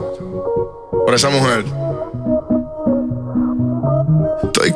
Por 1.05 1.13
esa 1.13 1.29
mujer. 1.29 1.65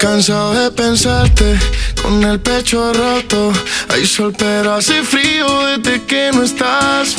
Cansado 0.02 0.56
de 0.56 0.72
pensarte 0.72 1.60
con 2.02 2.24
el 2.24 2.40
pecho 2.40 2.92
roto. 2.92 3.54
Hay 3.90 4.04
sol, 4.08 4.34
pero 4.36 4.74
hace 4.74 5.04
frío 5.04 5.46
desde 5.68 6.02
que 6.06 6.32
no 6.34 6.42
estás. 6.42 7.16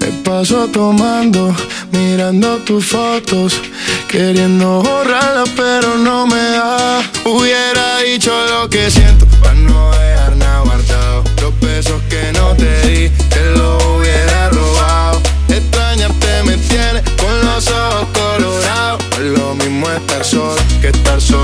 Me 0.00 0.06
paso 0.24 0.66
tomando, 0.68 1.54
mirando 1.92 2.56
tus 2.60 2.86
fotos, 2.86 3.60
queriendo 4.08 4.82
borrarlas, 4.82 5.50
pero 5.54 5.98
no 5.98 6.26
me 6.26 6.40
da. 6.40 7.02
Hubiera 7.26 7.98
dicho 7.98 8.32
lo 8.48 8.70
que 8.70 8.90
siento 8.90 9.26
para 9.42 9.52
no 9.52 9.90
dejar 9.90 10.36
nada 10.36 10.60
guardado. 10.60 11.24
Los 11.42 11.60
besos 11.60 12.00
que 12.08 12.32
no 12.32 12.56
te 12.56 12.88
di, 12.88 13.10
te 13.28 13.50
los 13.50 13.84
hubiera 13.84 14.48
robado. 14.48 15.20
Extrañarte 15.50 16.42
me 16.46 16.56
tiene 16.56 17.02
con 17.18 17.44
los 17.44 17.68
ojos 17.68 18.08
colorados. 18.14 19.04
Es 19.12 19.38
lo 19.38 19.54
mismo 19.56 19.90
estar 19.90 20.24
solo 20.24 20.56
que 20.80 20.88
estar 20.88 21.20
solo 21.20 21.43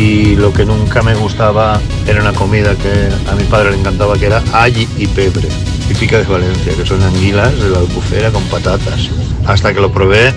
y 0.00 0.34
lo 0.34 0.50
que 0.50 0.64
nunca 0.64 1.02
me 1.02 1.14
gustaba 1.14 1.78
era 2.06 2.22
una 2.22 2.32
comida 2.32 2.74
que 2.74 3.10
a 3.30 3.34
mi 3.34 3.44
padre 3.44 3.72
le 3.72 3.80
encantaba 3.80 4.18
que 4.18 4.26
era 4.26 4.42
alli 4.52 4.88
y 4.96 5.06
pebre, 5.06 5.48
típica 5.88 6.16
de 6.16 6.24
Valencia, 6.24 6.72
que 6.74 6.86
son 6.86 7.02
anguilas 7.02 7.52
de 7.60 7.68
la 7.68 7.80
albufera 7.80 8.30
con 8.30 8.42
patatas. 8.44 9.10
Hasta 9.44 9.74
que 9.74 9.80
lo 9.80 9.92
probé 9.92 10.32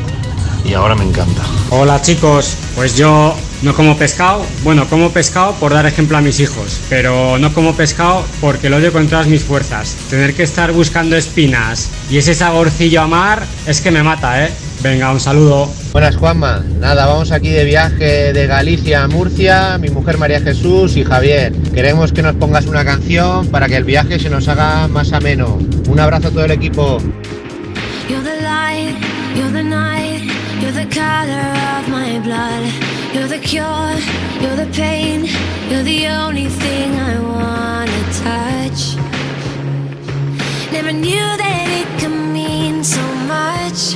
y 0.66 0.74
ahora 0.74 0.95
me 0.95 1.06
encanta. 1.06 1.43
Hola 1.69 2.01
chicos, 2.01 2.56
pues 2.75 2.98
yo 2.98 3.35
no 3.61 3.74
como 3.74 3.98
pescado, 3.98 4.45
bueno, 4.66 4.85
como 4.90 5.11
pescado 5.11 5.53
por 5.53 5.72
dar 5.72 5.85
ejemplo 5.85 6.17
a 6.17 6.22
mis 6.22 6.42
hijos, 6.42 6.82
pero 6.90 7.38
no 7.38 7.53
como 7.53 7.74
pescado 7.74 8.25
porque 8.42 8.69
lo 8.69 8.77
odio 8.77 8.92
con 8.92 9.08
todas 9.08 9.27
mis 9.27 9.43
fuerzas. 9.43 9.95
Tener 10.09 10.33
que 10.33 10.43
estar 10.43 10.74
buscando 10.74 11.16
espinas 11.16 11.90
y 12.09 12.17
ese 12.17 12.35
saborcillo 12.35 13.01
a 13.01 13.08
mar 13.08 13.45
es 13.66 13.80
que 13.80 13.92
me 13.92 14.03
mata, 14.03 14.43
¿eh? 14.45 14.51
Venga, 14.82 15.09
un 15.11 15.22
saludo. 15.22 15.72
Buenas 15.93 16.15
Juanma, 16.15 16.63
nada, 16.80 17.05
vamos 17.05 17.31
aquí 17.31 17.49
de 17.49 17.65
viaje 17.65 18.33
de 18.33 18.47
Galicia 18.47 19.03
a 19.03 19.07
Murcia, 19.07 19.77
mi 19.77 19.89
mujer 19.89 20.17
María 20.17 20.41
Jesús 20.41 20.97
y 20.97 21.03
Javier. 21.03 21.53
Queremos 21.72 22.11
que 22.11 22.23
nos 22.23 22.33
pongas 22.33 22.65
una 22.65 22.83
canción 22.83 23.47
para 23.49 23.67
que 23.67 23.77
el 23.77 23.83
viaje 23.83 24.17
se 24.17 24.27
nos 24.27 24.47
haga 24.47 24.88
más 24.88 25.13
ameno. 25.13 25.59
Un 25.88 25.99
abrazo 25.99 26.30
a 26.30 26.31
todo 26.31 26.45
el 26.45 26.51
equipo. 26.51 26.97
Never 40.72 40.91
knew 40.91 41.38
that 41.38 41.69
it 41.69 41.88
could 42.01 42.09
mean 42.33 42.83
so 42.83 42.99
much, 43.27 43.95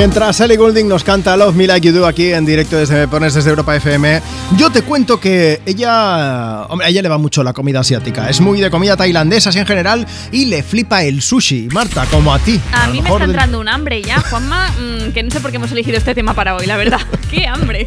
Mientras 0.00 0.40
Ellie 0.40 0.56
Goulding 0.56 0.88
nos 0.88 1.04
canta 1.04 1.36
Love 1.36 1.54
Me 1.54 1.66
Like 1.66 1.86
You 1.86 1.92
Do 1.92 2.06
aquí 2.06 2.32
en 2.32 2.46
directo 2.46 2.78
desde 2.78 3.06
Pones 3.06 3.34
desde 3.34 3.50
Europa 3.50 3.76
FM, 3.76 4.22
yo 4.56 4.70
te 4.70 4.80
cuento 4.80 5.20
que 5.20 5.60
ella, 5.66 6.62
hombre, 6.70 6.86
a 6.86 6.88
ella 6.88 7.02
le 7.02 7.10
va 7.10 7.18
mucho 7.18 7.42
la 7.42 7.52
comida 7.52 7.80
asiática. 7.80 8.30
Es 8.30 8.40
muy 8.40 8.62
de 8.62 8.70
comida 8.70 8.96
tailandesa 8.96 9.50
así 9.50 9.58
en 9.58 9.66
general 9.66 10.06
y 10.32 10.46
le 10.46 10.62
flipa 10.62 11.02
el 11.04 11.20
sushi. 11.20 11.68
Marta, 11.74 12.06
como 12.10 12.32
a 12.32 12.38
ti. 12.38 12.58
A 12.72 12.86
mí 12.86 13.02
me 13.02 13.10
está 13.10 13.18
de- 13.18 13.24
entrando 13.26 13.60
un 13.60 13.68
hambre 13.68 14.00
ya, 14.00 14.20
Juanma, 14.22 14.70
mm, 14.70 15.12
que 15.12 15.22
no 15.22 15.30
sé 15.30 15.38
por 15.40 15.50
qué 15.50 15.58
hemos 15.58 15.70
elegido 15.70 15.98
este 15.98 16.14
tema 16.14 16.32
para 16.32 16.56
hoy, 16.56 16.64
la 16.64 16.78
verdad. 16.78 17.00
¡Qué 17.30 17.46
hambre! 17.46 17.84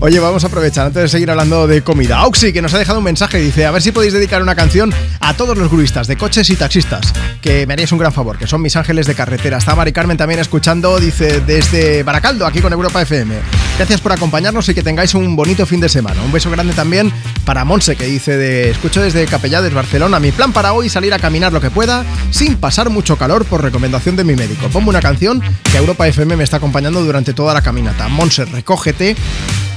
Oye, 0.00 0.18
vamos 0.20 0.44
a 0.44 0.46
aprovechar 0.46 0.86
antes 0.86 1.02
de 1.02 1.08
seguir 1.08 1.30
hablando 1.30 1.66
de 1.66 1.82
comida. 1.82 2.18
Auxi, 2.18 2.52
que 2.52 2.62
nos 2.62 2.74
ha 2.74 2.78
dejado 2.78 2.98
un 2.98 3.04
mensaje, 3.04 3.38
dice, 3.38 3.66
a 3.66 3.70
ver 3.70 3.82
si 3.82 3.92
podéis 3.92 4.12
dedicar 4.12 4.42
una 4.42 4.54
canción 4.54 4.92
a 5.20 5.34
todos 5.34 5.56
los 5.56 5.70
gruistas 5.70 6.06
de 6.06 6.16
coches 6.16 6.50
y 6.50 6.56
taxistas, 6.56 7.12
que 7.40 7.66
me 7.66 7.74
haríais 7.74 7.92
un 7.92 7.98
gran 7.98 8.12
favor, 8.12 8.38
que 8.38 8.46
son 8.46 8.62
mis 8.62 8.76
ángeles 8.76 9.06
de 9.06 9.14
carretera. 9.14 9.58
Está 9.58 9.74
Mari 9.74 9.92
Carmen 9.92 10.16
también 10.16 10.40
escuchando, 10.40 10.98
dice, 10.98 11.40
desde 11.40 12.02
Baracaldo, 12.02 12.46
aquí 12.46 12.60
con 12.60 12.72
Europa 12.72 13.02
FM. 13.02 13.34
Gracias 13.76 14.00
por 14.00 14.12
acompañarnos 14.12 14.68
y 14.68 14.74
que 14.74 14.82
tengáis 14.82 15.14
un 15.14 15.36
bonito 15.36 15.66
fin 15.66 15.80
de 15.80 15.88
semana. 15.88 16.22
Un 16.22 16.32
beso 16.32 16.50
grande 16.50 16.72
también 16.72 17.12
para 17.48 17.64
Monse, 17.64 17.96
que 17.96 18.04
dice, 18.04 18.36
de, 18.36 18.68
escucho 18.68 19.00
desde 19.00 19.24
Capellades, 19.24 19.72
Barcelona. 19.72 20.20
Mi 20.20 20.32
plan 20.32 20.52
para 20.52 20.74
hoy 20.74 20.90
salir 20.90 21.14
a 21.14 21.18
caminar 21.18 21.50
lo 21.50 21.62
que 21.62 21.70
pueda, 21.70 22.04
sin 22.30 22.56
pasar 22.56 22.90
mucho 22.90 23.16
calor 23.16 23.46
por 23.46 23.62
recomendación 23.62 24.16
de 24.16 24.24
mi 24.24 24.36
médico. 24.36 24.68
Pongo 24.68 24.90
una 24.90 25.00
canción 25.00 25.40
que 25.72 25.78
Europa 25.78 26.06
FM 26.06 26.36
me 26.36 26.44
está 26.44 26.58
acompañando 26.58 27.02
durante 27.02 27.32
toda 27.32 27.54
la 27.54 27.62
caminata. 27.62 28.06
Monse, 28.08 28.44
recógete 28.44 29.16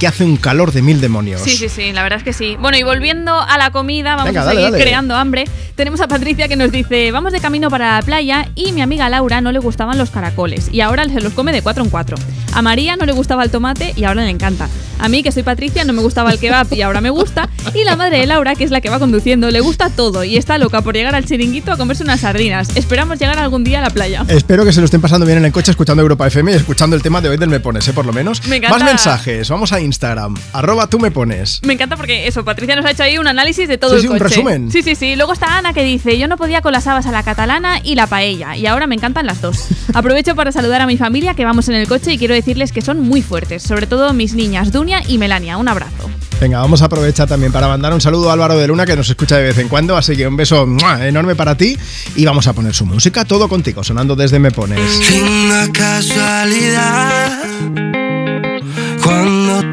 que 0.01 0.07
hace 0.07 0.23
un 0.23 0.35
calor 0.35 0.71
de 0.71 0.81
mil 0.81 0.99
demonios. 0.99 1.41
Sí, 1.41 1.55
sí, 1.55 1.69
sí, 1.69 1.93
la 1.93 2.01
verdad 2.01 2.17
es 2.17 2.23
que 2.23 2.33
sí. 2.33 2.57
Bueno, 2.59 2.75
y 2.75 2.81
volviendo 2.81 3.39
a 3.39 3.59
la 3.59 3.69
comida, 3.69 4.15
vamos 4.15 4.33
Venga, 4.33 4.41
a 4.41 4.49
seguir 4.49 4.71
dale. 4.71 4.81
creando 4.83 5.15
hambre. 5.15 5.45
Tenemos 5.75 6.01
a 6.01 6.07
Patricia 6.07 6.47
que 6.47 6.55
nos 6.55 6.71
dice, 6.71 7.11
vamos 7.11 7.31
de 7.33 7.39
camino 7.39 7.69
para 7.69 7.97
la 7.97 8.01
playa 8.01 8.49
y 8.55 8.71
mi 8.71 8.81
amiga 8.81 9.09
Laura 9.09 9.41
no 9.41 9.51
le 9.51 9.59
gustaban 9.59 9.99
los 9.99 10.09
caracoles 10.09 10.69
y 10.71 10.81
ahora 10.81 11.03
se 11.05 11.21
los 11.21 11.33
come 11.33 11.51
de 11.51 11.61
cuatro 11.61 11.83
en 11.83 11.91
cuatro. 11.91 12.17
A 12.53 12.63
María 12.63 12.95
no 12.95 13.05
le 13.05 13.11
gustaba 13.11 13.43
el 13.43 13.51
tomate 13.51 13.93
y 13.95 14.03
ahora 14.05 14.23
le 14.23 14.31
encanta. 14.31 14.67
A 14.97 15.07
mí, 15.07 15.23
que 15.23 15.31
soy 15.31 15.41
Patricia, 15.43 15.83
no 15.83 15.93
me 15.93 16.01
gustaba 16.01 16.31
el 16.31 16.39
kebab 16.39 16.71
y 16.73 16.81
ahora 16.81 17.01
me 17.01 17.09
gusta. 17.09 17.49
Y 17.73 17.83
la 17.83 17.95
madre 17.95 18.19
de 18.19 18.27
Laura, 18.27 18.55
que 18.55 18.63
es 18.63 18.71
la 18.71 18.81
que 18.81 18.89
va 18.89 18.99
conduciendo, 18.99 19.49
le 19.49 19.59
gusta 19.59 19.89
todo 19.89 20.23
y 20.23 20.37
está 20.37 20.57
loca 20.57 20.81
por 20.81 20.95
llegar 20.95 21.15
al 21.15 21.25
chiringuito 21.25 21.71
a 21.71 21.77
comerse 21.77 22.03
unas 22.03 22.19
sardinas. 22.21 22.69
Esperamos 22.75 23.19
llegar 23.19 23.39
algún 23.39 23.63
día 23.63 23.79
a 23.79 23.81
la 23.81 23.89
playa. 23.91 24.25
Espero 24.27 24.65
que 24.65 24.73
se 24.73 24.79
lo 24.79 24.85
estén 24.85 25.01
pasando 25.01 25.25
bien 25.25 25.37
en 25.39 25.45
el 25.45 25.51
coche 25.51 25.71
escuchando 25.71 26.01
Europa 26.01 26.27
FM 26.27 26.51
y 26.51 26.55
escuchando 26.55 26.95
el 26.95 27.01
tema 27.01 27.21
de 27.21 27.29
hoy 27.29 27.37
del 27.37 27.49
Me 27.49 27.59
Pones, 27.59 27.87
¿eh? 27.87 27.93
por 27.93 28.05
lo 28.05 28.13
menos. 28.13 28.45
Me 28.47 28.57
encanta. 28.57 28.77
Más 28.77 28.85
mensajes, 28.87 29.49
vamos 29.49 29.73
a 29.73 29.79
Instagram, 29.91 30.35
arroba 30.53 30.87
tú 30.87 30.99
me 30.99 31.11
pones. 31.11 31.59
Me 31.63 31.73
encanta 31.73 31.97
porque 31.97 32.27
eso, 32.27 32.45
Patricia 32.45 32.75
nos 32.77 32.85
ha 32.85 32.91
hecho 32.91 33.03
ahí 33.03 33.17
un 33.17 33.27
análisis 33.27 33.67
de 33.67 33.77
todo 33.77 33.91
Sí, 33.91 33.95
el 33.97 34.01
sí, 34.03 34.07
un 34.07 34.13
coche. 34.17 34.23
resumen. 34.29 34.71
Sí, 34.71 34.81
sí, 34.83 34.95
sí. 34.95 35.15
Luego 35.17 35.33
está 35.33 35.57
Ana 35.57 35.73
que 35.73 35.83
dice, 35.83 36.17
yo 36.17 36.27
no 36.29 36.37
podía 36.37 36.61
con 36.61 36.71
las 36.71 36.87
habas 36.87 37.05
a 37.07 37.11
la 37.11 37.23
catalana 37.23 37.79
y 37.83 37.95
la 37.95 38.07
paella 38.07 38.55
y 38.55 38.65
ahora 38.67 38.87
me 38.87 38.95
encantan 38.95 39.25
las 39.25 39.41
dos. 39.41 39.67
Aprovecho 39.93 40.33
para 40.35 40.51
saludar 40.53 40.79
a 40.81 40.87
mi 40.87 40.95
familia 40.97 41.33
que 41.33 41.43
vamos 41.43 41.67
en 41.67 41.75
el 41.75 41.87
coche 41.87 42.13
y 42.13 42.17
quiero 42.17 42.33
decirles 42.33 42.71
que 42.71 42.81
son 42.81 43.01
muy 43.01 43.21
fuertes, 43.21 43.63
sobre 43.63 43.85
todo 43.85 44.13
mis 44.13 44.33
niñas 44.33 44.71
Dunia 44.71 45.03
y 45.07 45.17
Melania. 45.17 45.57
Un 45.57 45.67
abrazo. 45.67 46.09
Venga, 46.39 46.59
vamos 46.59 46.81
a 46.81 46.85
aprovechar 46.85 47.27
también 47.27 47.51
para 47.51 47.67
mandar 47.67 47.93
un 47.93 48.01
saludo 48.01 48.29
a 48.29 48.33
Álvaro 48.33 48.57
de 48.57 48.65
Luna 48.67 48.85
que 48.85 48.95
nos 48.95 49.07
escucha 49.09 49.37
de 49.37 49.43
vez 49.43 49.57
en 49.59 49.67
cuando, 49.67 49.95
así 49.95 50.15
que 50.15 50.25
un 50.27 50.35
beso 50.37 50.65
¡mua! 50.65 51.05
enorme 51.05 51.35
para 51.35 51.55
ti 51.55 51.77
y 52.15 52.25
vamos 52.25 52.47
a 52.47 52.53
poner 52.53 52.73
su 52.73 52.85
música, 52.85 53.25
todo 53.25 53.47
contigo, 53.47 53.83
sonando 53.83 54.15
desde 54.15 54.39
Me 54.39 54.49
Pones. 54.49 54.79
Una 55.21 55.67
casualidad 55.71 57.43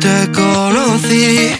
te 0.00 0.32
conocí. 0.32 1.50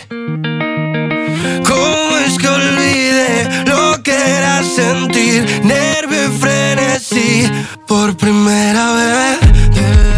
¿Cómo 1.64 2.18
es 2.26 2.38
que 2.38 2.48
olvidé 2.48 3.64
lo 3.66 4.02
que 4.02 4.12
era 4.12 4.62
sentir 4.62 5.62
nervio 5.64 6.26
y 6.26 6.38
frenesí 6.38 7.50
por 7.86 8.16
primera 8.16 8.92
vez? 8.92 10.17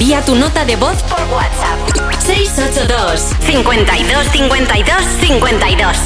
Envía 0.00 0.24
tu 0.24 0.34
nota 0.34 0.64
de 0.64 0.76
voz 0.76 0.96
por 1.02 1.20
WhatsApp. 1.30 2.24
682 2.24 3.20
52 3.44 4.26
52 4.32 4.96
52 5.20 5.96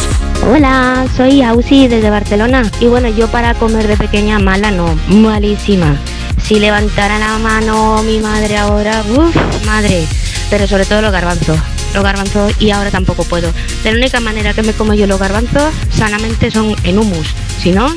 Hola, 0.50 1.06
soy 1.16 1.42
Ausi 1.42 1.86
desde 1.86 2.10
Barcelona 2.10 2.68
y 2.80 2.86
bueno, 2.86 3.08
yo 3.08 3.28
para 3.28 3.54
comer 3.54 3.86
de 3.86 3.96
pequeña 3.96 4.40
mala 4.40 4.72
no, 4.72 4.98
malísima. 5.06 5.96
Si 6.42 6.58
levantara 6.58 7.20
la 7.20 7.38
mano 7.38 8.02
mi 8.02 8.18
madre 8.18 8.56
ahora, 8.56 9.00
uff, 9.16 9.64
madre, 9.64 10.04
pero 10.50 10.66
sobre 10.66 10.86
todo 10.86 11.00
los 11.00 11.12
garbanzos. 11.12 11.60
Los 11.94 12.02
garbanzos 12.02 12.52
y 12.58 12.72
ahora 12.72 12.90
tampoco 12.90 13.22
puedo. 13.22 13.52
De 13.84 13.92
la 13.92 13.98
única 13.98 14.18
manera 14.18 14.54
que 14.54 14.64
me 14.64 14.72
como 14.72 14.94
yo 14.94 15.06
los 15.06 15.20
garbanzos 15.20 15.72
sanamente 15.96 16.50
son 16.50 16.74
en 16.82 16.98
humus. 16.98 17.28
Si 17.62 17.70
no, 17.70 17.94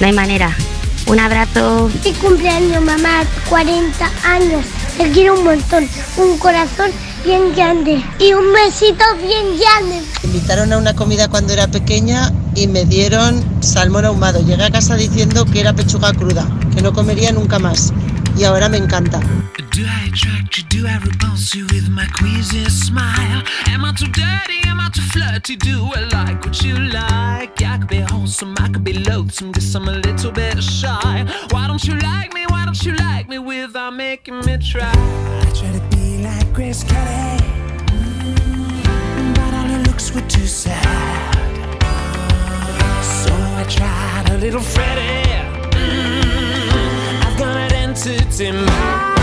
no 0.00 0.06
hay 0.06 0.12
manera. 0.12 0.56
Un 1.06 1.20
abrazo. 1.20 1.88
Mi 2.04 2.12
cumpleaños, 2.14 2.82
mamá, 2.82 3.22
40 3.48 4.10
años. 4.24 4.64
Te 4.96 5.10
quiero 5.10 5.34
un 5.34 5.44
montón. 5.44 5.88
Un 6.16 6.38
corazón 6.38 6.90
bien 7.24 7.52
grande. 7.54 8.02
Y 8.20 8.32
un 8.32 8.52
besito 8.52 9.04
bien 9.18 9.58
grande. 9.58 10.00
Me 10.22 10.28
invitaron 10.28 10.72
a 10.72 10.78
una 10.78 10.94
comida 10.94 11.28
cuando 11.28 11.52
era 11.52 11.66
pequeña 11.66 12.32
y 12.54 12.68
me 12.68 12.84
dieron 12.84 13.42
salmón 13.60 14.04
ahumado. 14.04 14.40
Llegué 14.40 14.64
a 14.64 14.70
casa 14.70 14.94
diciendo 14.94 15.46
que 15.46 15.60
era 15.60 15.72
pechuga 15.72 16.12
cruda, 16.12 16.46
que 16.74 16.80
no 16.80 16.92
comería 16.92 17.32
nunca 17.32 17.58
más. 17.58 17.92
Y 18.38 18.44
ahora 18.44 18.68
me 18.68 18.78
encanta. 18.78 19.20
My 21.94 22.06
queasy 22.06 22.64
smile? 22.64 23.42
Am 23.68 23.84
I 23.84 23.92
too 23.92 24.06
dirty? 24.06 24.60
Am 24.66 24.80
I 24.80 24.90
too 24.92 25.02
flirty? 25.02 25.54
Do 25.56 25.90
I 25.94 26.00
like 26.12 26.44
what 26.44 26.62
you 26.62 26.76
like? 26.76 27.62
I 27.62 27.78
could 27.78 27.88
be 27.88 28.00
wholesome, 28.00 28.54
I 28.58 28.68
could 28.68 28.84
be 28.84 28.94
loathsome, 28.94 29.52
guess 29.52 29.74
I'm 29.74 29.88
a 29.88 29.92
little 29.92 30.32
bit 30.32 30.62
shy. 30.62 31.24
Why 31.50 31.66
don't 31.68 31.84
you 31.84 31.94
like 31.98 32.32
me? 32.34 32.46
Why 32.48 32.64
don't 32.64 32.82
you 32.84 32.94
like 32.94 33.28
me 33.28 33.38
without 33.38 33.94
making 33.94 34.40
me 34.40 34.58
try? 34.58 34.90
I 34.90 35.52
try 35.54 35.72
to 35.72 35.96
be 35.96 36.18
like 36.22 36.52
Grace 36.52 36.82
Kelly, 36.82 37.38
mm, 37.86 39.34
but 39.34 39.54
all 39.54 39.68
her 39.68 39.82
looks 39.84 40.12
were 40.14 40.22
too 40.22 40.46
sad. 40.46 41.34
So 43.02 43.32
I 43.32 43.64
tried 43.68 44.30
a 44.30 44.38
little 44.38 44.60
Freddie. 44.60 45.30
Mm, 45.76 47.24
I've 47.24 47.38
got 47.38 47.56
an 47.56 47.72
entity. 47.72 49.13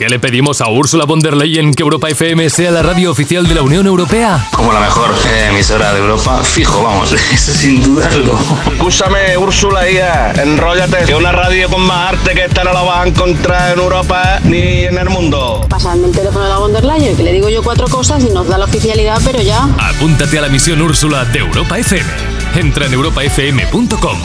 Qué 0.00 0.08
le 0.08 0.18
pedimos 0.18 0.62
a 0.62 0.70
Ursula 0.70 1.04
von 1.04 1.20
der 1.20 1.36
Leyen 1.36 1.74
que 1.74 1.82
Europa 1.82 2.08
FM 2.08 2.48
sea 2.48 2.70
la 2.70 2.82
radio 2.82 3.10
oficial 3.10 3.46
de 3.46 3.54
la 3.54 3.60
Unión 3.60 3.86
Europea? 3.86 4.48
Como 4.50 4.72
la 4.72 4.80
mejor 4.80 5.10
emisora 5.50 5.92
de 5.92 6.00
Europa, 6.00 6.40
fijo, 6.42 6.82
vamos, 6.82 7.12
eso 7.34 7.52
sin 7.52 7.82
dudarlo. 7.82 8.38
Escúchame, 8.72 9.36
Úrsula, 9.36 9.90
hija, 9.90 10.32
enróllate. 10.42 11.04
Que 11.04 11.14
una 11.14 11.32
radio 11.32 11.68
con 11.68 11.82
más 11.82 12.14
arte 12.14 12.32
que 12.32 12.46
esta 12.46 12.64
no 12.64 12.72
la 12.72 12.80
vas 12.80 13.04
a 13.04 13.08
encontrar 13.08 13.74
en 13.74 13.78
Europa 13.78 14.40
ni 14.44 14.84
en 14.84 14.96
el 14.96 15.10
mundo. 15.10 15.66
Pasarme 15.68 16.06
el 16.06 16.12
teléfono 16.12 16.44
de 16.44 16.48
la 16.50 16.56
von 16.56 16.72
der 16.72 16.84
Leyen, 16.84 17.14
que 17.14 17.22
le 17.22 17.32
digo 17.32 17.50
yo 17.50 17.62
cuatro 17.62 17.86
cosas 17.86 18.24
y 18.24 18.30
nos 18.30 18.48
da 18.48 18.56
la 18.56 18.64
oficialidad, 18.64 19.20
pero 19.22 19.42
ya. 19.42 19.68
Apúntate 19.78 20.38
a 20.38 20.40
la 20.40 20.48
misión 20.48 20.80
Úrsula 20.80 21.26
de 21.26 21.40
Europa 21.40 21.78
FM. 21.78 22.10
Entra 22.54 22.86
en 22.86 22.94
europafm.com. 22.94 24.18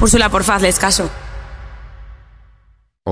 Úrsula, 0.00 0.28
porfa, 0.30 0.56
hazles 0.56 0.80
caso. 0.80 1.08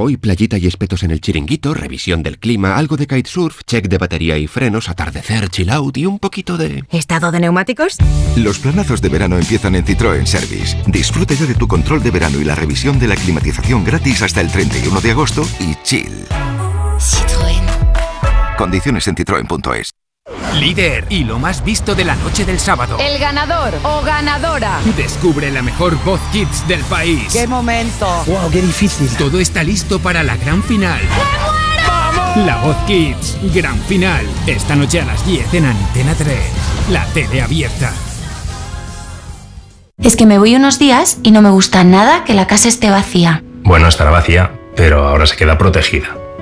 Hoy 0.03 0.17
playita 0.17 0.57
y 0.57 0.67
espetos 0.67 1.03
en 1.03 1.11
el 1.11 1.21
chiringuito, 1.21 1.75
revisión 1.75 2.23
del 2.23 2.39
clima, 2.39 2.77
algo 2.77 2.97
de 2.97 3.07
kitesurf, 3.07 3.61
check 3.67 3.87
de 3.87 3.99
batería 3.99 4.39
y 4.39 4.47
frenos, 4.47 4.89
atardecer, 4.89 5.51
chill 5.51 5.69
out 5.69 5.99
y 5.99 6.07
un 6.07 6.19
poquito 6.19 6.57
de... 6.57 6.85
¿Estado 6.89 7.31
de 7.31 7.39
neumáticos? 7.39 7.99
Los 8.35 8.61
planazos 8.61 9.03
de 9.03 9.11
verano 9.11 9.37
empiezan 9.37 9.75
en 9.75 9.85
Citroën 9.85 10.25
Service. 10.25 10.75
Disfruta 10.87 11.35
ya 11.35 11.45
de 11.45 11.55
tu 11.55 11.69
control 11.69 12.03
de 12.03 12.13
verano 12.13 12.41
y 12.41 12.45
la 12.45 12.55
revisión 12.55 12.99
de 12.99 13.09
la 13.09 13.15
climatización 13.15 13.85
gratis 13.85 14.23
hasta 14.23 14.41
el 14.41 14.51
31 14.51 15.03
de 15.03 15.11
agosto 15.11 15.47
y 15.61 15.75
chill. 15.85 16.25
Citroën. 16.97 18.57
Condiciones 18.57 19.07
en 19.07 19.17
citroen.es. 19.17 20.00
Líder 20.55 21.07
y 21.09 21.25
lo 21.25 21.39
más 21.39 21.65
visto 21.65 21.95
de 21.95 22.05
la 22.05 22.17
noche 22.17 22.45
del 22.45 22.59
sábado. 22.59 22.97
El 22.99 23.19
ganador 23.19 23.75
o 23.83 24.03
ganadora. 24.03 24.81
Descubre 24.97 25.51
la 25.51 25.63
mejor 25.63 25.97
voz 26.05 26.21
kids 26.33 26.67
del 26.67 26.81
país. 26.85 27.33
¡Qué 27.33 27.47
momento! 27.47 28.07
¡Wow, 28.27 28.51
qué 28.51 28.61
difícil! 28.61 29.09
Todo 29.17 29.39
está 29.39 29.63
listo 29.63 30.01
para 30.01 30.23
la 30.23 30.37
gran 30.37 30.63
final. 30.63 31.01
La 32.37 32.59
voz 32.63 32.77
kids, 32.87 33.39
gran 33.55 33.79
final. 33.83 34.27
Esta 34.47 34.77
noche 34.77 35.01
a 35.01 35.05
las 35.05 35.25
10 35.27 35.55
en 35.55 35.67
Antena 35.67 36.15
3. 36.15 36.39
La 36.91 37.05
tele 37.07 37.43
abierta. 37.43 37.93
Es 40.03 40.17
que 40.17 40.27
me 40.27 40.39
voy 40.39 40.57
unos 40.57 40.79
días 40.79 41.19
y 41.23 41.31
no 41.31 41.43
me 41.43 41.51
gusta 41.51 41.85
nada 41.85 42.25
que 42.25 42.35
la 42.35 42.47
casa 42.47 42.69
esté 42.69 42.91
vacía. 42.91 43.43
Bueno, 43.63 43.89
estará 43.89 44.11
vacía, 44.11 44.53
pero 44.75 45.07
ahora 45.07 45.27
se 45.27 45.37
queda 45.37 45.59
protegida. 45.59 46.20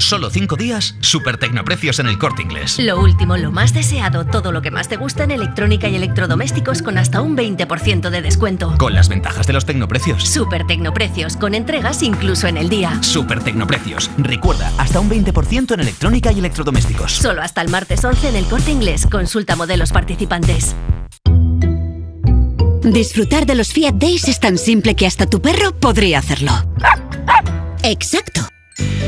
Solo 0.00 0.30
cinco 0.30 0.56
días, 0.56 0.94
super 1.00 1.36
tecnoprecios 1.36 1.98
en 1.98 2.06
el 2.06 2.18
corte 2.18 2.42
inglés. 2.42 2.78
Lo 2.78 2.98
último, 3.00 3.36
lo 3.36 3.52
más 3.52 3.74
deseado, 3.74 4.24
todo 4.24 4.50
lo 4.50 4.62
que 4.62 4.70
más 4.70 4.88
te 4.88 4.96
gusta 4.96 5.24
en 5.24 5.30
electrónica 5.30 5.88
y 5.88 5.94
electrodomésticos 5.94 6.80
con 6.80 6.96
hasta 6.96 7.20
un 7.20 7.36
20% 7.36 8.08
de 8.08 8.22
descuento. 8.22 8.74
Con 8.78 8.94
las 8.94 9.10
ventajas 9.10 9.46
de 9.46 9.52
los 9.52 9.66
tecnoprecios. 9.66 10.26
Super 10.26 10.66
Tecnoprecios, 10.66 11.36
con 11.36 11.54
entregas 11.54 12.02
incluso 12.02 12.46
en 12.46 12.56
el 12.56 12.70
día. 12.70 13.00
Super 13.02 13.44
tecnoprecios. 13.44 14.10
Recuerda, 14.16 14.72
hasta 14.78 15.00
un 15.00 15.10
20% 15.10 15.74
en 15.74 15.80
electrónica 15.80 16.32
y 16.32 16.38
electrodomésticos. 16.38 17.12
Solo 17.12 17.42
hasta 17.42 17.60
el 17.60 17.68
martes 17.68 18.02
11 18.02 18.30
en 18.30 18.36
el 18.36 18.46
corte 18.46 18.70
inglés. 18.70 19.06
Consulta 19.06 19.54
modelos 19.54 19.92
participantes. 19.92 20.74
Disfrutar 22.82 23.44
de 23.44 23.54
los 23.54 23.68
Fiat 23.68 23.94
Days 23.96 24.26
es 24.28 24.40
tan 24.40 24.56
simple 24.56 24.96
que 24.96 25.06
hasta 25.06 25.26
tu 25.26 25.42
perro 25.42 25.78
podría 25.78 26.20
hacerlo. 26.20 26.52
Exacto. 27.82 28.50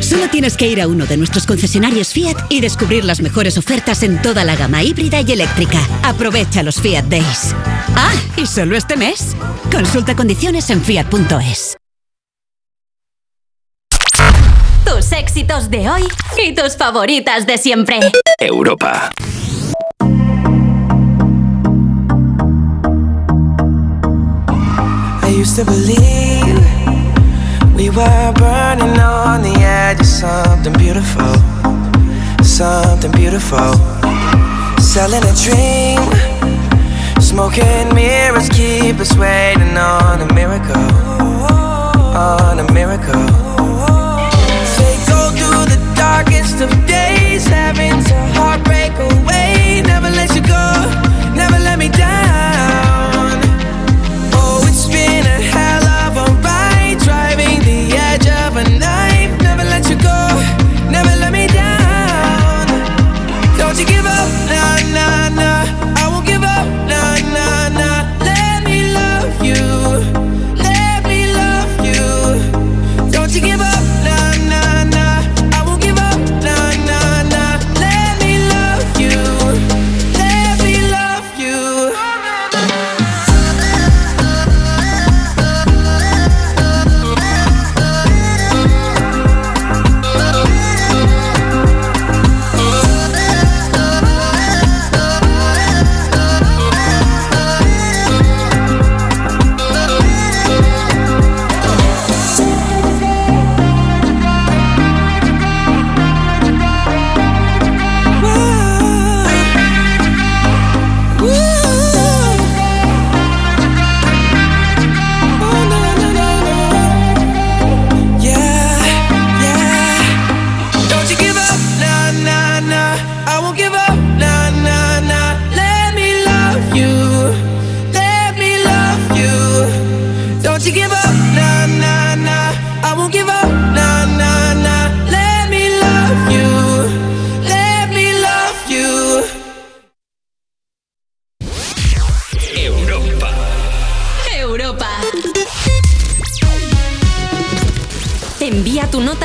Solo 0.01 0.29
tienes 0.29 0.57
que 0.57 0.67
ir 0.67 0.81
a 0.81 0.89
uno 0.89 1.07
de 1.07 1.17
nuestros 1.17 1.47
concesionarios 1.47 2.09
Fiat 2.09 2.37
y 2.49 2.61
descubrir 2.61 3.05
las 3.05 3.21
mejores 3.21 3.57
ofertas 3.57 4.03
en 4.03 4.21
toda 4.21 4.45
la 4.45 4.57
gama 4.57 4.83
híbrida 4.83 5.21
y 5.21 5.33
eléctrica. 5.33 5.79
Aprovecha 6.03 6.63
los 6.63 6.81
Fiat 6.81 7.05
Days. 7.05 7.55
Ah, 7.97 8.13
y 8.37 8.47
solo 8.47 8.77
este 8.77 8.97
mes. 8.97 9.37
Consulta 9.71 10.15
condiciones 10.17 10.69
en 10.71 10.83
fiat.es. 10.83 11.77
Tus 14.85 15.13
éxitos 15.13 15.71
de 15.71 15.89
hoy 15.89 16.03
y 16.45 16.55
tus 16.55 16.77
favoritas 16.77 17.47
de 17.47 17.57
siempre. 17.57 18.01
Europa. 18.39 19.11
I 25.25 25.35
used 25.35 25.57
to 25.57 25.65
believe 25.65 26.87
we 26.87 26.92
were 27.95 28.33
burning 28.33 28.99
on 28.99 29.43
the 29.43 29.55
edge 29.61 30.01
of 30.01 30.07
something 30.07 30.73
beautiful, 30.75 31.35
something 32.43 33.13
beautiful. 33.13 33.73
Selling 34.81 35.25
a 35.25 35.35
dream, 35.45 36.01
smoking 37.21 37.95
mirrors 37.95 38.49
keep 38.49 38.99
us 38.99 39.15
waiting 39.17 39.77
on 39.77 40.21
a 40.21 40.35
miracle, 40.35 40.89
on 42.17 42.61
a 42.61 42.73
miracle. 42.73 43.29
Say 44.75 44.95
go 45.07 45.31
through 45.37 45.65
the 45.73 45.81
darkest 45.95 46.61
of 46.61 46.71
days, 46.87 47.45
having 47.47 48.03
to 48.05 48.15
heartbreak 48.39 48.93
away. 49.11 49.83
Never 49.85 50.11
let 50.11 50.35
you 50.35 50.43
go, 50.43 50.65
never 51.35 51.59
let 51.59 51.79
me 51.79 51.89
down. 51.89 52.52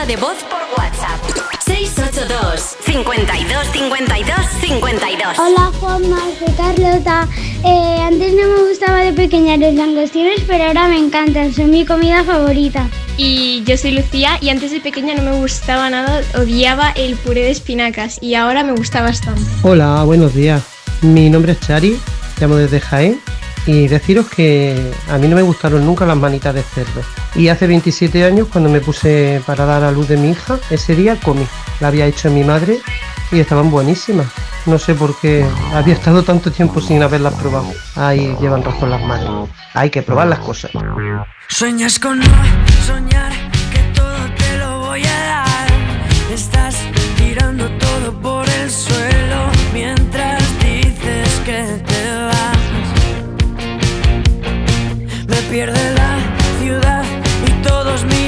De 0.08 0.16
voz 0.16 0.38
por 0.44 0.62
WhatsApp. 0.78 1.20
682 1.66 2.78
52 2.80 3.68
52 3.74 4.36
52. 4.62 5.40
Hola 5.40 5.72
Juanma, 5.82 6.20
soy 6.40 6.54
Carlota. 6.54 7.28
Eh, 7.66 8.02
antes 8.02 8.34
no 8.34 8.48
me 8.48 8.70
gustaba 8.70 9.02
de 9.02 9.12
pequeña 9.12 9.58
los 9.58 9.74
langostinos, 9.74 10.40
pero 10.48 10.64
ahora 10.64 10.88
me 10.88 10.98
encantan, 10.98 11.54
son 11.54 11.72
mi 11.72 11.86
comida 11.86 12.24
favorita. 12.24 12.88
Y 13.18 13.64
yo 13.66 13.76
soy 13.76 13.92
Lucía 13.92 14.38
y 14.40 14.50
antes 14.50 14.72
de 14.72 14.80
pequeña 14.80 15.14
no 15.16 15.24
me 15.24 15.38
gustaba 15.42 15.90
nada, 15.90 16.22
odiaba 16.40 16.92
el 16.92 17.18
puré 17.18 17.42
de 17.42 17.52
espinacas 17.52 18.18
y 18.22 18.36
ahora 18.36 18.64
me 18.64 18.72
gusta 18.72 19.02
bastante. 19.02 19.42
Hola, 19.64 20.04
buenos 20.04 20.34
días. 20.34 20.64
Mi 21.02 21.30
nombre 21.30 21.52
es 21.52 21.60
Chari, 21.60 22.00
llamo 22.40 22.56
desde 22.56 22.80
Jaén 22.80 23.20
y 23.68 23.88
deciros 23.88 24.28
que 24.30 24.92
a 25.10 25.18
mí 25.18 25.28
no 25.28 25.36
me 25.36 25.42
gustaron 25.42 25.86
nunca 25.86 26.06
las 26.06 26.18
manitas 26.18 26.56
de 26.56 26.64
cerdo. 26.64 27.02
Y 27.36 27.50
hace 27.50 27.68
27 27.68 28.24
años 28.24 28.48
cuando 28.52 28.70
me 28.70 28.80
puse 28.80 29.42
para 29.46 29.66
dar 29.66 29.84
a 29.84 29.92
luz 29.92 30.08
de 30.08 30.18
mi 30.18 30.32
hija, 30.32 30.58
ese 30.70 30.96
día 30.96 31.18
comí. 31.18 31.46
La 31.82 31.90
había 31.90 32.06
hecho 32.06 32.32
mi 32.32 32.44
madre 32.44 32.80
y 33.32 33.40
estaban 33.40 33.70
buenísimas. 33.70 34.28
No 34.66 34.80
sé 34.80 34.96
por 34.96 35.20
qué 35.20 35.46
había 35.74 35.94
estado 35.94 36.24
tanto 36.24 36.52
tiempo 36.52 36.82
sin 36.82 37.04
haberlas 37.04 37.34
probado. 37.36 37.72
Ahí 37.96 38.36
llevan 38.42 38.64
razón 38.64 38.90
las 38.90 39.02
madres. 39.04 39.30
Hay 39.74 39.90
que 39.90 40.02
probar 40.02 40.28
las 40.28 40.40
cosas. 40.40 40.72
Sueñas 41.50 42.00
con 42.00 42.20
no 42.20 42.26
soñar 42.86 43.47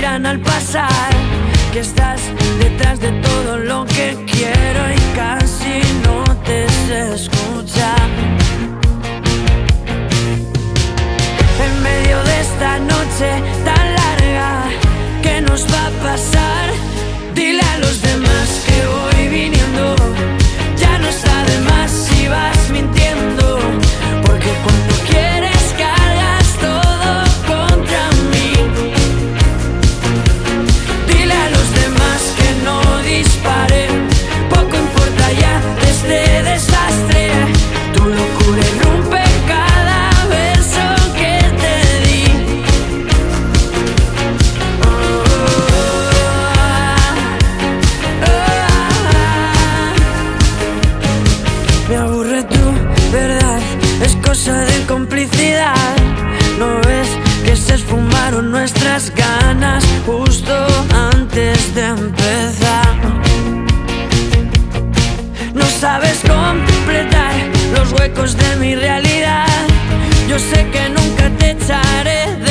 al 0.09 0.39
pasar. 0.39 1.11
Que 1.71 1.81
estás 1.81 2.21
detrás 2.59 2.99
de 2.99 3.11
todo 3.21 3.57
lo 3.57 3.85
que 3.85 4.17
quiero 4.25 4.81
y 4.91 5.15
casi 5.15 5.81
no 6.03 6.23
te 6.43 6.67
sé 6.87 7.13
escuchar. 7.13 8.09
En 11.65 11.83
medio 11.83 12.23
de 12.23 12.41
esta 12.41 12.79
noche 12.79 13.29
tan 13.63 13.85
larga, 14.01 14.63
¿qué 15.21 15.41
nos 15.41 15.61
va 15.71 15.87
a 15.87 15.91
pasar? 16.09 16.69
Dile 17.35 17.61
a 17.61 17.77
los 17.77 18.01
demás 18.01 18.58
de 61.73 61.85
empezar. 61.85 62.95
No 65.53 65.65
sabes 65.79 66.19
completar 66.19 67.33
los 67.73 67.91
huecos 67.93 68.35
de 68.37 68.55
mi 68.55 68.75
realidad. 68.75 69.45
Yo 70.27 70.39
sé 70.39 70.67
que 70.71 70.89
nunca 70.89 71.29
te 71.37 71.51
echaré 71.51 72.35
de 72.37 72.48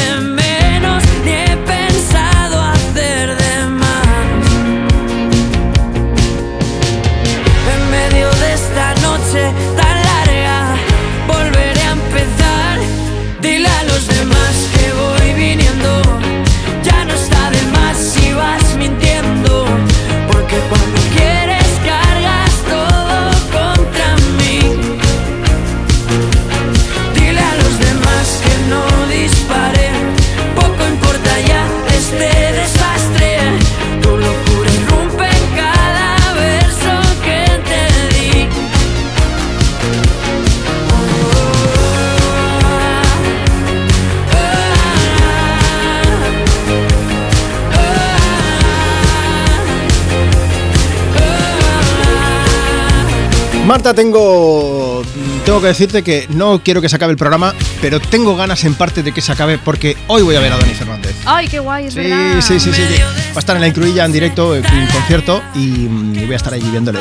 Marta, 53.68 53.92
tengo. 53.92 55.02
Tengo 55.44 55.60
que 55.60 55.66
decirte 55.66 56.02
que 56.02 56.26
no 56.30 56.62
quiero 56.64 56.80
que 56.80 56.88
se 56.88 56.96
acabe 56.96 57.10
el 57.12 57.18
programa, 57.18 57.54
pero 57.82 58.00
tengo 58.00 58.34
ganas 58.34 58.64
en 58.64 58.74
parte 58.74 59.02
de 59.02 59.12
que 59.12 59.20
se 59.20 59.30
acabe 59.30 59.58
porque 59.58 59.94
hoy 60.06 60.22
voy 60.22 60.36
a 60.36 60.40
ver 60.40 60.54
a 60.54 60.56
Dani 60.56 60.72
Fernández. 60.72 61.14
Ay, 61.26 61.48
qué 61.48 61.58
guay, 61.58 61.84
es 61.88 61.92
Sí, 61.92 62.00
verdad. 62.00 62.40
sí, 62.40 62.58
sí, 62.60 62.72
sí. 62.72 62.82
Va 63.28 63.36
a 63.36 63.38
estar 63.40 63.56
en 63.56 63.60
la 63.60 63.68
Incruilla 63.68 64.06
en 64.06 64.12
directo, 64.12 64.56
en 64.56 64.64
un 64.64 64.86
concierto, 64.86 65.42
y 65.54 65.86
voy 65.86 66.32
a 66.32 66.36
estar 66.36 66.54
allí 66.54 66.66
viéndole. 66.70 67.00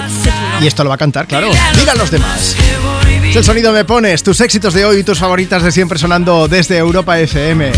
Y 0.62 0.68
esto 0.68 0.84
lo 0.84 0.90
va 0.90 0.96
a 0.96 0.98
cantar, 0.98 1.26
claro. 1.26 1.50
Diga 1.80 1.94
a 1.94 1.96
los 1.96 2.12
demás. 2.12 2.58
Es 3.24 3.36
el 3.38 3.44
sonido 3.46 3.72
me 3.72 3.86
pones, 3.86 4.22
tus 4.22 4.42
éxitos 4.42 4.74
de 4.74 4.84
hoy 4.84 4.98
y 5.00 5.04
tus 5.04 5.20
favoritas 5.20 5.64
de 5.64 5.72
siempre 5.72 5.98
sonando 5.98 6.50
desde 6.50 6.78
Europa 6.78 7.18
FM. 7.18 7.72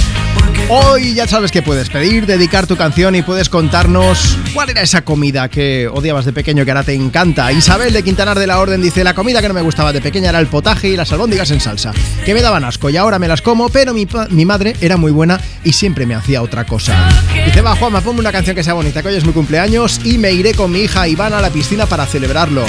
Hoy 0.72 1.16
ya 1.16 1.28
sabes 1.28 1.52
que 1.52 1.64
puedes 1.64 1.90
pedir, 1.90 2.28
dedicar 2.28 2.68
tu 2.68 2.78
canción 2.78 3.16
y 3.16 3.24
puedes 3.24 3.50
contarnos 3.50 4.38
cuál 4.54 4.70
era 4.70 4.84
esa 4.84 5.02
comida 5.02 5.50
que 5.50 5.88
odiabas 5.88 6.26
de 6.26 6.32
pequeño 6.32 6.64
que 6.64 6.70
ahora 6.70 6.84
te 6.84 6.94
encanta. 6.94 7.52
Isabel 7.52 7.92
de 7.92 8.04
Quintanar 8.04 8.38
de 8.38 8.46
la 8.46 8.60
Orden 8.60 8.80
dice, 8.80 9.04
la 9.04 9.16
comida 9.16 9.42
que 9.42 9.48
no 9.48 9.56
me 9.56 9.64
gustaba 9.64 9.92
de 9.92 10.00
pequeña 10.00 10.30
era 10.30 10.40
el 10.40 10.46
potaje 10.46 10.90
y 10.90 10.96
las 10.96 11.12
albóndigas 11.12 11.50
en 11.50 11.60
salsa, 11.60 11.92
que 12.24 12.36
me 12.36 12.44
daban 12.44 12.64
asco 12.66 12.92
y 12.92 12.98
ahora 12.98 13.18
me 13.18 13.28
las 13.28 13.42
como, 13.42 13.70
pero 13.70 13.96
mi, 13.96 14.06
madre 14.46 14.76
era 14.80 14.96
muy 14.96 15.12
buena 15.12 15.42
y 15.64 15.74
siempre 15.74 16.06
me 16.06 16.14
hacía 16.14 16.44
otra 16.44 16.66
cosa. 16.66 17.10
Dice, 17.44 17.62
va 17.62 17.76
Juanma, 17.76 18.02
ponme 18.02 18.20
una 18.20 18.32
canción 18.32 18.56
que 18.56 18.64
sea 18.64 18.74
bonita, 18.74 19.02
que 19.02 19.08
hoy 19.08 19.16
es 19.16 19.26
mi 19.26 19.34
cumpleaños 19.34 20.00
y 20.04 20.20
me 20.20 20.32
iré 20.34 20.54
con 20.54 20.72
mi 20.72 20.82
hija 20.82 21.08
Ivana 21.08 21.40
a 21.40 21.42
la 21.42 21.50
piscina 21.50 21.88
para 21.88 22.06
celebrarlo. 22.06 22.64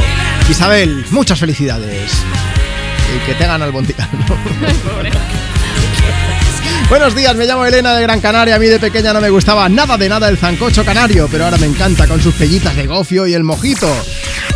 Isabel, 0.49 1.05
muchas 1.11 1.39
felicidades. 1.39 2.13
Y 3.15 3.27
que 3.27 3.35
tengan 3.35 3.61
albóndigas. 3.61 4.09
¿no? 4.11 4.37
Buenos 6.91 7.15
días, 7.15 7.37
me 7.37 7.47
llamo 7.47 7.65
Elena 7.65 7.95
de 7.95 8.03
Gran 8.03 8.21
Canaria. 8.21 8.57
A 8.57 8.59
mí 8.59 8.67
de 8.67 8.81
pequeña 8.81 9.13
no 9.13 9.21
me 9.21 9.31
gustaba 9.31 9.69
nada 9.69 9.97
de 9.97 10.09
nada 10.09 10.29
el 10.29 10.37
zancocho 10.37 10.85
canario, 10.85 11.29
pero 11.31 11.45
ahora 11.45 11.57
me 11.57 11.67
encanta 11.67 12.09
con 12.09 12.21
sus 12.21 12.35
pellitas 12.35 12.75
de 12.75 12.89
gofio 12.89 13.29
y 13.29 13.33
el 13.33 13.45
mojito. 13.45 13.89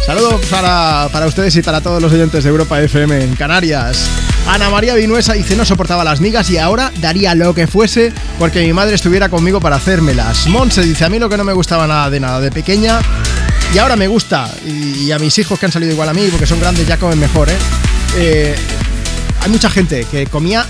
Saludos 0.05 0.45
para, 0.47 1.09
para 1.13 1.27
ustedes 1.27 1.55
y 1.55 1.63
para 1.63 1.81
todos 1.81 2.03
los 2.03 2.13
oyentes 2.13 2.43
de 2.43 2.51
Europa 2.51 2.83
FM 2.83 3.23
en 3.23 3.37
Canarias. 3.37 4.11
Ana 4.49 4.69
María 4.69 4.97
Vinuesa 4.97 5.35
dice 5.35 5.55
no 5.55 5.65
soportaba 5.65 6.03
las 6.03 6.21
migas 6.21 6.51
y 6.51 6.59
ahora 6.59 6.91
daría 6.99 7.37
lo 7.37 7.55
que 7.55 7.69
fuese 7.69 8.13
porque 8.37 8.67
mi 8.67 8.73
madre 8.73 8.97
estuviera 8.97 9.29
conmigo 9.29 9.61
para 9.61 9.77
hacérmelas. 9.77 10.49
Monse 10.49 10.83
dice 10.83 11.05
a 11.05 11.09
mí 11.09 11.21
lo 11.21 11.29
que 11.29 11.37
no 11.37 11.45
me 11.45 11.53
gustaba 11.53 11.87
nada 11.87 12.11
de 12.11 12.19
nada 12.19 12.41
de 12.41 12.51
pequeña 12.51 12.99
y 13.73 13.79
ahora 13.79 13.95
me 13.95 14.09
gusta. 14.09 14.51
Y, 14.67 15.13
a 15.13 15.21
mis 15.21 15.39
hijos 15.39 15.57
que 15.57 15.67
han 15.67 15.73
salido 15.73 15.93
igual 15.93 16.09
a 16.09 16.13
mí 16.13 16.27
porque 16.33 16.47
son 16.47 16.59
grandes 16.59 16.85
ya 16.85 16.97
comen 16.97 17.21
mejor, 17.21 17.49
¿eh? 17.49 17.57
Eh, 18.17 18.57
hay 19.41 19.51
mucha 19.51 19.71
gente 19.71 20.05
que 20.11 20.27
comía 20.27 20.67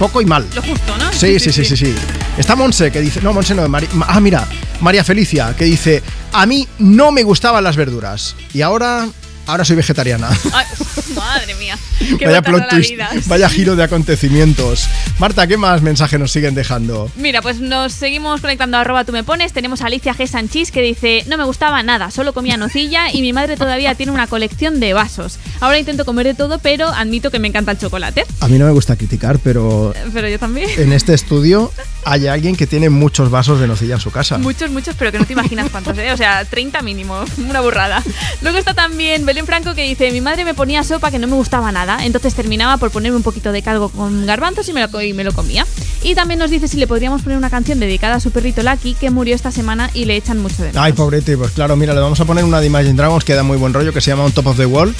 poco 0.00 0.20
y 0.22 0.24
mal. 0.24 0.46
Lo 0.54 0.62
justo, 0.62 0.96
¿no? 0.96 1.12
Sí, 1.12 1.38
sí, 1.38 1.52
sí, 1.52 1.62
sí, 1.62 1.76
sí. 1.76 1.94
Está 2.38 2.56
Monse 2.56 2.90
que 2.90 3.00
dice, 3.02 3.20
no, 3.20 3.34
Monse 3.34 3.54
no, 3.54 3.68
Mari- 3.68 3.86
ah, 4.08 4.18
mira, 4.18 4.48
María 4.80 5.04
Felicia 5.04 5.54
que 5.56 5.66
dice, 5.66 6.02
a 6.32 6.46
mí 6.46 6.66
no 6.78 7.12
me 7.12 7.22
gustaban 7.22 7.62
las 7.62 7.76
verduras 7.76 8.34
y 8.54 8.62
ahora, 8.62 9.06
ahora 9.50 9.64
soy 9.64 9.76
vegetariana. 9.76 10.28
Ay, 10.52 10.66
madre 11.14 11.54
mía. 11.56 11.78
Qué 12.18 12.26
vaya 12.26 12.42
plot 12.42 12.68
twist, 12.68 12.90
vida. 12.90 13.10
vaya 13.26 13.48
giro 13.50 13.76
de 13.76 13.84
acontecimientos. 13.84 14.88
Marta, 15.18 15.46
¿qué 15.46 15.56
más 15.56 15.82
mensajes 15.82 16.18
nos 16.18 16.32
siguen 16.32 16.54
dejando? 16.54 17.10
Mira, 17.16 17.42
pues 17.42 17.60
nos 17.60 17.92
seguimos 17.92 18.40
conectando 18.40 18.76
a 18.76 18.80
arroba 18.80 19.04
tú 19.04 19.12
me 19.12 19.22
pones. 19.24 19.52
Tenemos 19.52 19.82
a 19.82 19.86
Alicia 19.86 20.14
G. 20.14 20.26
Sanchís 20.26 20.70
que 20.70 20.82
dice, 20.82 21.24
no 21.26 21.36
me 21.36 21.44
gustaba 21.44 21.82
nada, 21.82 22.10
solo 22.10 22.32
comía 22.32 22.56
nocilla 22.56 23.12
y 23.12 23.20
mi 23.20 23.32
madre 23.32 23.56
todavía 23.56 23.94
tiene 23.94 24.12
una 24.12 24.26
colección 24.26 24.80
de 24.80 24.92
vasos. 24.92 25.38
Ahora 25.60 25.78
intento 25.78 26.04
comer 26.04 26.26
de 26.26 26.34
todo, 26.34 26.58
pero 26.58 26.88
admito 26.88 27.30
que 27.30 27.38
me 27.38 27.48
encanta 27.48 27.72
el 27.72 27.78
chocolate. 27.78 28.24
A 28.40 28.48
mí 28.48 28.58
no 28.58 28.66
me 28.66 28.72
gusta 28.72 28.96
criticar, 28.96 29.38
pero 29.40 29.92
Pero 30.12 30.28
yo 30.28 30.38
también. 30.38 30.68
en 30.78 30.92
este 30.92 31.14
estudio 31.14 31.72
hay 32.04 32.26
alguien 32.26 32.56
que 32.56 32.66
tiene 32.66 32.88
muchos 32.90 33.30
vasos 33.30 33.60
de 33.60 33.66
nocilla 33.66 33.94
en 33.94 34.00
su 34.00 34.10
casa. 34.10 34.38
Muchos, 34.38 34.70
muchos, 34.70 34.94
pero 34.98 35.12
que 35.12 35.18
no 35.18 35.24
te 35.26 35.32
imaginas 35.34 35.68
cuántos, 35.70 35.96
¿eh? 35.98 36.12
O 36.12 36.16
sea, 36.16 36.44
30 36.44 36.80
mínimo, 36.82 37.24
una 37.38 37.60
burrada. 37.60 38.02
Luego 38.42 38.58
está 38.58 38.74
también 38.74 39.26
Belén 39.26 39.39
Franco 39.46 39.74
que 39.74 39.82
dice, 39.82 40.10
mi 40.12 40.20
madre 40.20 40.44
me 40.44 40.54
ponía 40.54 40.82
sopa 40.82 41.10
que 41.10 41.18
no 41.18 41.26
me 41.26 41.34
gustaba 41.34 41.72
nada, 41.72 42.04
entonces 42.04 42.34
terminaba 42.34 42.76
por 42.76 42.90
ponerme 42.90 43.16
un 43.16 43.22
poquito 43.22 43.52
de 43.52 43.62
caldo 43.62 43.88
con 43.88 44.26
garbanzos 44.26 44.68
y 44.68 44.72
me 44.72 44.86
lo, 44.86 45.02
y 45.02 45.12
me 45.12 45.24
lo 45.24 45.32
comía. 45.32 45.66
Y 46.02 46.14
también 46.14 46.38
nos 46.38 46.50
dice 46.50 46.68
si 46.68 46.76
le 46.76 46.86
podríamos 46.86 47.22
poner 47.22 47.36
una 47.36 47.50
canción 47.50 47.80
dedicada 47.80 48.16
a 48.16 48.20
su 48.20 48.30
perrito 48.30 48.62
Lucky, 48.62 48.94
que 48.94 49.10
murió 49.10 49.34
esta 49.34 49.52
semana 49.52 49.90
y 49.94 50.04
le 50.04 50.16
echan 50.16 50.38
mucho 50.38 50.56
de 50.62 50.68
menos. 50.68 50.82
Ay, 50.82 50.92
pobrete, 50.92 51.36
pues 51.36 51.50
claro, 51.52 51.76
mira, 51.76 51.94
le 51.94 52.00
vamos 52.00 52.20
a 52.20 52.24
poner 52.24 52.44
una 52.44 52.60
de 52.60 52.66
Imagine 52.66 52.94
Dragons 52.94 53.24
que 53.24 53.34
da 53.34 53.42
muy 53.42 53.56
buen 53.56 53.74
rollo, 53.74 53.92
que 53.92 54.00
se 54.00 54.10
llama 54.10 54.24
On 54.24 54.32
Top 54.32 54.46
of 54.46 54.56
the 54.56 54.66
Wall, 54.66 54.94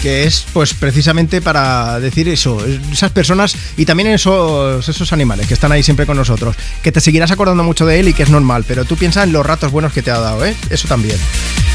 que 0.00 0.24
es 0.24 0.44
pues 0.52 0.74
precisamente 0.74 1.40
para 1.40 1.98
decir 1.98 2.28
eso, 2.28 2.64
esas 2.92 3.10
personas 3.10 3.56
y 3.76 3.84
también 3.84 4.10
esos, 4.10 4.88
esos 4.88 5.12
animales 5.12 5.46
que 5.46 5.54
están 5.54 5.72
ahí 5.72 5.82
siempre 5.82 6.06
con 6.06 6.16
nosotros, 6.16 6.56
que 6.82 6.92
te 6.92 7.00
seguirás 7.00 7.30
acordando 7.30 7.64
mucho 7.64 7.86
de 7.86 8.00
él 8.00 8.08
y 8.08 8.12
que 8.12 8.22
es 8.22 8.30
normal, 8.30 8.64
pero 8.68 8.84
tú 8.84 8.96
piensas 8.96 9.24
en 9.24 9.32
los 9.32 9.44
ratos 9.44 9.72
buenos 9.72 9.92
que 9.92 10.02
te 10.02 10.10
ha 10.10 10.18
dado, 10.18 10.44
¿eh? 10.44 10.54
Eso 10.70 10.88
también. 10.88 11.18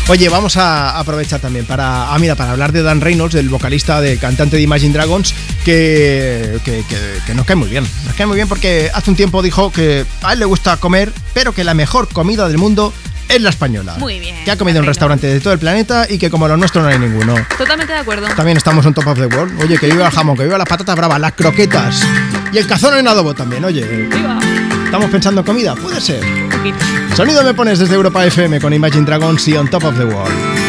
Oye, 0.09 0.27
vamos 0.27 0.57
a 0.57 0.97
aprovechar 0.97 1.39
también 1.39 1.65
para, 1.65 2.11
ah, 2.11 2.17
mira, 2.17 2.33
para 2.33 2.51
hablar 2.51 2.71
de 2.71 2.81
Dan 2.81 2.99
Reynolds, 2.99 3.35
el 3.35 3.47
vocalista, 3.47 4.01
de 4.01 4.17
cantante 4.17 4.55
de 4.55 4.63
Imagine 4.63 4.91
Dragons, 4.91 5.35
que, 5.63 6.59
que, 6.65 6.83
que- 6.89 7.19
que 7.27 7.35
nos 7.35 7.45
cae 7.45 7.55
muy 7.55 7.69
bien. 7.69 7.85
Nos 8.05 8.15
cae 8.15 8.25
muy 8.25 8.35
bien 8.35 8.47
porque 8.47 8.89
hace 8.91 9.11
un 9.11 9.15
tiempo 9.15 9.43
dijo 9.43 9.71
que 9.71 10.07
a 10.23 10.33
él 10.33 10.39
le 10.39 10.45
gusta 10.45 10.77
comer, 10.77 11.13
pero 11.35 11.53
que 11.53 11.63
la 11.63 11.75
mejor 11.75 12.09
comida 12.11 12.47
del 12.47 12.57
mundo 12.57 12.91
es 13.27 13.39
la 13.39 13.51
española. 13.51 13.97
Muy 13.99 14.19
bien. 14.19 14.35
Que 14.45 14.49
ha 14.49 14.57
comido 14.57 14.79
en 14.79 14.87
restaurantes 14.87 15.31
de 15.31 15.39
todo 15.41 15.53
el 15.53 15.59
planeta 15.59 16.07
y 16.09 16.17
que 16.17 16.31
como 16.31 16.47
los 16.47 16.57
nuestros 16.57 16.83
no 16.83 16.89
hay 16.89 16.97
ninguno. 16.97 17.35
Totalmente 17.55 17.93
de 17.93 17.99
acuerdo. 17.99 18.27
También 18.35 18.57
estamos 18.57 18.83
en 18.87 18.95
Top 18.95 19.05
of 19.05 19.19
the 19.19 19.27
World. 19.27 19.61
Oye, 19.61 19.77
que 19.77 19.85
viva 19.91 20.07
el 20.07 20.11
jamón, 20.11 20.35
que 20.35 20.43
viva 20.45 20.57
las 20.57 20.67
patatas 20.67 20.95
bravas, 20.95 21.19
las 21.19 21.33
croquetas 21.33 22.01
y 22.51 22.57
el 22.57 22.65
cazón 22.65 22.97
en 22.97 23.07
adobo 23.07 23.35
también, 23.35 23.63
oye. 23.63 24.09
¿Estamos 24.89 25.11
pensando 25.11 25.41
en 25.41 25.45
comida? 25.45 25.75
Puede 25.75 26.01
ser. 26.01 26.19
Sonido 27.15 27.43
me 27.43 27.53
pones 27.53 27.77
desde 27.77 27.93
Europa 27.93 28.25
FM 28.25 28.59
con 28.59 28.73
Imagine 28.73 29.05
Dragons 29.05 29.47
y 29.47 29.55
On 29.55 29.69
Top 29.69 29.83
of 29.83 29.95
the 29.95 30.03
World. 30.03 30.68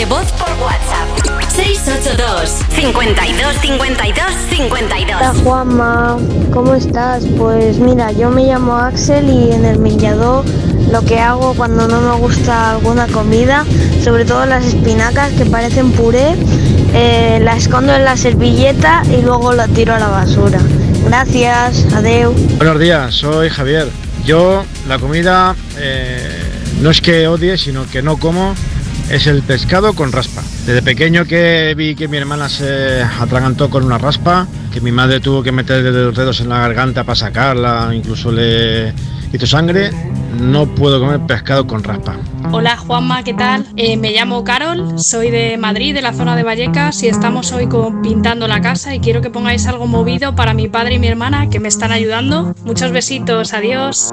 De 0.00 0.06
voz 0.06 0.32
por 0.32 0.48
WhatsApp. 0.62 1.52
682 1.54 2.48
52 2.70 3.56
52 3.60 4.24
52 4.48 5.14
Hola 5.14 5.34
Juanma, 5.44 6.16
¿cómo 6.54 6.74
estás? 6.74 7.26
Pues 7.36 7.78
mira, 7.78 8.10
yo 8.10 8.30
me 8.30 8.46
llamo 8.46 8.78
Axel 8.78 9.28
y 9.28 9.52
en 9.52 9.66
el 9.66 9.78
millador 9.78 10.46
lo 10.90 11.04
que 11.04 11.18
hago 11.18 11.52
cuando 11.54 11.86
no 11.86 12.00
me 12.00 12.16
gusta 12.18 12.70
alguna 12.70 13.08
comida, 13.08 13.66
sobre 14.02 14.24
todo 14.24 14.46
las 14.46 14.64
espinacas 14.64 15.32
que 15.34 15.44
parecen 15.44 15.92
puré, 15.92 16.34
eh, 16.94 17.38
la 17.42 17.56
escondo 17.56 17.94
en 17.94 18.06
la 18.06 18.16
servilleta 18.16 19.02
y 19.10 19.20
luego 19.20 19.52
la 19.52 19.68
tiro 19.68 19.94
a 19.94 19.98
la 19.98 20.08
basura. 20.08 20.60
Gracias, 21.04 21.92
adeu. 21.92 22.32
Buenos 22.56 22.78
días, 22.78 23.14
soy 23.14 23.50
Javier. 23.50 23.86
Yo 24.24 24.64
la 24.88 24.98
comida 24.98 25.54
eh, 25.76 26.50
no 26.80 26.90
es 26.90 27.02
que 27.02 27.28
odie, 27.28 27.58
sino 27.58 27.86
que 27.86 28.00
no 28.00 28.16
como, 28.16 28.54
es 29.10 29.26
el 29.26 29.42
pescado 29.42 29.92
con 29.92 30.12
raspa. 30.12 30.42
Desde 30.66 30.82
pequeño 30.82 31.24
que 31.24 31.74
vi 31.76 31.94
que 31.96 32.06
mi 32.06 32.16
hermana 32.16 32.48
se 32.48 33.02
atragantó 33.02 33.68
con 33.68 33.84
una 33.84 33.98
raspa, 33.98 34.46
que 34.72 34.80
mi 34.80 34.92
madre 34.92 35.20
tuvo 35.20 35.42
que 35.42 35.50
meter 35.50 35.82
los 35.82 36.14
dedos 36.14 36.40
en 36.40 36.48
la 36.48 36.60
garganta 36.60 37.02
para 37.02 37.16
sacarla, 37.16 37.90
incluso 37.92 38.30
le 38.30 38.94
hizo 39.32 39.46
sangre, 39.46 39.90
no 40.40 40.66
puedo 40.66 41.00
comer 41.00 41.20
pescado 41.26 41.66
con 41.66 41.82
raspa. 41.82 42.16
Hola 42.52 42.76
Juanma, 42.76 43.24
¿qué 43.24 43.34
tal? 43.34 43.66
Eh, 43.76 43.96
me 43.96 44.12
llamo 44.12 44.44
Carol, 44.44 44.98
soy 44.98 45.30
de 45.30 45.56
Madrid, 45.58 45.92
de 45.92 46.02
la 46.02 46.12
zona 46.12 46.36
de 46.36 46.44
Vallecas 46.44 47.02
y 47.02 47.08
estamos 47.08 47.52
hoy 47.52 47.68
pintando 48.02 48.46
la 48.46 48.60
casa 48.60 48.94
y 48.94 49.00
quiero 49.00 49.20
que 49.20 49.30
pongáis 49.30 49.66
algo 49.66 49.86
movido 49.88 50.36
para 50.36 50.54
mi 50.54 50.68
padre 50.68 50.94
y 50.94 50.98
mi 51.00 51.08
hermana 51.08 51.50
que 51.50 51.58
me 51.58 51.68
están 51.68 51.90
ayudando. 51.90 52.54
Muchos 52.64 52.92
besitos, 52.92 53.52
adiós. 53.54 54.10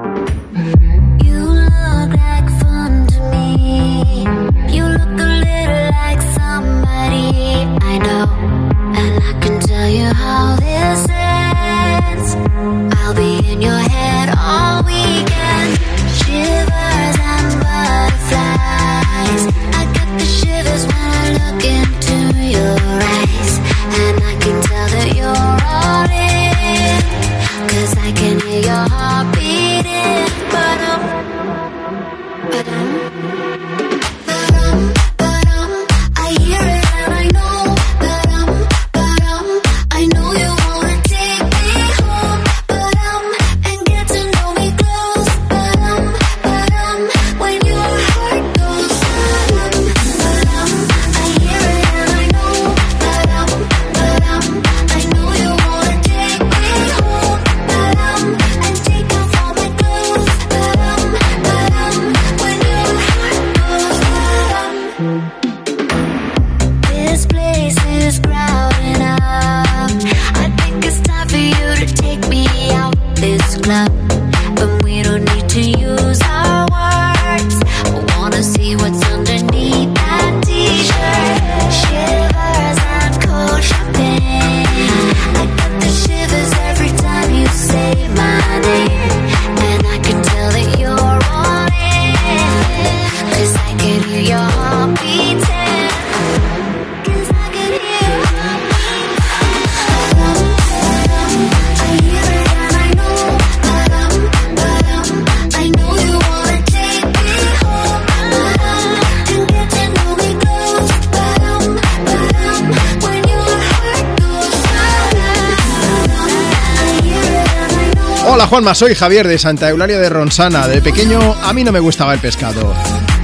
Soy 118.74 118.94
Javier 118.94 119.26
de 119.26 119.38
Santa 119.38 119.70
Eulalia 119.70 119.98
de 119.98 120.10
Ronsana. 120.10 120.68
De 120.68 120.82
pequeño 120.82 121.18
a 121.42 121.52
mí 121.52 121.64
no 121.64 121.72
me 121.72 121.80
gustaba 121.80 122.12
el 122.12 122.20
pescado. 122.20 122.74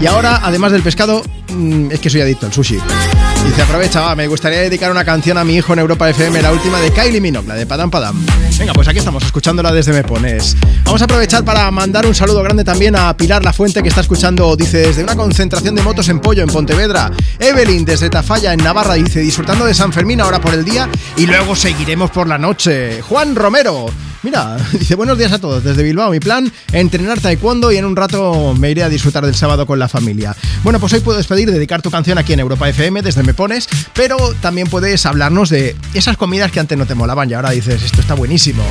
Y 0.01 0.07
ahora, 0.07 0.41
además 0.43 0.73
del 0.73 0.83
pescado, 0.83 1.23
mm, 1.49 1.91
es 1.91 2.01
que 2.01 2.09
soy 2.09 2.23
adicto 2.23 2.47
al 2.47 2.53
sushi. 2.53 2.79
Dice, 3.47 3.63
aprovecha, 3.63 4.15
me 4.15 4.27
gustaría 4.27 4.61
dedicar 4.61 4.91
una 4.91 5.05
canción 5.05 5.37
a 5.37 5.45
mi 5.45 5.57
hijo 5.57 5.75
en 5.75 5.81
Europa 5.81 6.09
FM, 6.09 6.41
la 6.41 6.51
última 6.51 6.81
de 6.81 6.91
Kylie 6.93 7.21
Minogue, 7.21 7.47
la 7.47 7.55
de 7.55 7.67
Padam 7.67 7.91
Padam. 7.91 8.25
Venga, 8.59 8.73
pues 8.73 8.89
aquí 8.89 8.99
estamos, 8.99 9.23
escuchándola 9.23 9.71
desde 9.71 9.93
Me 9.93 10.03
Pones. 10.03 10.57
Vamos 10.85 11.03
a 11.03 11.05
aprovechar 11.05 11.45
para 11.45 11.71
mandar 11.71 12.07
un 12.07 12.15
saludo 12.15 12.43
grande 12.43 12.65
también 12.65 12.97
a 12.97 13.15
Pilar 13.15 13.45
La 13.45 13.53
Fuente, 13.53 13.83
que 13.83 13.91
está 13.91 14.01
escuchando, 14.01 14.57
dice, 14.57 14.79
desde 14.79 15.05
una 15.05 15.15
concentración 15.15 15.75
de 15.75 15.83
motos 15.83 16.09
en 16.09 16.21
Pollo, 16.21 16.43
en 16.43 16.49
Pontevedra. 16.49 17.11
Evelyn, 17.39 17.85
desde 17.85 18.09
Tafalla, 18.09 18.55
en 18.55 18.65
Navarra, 18.65 18.95
dice, 18.95 19.21
disfrutando 19.21 19.67
de 19.67 19.75
San 19.75 19.93
Fermín 19.93 20.23
ahora 20.23 20.41
por 20.41 20.55
el 20.55 20.65
día 20.65 20.89
y 21.17 21.27
luego 21.27 21.55
seguiremos 21.55 22.11
por 22.11 22.27
la 22.27 22.39
noche. 22.39 23.03
Juan 23.03 23.37
Romero, 23.37 23.87
Mira, 24.25 24.57
dice 24.73 24.95
buenos 24.95 25.19
días 25.19 25.33
a 25.33 25.39
todos 25.39 25.63
desde 25.63 25.83
Bilbao. 25.83 26.11
Mi 26.11 26.19
plan, 26.19 26.51
entrenar 26.73 27.21
taekwondo 27.21 27.71
y 27.71 27.77
en 27.77 27.85
un 27.85 27.95
rato 27.95 28.55
me 28.59 28.71
iré 28.71 28.83
a 28.83 28.89
disfrutar 28.89 29.25
del 29.25 29.35
sábado 29.35 29.67
con 29.67 29.79
la 29.79 29.87
familia. 29.87 30.35
Bueno, 30.63 30.81
pues 30.81 30.95
hoy 30.95 31.01
puedes 31.01 31.27
pedir 31.27 31.53
dedicar 31.53 31.83
tu 31.83 31.91
canción 31.91 32.17
aquí 32.17 32.33
en 32.33 32.41
Europa 32.41 32.67
FM 32.67 33.03
desde 33.03 33.23
Me 33.23 33.35
Pones, 33.35 33.69
pero 33.93 34.17
también 34.41 34.67
puedes 34.67 35.05
hablarnos 35.05 35.51
de 35.51 35.77
esas 35.93 36.17
comidas 36.17 36.51
que 36.51 36.59
antes 36.59 36.79
no 36.79 36.87
te 36.87 36.95
molaban 36.95 37.31
y 37.31 37.35
ahora 37.35 37.51
dices, 37.51 37.83
esto 37.83 38.01
está 38.01 38.15
buenísimo. 38.15 38.65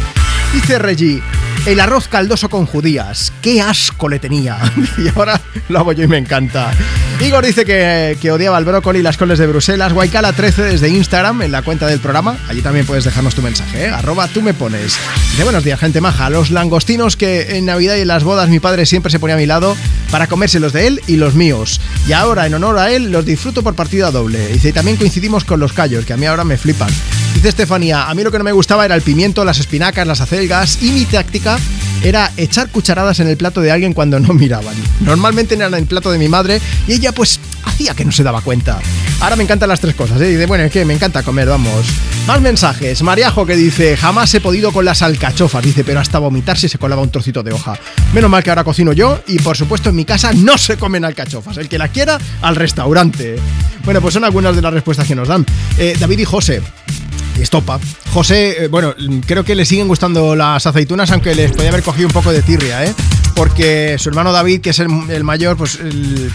Dice 0.54 0.80
Reggie, 0.80 1.22
el 1.68 1.80
arroz 1.80 2.08
caldoso 2.08 2.50
con 2.50 2.66
judías, 2.66 3.32
qué 3.42 3.62
asco 3.62 4.10
le 4.10 4.18
tenía. 4.20 4.58
Y 4.98 5.08
ahora 5.10 5.40
lo 5.70 5.80
hago 5.80 5.92
yo 5.92 6.04
y 6.04 6.08
me 6.08 6.18
encanta. 6.18 6.72
Igor 7.20 7.46
dice 7.46 7.64
que, 7.64 8.18
que 8.22 8.32
odiaba 8.32 8.58
el 8.58 8.66
brócoli 8.66 9.00
y 9.00 9.02
las 9.02 9.18
coles 9.18 9.40
de 9.40 9.48
Bruselas. 9.48 9.94
Guaycala13 9.94 10.56
desde 10.56 10.90
Instagram, 10.90 11.42
en 11.44 11.52
la 11.52 11.62
cuenta 11.62 11.88
del 11.88 12.00
programa. 12.00 12.38
Allí 12.50 12.62
también 12.62 12.86
puedes 12.86 13.06
dejarnos 13.06 13.34
tu 13.36 13.42
mensaje, 13.42 13.86
¿eh? 13.86 13.90
arroba 13.90 14.28
tú 14.28 14.42
me 14.42 14.54
pones. 14.54 14.98
De 15.38 15.44
buenos 15.44 15.64
días, 15.64 15.80
gente 15.80 16.02
maja. 16.02 16.30
Los 16.30 16.52
langostinos 16.52 17.16
que 17.16 17.58
en 17.58 17.66
Navidad 17.66 17.96
y 17.96 18.02
en 18.02 18.08
las 18.08 18.24
bodas 18.24 18.50
mi 18.50 18.60
padre 18.60 18.86
siempre 18.86 19.12
se 19.12 19.20
ponía 19.20 19.36
a 19.36 19.40
mi 19.40 19.46
lado 19.46 19.78
para 20.12 20.28
comérselos 20.28 20.74
de 20.74 20.88
él 20.88 21.02
y 21.08 21.16
los 21.16 21.36
míos. 21.36 21.80
Y 22.08 22.14
ahora, 22.14 22.46
en 22.46 22.54
honor 22.56 22.78
a 22.78 22.92
él, 22.92 23.12
los 23.12 23.26
disfruto 23.26 23.64
por 23.64 23.76
partida 23.76 24.12
doble. 24.12 24.48
Dice, 24.48 24.70
y 24.70 24.74
también 24.74 24.98
coincidimos 24.98 25.44
con 25.44 25.60
los 25.60 25.74
callos, 25.74 26.06
que 26.06 26.14
a 26.14 26.18
mí 26.18 26.26
ahora 26.26 26.44
me 26.44 26.58
flipan. 26.58 26.90
Dice 27.34 27.50
Estefanía, 27.50 28.10
a 28.10 28.14
mí 28.14 28.24
lo 28.24 28.32
que 28.32 28.38
no 28.38 28.44
me 28.44 28.52
gustaba 28.52 28.86
era 28.86 28.96
el 28.96 29.02
pimiento, 29.02 29.46
las 29.46 29.60
espinacas, 29.60 30.06
las 30.06 30.22
acelgas 30.22 30.82
y 30.82 30.92
mi 30.92 31.06
táctica 31.06 31.58
era 32.04 32.32
echar 32.38 32.70
cucharadas 32.70 33.20
en 33.20 33.28
el 33.28 33.38
plato 33.38 33.62
de 33.62 33.72
alguien 33.72 33.94
cuando 33.94 34.20
no 34.20 34.34
miraban. 34.34 34.76
Normalmente 35.00 35.56
eran 35.56 35.74
en 35.74 35.80
el 35.80 35.86
plato 35.86 36.12
de 36.12 36.20
mi 36.20 36.28
madre 36.28 36.62
y 36.88 36.94
ella 36.94 37.12
pues 37.14 37.40
hacía 37.64 37.94
que 37.94 38.06
no 38.06 38.12
se 38.12 38.24
daba 38.24 38.42
cuenta. 38.42 38.80
Ahora 39.22 39.36
me 39.36 39.44
encantan 39.44 39.70
las 39.70 39.80
tres 39.80 39.96
cosas, 39.96 40.20
¿eh? 40.22 40.28
Dice, 40.28 40.46
bueno, 40.46 40.66
es 40.66 40.72
que 40.72 40.84
me 40.84 40.94
encanta 40.94 41.24
comer, 41.24 41.48
vamos. 41.48 41.86
Más 42.28 42.42
mensajes. 42.42 43.02
Mariajo 43.02 43.46
que 43.46 43.56
dice, 43.56 43.96
jamás 43.96 44.34
he 44.34 44.42
podido 44.42 44.72
con 44.72 44.84
las 44.84 45.02
alcachofas. 45.02 45.64
Dice, 45.64 45.84
pero 45.84 46.00
hasta 46.00 46.20
vomitar 46.20 46.58
si 46.58 46.68
se 46.68 46.78
colaba 46.78 47.02
un 47.02 47.10
trocito 47.10 47.42
de 47.42 47.54
hoja. 47.54 47.80
Menos 48.14 48.30
mal 48.30 48.44
que 48.44 48.50
ahora 48.50 48.64
cocino 48.64 48.92
yo 48.92 49.22
y 49.28 49.40
por 49.40 49.56
supuesto 49.56 49.90
en 49.90 49.96
mi 49.96 50.06
casa 50.06 50.34
no 50.34 50.58
se 50.58 50.78
comen 50.78 51.06
alcachofas. 51.06 51.58
El 51.58 51.70
que 51.70 51.78
la 51.78 51.88
quiera, 51.88 52.18
al 52.42 52.56
restaurante. 52.56 53.38
Bueno, 53.86 54.02
pues 54.02 54.14
son 54.14 54.24
algunas 54.24 54.56
de 54.56 54.62
las 54.62 54.74
respuestas 54.74 55.08
que 55.08 55.16
nos 55.16 55.28
dan. 55.28 55.46
Eh, 55.78 55.96
David 56.00 56.20
y 56.20 56.26
José. 56.26 56.62
Estopa. 57.40 57.80
José, 58.12 58.66
eh, 58.66 58.68
bueno, 58.68 58.94
creo 59.26 59.44
que 59.44 59.56
le 59.56 59.66
siguen 59.66 59.88
gustando 59.88 60.36
las 60.36 60.66
aceitunas, 60.66 61.12
aunque 61.12 61.36
les 61.36 61.52
podía 61.52 61.70
haber 61.70 61.84
cogido 61.84 62.08
un 62.08 62.14
poco 62.14 62.32
de 62.32 62.42
tirria, 62.42 62.86
¿eh? 62.86 62.94
Porque 63.36 63.96
su 63.98 64.10
hermano 64.10 64.32
David, 64.32 64.62
que 64.62 64.70
es 64.70 64.80
el, 64.80 64.90
mayor, 65.24 65.58
pues 65.58 65.80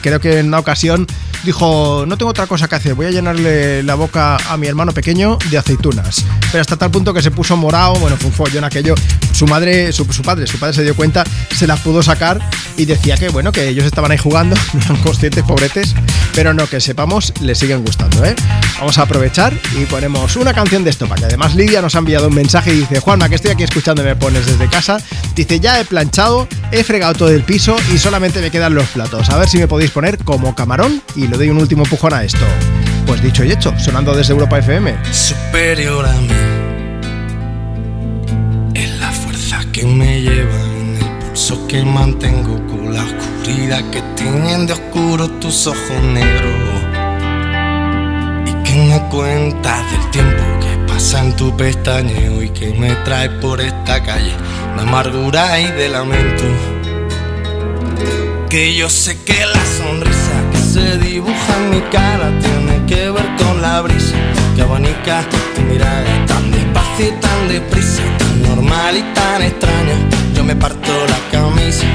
creo 0.00 0.20
que 0.20 0.40
en 0.40 0.48
una 0.48 0.58
ocasión 0.58 1.06
dijo, 1.44 2.04
no 2.06 2.16
tengo 2.16 2.30
otra 2.30 2.46
cosa 2.46 2.68
que 2.68 2.74
hacer, 2.74 2.94
voy 2.94 3.06
a 3.06 3.10
llenarle 3.10 3.82
la 3.82 3.94
boca 3.94 4.36
a 4.48 4.56
mi 4.56 4.66
hermano 4.66 4.92
pequeño 4.92 5.38
de 5.50 5.58
aceitunas. 5.58 6.24
Pero 6.50 6.60
hasta 6.60 6.76
tal 6.76 6.90
punto 6.90 7.14
que 7.14 7.22
se 7.22 7.30
puso 7.30 7.56
morado, 7.56 7.94
bueno, 7.94 8.16
fue 8.16 8.28
un 8.28 8.32
follón 8.32 8.64
aquello. 8.64 8.94
Su 9.32 9.46
madre, 9.46 9.92
su, 9.92 10.06
padre, 10.22 10.46
su 10.46 10.58
padre 10.58 10.74
se 10.74 10.82
dio 10.82 10.96
cuenta, 10.96 11.24
se 11.54 11.66
las 11.66 11.80
pudo 11.80 12.02
sacar 12.02 12.40
y 12.76 12.84
decía 12.86 13.16
que, 13.16 13.28
bueno, 13.28 13.52
que 13.52 13.68
ellos 13.68 13.84
estaban 13.84 14.10
ahí 14.10 14.18
jugando, 14.18 14.56
no 14.88 15.00
conscientes, 15.02 15.44
pobretes, 15.44 15.94
pero 16.34 16.54
no, 16.54 16.66
que 16.66 16.80
sepamos, 16.80 17.32
les 17.40 17.58
siguen 17.58 17.84
gustando, 17.84 18.24
¿eh? 18.24 18.34
Vamos 18.78 18.98
a 18.98 19.02
aprovechar 19.02 19.52
y 19.76 19.84
ponemos 19.86 20.36
una 20.36 20.52
canción 20.52 20.84
de 20.84 20.90
Estopa, 20.90 21.14
que 21.16 21.26
además 21.26 21.54
Lidia 21.54 21.82
nos 21.82 21.94
ha 21.94 21.98
enviado 21.98 22.28
un 22.28 22.34
mensaje 22.34 22.72
y 22.72 22.78
dice, 22.78 23.00
Juanma, 23.00 23.28
que 23.28 23.36
estoy 23.36 23.52
aquí 23.52 23.62
escuchando, 23.62 24.02
me 24.02 24.16
pones 24.16 24.46
desde 24.46 24.68
casa, 24.68 24.98
dice, 25.34 25.60
ya 25.60 25.80
he 25.80 25.84
planchado, 25.84 26.48
he 26.72 26.82
fregado 26.84 27.14
todo 27.14 27.30
el 27.30 27.42
piso 27.42 27.76
y 27.94 27.98
solamente 27.98 28.40
me 28.40 28.50
quedan 28.50 28.74
los 28.74 28.86
platos, 28.88 29.30
a 29.30 29.38
ver 29.38 29.48
si 29.48 29.58
me 29.58 29.68
podéis 29.68 29.90
poner 29.90 30.18
como 30.18 30.54
camarón 30.54 31.02
y 31.14 31.27
le 31.30 31.36
doy 31.36 31.50
un 31.50 31.58
último 31.58 31.84
empujón 31.84 32.14
a 32.14 32.24
esto. 32.24 32.44
Pues 33.06 33.22
dicho 33.22 33.44
y 33.44 33.52
hecho, 33.52 33.74
sonando 33.78 34.14
desde 34.14 34.32
Europa 34.32 34.58
FM. 34.58 34.96
superior 35.12 36.06
a 36.06 36.12
mí. 36.12 36.28
Es 38.74 38.90
la 38.98 39.10
fuerza 39.10 39.60
que 39.72 39.84
me 39.84 40.20
lleva 40.20 40.60
en 40.80 40.96
el 40.96 41.18
pulso 41.26 41.66
que 41.66 41.84
mantengo 41.84 42.54
con 42.66 42.94
la 42.94 43.02
oscuridad 43.02 43.82
que 43.90 44.02
tienen 44.16 44.66
de 44.66 44.72
oscuro 44.72 45.28
tus 45.40 45.66
ojos 45.66 46.02
negros. 46.12 46.82
Y 48.46 48.52
que 48.64 48.76
me 48.86 49.00
cuentas 49.08 49.90
del 49.90 50.10
tiempo 50.10 50.42
que 50.60 50.92
pasa 50.92 51.24
en 51.24 51.36
tu 51.36 51.56
pestañeo 51.56 52.42
y 52.42 52.50
que 52.50 52.72
me 52.74 52.94
trae 53.04 53.30
por 53.40 53.60
esta 53.60 54.02
calle 54.02 54.32
de 54.76 54.82
amargura 54.82 55.60
y 55.60 55.70
de 55.72 55.88
lamento. 55.88 56.44
Que 58.48 58.74
yo 58.74 58.88
sé 58.88 59.22
que 59.24 59.44
la 59.44 59.64
sonrisa 59.78 60.17
se 60.78 60.98
dibuja 60.98 61.56
en 61.56 61.70
mi 61.70 61.80
cara 61.90 62.30
tiene 62.40 62.86
que 62.86 63.10
ver 63.10 63.28
con 63.36 63.60
la 63.60 63.80
brisa 63.82 64.16
que 64.54 64.62
abanica 64.62 65.24
tu 65.54 65.62
mirada 65.62 66.26
tan 66.26 66.50
despacio 66.50 67.08
y 67.08 67.12
tan 67.20 67.48
deprisa, 67.48 68.02
tan 68.18 68.42
normal 68.42 68.96
y 68.96 69.02
tan 69.14 69.42
extraña. 69.42 69.96
Yo 70.34 70.44
me 70.44 70.54
parto 70.54 70.92
la 71.14 71.20
camisa 71.32 71.86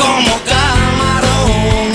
como 0.00 0.32
camarón. 0.52 1.90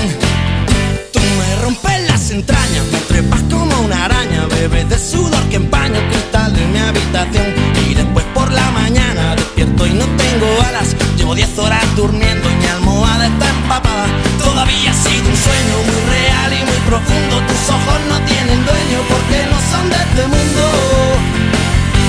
Tú 1.13 1.19
me 1.39 1.55
rompes 1.63 2.01
las 2.09 2.31
entrañas, 2.31 2.85
me 2.91 2.99
trepas 3.11 3.41
como 3.43 3.73
una 3.81 4.05
araña, 4.05 4.45
bebes 4.47 4.89
de 4.89 4.97
sudor 4.97 5.43
que 5.49 5.57
empaña 5.57 5.97
el 5.99 6.07
cristal 6.07 6.55
de 6.55 6.65
mi 6.65 6.79
habitación. 6.79 7.47
Y 7.89 7.93
después 7.93 8.25
por 8.33 8.51
la 8.51 8.69
mañana 8.71 9.35
despierto 9.35 9.85
y 9.85 9.93
no 9.93 10.05
tengo 10.23 10.47
alas. 10.67 10.95
Llevo 11.17 11.35
10 11.35 11.57
horas 11.59 11.85
durmiendo 11.95 12.49
y 12.49 12.55
mi 12.55 12.65
almohada 12.65 13.27
está 13.27 13.49
empapada. 13.49 14.28
Todavía 14.43 14.91
ha 14.91 14.93
sido 14.93 15.29
un 15.29 15.35
sueño 15.35 15.75
muy 15.85 16.01
real 16.15 16.53
y 16.53 16.65
muy 16.65 16.79
profundo. 16.87 17.41
Tus 17.47 17.69
ojos 17.69 17.99
no 18.09 18.19
tienen 18.25 18.65
dueño 18.65 18.99
porque 19.09 19.45
no 19.51 19.59
son 19.71 19.89
de 19.89 19.95
este 19.95 20.27
mundo. 20.27 20.61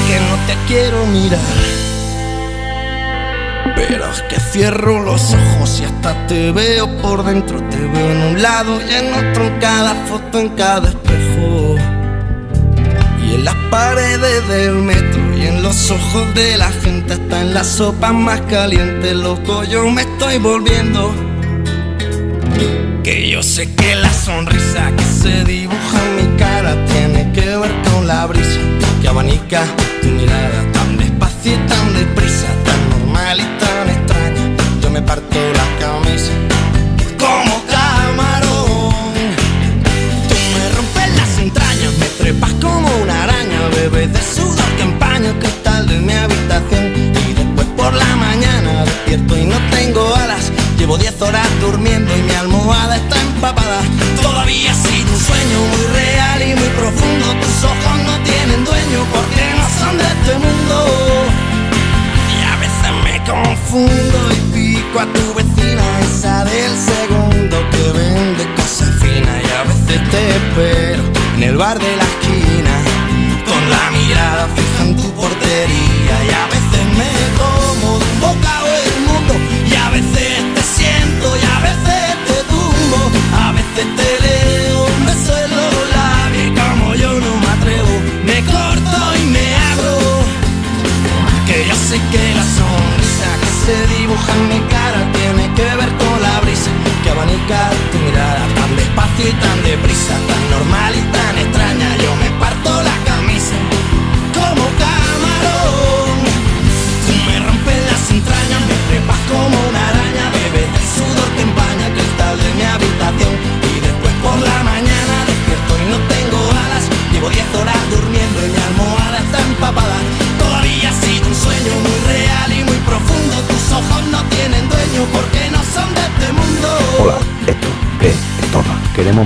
Que 0.07 0.21
no 0.21 0.37
te 0.47 0.55
quiero 0.67 1.07
mirar. 1.07 1.91
Pero 3.77 4.11
es 4.13 4.23
que 4.23 4.39
cierro 4.41 5.01
los 5.03 5.35
ojos 5.35 5.81
y 5.81 5.85
hasta 5.85 6.27
te 6.27 6.53
veo 6.53 6.89
por 6.99 7.25
dentro. 7.25 7.63
Te 7.71 7.77
veo 7.77 8.11
en 8.11 8.23
un 8.23 8.43
lado 8.43 8.81
y 8.81 8.95
en 8.95 9.13
otro, 9.15 9.47
en 9.47 9.59
cada 9.59 9.95
foto, 10.07 10.41
en 10.41 10.49
cada 10.51 10.89
espejo. 10.89 11.77
Y 13.25 13.35
en 13.35 13.45
las 13.45 13.57
paredes 13.71 14.49
del 14.49 14.75
metro 14.75 15.37
y 15.37 15.47
en 15.47 15.63
los 15.63 15.91
ojos 15.91 16.35
de 16.35 16.57
la 16.57 16.71
gente, 16.71 17.15
hasta 17.15 17.41
en 17.41 17.55
la 17.55 17.65
sopa 17.65 18.13
más 18.13 18.41
caliente, 18.43 19.15
loco, 19.15 19.65
yo 19.65 19.89
me 19.89 20.03
estoy 20.03 20.39
volviendo. 20.39 21.30
Que 23.03 23.31
yo 23.31 23.43
sé 23.43 23.75
que 23.75 23.95
la 23.95 24.13
sonrisa 24.13 24.93
que 24.95 25.05
se 25.05 25.45
dibuja 25.45 25.99
en 26.05 26.17
mi 26.17 26.39
cara 26.39 26.77
tiene 26.87 27.33
que 27.33 27.57
ver 27.57 27.73
con 27.91 28.07
la 28.07 28.27
brisa 28.27 28.61
que 29.01 29.09
abanica 29.09 29.65
tu 30.03 30.09
mirada 30.09 30.73
tan 30.73 30.99
despacio 30.99 31.55
y 31.55 31.67
tan 31.67 31.95
deprisa, 31.95 32.47
tan 32.65 32.91
normal 32.91 33.41
y 33.41 33.59
tan 33.59 33.89
extraña. 33.89 34.57
Yo 34.83 34.91
me 34.91 35.01
parto 35.01 35.39
la 35.55 35.79
camisa 35.79 36.50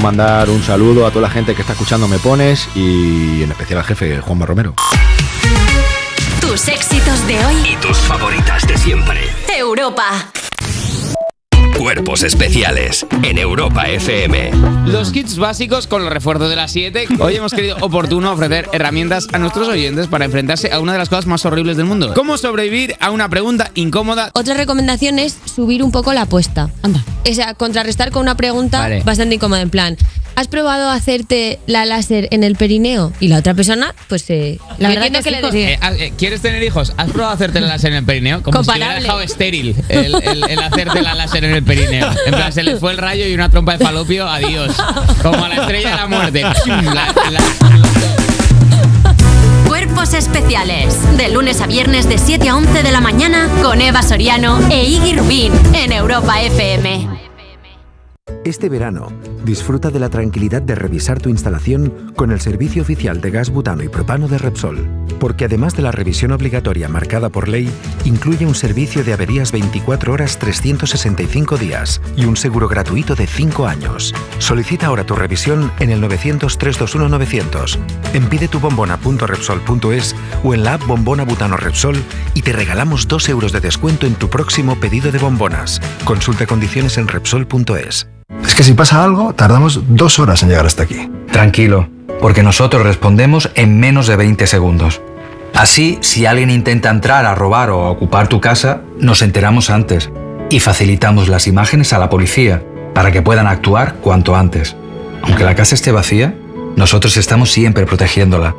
mandar 0.04 0.50
un 0.50 0.62
saludo 0.62 1.06
a 1.06 1.10
toda 1.10 1.22
la 1.22 1.30
gente 1.30 1.54
que 1.54 1.62
está 1.62 1.72
escuchando 1.72 2.06
Me 2.06 2.18
Pones 2.18 2.68
y 2.74 3.42
en 3.42 3.50
especial 3.50 3.78
al 3.78 3.86
jefe 3.86 4.20
Juanma 4.20 4.44
Romero. 4.44 4.74
Tus 6.42 6.68
éxitos 6.68 7.26
de 7.26 7.42
hoy. 7.42 7.54
Y 7.72 7.76
tus 7.76 7.96
favoritas 7.96 8.66
de 8.66 8.76
siempre. 8.76 9.20
Europa. 9.56 10.33
Cuerpos 11.94 12.24
especiales 12.24 13.06
en 13.22 13.38
Europa 13.38 13.88
FM. 13.88 14.50
Los 14.86 15.12
kits 15.12 15.38
básicos 15.38 15.86
con 15.86 16.02
los 16.02 16.12
refuerzos 16.12 16.50
de 16.50 16.56
las 16.56 16.72
7. 16.72 17.06
Hoy 17.20 17.36
hemos 17.36 17.52
querido 17.54 17.76
oportuno 17.82 18.32
ofrecer 18.32 18.68
herramientas 18.72 19.28
a 19.32 19.38
nuestros 19.38 19.68
oyentes 19.68 20.08
para 20.08 20.24
enfrentarse 20.24 20.72
a 20.72 20.80
una 20.80 20.94
de 20.94 20.98
las 20.98 21.08
cosas 21.08 21.26
más 21.26 21.46
horribles 21.46 21.76
del 21.76 21.86
mundo. 21.86 22.12
¿Cómo 22.12 22.36
sobrevivir 22.36 22.96
a 22.98 23.12
una 23.12 23.28
pregunta 23.28 23.70
incómoda? 23.76 24.32
Otra 24.34 24.54
recomendación 24.54 25.20
es 25.20 25.38
subir 25.44 25.84
un 25.84 25.92
poco 25.92 26.12
la 26.12 26.22
apuesta. 26.22 26.68
Anda. 26.82 27.04
O 27.30 27.32
sea, 27.32 27.54
contrarrestar 27.54 28.10
con 28.10 28.22
una 28.22 28.36
pregunta 28.36 28.80
Vale. 28.80 29.04
bastante 29.04 29.36
incómoda. 29.36 29.60
En 29.60 29.70
plan, 29.70 29.96
¿has 30.36 30.48
probado 30.48 30.90
hacerte 30.90 31.58
la 31.66 31.84
láser 31.84 32.28
en 32.30 32.44
el 32.44 32.56
perineo? 32.56 33.12
Y 33.20 33.28
la 33.28 33.38
otra 33.38 33.54
persona, 33.54 33.94
pues 34.08 34.28
eh, 34.30 34.58
la 34.78 34.88
verdad 34.90 35.10
que, 35.10 35.20
que 35.22 35.30
le. 35.30 35.72
Eh, 35.72 35.78
eh, 35.98 36.12
¿Quieres 36.18 36.40
tener 36.42 36.62
hijos? 36.62 36.92
¿Has 36.96 37.10
probado 37.10 37.34
hacerte 37.34 37.60
la 37.60 37.68
láser 37.68 37.92
en 37.92 37.98
el 37.98 38.04
perineo? 38.04 38.42
Como 38.42 38.52
si 38.62 38.66
Comparable. 38.66 38.84
hubiera 38.86 39.00
dejado 39.02 39.20
estéril 39.22 39.74
el, 39.88 40.14
el- 40.16 40.44
el 40.50 40.58
hacerte 40.58 41.02
la 41.02 41.14
láser 41.14 41.44
en 41.44 41.52
el 41.54 41.62
perineo. 41.62 42.10
En 42.26 42.34
plan, 42.34 42.52
se 42.52 42.62
le 42.62 42.76
fue 42.76 42.92
el 42.92 42.98
rayo 42.98 43.26
y 43.26 43.34
una 43.34 43.48
trompa 43.50 43.76
de 43.76 43.84
falopio, 43.84 44.28
adiós. 44.28 44.74
Como 45.22 45.44
a 45.44 45.48
la 45.48 45.54
estrella 45.56 45.90
de 45.90 45.96
la 45.96 46.06
muerte. 46.06 46.40
La- 46.42 47.12
la- 47.30 47.40
Cuerpos 49.66 50.14
especiales. 50.14 50.96
De 51.16 51.28
lunes 51.30 51.60
a 51.60 51.66
viernes 51.66 52.08
de 52.08 52.18
7 52.18 52.48
a 52.48 52.56
11 52.56 52.82
de 52.82 52.92
la 52.92 53.00
mañana 53.00 53.48
con 53.62 53.80
Eva 53.80 54.02
Soriano 54.02 54.58
e 54.70 54.84
Iggy 54.84 55.14
Rubín 55.14 55.52
en 55.74 55.92
Europa 55.92 56.40
FM. 56.42 57.08
Este 58.44 58.68
verano, 58.68 59.08
disfruta 59.46 59.88
de 59.88 59.98
la 59.98 60.10
tranquilidad 60.10 60.60
de 60.60 60.74
revisar 60.74 61.18
tu 61.18 61.30
instalación 61.30 62.12
con 62.14 62.30
el 62.30 62.42
servicio 62.42 62.82
oficial 62.82 63.22
de 63.22 63.30
gas 63.30 63.48
butano 63.48 63.82
y 63.82 63.88
propano 63.88 64.28
de 64.28 64.36
Repsol, 64.36 64.86
porque 65.18 65.46
además 65.46 65.74
de 65.76 65.82
la 65.82 65.92
revisión 65.92 66.30
obligatoria 66.30 66.86
marcada 66.90 67.30
por 67.30 67.48
ley, 67.48 67.70
incluye 68.04 68.44
un 68.44 68.54
servicio 68.54 69.02
de 69.02 69.14
averías 69.14 69.50
24 69.50 70.12
horas 70.12 70.38
365 70.38 71.56
días 71.56 72.02
y 72.18 72.26
un 72.26 72.36
seguro 72.36 72.68
gratuito 72.68 73.14
de 73.14 73.26
5 73.26 73.66
años. 73.66 74.14
Solicita 74.40 74.88
ahora 74.88 75.06
tu 75.06 75.14
revisión 75.14 75.72
en 75.80 75.88
el 75.88 76.02
900-321-900, 76.02 77.78
en 78.12 78.28
pidetubombona.repsol.es 78.28 80.14
o 80.44 80.52
en 80.52 80.64
la 80.64 80.74
app 80.74 80.86
Bombona 80.86 81.24
Butano 81.24 81.56
Repsol 81.56 81.96
y 82.34 82.42
te 82.42 82.52
regalamos 82.52 83.08
2 83.08 83.26
euros 83.30 83.52
de 83.52 83.60
descuento 83.60 84.06
en 84.06 84.16
tu 84.16 84.28
próximo 84.28 84.76
pedido 84.76 85.10
de 85.10 85.18
bombonas. 85.18 85.80
Consulta 86.04 86.44
condiciones 86.44 86.98
en 86.98 87.08
Repsol.es. 87.08 88.06
Es 88.46 88.54
que 88.54 88.62
si 88.62 88.74
pasa 88.74 89.02
algo, 89.02 89.34
tardamos 89.34 89.80
dos 89.88 90.18
horas 90.18 90.42
en 90.42 90.50
llegar 90.50 90.66
hasta 90.66 90.84
aquí. 90.84 91.10
Tranquilo, 91.32 91.88
porque 92.20 92.42
nosotros 92.42 92.84
respondemos 92.84 93.50
en 93.54 93.80
menos 93.80 94.06
de 94.06 94.16
20 94.16 94.46
segundos. 94.46 95.00
Así, 95.54 95.98
si 96.02 96.26
alguien 96.26 96.50
intenta 96.50 96.90
entrar 96.90 97.24
a 97.26 97.34
robar 97.34 97.70
o 97.70 97.84
a 97.84 97.90
ocupar 97.90 98.28
tu 98.28 98.40
casa, 98.40 98.82
nos 98.98 99.22
enteramos 99.22 99.70
antes 99.70 100.10
y 100.50 100.60
facilitamos 100.60 101.28
las 101.28 101.46
imágenes 101.46 101.92
a 101.92 101.98
la 101.98 102.10
policía 102.10 102.62
para 102.92 103.12
que 103.12 103.22
puedan 103.22 103.46
actuar 103.46 103.94
cuanto 103.96 104.36
antes. 104.36 104.76
Aunque 105.22 105.44
la 105.44 105.54
casa 105.54 105.74
esté 105.74 105.92
vacía, 105.92 106.34
nosotros 106.76 107.16
estamos 107.16 107.50
siempre 107.50 107.86
protegiéndola. 107.86 108.54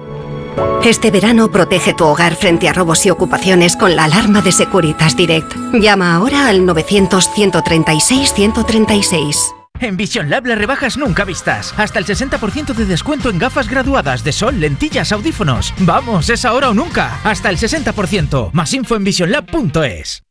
Este 0.84 1.12
verano 1.12 1.52
protege 1.52 1.94
tu 1.94 2.06
hogar 2.06 2.36
frente 2.36 2.70
a 2.70 2.74
robos 2.74 3.06
y 3.06 3.10
ocupaciones 3.10 3.76
con 3.76 3.96
la 3.96 4.06
alarma 4.06 4.42
de 4.42 4.52
Securitas 4.52 5.18
Direct. 5.18 5.54
Llama 5.74 6.16
ahora 6.16 6.48
al 6.48 6.62
900-136-136. 6.62 9.55
En 9.80 9.98
Vision 9.98 10.30
Lab 10.30 10.46
las 10.46 10.58
rebajas 10.58 10.98
nunca 10.98 11.26
vistas. 11.26 11.74
Hasta 11.78 12.00
el 12.00 12.06
60% 12.06 12.74
de 12.74 12.86
descuento 12.86 13.30
en 13.30 13.40
gafas 13.40 13.70
graduadas 13.70 14.24
de 14.24 14.32
sol, 14.32 14.60
lentillas, 14.60 15.12
audífonos. 15.12 15.74
Vamos, 15.80 16.30
es 16.30 16.46
ahora 16.46 16.70
o 16.70 16.74
nunca. 16.74 17.20
Hasta 17.24 17.50
el 17.50 17.58
60%. 17.58 18.52
Más 18.54 18.74
info 18.74 18.96
en 18.96 19.04
visionlab.es. 19.04 20.25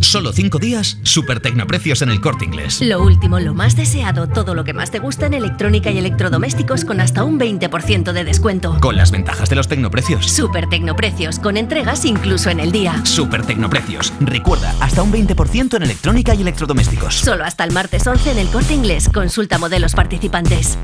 Solo 0.00 0.32
cinco 0.32 0.58
días, 0.58 0.98
super 1.02 1.40
tecnoprecios 1.40 2.02
en 2.02 2.08
el 2.08 2.20
corte 2.20 2.44
inglés. 2.44 2.80
Lo 2.80 3.02
último, 3.02 3.38
lo 3.38 3.54
más 3.54 3.76
deseado, 3.76 4.26
todo 4.28 4.54
lo 4.54 4.64
que 4.64 4.72
más 4.72 4.90
te 4.90 4.98
gusta 4.98 5.26
en 5.26 5.34
electrónica 5.34 5.90
y 5.90 5.98
electrodomésticos 5.98 6.84
con 6.84 7.00
hasta 7.00 7.22
un 7.22 7.38
20% 7.38 8.12
de 8.12 8.24
descuento. 8.24 8.76
Con 8.80 8.96
las 8.96 9.10
ventajas 9.10 9.50
de 9.50 9.56
los 9.56 9.68
tecnoprecios. 9.68 10.26
Super 10.26 10.68
Tecnoprecios, 10.68 11.38
con 11.38 11.56
entregas 11.56 12.04
incluso 12.04 12.50
en 12.50 12.60
el 12.60 12.72
día. 12.72 13.04
Super 13.04 13.44
tecnoprecios. 13.44 14.12
Recuerda, 14.20 14.74
hasta 14.80 15.02
un 15.02 15.12
20% 15.12 15.76
en 15.76 15.82
electrónica 15.82 16.34
y 16.34 16.40
electrodomésticos. 16.40 17.14
Solo 17.14 17.44
hasta 17.44 17.64
el 17.64 17.72
martes 17.72 18.06
11 18.06 18.32
en 18.32 18.38
el 18.38 18.48
corte 18.48 18.74
inglés. 18.74 19.08
Consulta 19.12 19.58
modelos 19.58 19.94
participantes. 19.94 20.78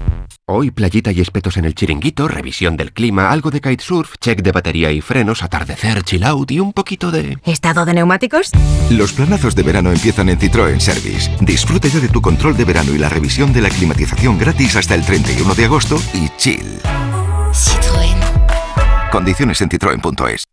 Hoy 0.49 0.71
playita 0.71 1.11
y 1.11 1.21
espetos 1.21 1.57
en 1.57 1.65
el 1.65 1.75
chiringuito, 1.75 2.29
revisión 2.29 2.77
del 2.77 2.93
clima, 2.93 3.33
algo 3.33 3.51
de 3.51 3.61
kitesurf, 3.61 4.15
check 4.21 4.43
de 4.43 4.53
batería 4.53 4.93
y 4.93 5.01
frenos, 5.01 5.43
atardecer, 5.43 6.05
chill 6.05 6.23
out 6.23 6.53
y 6.53 6.61
un 6.61 6.73
poquito 6.73 7.11
de... 7.11 7.37
¿Estado 7.45 7.85
de 7.85 7.95
neumáticos? 7.95 8.53
Los 8.89 9.13
planazos 9.13 9.57
de 9.57 9.65
verano 9.65 9.91
empiezan 9.91 10.29
en 10.29 10.39
Citroën 10.39 10.79
Service. 10.79 11.33
Disfruta 11.41 11.89
ya 11.89 11.99
de 11.99 12.09
tu 12.09 12.23
control 12.23 12.57
de 12.57 12.65
verano 12.65 12.95
y 12.95 12.99
la 12.99 13.09
revisión 13.09 13.53
de 13.53 13.61
la 13.61 13.71
climatización 13.71 14.39
gratis 14.39 14.77
hasta 14.77 14.95
el 14.95 15.05
31 15.05 15.53
de 15.53 15.65
agosto 15.65 16.01
y 16.15 16.29
chill. 16.37 16.79
Citroën. 17.51 19.11
Condiciones 19.11 19.61
en 19.63 19.69
citroen.es. 19.69 20.45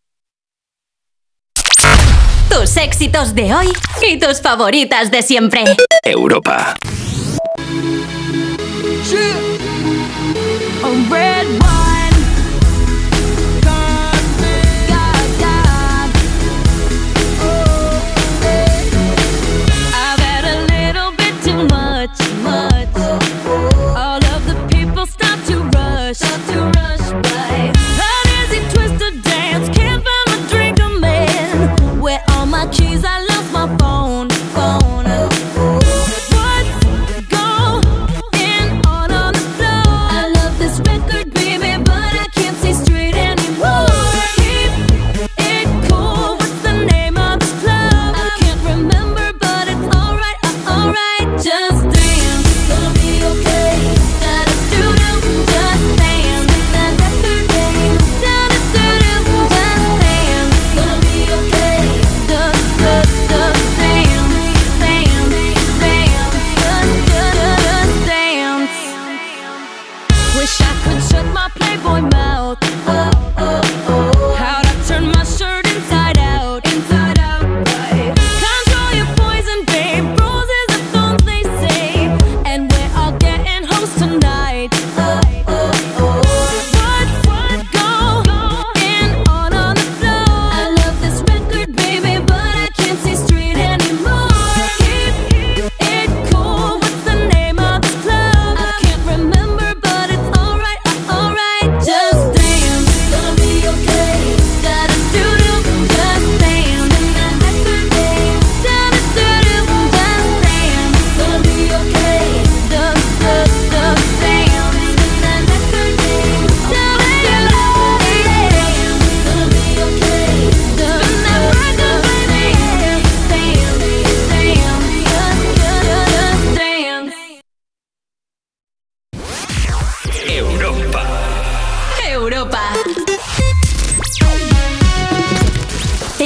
Tus 2.49 2.77
éxitos 2.77 3.35
de 3.35 3.53
hoy 3.53 3.67
y 4.11 4.17
tus 4.17 4.41
favoritas 4.41 5.11
de 5.11 5.21
siempre. 5.21 5.65
Europa. 6.03 6.73
A 10.85 10.91
red 11.09 11.63
wine. 11.63 11.72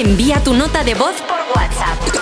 Envía 0.08 0.42
tu 0.42 0.54
nota 0.54 0.86
de 0.86 0.94
voz 0.94 1.16
por 1.28 1.38
WhatsApp. 1.54 2.17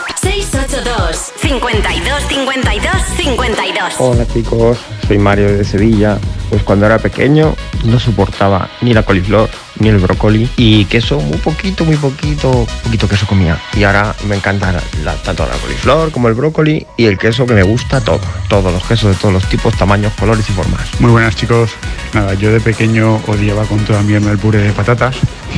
682 0.51 1.31
52 1.41 2.23
52 2.29 2.91
52 3.17 3.93
Hola 3.99 4.25
chicos, 4.31 4.77
soy 5.07 5.17
Mario 5.17 5.57
de 5.57 5.63
Sevilla. 5.65 6.17
Pues 6.49 6.61
cuando 6.61 6.85
era 6.85 6.99
pequeño 6.99 7.55
no 7.85 7.99
soportaba 7.99 8.69
ni 8.81 8.93
la 8.93 9.01
coliflor 9.03 9.49
ni 9.79 9.89
el 9.89 9.97
brócoli 9.97 10.47
y 10.55 10.85
queso 10.85 11.19
muy 11.19 11.37
poquito, 11.39 11.83
muy 11.83 11.97
poquito, 11.97 12.65
poquito 12.83 13.07
queso 13.09 13.25
comía. 13.25 13.59
Y 13.75 13.83
ahora 13.83 14.15
me 14.27 14.35
encanta 14.35 14.71
la- 15.03 15.15
tanto 15.15 15.45
la 15.47 15.57
coliflor 15.57 16.11
como 16.11 16.27
el 16.29 16.35
brócoli 16.35 16.85
y 16.97 17.05
el 17.05 17.17
queso 17.17 17.45
que 17.47 17.53
me 17.55 17.63
gusta 17.63 17.99
todo, 17.99 18.19
todos 18.47 18.71
los 18.71 18.85
quesos 18.85 19.09
de 19.09 19.15
todos 19.19 19.33
los 19.33 19.49
tipos, 19.49 19.75
tamaños, 19.75 20.13
colores 20.13 20.47
y 20.47 20.53
formas. 20.53 20.81
Muy 20.99 21.09
buenas 21.11 21.35
chicos. 21.35 21.71
Nada, 22.13 22.35
yo 22.35 22.51
de 22.53 22.61
pequeño 22.61 23.19
odiaba 23.27 23.63
con 23.65 23.79
toda 23.79 24.01
mi 24.03 24.13
alma 24.13 24.29
el 24.31 24.37
puré 24.37 24.59
de 24.59 24.71
patatas 24.71 25.15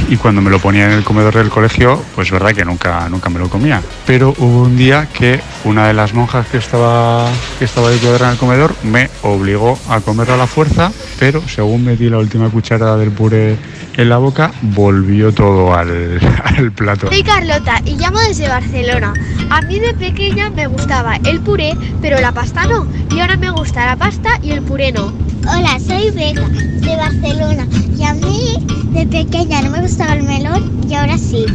y 0.09 0.15
cuando 0.15 0.41
me 0.41 0.49
lo 0.49 0.59
ponía 0.59 0.85
en 0.85 0.91
el 0.91 1.03
comedor 1.03 1.35
del 1.35 1.49
colegio, 1.49 2.01
pues 2.15 2.31
verdad 2.31 2.53
que 2.53 2.63
nunca, 2.65 3.07
nunca 3.09 3.29
me 3.29 3.39
lo 3.39 3.49
comía. 3.49 3.81
Pero 4.07 4.33
hubo 4.37 4.63
un 4.63 4.76
día 4.77 5.07
que 5.11 5.41
una 5.65 5.87
de 5.87 5.93
las 5.93 6.13
monjas 6.13 6.47
que 6.47 6.57
estaba, 6.57 7.27
que 7.57 7.65
estaba 7.65 7.89
de 7.89 7.97
cuadra 7.97 8.27
en 8.27 8.33
el 8.33 8.37
comedor 8.37 8.75
me 8.83 9.09
obligó 9.23 9.77
a 9.89 9.99
comerlo 10.01 10.35
a 10.35 10.37
la 10.37 10.47
fuerza, 10.47 10.91
pero 11.19 11.41
según 11.47 11.83
metí 11.83 12.09
la 12.09 12.19
última 12.19 12.49
cucharada 12.49 12.95
del 12.97 13.11
puré 13.11 13.57
en 13.97 14.09
la 14.09 14.17
boca, 14.17 14.51
volvió 14.61 15.33
todo 15.33 15.73
al, 15.73 16.19
al 16.43 16.71
plato. 16.71 17.07
Soy 17.07 17.23
Carlota 17.23 17.81
y 17.85 17.97
llamo 17.97 18.19
desde 18.19 18.47
Barcelona. 18.47 19.13
A 19.49 19.61
mí 19.61 19.79
de 19.79 19.93
pequeña 19.95 20.51
me 20.51 20.67
gustaba 20.67 21.15
el 21.25 21.39
puré, 21.41 21.75
pero 22.01 22.19
la 22.21 22.31
pasta 22.31 22.67
no. 22.67 22.87
Y 23.11 23.19
ahora 23.19 23.37
me 23.37 23.49
gusta 23.49 23.85
la 23.85 23.95
pasta 23.95 24.39
y 24.43 24.51
el 24.51 24.61
puré 24.61 24.91
no. 24.91 25.11
Hola, 25.49 25.79
soy 25.79 26.11
Beca, 26.11 26.47
de 26.47 26.95
Barcelona. 26.95 27.67
Y 27.97 28.03
a 28.03 28.13
mí, 28.13 28.65
de 28.91 29.07
pequeña, 29.07 29.61
no 29.63 29.71
me 29.71 29.81
gustaba 29.81 30.13
el 30.13 30.23
melón 30.23 30.81
y 30.87 30.93
ahora 30.93 31.17
sí. 31.17 31.45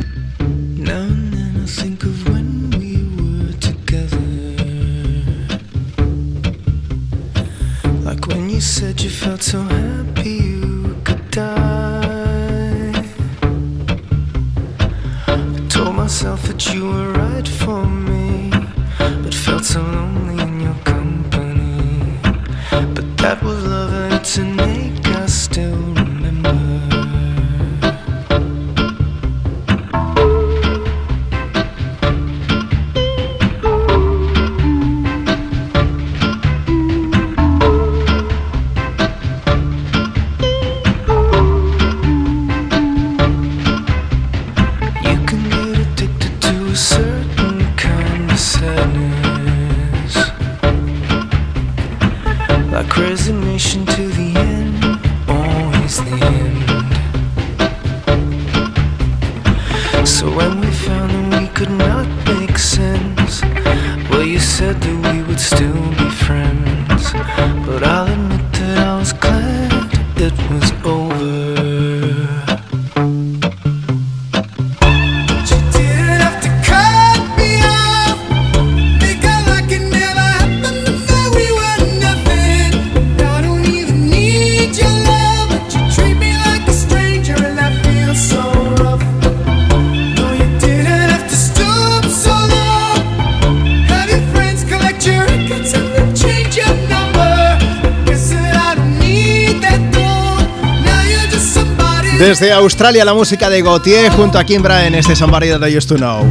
Australia 102.57 103.05
la 103.05 103.15
música 103.15 103.49
de 103.51 103.63
Gautier 103.63 104.11
junto 104.13 104.39
a 104.39 104.45
Kimbra 104.45 104.87
en 104.87 104.95
este 104.95 105.17
Somebody 105.17 105.49
That 105.49 105.67
I 105.67 105.77
Used 105.77 105.89
to 105.89 105.97
Know. 105.97 106.27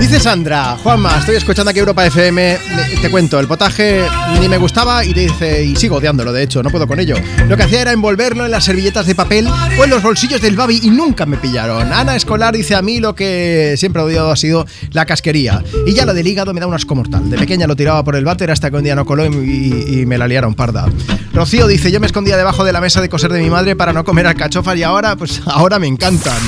Dice 0.00 0.18
Sandra, 0.18 0.76
Juanma, 0.82 1.18
estoy 1.18 1.36
escuchando 1.36 1.70
aquí 1.70 1.78
Europa 1.78 2.04
FM, 2.04 2.58
te 3.00 3.08
cuento, 3.08 3.38
el 3.38 3.46
potaje 3.46 4.02
ni 4.40 4.48
me 4.48 4.56
gustaba 4.58 5.04
y 5.04 5.12
dice, 5.14 5.64
y 5.64 5.76
sigo 5.76 5.96
odiándolo, 5.98 6.32
de 6.32 6.42
hecho, 6.42 6.60
no 6.60 6.70
puedo 6.70 6.88
con 6.88 6.98
ello. 6.98 7.14
Lo 7.48 7.56
que 7.56 7.62
hacía 7.62 7.82
era 7.82 7.92
envolverlo 7.92 8.44
en 8.44 8.50
las 8.50 8.64
servilletas 8.64 9.06
de 9.06 9.14
papel 9.14 9.46
o 9.78 9.84
en 9.84 9.90
los 9.90 10.02
bolsillos 10.02 10.40
del 10.40 10.56
babi 10.56 10.80
y 10.82 10.90
nunca 10.90 11.24
me 11.24 11.36
pillaron. 11.36 11.92
Ana 11.92 12.16
Escolar 12.16 12.52
dice 12.52 12.74
a 12.74 12.82
mí 12.82 12.98
lo 12.98 13.14
que 13.14 13.76
siempre 13.78 14.02
he 14.02 14.04
odiado 14.06 14.32
ha 14.32 14.36
sido 14.36 14.66
la 14.90 15.06
casquería. 15.06 15.62
Y 15.86 15.92
ya 15.94 16.04
lo 16.04 16.14
del 16.14 16.26
hígado 16.26 16.52
me 16.52 16.58
da 16.60 16.66
un 16.66 16.74
asco 16.74 16.96
mortal. 16.96 17.30
De 17.30 17.38
pequeña 17.38 17.68
lo 17.68 17.76
tiraba 17.76 18.02
por 18.02 18.16
el 18.16 18.24
váter 18.24 18.50
hasta 18.50 18.70
que 18.70 18.76
un 18.76 18.82
día 18.82 18.96
no 18.96 19.04
coló 19.04 19.24
y, 19.24 19.28
y- 19.28 20.00
y 20.00 20.06
me 20.06 20.18
la 20.18 20.26
liaron 20.26 20.54
parda. 20.54 20.86
Rocío 21.32 21.66
dice, 21.66 21.90
yo 21.90 21.98
me 21.98 22.06
escondía 22.06 22.36
debajo 22.36 22.62
de 22.62 22.72
la 22.72 22.80
mesa 22.80 23.00
de 23.00 23.08
coser 23.08 23.32
de 23.32 23.40
mi 23.40 23.48
madre 23.48 23.74
para 23.74 23.92
no 23.94 24.04
comer 24.04 24.26
alcachofas 24.26 24.76
y 24.76 24.82
ahora, 24.82 25.16
pues 25.16 25.40
ahora 25.46 25.78
me 25.78 25.86
encantan. 25.86 26.38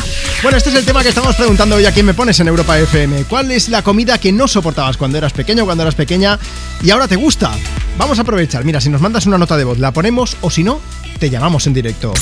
Bueno, 0.42 0.58
este 0.58 0.68
es 0.70 0.76
el 0.76 0.84
tema 0.84 1.02
que 1.02 1.08
estamos 1.08 1.34
preguntando 1.36 1.76
hoy 1.76 1.86
a 1.86 1.92
quién 1.92 2.04
me 2.04 2.12
pones 2.12 2.38
en 2.40 2.48
Europa 2.48 2.78
FM. 2.78 3.24
¿Cuál 3.24 3.50
es 3.50 3.70
la 3.70 3.82
comida 3.82 4.18
que 4.18 4.30
no 4.30 4.46
soportabas 4.46 4.98
cuando 4.98 5.16
eras 5.16 5.32
pequeño, 5.32 5.64
cuando 5.64 5.82
eras 5.82 5.94
pequeña 5.94 6.38
y 6.82 6.90
ahora 6.90 7.08
te 7.08 7.16
gusta? 7.16 7.50
Vamos 7.96 8.18
a 8.18 8.22
aprovechar. 8.22 8.64
Mira, 8.64 8.80
si 8.80 8.90
nos 8.90 9.00
mandas 9.00 9.24
una 9.26 9.38
nota 9.38 9.56
de 9.56 9.64
voz, 9.64 9.78
la 9.78 9.92
ponemos 9.92 10.36
o 10.42 10.50
si 10.50 10.62
no, 10.62 10.80
te 11.18 11.30
llamamos 11.30 11.66
en 11.66 11.72
directo. 11.72 12.12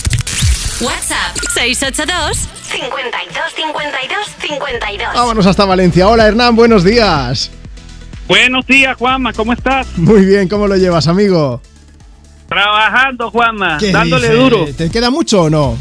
WhatsApp 0.81 1.37
682 1.55 2.49
52 2.71 3.55
52 3.57 4.27
52 4.41 5.15
Vámonos 5.15 5.47
hasta 5.47 5.65
Valencia. 5.65 6.09
Hola 6.09 6.29
Hernán, 6.29 6.55
buenos 6.55 6.85
días. 6.85 7.51
Buenos 8.29 8.65
días, 8.67 8.97
Juanma, 8.97 9.33
¿cómo 9.33 9.53
estás? 9.53 9.87
Muy 9.97 10.25
bien, 10.25 10.49
¿cómo 10.49 10.69
lo 10.69 10.77
llevas, 10.77 11.09
amigo? 11.09 11.61
Trabajando, 12.53 13.31
Juanma, 13.31 13.79
¿Qué 13.79 13.93
dándole 13.93 14.29
dice? 14.29 14.41
duro. 14.43 14.67
¿Te 14.77 14.91
queda 14.91 15.11
mucho 15.11 15.43
o 15.43 15.51
no? 15.51 15.77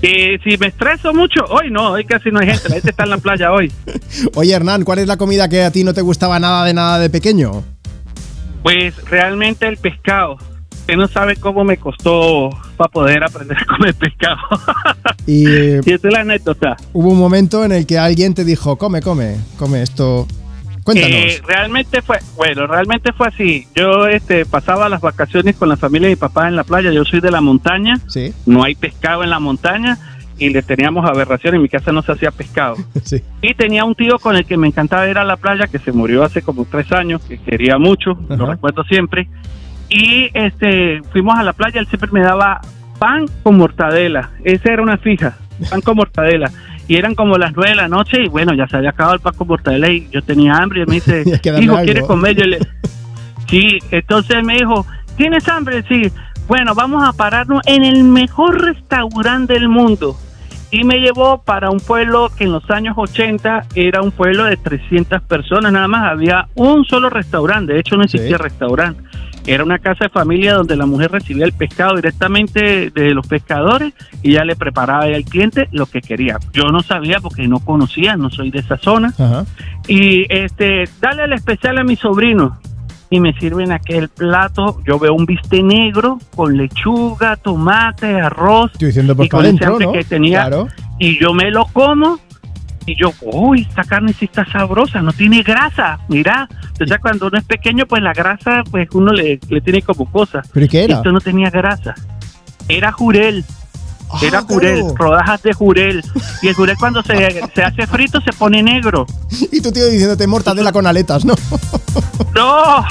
Si 0.00 0.56
me 0.58 0.68
estreso 0.68 1.12
mucho, 1.12 1.44
hoy 1.48 1.70
no, 1.70 1.90
hoy 1.92 2.04
casi 2.04 2.30
no 2.30 2.38
hay 2.38 2.48
gente, 2.48 2.68
la 2.68 2.74
gente 2.76 2.90
está 2.90 3.04
en 3.04 3.10
la 3.10 3.18
playa 3.18 3.50
hoy. 3.50 3.72
Oye 4.36 4.52
Hernán, 4.54 4.84
¿cuál 4.84 5.00
es 5.00 5.08
la 5.08 5.16
comida 5.16 5.48
que 5.48 5.62
a 5.62 5.72
ti 5.72 5.82
no 5.84 5.92
te 5.94 6.02
gustaba 6.02 6.38
nada 6.38 6.64
de 6.64 6.74
nada 6.74 6.98
de 6.98 7.10
pequeño? 7.10 7.64
Pues 8.62 8.94
realmente 9.06 9.66
el 9.66 9.76
pescado. 9.78 10.36
Usted 10.80 10.96
no 10.96 11.08
sabe 11.08 11.36
cómo 11.36 11.64
me 11.64 11.76
costó 11.78 12.50
para 12.76 12.90
poder 12.90 13.24
aprender 13.24 13.56
a 13.58 13.64
comer 13.64 13.94
pescado. 13.94 14.38
Y 15.26 15.48
y 15.84 15.92
esa 15.92 16.08
es 16.08 16.12
la 16.12 16.20
anécdota. 16.20 16.76
hubo 16.92 17.08
un 17.10 17.18
momento 17.18 17.64
en 17.64 17.72
el 17.72 17.86
que 17.86 17.98
alguien 17.98 18.34
te 18.34 18.44
dijo, 18.44 18.76
come, 18.76 19.00
come, 19.02 19.36
come 19.58 19.82
esto. 19.82 20.26
Cuéntanos. 20.88 21.18
Eh, 21.18 21.42
realmente 21.46 22.00
fue, 22.00 22.16
bueno, 22.34 22.66
realmente 22.66 23.12
fue 23.12 23.28
así. 23.28 23.66
Yo 23.74 24.06
este, 24.08 24.46
pasaba 24.46 24.88
las 24.88 25.02
vacaciones 25.02 25.54
con 25.54 25.68
la 25.68 25.76
familia 25.76 26.08
de 26.08 26.14
mi 26.14 26.18
papá 26.18 26.48
en 26.48 26.56
la 26.56 26.64
playa. 26.64 26.90
Yo 26.90 27.04
soy 27.04 27.20
de 27.20 27.30
la 27.30 27.42
montaña. 27.42 28.00
Sí. 28.06 28.32
No 28.46 28.64
hay 28.64 28.74
pescado 28.74 29.22
en 29.22 29.28
la 29.28 29.38
montaña 29.38 29.98
y 30.38 30.48
le 30.48 30.62
teníamos 30.62 31.04
aberración. 31.04 31.56
En 31.56 31.60
mi 31.60 31.68
casa 31.68 31.92
no 31.92 32.00
se 32.00 32.12
hacía 32.12 32.30
pescado. 32.30 32.76
Sí. 33.04 33.22
Y 33.42 33.52
tenía 33.52 33.84
un 33.84 33.94
tío 33.94 34.18
con 34.18 34.34
el 34.34 34.46
que 34.46 34.56
me 34.56 34.66
encantaba 34.66 35.06
ir 35.06 35.18
a 35.18 35.24
la 35.24 35.36
playa 35.36 35.66
que 35.66 35.78
se 35.78 35.92
murió 35.92 36.24
hace 36.24 36.40
como 36.40 36.64
tres 36.64 36.90
años, 36.90 37.20
que 37.20 37.36
quería 37.36 37.76
mucho, 37.76 38.18
lo 38.26 38.44
Ajá. 38.44 38.52
recuerdo 38.52 38.82
siempre. 38.84 39.28
Y 39.90 40.30
este, 40.32 41.02
fuimos 41.12 41.38
a 41.38 41.42
la 41.42 41.52
playa, 41.52 41.80
él 41.80 41.86
siempre 41.88 42.08
me 42.12 42.22
daba 42.22 42.62
pan 42.98 43.26
con 43.42 43.58
mortadela. 43.58 44.30
Esa 44.42 44.72
era 44.72 44.82
una 44.82 44.96
fija, 44.96 45.36
pan 45.68 45.82
con 45.82 45.96
mortadela. 45.96 46.50
Y 46.88 46.96
eran 46.96 47.14
como 47.14 47.36
las 47.36 47.52
nueve 47.54 47.70
de 47.70 47.76
la 47.76 47.88
noche 47.88 48.24
y 48.24 48.28
bueno, 48.28 48.54
ya 48.54 48.66
se 48.66 48.78
había 48.78 48.90
acabado 48.90 49.14
el 49.14 49.20
pan 49.20 49.34
con 49.34 49.46
mortadela 49.46 49.90
y 49.90 50.08
yo 50.10 50.22
tenía 50.22 50.56
hambre 50.56 50.82
y 50.82 50.86
me 50.86 50.94
dice, 50.96 51.22
hijo, 51.60 51.74
algo". 51.74 51.84
¿quieres 51.84 52.04
comer? 52.04 52.34
Yo 52.34 52.44
le, 52.46 52.58
sí, 53.48 53.78
entonces 53.90 54.42
me 54.42 54.54
dijo, 54.54 54.86
¿tienes 55.16 55.46
hambre? 55.48 55.84
Sí. 55.86 56.10
Bueno, 56.48 56.74
vamos 56.74 57.06
a 57.06 57.12
pararnos 57.12 57.60
en 57.66 57.84
el 57.84 58.04
mejor 58.04 58.62
restaurante 58.62 59.52
del 59.52 59.68
mundo. 59.68 60.16
Y 60.70 60.84
me 60.84 60.98
llevó 60.98 61.42
para 61.42 61.70
un 61.70 61.78
pueblo 61.78 62.30
que 62.36 62.44
en 62.44 62.52
los 62.52 62.68
años 62.70 62.94
80 62.96 63.66
era 63.74 64.02
un 64.02 64.10
pueblo 64.10 64.44
de 64.44 64.56
300 64.56 65.22
personas, 65.22 65.72
nada 65.72 65.88
más 65.88 66.10
había 66.10 66.48
un 66.54 66.84
solo 66.84 67.08
restaurante, 67.08 67.72
de 67.74 67.80
hecho 67.80 67.96
no 67.96 68.04
existía 68.04 68.38
restaurante. 68.38 69.02
Era 69.48 69.64
una 69.64 69.78
casa 69.78 70.04
de 70.04 70.08
familia 70.10 70.52
donde 70.52 70.76
la 70.76 70.84
mujer 70.84 71.10
recibía 71.10 71.46
el 71.46 71.54
pescado 71.54 71.96
directamente 71.96 72.90
de 72.90 73.14
los 73.14 73.26
pescadores 73.26 73.94
y 74.22 74.32
ya 74.32 74.44
le 74.44 74.56
preparaba 74.56 75.04
al 75.04 75.24
cliente 75.24 75.68
lo 75.72 75.86
que 75.86 76.02
quería. 76.02 76.36
Yo 76.52 76.64
no 76.64 76.82
sabía 76.82 77.18
porque 77.18 77.48
no 77.48 77.58
conocía, 77.60 78.14
no 78.14 78.28
soy 78.28 78.50
de 78.50 78.58
esa 78.58 78.76
zona. 78.76 79.14
Ajá. 79.18 79.46
Y 79.86 80.26
este, 80.28 80.84
dale 81.00 81.24
el 81.24 81.32
especial 81.32 81.78
a 81.78 81.82
mi 81.82 81.96
sobrino. 81.96 82.60
Y 83.08 83.20
me 83.20 83.32
sirven 83.38 83.72
aquel 83.72 84.10
plato. 84.10 84.82
Yo 84.86 84.98
veo 84.98 85.14
un 85.14 85.24
bistec 85.24 85.64
negro 85.64 86.18
con 86.36 86.54
lechuga, 86.58 87.36
tomate, 87.36 88.20
arroz. 88.20 88.72
Estoy 88.74 88.88
diciendo 88.88 89.16
pues 89.16 89.28
y 89.28 89.30
con 89.30 89.40
adentro, 89.40 89.78
que 89.92 90.04
tenía. 90.04 90.40
Claro. 90.40 90.68
Y 90.98 91.18
yo 91.18 91.32
me 91.32 91.50
lo 91.50 91.64
como. 91.72 92.18
Y 92.88 92.96
yo, 92.96 93.12
uy, 93.20 93.66
esta 93.68 93.84
carne 93.84 94.14
sí 94.18 94.24
está 94.24 94.44
sabrosa, 94.50 95.02
no 95.02 95.12
tiene 95.12 95.42
grasa. 95.42 95.98
Mira, 96.08 96.48
entonces 96.72 96.96
cuando 97.02 97.26
uno 97.26 97.36
es 97.38 97.44
pequeño, 97.44 97.84
pues 97.86 98.02
la 98.02 98.14
grasa, 98.14 98.62
pues 98.70 98.88
uno 98.92 99.12
le, 99.12 99.38
le 99.50 99.60
tiene 99.60 99.82
como 99.82 100.10
cosas. 100.10 100.48
¿Pero 100.54 100.66
qué 100.68 100.84
era? 100.84 100.94
Esto 100.96 101.12
no 101.12 101.20
tenía 101.20 101.50
grasa. 101.50 101.94
Era 102.66 102.90
jurel. 102.92 103.44
Era 104.22 104.38
Ah, 104.38 104.44
jurel, 104.48 104.80
claro. 104.80 104.94
rodajas 104.96 105.42
de 105.42 105.52
jurel. 105.52 106.02
Y 106.40 106.48
el 106.48 106.54
jurel 106.54 106.76
cuando 106.78 107.02
se, 107.02 107.42
se 107.54 107.62
hace 107.62 107.86
frito 107.86 108.22
se 108.22 108.32
pone 108.32 108.62
negro. 108.62 109.04
Y 109.52 109.60
tu 109.60 109.70
tío 109.70 109.86
diciéndote 109.86 110.26
mortadela 110.26 110.72
con 110.72 110.86
aletas, 110.86 111.24
¿no? 111.26 111.34
No, 112.34 112.86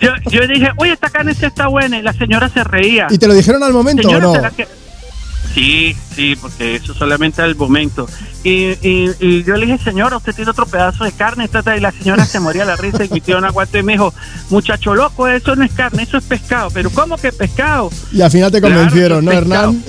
yo, 0.00 0.10
yo 0.30 0.46
dije, 0.46 0.68
uy, 0.78 0.90
esta 0.90 1.08
carne 1.08 1.34
sí 1.34 1.46
está 1.46 1.66
buena. 1.68 1.98
Y 1.98 2.02
la 2.02 2.12
señora 2.12 2.48
se 2.48 2.62
reía. 2.62 3.06
¿Y 3.10 3.18
te 3.18 3.26
lo 3.26 3.34
dijeron 3.34 3.62
al 3.62 3.72
momento 3.72 4.02
Señora, 4.02 4.28
o 4.28 4.34
no? 4.36 4.42
¿Será 5.56 5.66
que- 5.66 5.94
Sí, 5.94 5.96
sí, 6.14 6.36
porque 6.40 6.76
eso 6.76 6.92
solamente 6.94 7.40
al 7.42 7.56
momento. 7.56 8.06
Y, 8.44 8.72
y, 8.86 9.10
y 9.18 9.42
yo 9.42 9.56
le 9.56 9.66
dije, 9.66 9.78
señora, 9.82 10.16
usted 10.18 10.34
tiene 10.34 10.50
otro 10.50 10.66
pedazo 10.66 11.02
de 11.04 11.12
carne. 11.12 11.48
ta, 11.48 11.62
ta, 11.62 11.76
Y 11.76 11.80
la 11.80 11.90
señora 11.92 12.24
se 12.26 12.38
moría 12.40 12.64
la 12.64 12.76
risa 12.76 13.04
y 13.04 13.08
mi 13.08 13.20
tío 13.20 13.40
no 13.40 13.46
aguantó 13.48 13.78
y 13.78 13.82
me 13.82 13.92
dijo, 13.94 14.14
muchacho 14.50 14.94
loco, 14.94 15.26
eso 15.26 15.56
no 15.56 15.64
es 15.64 15.72
carne, 15.72 16.02
eso 16.04 16.18
es 16.18 16.24
pescado. 16.24 16.70
Pero 16.70 16.90
¿cómo 16.90 17.16
que 17.16 17.32
pescado? 17.32 17.90
Y 18.12 18.20
al 18.22 18.30
final 18.30 18.52
te 18.52 18.60
Claro, 18.60 18.74
convencieron, 18.76 19.24
¿no. 19.24 19.32
Hernán? 19.32 19.82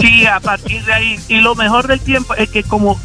Sí, 0.00 0.26
a 0.26 0.40
partir 0.40 0.84
de 0.84 0.92
ahí. 0.92 1.20
Y 1.28 1.36
lo 1.40 1.54
mejor 1.54 1.86
del 1.86 2.00
tiempo 2.00 2.34
es 2.34 2.48
que 2.50 2.62
como 2.64 2.98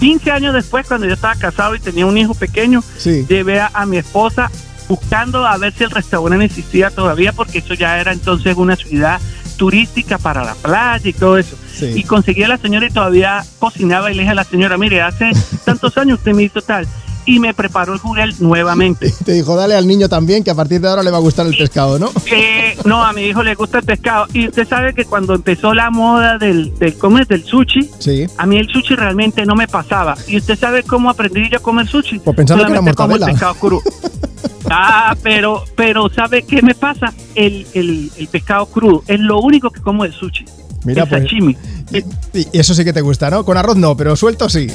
15 0.00 0.30
años 0.30 0.54
después, 0.54 0.86
cuando 0.86 1.06
yo 1.06 1.14
estaba 1.14 1.34
casado 1.36 1.74
y 1.74 1.80
tenía 1.80 2.06
un 2.06 2.18
hijo 2.18 2.34
pequeño, 2.34 2.82
Sí. 2.98 3.24
llevé 3.28 3.60
a, 3.60 3.70
a 3.72 3.86
mi 3.86 3.96
esposa 3.98 4.50
buscando 4.88 5.46
a 5.46 5.56
ver 5.58 5.72
si 5.72 5.84
el 5.84 5.90
restaurante 5.90 6.44
existía 6.44 6.90
todavía, 6.90 7.32
porque 7.32 7.58
eso 7.58 7.74
ya 7.74 7.98
era 8.00 8.12
entonces 8.12 8.56
una 8.56 8.76
ciudad 8.76 9.20
turística 9.56 10.18
para 10.18 10.44
la 10.44 10.54
playa 10.54 11.08
y 11.08 11.12
todo 11.12 11.38
eso. 11.38 11.56
Sí. 11.74 11.92
Y 11.94 12.02
conseguí 12.04 12.42
a 12.42 12.48
la 12.48 12.58
señora 12.58 12.86
y 12.86 12.90
todavía 12.90 13.44
cocinaba 13.58 14.10
y 14.10 14.14
le 14.14 14.22
dije 14.22 14.32
a 14.32 14.34
la 14.34 14.44
señora, 14.44 14.76
mire, 14.76 15.00
hace 15.02 15.30
tantos 15.64 15.96
años 15.96 16.18
usted 16.18 16.32
me 16.32 16.42
hizo 16.42 16.60
tal. 16.60 16.86
Y 17.28 17.40
me 17.40 17.52
preparó 17.54 17.92
el 17.92 17.98
jurel 17.98 18.32
nuevamente. 18.38 19.12
Te 19.24 19.32
dijo, 19.32 19.56
dale 19.56 19.74
al 19.74 19.88
niño 19.88 20.08
también, 20.08 20.44
que 20.44 20.50
a 20.52 20.54
partir 20.54 20.80
de 20.80 20.86
ahora 20.88 21.02
le 21.02 21.10
va 21.10 21.16
a 21.16 21.20
gustar 21.20 21.44
el 21.44 21.56
pescado, 21.56 21.98
¿no? 21.98 22.08
Eh, 22.30 22.76
no, 22.84 23.04
a 23.04 23.12
mi 23.12 23.22
hijo 23.22 23.42
le 23.42 23.56
gusta 23.56 23.78
el 23.78 23.84
pescado. 23.84 24.26
Y 24.32 24.46
usted 24.46 24.68
sabe 24.68 24.94
que 24.94 25.04
cuando 25.06 25.34
empezó 25.34 25.74
la 25.74 25.90
moda 25.90 26.38
del, 26.38 26.78
del, 26.78 26.96
¿cómo 26.96 27.18
es? 27.18 27.26
del 27.26 27.42
sushi, 27.42 27.90
Sí. 27.98 28.26
a 28.38 28.46
mí 28.46 28.58
el 28.58 28.68
sushi 28.68 28.94
realmente 28.94 29.44
no 29.44 29.56
me 29.56 29.66
pasaba. 29.66 30.14
¿Y 30.28 30.36
usted 30.36 30.56
sabe 30.56 30.84
cómo 30.84 31.10
aprendí 31.10 31.48
yo 31.50 31.56
a 31.58 31.60
comer 31.60 31.88
sushi? 31.88 32.20
Pues 32.20 32.36
pensando 32.36 32.62
que 32.64 32.70
era 32.70 32.78
Solamente 32.78 32.94
como 32.96 33.14
el 33.16 33.20
mortadela. 33.20 33.32
pescado 33.32 33.54
crudo. 33.56 33.82
Ah, 34.70 35.14
pero, 35.22 35.64
pero 35.76 36.08
¿sabe 36.14 36.42
qué 36.42 36.60
me 36.62 36.74
pasa? 36.74 37.12
El, 37.34 37.66
el, 37.74 38.10
el 38.16 38.28
pescado 38.28 38.66
crudo. 38.66 39.02
Es 39.06 39.20
lo 39.20 39.40
único 39.40 39.70
que 39.70 39.80
como 39.80 40.02
del 40.04 40.12
sushi. 40.12 40.44
Mira, 40.84 41.04
el 41.04 41.08
pues. 41.08 41.22
sashimi. 41.22 41.56
Y 41.92 41.98
y 42.38 42.48
eso 42.58 42.74
sí 42.74 42.84
que 42.84 42.92
te 42.92 43.00
gusta, 43.00 43.30
¿no? 43.30 43.44
Con 43.44 43.56
arroz 43.56 43.76
no, 43.76 43.96
pero 43.96 44.16
suelto 44.16 44.48
sí. 44.48 44.66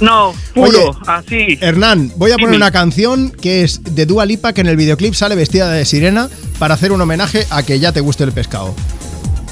No, 0.00 0.32
puro, 0.54 0.68
Oye, 0.68 0.90
así. 1.06 1.58
Hernán, 1.60 2.12
voy 2.16 2.32
a 2.32 2.36
poner 2.36 2.56
una 2.56 2.70
canción 2.72 3.30
que 3.30 3.62
es 3.62 3.82
de 3.84 4.04
Dua 4.06 4.26
Lipa, 4.26 4.52
que 4.52 4.60
en 4.62 4.66
el 4.68 4.76
videoclip 4.76 5.14
sale 5.14 5.34
vestida 5.36 5.70
de 5.70 5.84
sirena 5.84 6.28
para 6.58 6.74
hacer 6.74 6.92
un 6.92 7.00
homenaje 7.00 7.46
a 7.50 7.62
que 7.62 7.78
ya 7.78 7.92
te 7.92 8.00
guste 8.00 8.24
el 8.24 8.32
pescado. 8.32 8.74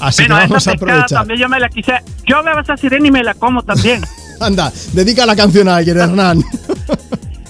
Así 0.01 0.23
Bueno, 0.23 0.37
que 0.37 0.41
vamos 0.49 0.67
a 0.67 0.73
aprovechar. 0.73 1.09
también 1.09 1.39
yo 1.41 1.49
me 1.49 1.61
la 1.61 1.69
quise. 1.69 1.93
Yo 2.27 2.43
veo 2.43 2.59
esa 2.61 2.77
sirena 2.77 3.07
y 3.07 3.11
me 3.13 3.23
la 3.23 3.35
como 3.35 3.63
también. 3.63 4.03
Anda, 4.41 4.73
dedica 4.93 5.25
la 5.25 5.37
canción 5.37 5.69
a 5.69 5.77
alguien, 5.77 5.97
Hernán. 6.01 6.43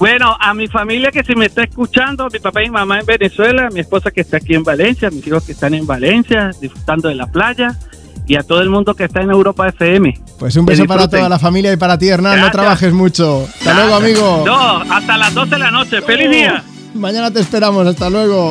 Bueno, 0.03 0.37
a 0.41 0.53
mi 0.53 0.67
familia 0.67 1.13
que 1.13 1.23
si 1.23 1.37
me 1.37 1.47
está 1.47 1.63
escuchando, 1.63 2.27
mi 2.29 2.41
papá 2.41 2.61
y 2.61 2.65
mi 2.65 2.73
mamá 2.73 2.99
en 2.99 3.07
Venezuela, 3.07 3.69
mi 3.73 3.79
esposa 3.79 4.11
que 4.11 4.23
está 4.23 4.39
aquí 4.39 4.53
en 4.53 4.65
Valencia, 4.65 5.09
mis 5.11 5.25
hijos 5.25 5.45
que 5.45 5.53
están 5.53 5.75
en 5.75 5.87
Valencia, 5.87 6.51
disfrutando 6.61 7.09
de 7.09 7.15
la 7.15 7.29
playa, 7.29 7.79
y 8.27 8.35
a 8.35 8.43
todo 8.43 8.63
el 8.63 8.69
mundo 8.69 8.97
que 8.97 9.05
está 9.05 9.21
en 9.21 9.31
Europa 9.31 9.69
FM. 9.69 10.21
Pues 10.41 10.57
un 10.57 10.67
beso 10.67 10.87
para 10.87 11.07
toda 11.07 11.29
la 11.29 11.39
familia 11.39 11.73
y 11.73 11.77
para 11.77 11.97
ti, 11.97 12.09
Hernán. 12.09 12.41
No 12.41 12.51
trabajes 12.51 12.93
mucho. 12.93 13.47
Hasta 13.47 13.75
luego, 13.75 13.95
amigo. 13.95 14.43
No, 14.45 14.79
hasta 14.93 15.17
las 15.17 15.35
12 15.35 15.51
de 15.51 15.59
la 15.61 15.71
noche. 15.71 16.03
¡Feliz 16.03 16.31
día! 16.33 16.65
Mañana 16.95 17.31
te 17.31 17.39
esperamos. 17.39 17.87
Hasta 17.87 18.11
luego. 18.11 18.51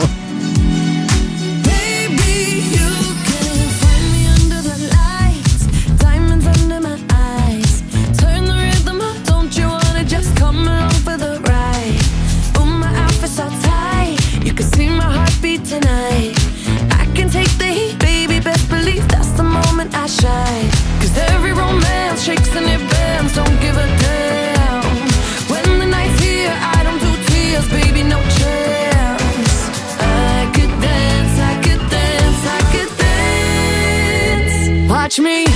touch 35.12 35.20
me. 35.20 35.51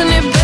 Romance 0.00 0.20
shakes 0.20 0.20
and 0.20 0.26
it 0.26 0.39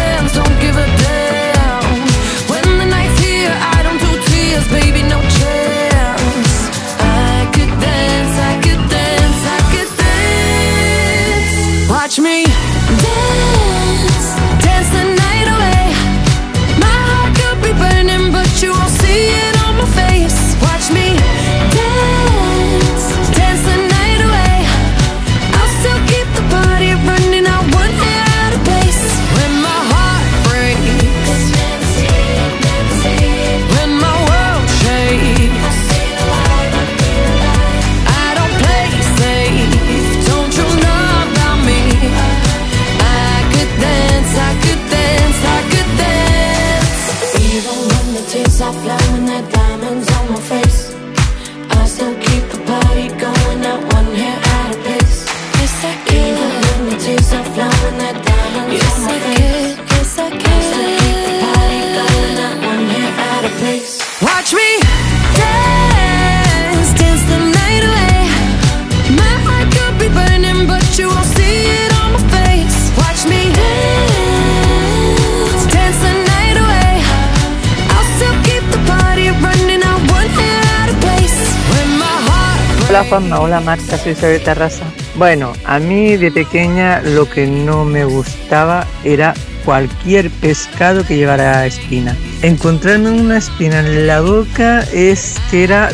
hola 83.96 84.04
Marta, 84.04 84.04
soy 84.04 84.12
Isabel 84.12 84.42
Terrasa. 84.42 84.84
Bueno, 85.16 85.52
a 85.64 85.78
mí 85.78 86.16
de 86.16 86.30
pequeña 86.30 87.00
lo 87.02 87.28
que 87.28 87.46
no 87.46 87.84
me 87.84 88.04
gustaba 88.04 88.86
era 89.04 89.34
cualquier 89.64 90.30
pescado 90.30 91.04
que 91.04 91.16
llevara 91.16 91.66
espina. 91.66 92.16
Encontrarme 92.42 93.10
una 93.10 93.38
espina 93.38 93.80
en 93.80 94.06
la 94.06 94.20
boca 94.20 94.80
es 94.92 95.36
que 95.50 95.64
era... 95.64 95.90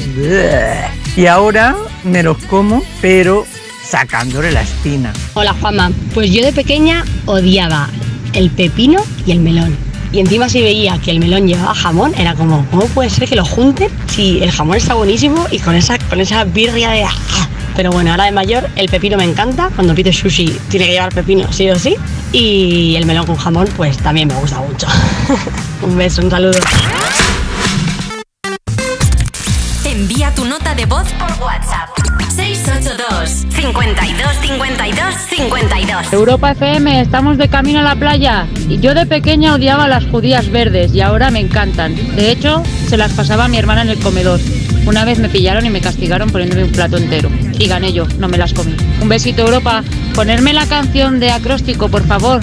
Y 1.17 1.27
ahora 1.27 1.77
me 2.05 2.23
los 2.23 2.39
como, 2.45 2.83
pero 3.01 3.47
sacándole 3.85 4.51
la 4.53 4.63
espina. 4.63 5.13
Hola 5.35 5.55
Juanma, 5.55 5.91
pues 6.15 6.31
yo 6.33 6.45
de 6.45 6.53
pequeña 6.53 7.05
odiaba 7.27 7.89
el 8.33 8.51
pepino 8.51 9.03
y 9.27 9.33
el 9.33 9.41
melón. 9.41 9.77
Y 10.13 10.21
encima 10.21 10.49
si 10.49 10.61
veía 10.61 10.99
que 10.99 11.11
el 11.11 11.21
melón 11.21 11.47
llevaba 11.47 11.75
jamón, 11.75 12.15
era 12.19 12.35
como, 12.35 12.67
¿cómo 12.71 12.87
puede 12.87 13.11
ser 13.11 13.29
que 13.29 13.37
lo 13.37 13.45
junten 13.45 13.89
si 14.09 14.43
el 14.43 14.51
jamón 14.51 14.77
está 14.77 14.95
buenísimo 14.95 15.47
y 15.51 15.59
con 15.59 15.75
esa, 15.75 15.99
con 15.99 16.21
esa 16.21 16.45
birria 16.45 16.91
de... 16.91 17.05
¡ah! 17.05 17.13
Pero 17.77 17.91
bueno, 17.91 18.11
ahora 18.11 18.25
de 18.25 18.33
mayor 18.33 18.69
el 18.77 18.89
pepino 18.89 19.17
me 19.17 19.25
encanta. 19.25 19.71
Cuando 19.75 19.95
pido 19.95 20.13
sushi 20.13 20.47
tiene 20.69 20.87
que 20.87 20.93
llevar 20.93 21.15
pepino, 21.15 21.53
sí 21.53 21.71
o 21.71 21.79
sí. 21.79 21.97
Y 22.33 22.95
el 22.97 23.07
melón 23.07 23.27
con 23.27 23.37
jamón, 23.37 23.69
pues 23.77 23.97
también 23.99 24.29
me 24.29 24.35
gusta 24.35 24.61
mucho. 24.61 24.87
un 25.83 25.97
beso, 25.97 26.23
un 26.23 26.31
saludo. 26.31 26.59
Envía 29.85 30.35
tu 30.35 30.45
nota 30.45 30.75
de 30.75 30.87
voz 30.87 31.09
por 31.13 31.31
WhatsApp. 31.43 31.91
682 32.35 33.47
52 33.51 34.37
52 34.41 35.15
52 35.29 36.13
Europa 36.13 36.53
FM, 36.53 37.03
estamos 37.03 37.37
de 37.37 37.49
camino 37.49 37.81
a 37.81 37.83
la 37.83 37.95
playa. 37.95 38.47
Y 38.69 38.81
yo 38.81 38.95
de 38.95 39.05
pequeña 39.05 39.55
odiaba 39.55 39.87
las 39.87 40.07
judías 40.07 40.51
verdes 40.51 40.95
y 40.95 41.03
ahora 41.03 41.31
me 41.31 41.41
encantan. 41.41 41.95
De 42.17 42.33
hecho, 42.33 42.63
se 42.89 42.97
las 42.97 43.13
pasaba 43.13 43.45
a 43.45 43.49
mi 43.49 43.59
hermana 43.59 43.83
en 43.83 43.91
el 43.91 43.99
comedor. 43.99 44.41
Una 44.87 45.05
vez 45.05 45.19
me 45.19 45.29
pillaron 45.29 45.65
y 45.65 45.71
me 45.71 45.81
castigaron 45.81 46.31
poniéndome 46.31 46.65
un 46.65 46.73
plato 46.73 46.97
entero. 46.97 47.31
Y 47.59 47.67
gané 47.67 47.93
yo, 47.93 48.07
no 48.19 48.29
me 48.29 48.39
las 48.39 48.53
comí. 48.53 48.75
Un 49.01 49.09
besito, 49.09 49.43
Europa. 49.43 49.85
Ponerme 50.15 50.53
la 50.53 50.67
canción 50.67 51.21
de 51.21 51.31
acróstico, 51.31 51.89
por 51.89 52.07
favor. 52.07 52.41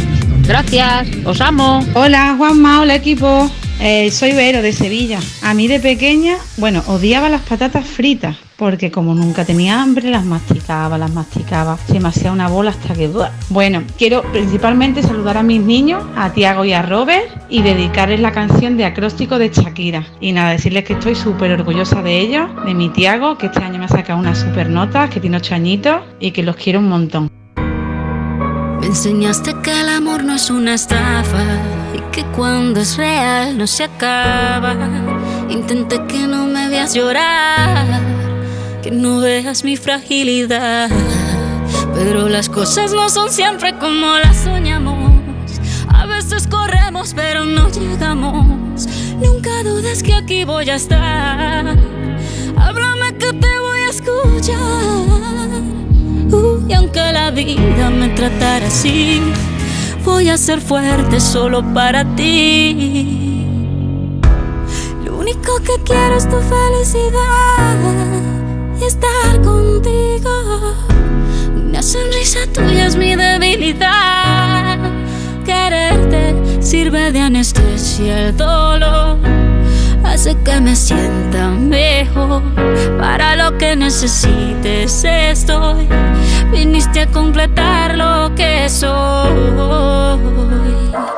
Gracias, 0.47 1.07
os 1.25 1.41
amo. 1.41 1.85
Hola 1.93 2.35
Juanma, 2.37 2.81
hola 2.81 2.95
equipo. 2.95 3.51
Eh, 3.79 4.09
soy 4.11 4.31
Vero 4.31 4.61
de 4.61 4.73
Sevilla. 4.73 5.19
A 5.41 5.53
mí 5.53 5.67
de 5.67 5.79
pequeña, 5.79 6.37
bueno, 6.57 6.83
odiaba 6.87 7.29
las 7.29 7.41
patatas 7.41 7.85
fritas 7.85 8.37
porque 8.59 8.91
como 8.91 9.15
nunca 9.15 9.45
tenía 9.45 9.81
hambre 9.81 10.11
las 10.11 10.25
masticaba, 10.25 10.97
las 10.97 11.13
masticaba. 11.13 11.77
Se 11.87 11.99
me 11.99 12.09
hacía 12.09 12.33
una 12.33 12.49
bola 12.49 12.71
hasta 12.71 12.93
que... 12.93 13.09
Bueno, 13.49 13.83
quiero 13.97 14.21
principalmente 14.33 15.01
saludar 15.01 15.37
a 15.37 15.43
mis 15.43 15.61
niños, 15.61 16.03
a 16.17 16.33
Tiago 16.33 16.65
y 16.65 16.73
a 16.73 16.81
Robert 16.81 17.25
y 17.49 17.61
dedicarles 17.61 18.19
la 18.19 18.33
canción 18.33 18.75
de 18.75 18.83
acróstico 18.83 19.39
de 19.39 19.49
Shakira. 19.49 20.05
Y 20.19 20.33
nada, 20.33 20.51
decirles 20.51 20.83
que 20.83 20.93
estoy 20.93 21.15
súper 21.15 21.53
orgullosa 21.53 22.01
de 22.03 22.19
ellos, 22.19 22.49
de 22.65 22.73
mi 22.73 22.89
Tiago, 22.89 23.37
que 23.37 23.45
este 23.45 23.63
año 23.63 23.79
me 23.79 23.85
ha 23.85 23.87
sacado 23.87 24.19
una 24.19 24.35
super 24.35 24.69
nota, 24.69 25.09
que 25.09 25.21
tiene 25.21 25.37
ocho 25.37 25.55
añitos 25.55 26.01
y 26.19 26.31
que 26.31 26.43
los 26.43 26.57
quiero 26.57 26.79
un 26.79 26.89
montón. 26.89 27.31
Me 28.81 28.87
enseñaste 28.87 29.55
que 29.63 29.71
el 29.71 29.87
amor 29.87 30.25
no 30.25 30.35
es 30.35 30.49
una 30.49 30.73
estafa 30.73 31.43
y 31.95 31.99
que 32.11 32.23
cuando 32.35 32.81
es 32.81 32.97
real 32.97 33.57
no 33.57 33.65
se 33.67 33.85
acaba. 33.85 34.75
Intenté 35.49 36.01
que 36.07 36.27
no 36.27 36.45
me 36.45 36.67
veas 36.67 36.93
llorar, 36.93 37.85
que 38.81 38.91
no 38.91 39.19
veas 39.19 39.63
mi 39.63 39.77
fragilidad. 39.77 40.89
Pero 41.93 42.27
las 42.29 42.49
cosas 42.49 42.93
no 42.93 43.09
son 43.09 43.31
siempre 43.31 43.77
como 43.77 44.17
las 44.23 44.37
soñamos. 44.37 45.11
A 45.89 46.05
veces 46.05 46.47
corremos 46.47 47.13
pero 47.13 47.43
no 47.45 47.69
llegamos. 47.69 48.87
Nunca 49.21 49.63
dudes 49.63 50.01
que 50.03 50.13
aquí 50.13 50.45
voy 50.45 50.69
a 50.69 50.75
estar. 50.75 51.77
Háblame 52.57 53.17
que 53.17 53.33
te 53.33 53.59
voy 53.59 53.81
a 53.81 53.89
escuchar. 53.89 55.49
Y 56.67 56.73
aunque 56.73 57.11
la 57.11 57.31
vida 57.31 57.89
me 57.89 58.09
tratara 58.09 58.67
así, 58.67 59.21
voy 60.05 60.29
a 60.29 60.37
ser 60.37 60.61
fuerte 60.61 61.19
solo 61.19 61.63
para 61.73 62.05
ti. 62.15 63.45
Lo 65.03 65.17
único 65.17 65.57
que 65.59 65.81
quiero 65.83 66.15
es 66.15 66.29
tu 66.29 66.39
felicidad 66.39 68.38
estar 68.85 69.41
contigo. 69.41 70.75
Una 71.55 71.81
sonrisa 71.81 72.39
tuya 72.53 72.87
es 72.87 72.95
mi 72.95 73.15
debilidad. 73.15 74.77
Quererte 75.45 76.35
sirve 76.61 77.11
de 77.11 77.19
anestesia 77.19 78.27
el 78.27 78.37
dolor. 78.37 79.17
Hace 80.03 80.35
que 80.43 80.59
me 80.59 80.75
sienta 80.75 81.49
mejor. 81.49 82.41
Para 82.99 83.35
lo 83.35 83.57
que 83.57 83.75
necesites 83.75 85.03
estoy. 85.03 85.87
Viniste 86.51 87.01
a 87.01 87.07
completar 87.07 87.95
lo 87.95 88.33
que 88.35 88.67
soy. 88.69 89.29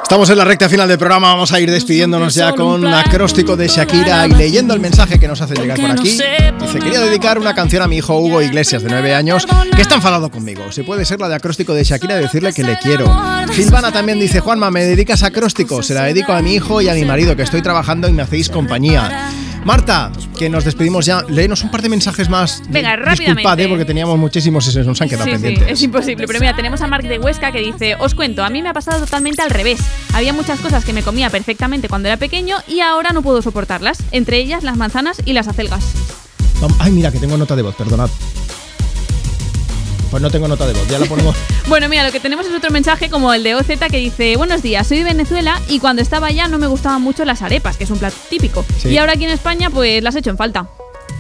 Estamos 0.04 0.30
en 0.30 0.38
la 0.38 0.44
recta 0.44 0.68
final 0.68 0.90
del 0.90 0.98
programa, 0.98 1.30
vamos 1.30 1.54
a 1.54 1.60
ir 1.62 1.72
despidiéndonos 1.72 2.36
ya 2.36 2.52
con 2.52 2.86
acróstico 2.86 3.56
de 3.56 3.70
Shakira 3.70 4.28
y 4.28 4.32
leyendo 4.32 4.74
el 4.74 4.82
mensaje 4.82 5.18
que 5.18 5.26
nos 5.26 5.40
hace 5.40 5.56
llegar 5.56 5.80
por 5.80 5.90
aquí. 5.90 6.10
Dice, 6.10 6.80
quería 6.84 7.00
dedicar 7.00 7.40
una 7.40 7.56
canción 7.56 7.82
a 7.82 7.88
mi 7.88 7.96
hijo 7.96 8.20
Hugo 8.20 8.42
Iglesias, 8.42 8.84
de 8.84 8.90
9 8.90 9.16
años, 9.16 9.48
que 9.74 9.82
está 9.82 9.96
enfadado 9.96 10.30
conmigo. 10.30 10.70
Si 10.74 10.84
puede 10.84 11.06
ser 11.06 11.22
la 11.22 11.30
de 11.30 11.36
acróstico 11.36 11.74
de 11.74 11.86
Shakira 11.86 12.20
y 12.20 12.24
decirle 12.24 12.52
que 12.52 12.64
le 12.64 12.78
quiero. 12.80 13.06
Silvana 13.54 13.94
también 13.94 14.20
dice, 14.20 14.42
Juanma, 14.42 14.70
¿me 14.70 14.84
dedicas 14.84 15.24
acróstico? 15.24 15.82
Se 15.82 15.94
la 15.94 16.04
dedico 16.04 16.34
a 16.34 16.42
mi 16.42 16.56
hijo 16.56 16.82
y 16.82 16.90
a 16.90 16.94
mi 16.94 17.06
marido, 17.06 17.38
que 17.38 17.44
estoy 17.44 17.62
trabajando 17.62 18.10
y 18.10 18.12
me 18.12 18.24
hacéis 18.24 18.50
compañía. 18.50 19.32
Marta, 19.64 20.12
que 20.40 20.50
nos 20.50 20.66
despedimos 20.66 21.06
ya, 21.06 21.24
léenos 21.30 21.64
un 21.64 21.70
par 21.70 21.84
de 21.84 21.90
mensajes 21.90 22.30
más. 22.30 22.64
Venga, 22.70 22.90
Disculpad, 22.98 23.12
rápidamente. 23.12 23.64
eh, 23.64 23.68
porque 23.68 23.86
teníamos 23.86 24.18
muchísimos 24.18 24.68
y 24.68 24.72
se 24.72 24.84
nos 24.84 25.00
han 25.02 25.08
quedado 25.08 25.26
Sí, 25.26 25.32
sí, 25.32 25.38
pendientes. 25.38 25.68
es 25.72 25.82
imposible. 25.84 26.26
Pero 26.26 26.40
mira, 26.40 26.56
tenemos 26.56 26.82
a 26.82 26.88
Mark 26.88 27.08
de 27.08 27.20
Huesca 27.20 27.52
que 27.52 27.60
dice: 27.60 27.96
Os 28.00 28.16
cuento, 28.16 28.44
a 28.44 28.50
mí 28.50 28.64
me 28.64 28.70
ha 28.70 28.74
pasado 28.74 29.00
totalmente 29.00 29.42
al 29.44 29.52
revés. 29.52 29.80
Había 30.14 30.34
muchas 30.34 30.60
cosas 30.60 30.84
que 30.84 30.94
me 30.94 31.04
comía 31.04 31.30
perfectamente 31.30 31.90
cuando 31.90 32.08
era 32.08 32.18
pequeño 32.18 32.58
y 32.68 32.80
ahora 32.80 33.12
no 33.12 33.22
puedo 33.22 33.42
soportarlas. 33.44 34.00
Entre 34.12 34.38
ellas 34.40 34.64
las 34.64 34.78
manzanas 34.78 35.22
y 35.26 35.34
las 35.34 35.48
acelgas. 35.48 35.84
Ay, 36.80 36.92
mira, 36.92 37.12
que 37.12 37.20
tengo 37.20 37.38
nota 37.38 37.56
de 37.56 37.62
voz, 37.62 37.76
perdonad. 37.76 38.10
Pues 40.12 40.22
no 40.22 40.30
tengo 40.30 40.48
nota 40.48 40.68
de 40.68 40.74
voz, 40.74 40.88
ya 40.88 41.00
la 41.00 41.06
ponemos. 41.06 41.36
Bueno, 41.68 41.88
mira, 41.88 42.04
lo 42.04 42.12
que 42.12 42.20
tenemos 42.20 42.46
es 42.46 42.54
otro 42.54 42.70
mensaje 42.70 43.10
como 43.10 43.34
el 43.34 43.44
de 43.44 43.56
OZ 43.56 43.68
que 43.90 43.98
dice: 43.98 44.36
Buenos 44.36 44.62
días, 44.62 44.86
soy 44.86 44.98
de 44.98 45.04
Venezuela 45.06 45.62
y 45.70 45.80
cuando 45.80 46.02
estaba 46.02 46.28
allá 46.28 46.50
no 46.50 46.58
me 46.58 46.68
gustaban 46.68 47.02
mucho 47.02 47.24
las 47.24 47.42
arepas, 47.42 47.78
que 47.78 47.86
es 47.86 47.90
un 47.92 47.98
plato 47.98 48.18
típico. 48.30 48.66
Sí. 48.78 48.90
Y 48.90 48.98
ahora 48.98 49.14
aquí 49.14 49.24
en 49.24 49.32
España, 49.32 49.70
pues 49.70 50.04
las 50.04 50.16
he 50.16 50.20
hecho 50.20 50.32
en 50.32 50.38
falta. 50.38 50.68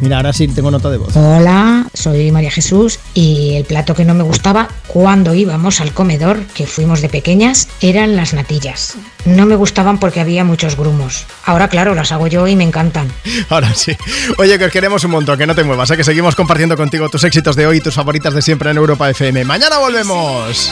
Mira, 0.02 0.18
ahora 0.18 0.34
sí 0.34 0.48
tengo 0.48 0.72
nota 0.72 0.90
de 0.90 0.98
voz. 0.98 1.16
Hola, 1.16 1.86
soy 1.94 2.32
María 2.32 2.50
Jesús 2.50 3.00
y 3.14 3.54
el 3.54 3.66
plato 3.66 3.94
que 3.94 4.04
no 4.04 4.16
me 4.16 4.24
gustaba 4.24 4.68
cuando 4.88 5.36
íbamos 5.36 5.80
al 5.80 5.94
comedor, 5.94 6.40
que 6.56 6.66
fuimos 6.66 7.02
de 7.02 7.10
pequeñas, 7.10 7.68
eran 7.82 8.16
las 8.16 8.34
natillas. 8.34 8.96
No 9.26 9.46
me 9.46 9.56
gustaban 9.56 10.00
porque 10.00 10.20
había 10.20 10.44
muchos 10.44 10.76
grumos. 10.76 11.28
Ahora, 11.46 11.68
claro, 11.68 11.94
las 11.94 12.12
hago 12.12 12.26
yo 12.26 12.48
y 12.48 12.56
me 12.56 12.64
encantan. 12.64 13.14
Ahora 13.50 13.76
sí. 13.76 13.96
Oye, 14.40 14.58
que 14.58 14.66
os 14.66 14.72
queremos 14.72 15.04
un 15.04 15.12
montón, 15.12 15.38
que 15.38 15.46
no 15.46 15.54
te 15.54 15.64
muevas, 15.64 15.92
¿eh? 15.92 15.98
que 15.98 16.04
seguimos 16.04 16.36
compartiendo 16.36 16.76
contigo 16.76 17.08
tus 17.10 17.24
éxitos 17.24 17.56
de 17.56 17.68
hoy 17.68 17.78
y 17.78 17.82
tus 17.82 17.94
favoritas 17.94 18.34
de 18.34 18.42
siempre 18.42 18.72
en 18.72 18.78
Europa 18.78 19.08
FM. 19.08 19.46
Mañana 19.46 19.78
volvemos. 19.78 20.72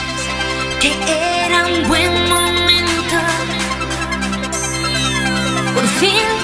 que 0.80 0.92
era 1.46 1.66
un 1.68 1.88
buen 1.88 2.28
momento. 2.28 3.16
Por 5.72 5.86
fin 6.00 6.39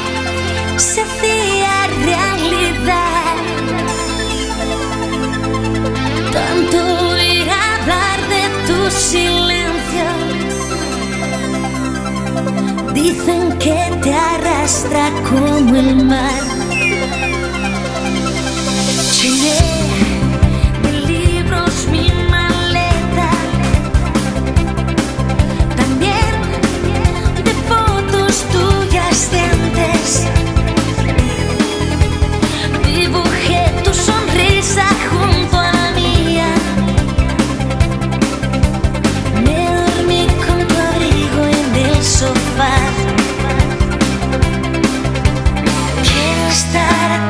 Dicen 12.97 13.59
que 13.59 13.77
te 14.03 14.15
arrastra 14.15 15.11
como 15.29 15.77
el 15.77 16.03
mar. 16.07 16.43
Llené 19.21 19.61
de 20.83 20.93
libros 21.13 21.75
mi 21.93 22.11
maleta. 22.31 23.31
También 25.77 26.35
de 27.45 27.53
fotos 27.69 28.35
tuyas 28.55 29.31
de 29.31 29.41
antes. 29.41 30.27
Dibujé 32.83 33.63
tu 33.85 33.93
sonrisa 33.93 34.87
junto 35.11 35.46
that 46.77 47.21
I 47.23 47.26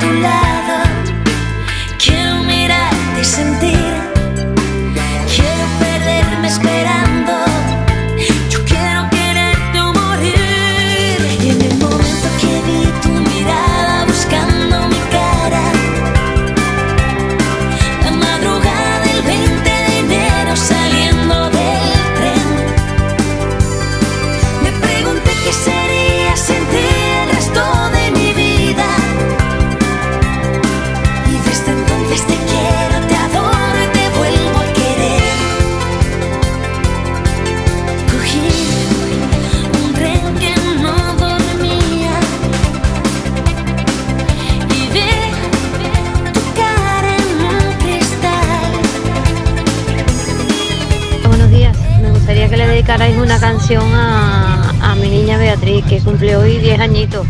dedicarais 52.97 53.19
una 53.19 53.39
canción 53.39 53.95
a, 53.95 54.73
a 54.81 54.95
mi 54.95 55.09
niña 55.09 55.37
Beatriz, 55.37 55.85
que 55.85 56.01
cumple 56.01 56.35
hoy 56.37 56.57
10 56.59 56.81
añitos, 56.81 57.27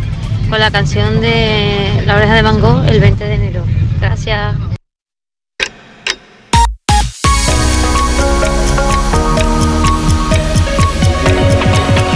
con 0.49 0.61
la 0.61 0.71
canción 0.71 1.21
de 1.21 2.03
La 2.07 2.17
oreja 2.17 2.35
de 2.35 2.43
Van 2.43 2.61
Gogh 2.61 2.85
el 2.89 3.01
20 3.01 3.25
de 3.25 3.35
enero. 3.35 3.65
Gracias. 4.01 4.55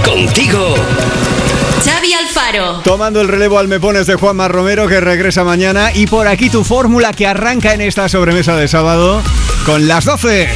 Contigo. 0.05 0.75
Xavi 1.85 2.13
Alfaro. 2.13 2.81
Tomando 2.85 3.21
el 3.21 3.27
relevo 3.27 3.59
al 3.59 3.67
Me 3.67 3.81
Pones 3.81 4.07
de 4.07 4.15
Juanma 4.15 4.47
Romero, 4.47 4.87
que 4.87 5.01
regresa 5.01 5.43
mañana. 5.43 5.91
Y 5.93 6.07
por 6.07 6.29
aquí 6.29 6.51
tu 6.51 6.63
fórmula 6.63 7.13
que 7.13 7.27
arranca 7.27 7.75
en 7.75 7.81
esta 7.81 8.09
sobremesa 8.09 8.57
de 8.57 8.69
sábado 8.69 9.23
con 9.67 9.89
las 9.89 10.05
12. 10.05 10.49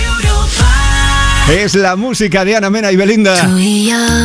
Es 1.49 1.75
la 1.75 1.95
música 1.95 2.43
de 2.45 2.57
Ana 2.57 2.71
Mena 2.71 2.91
y 2.91 2.97
Belinda. 2.97 3.35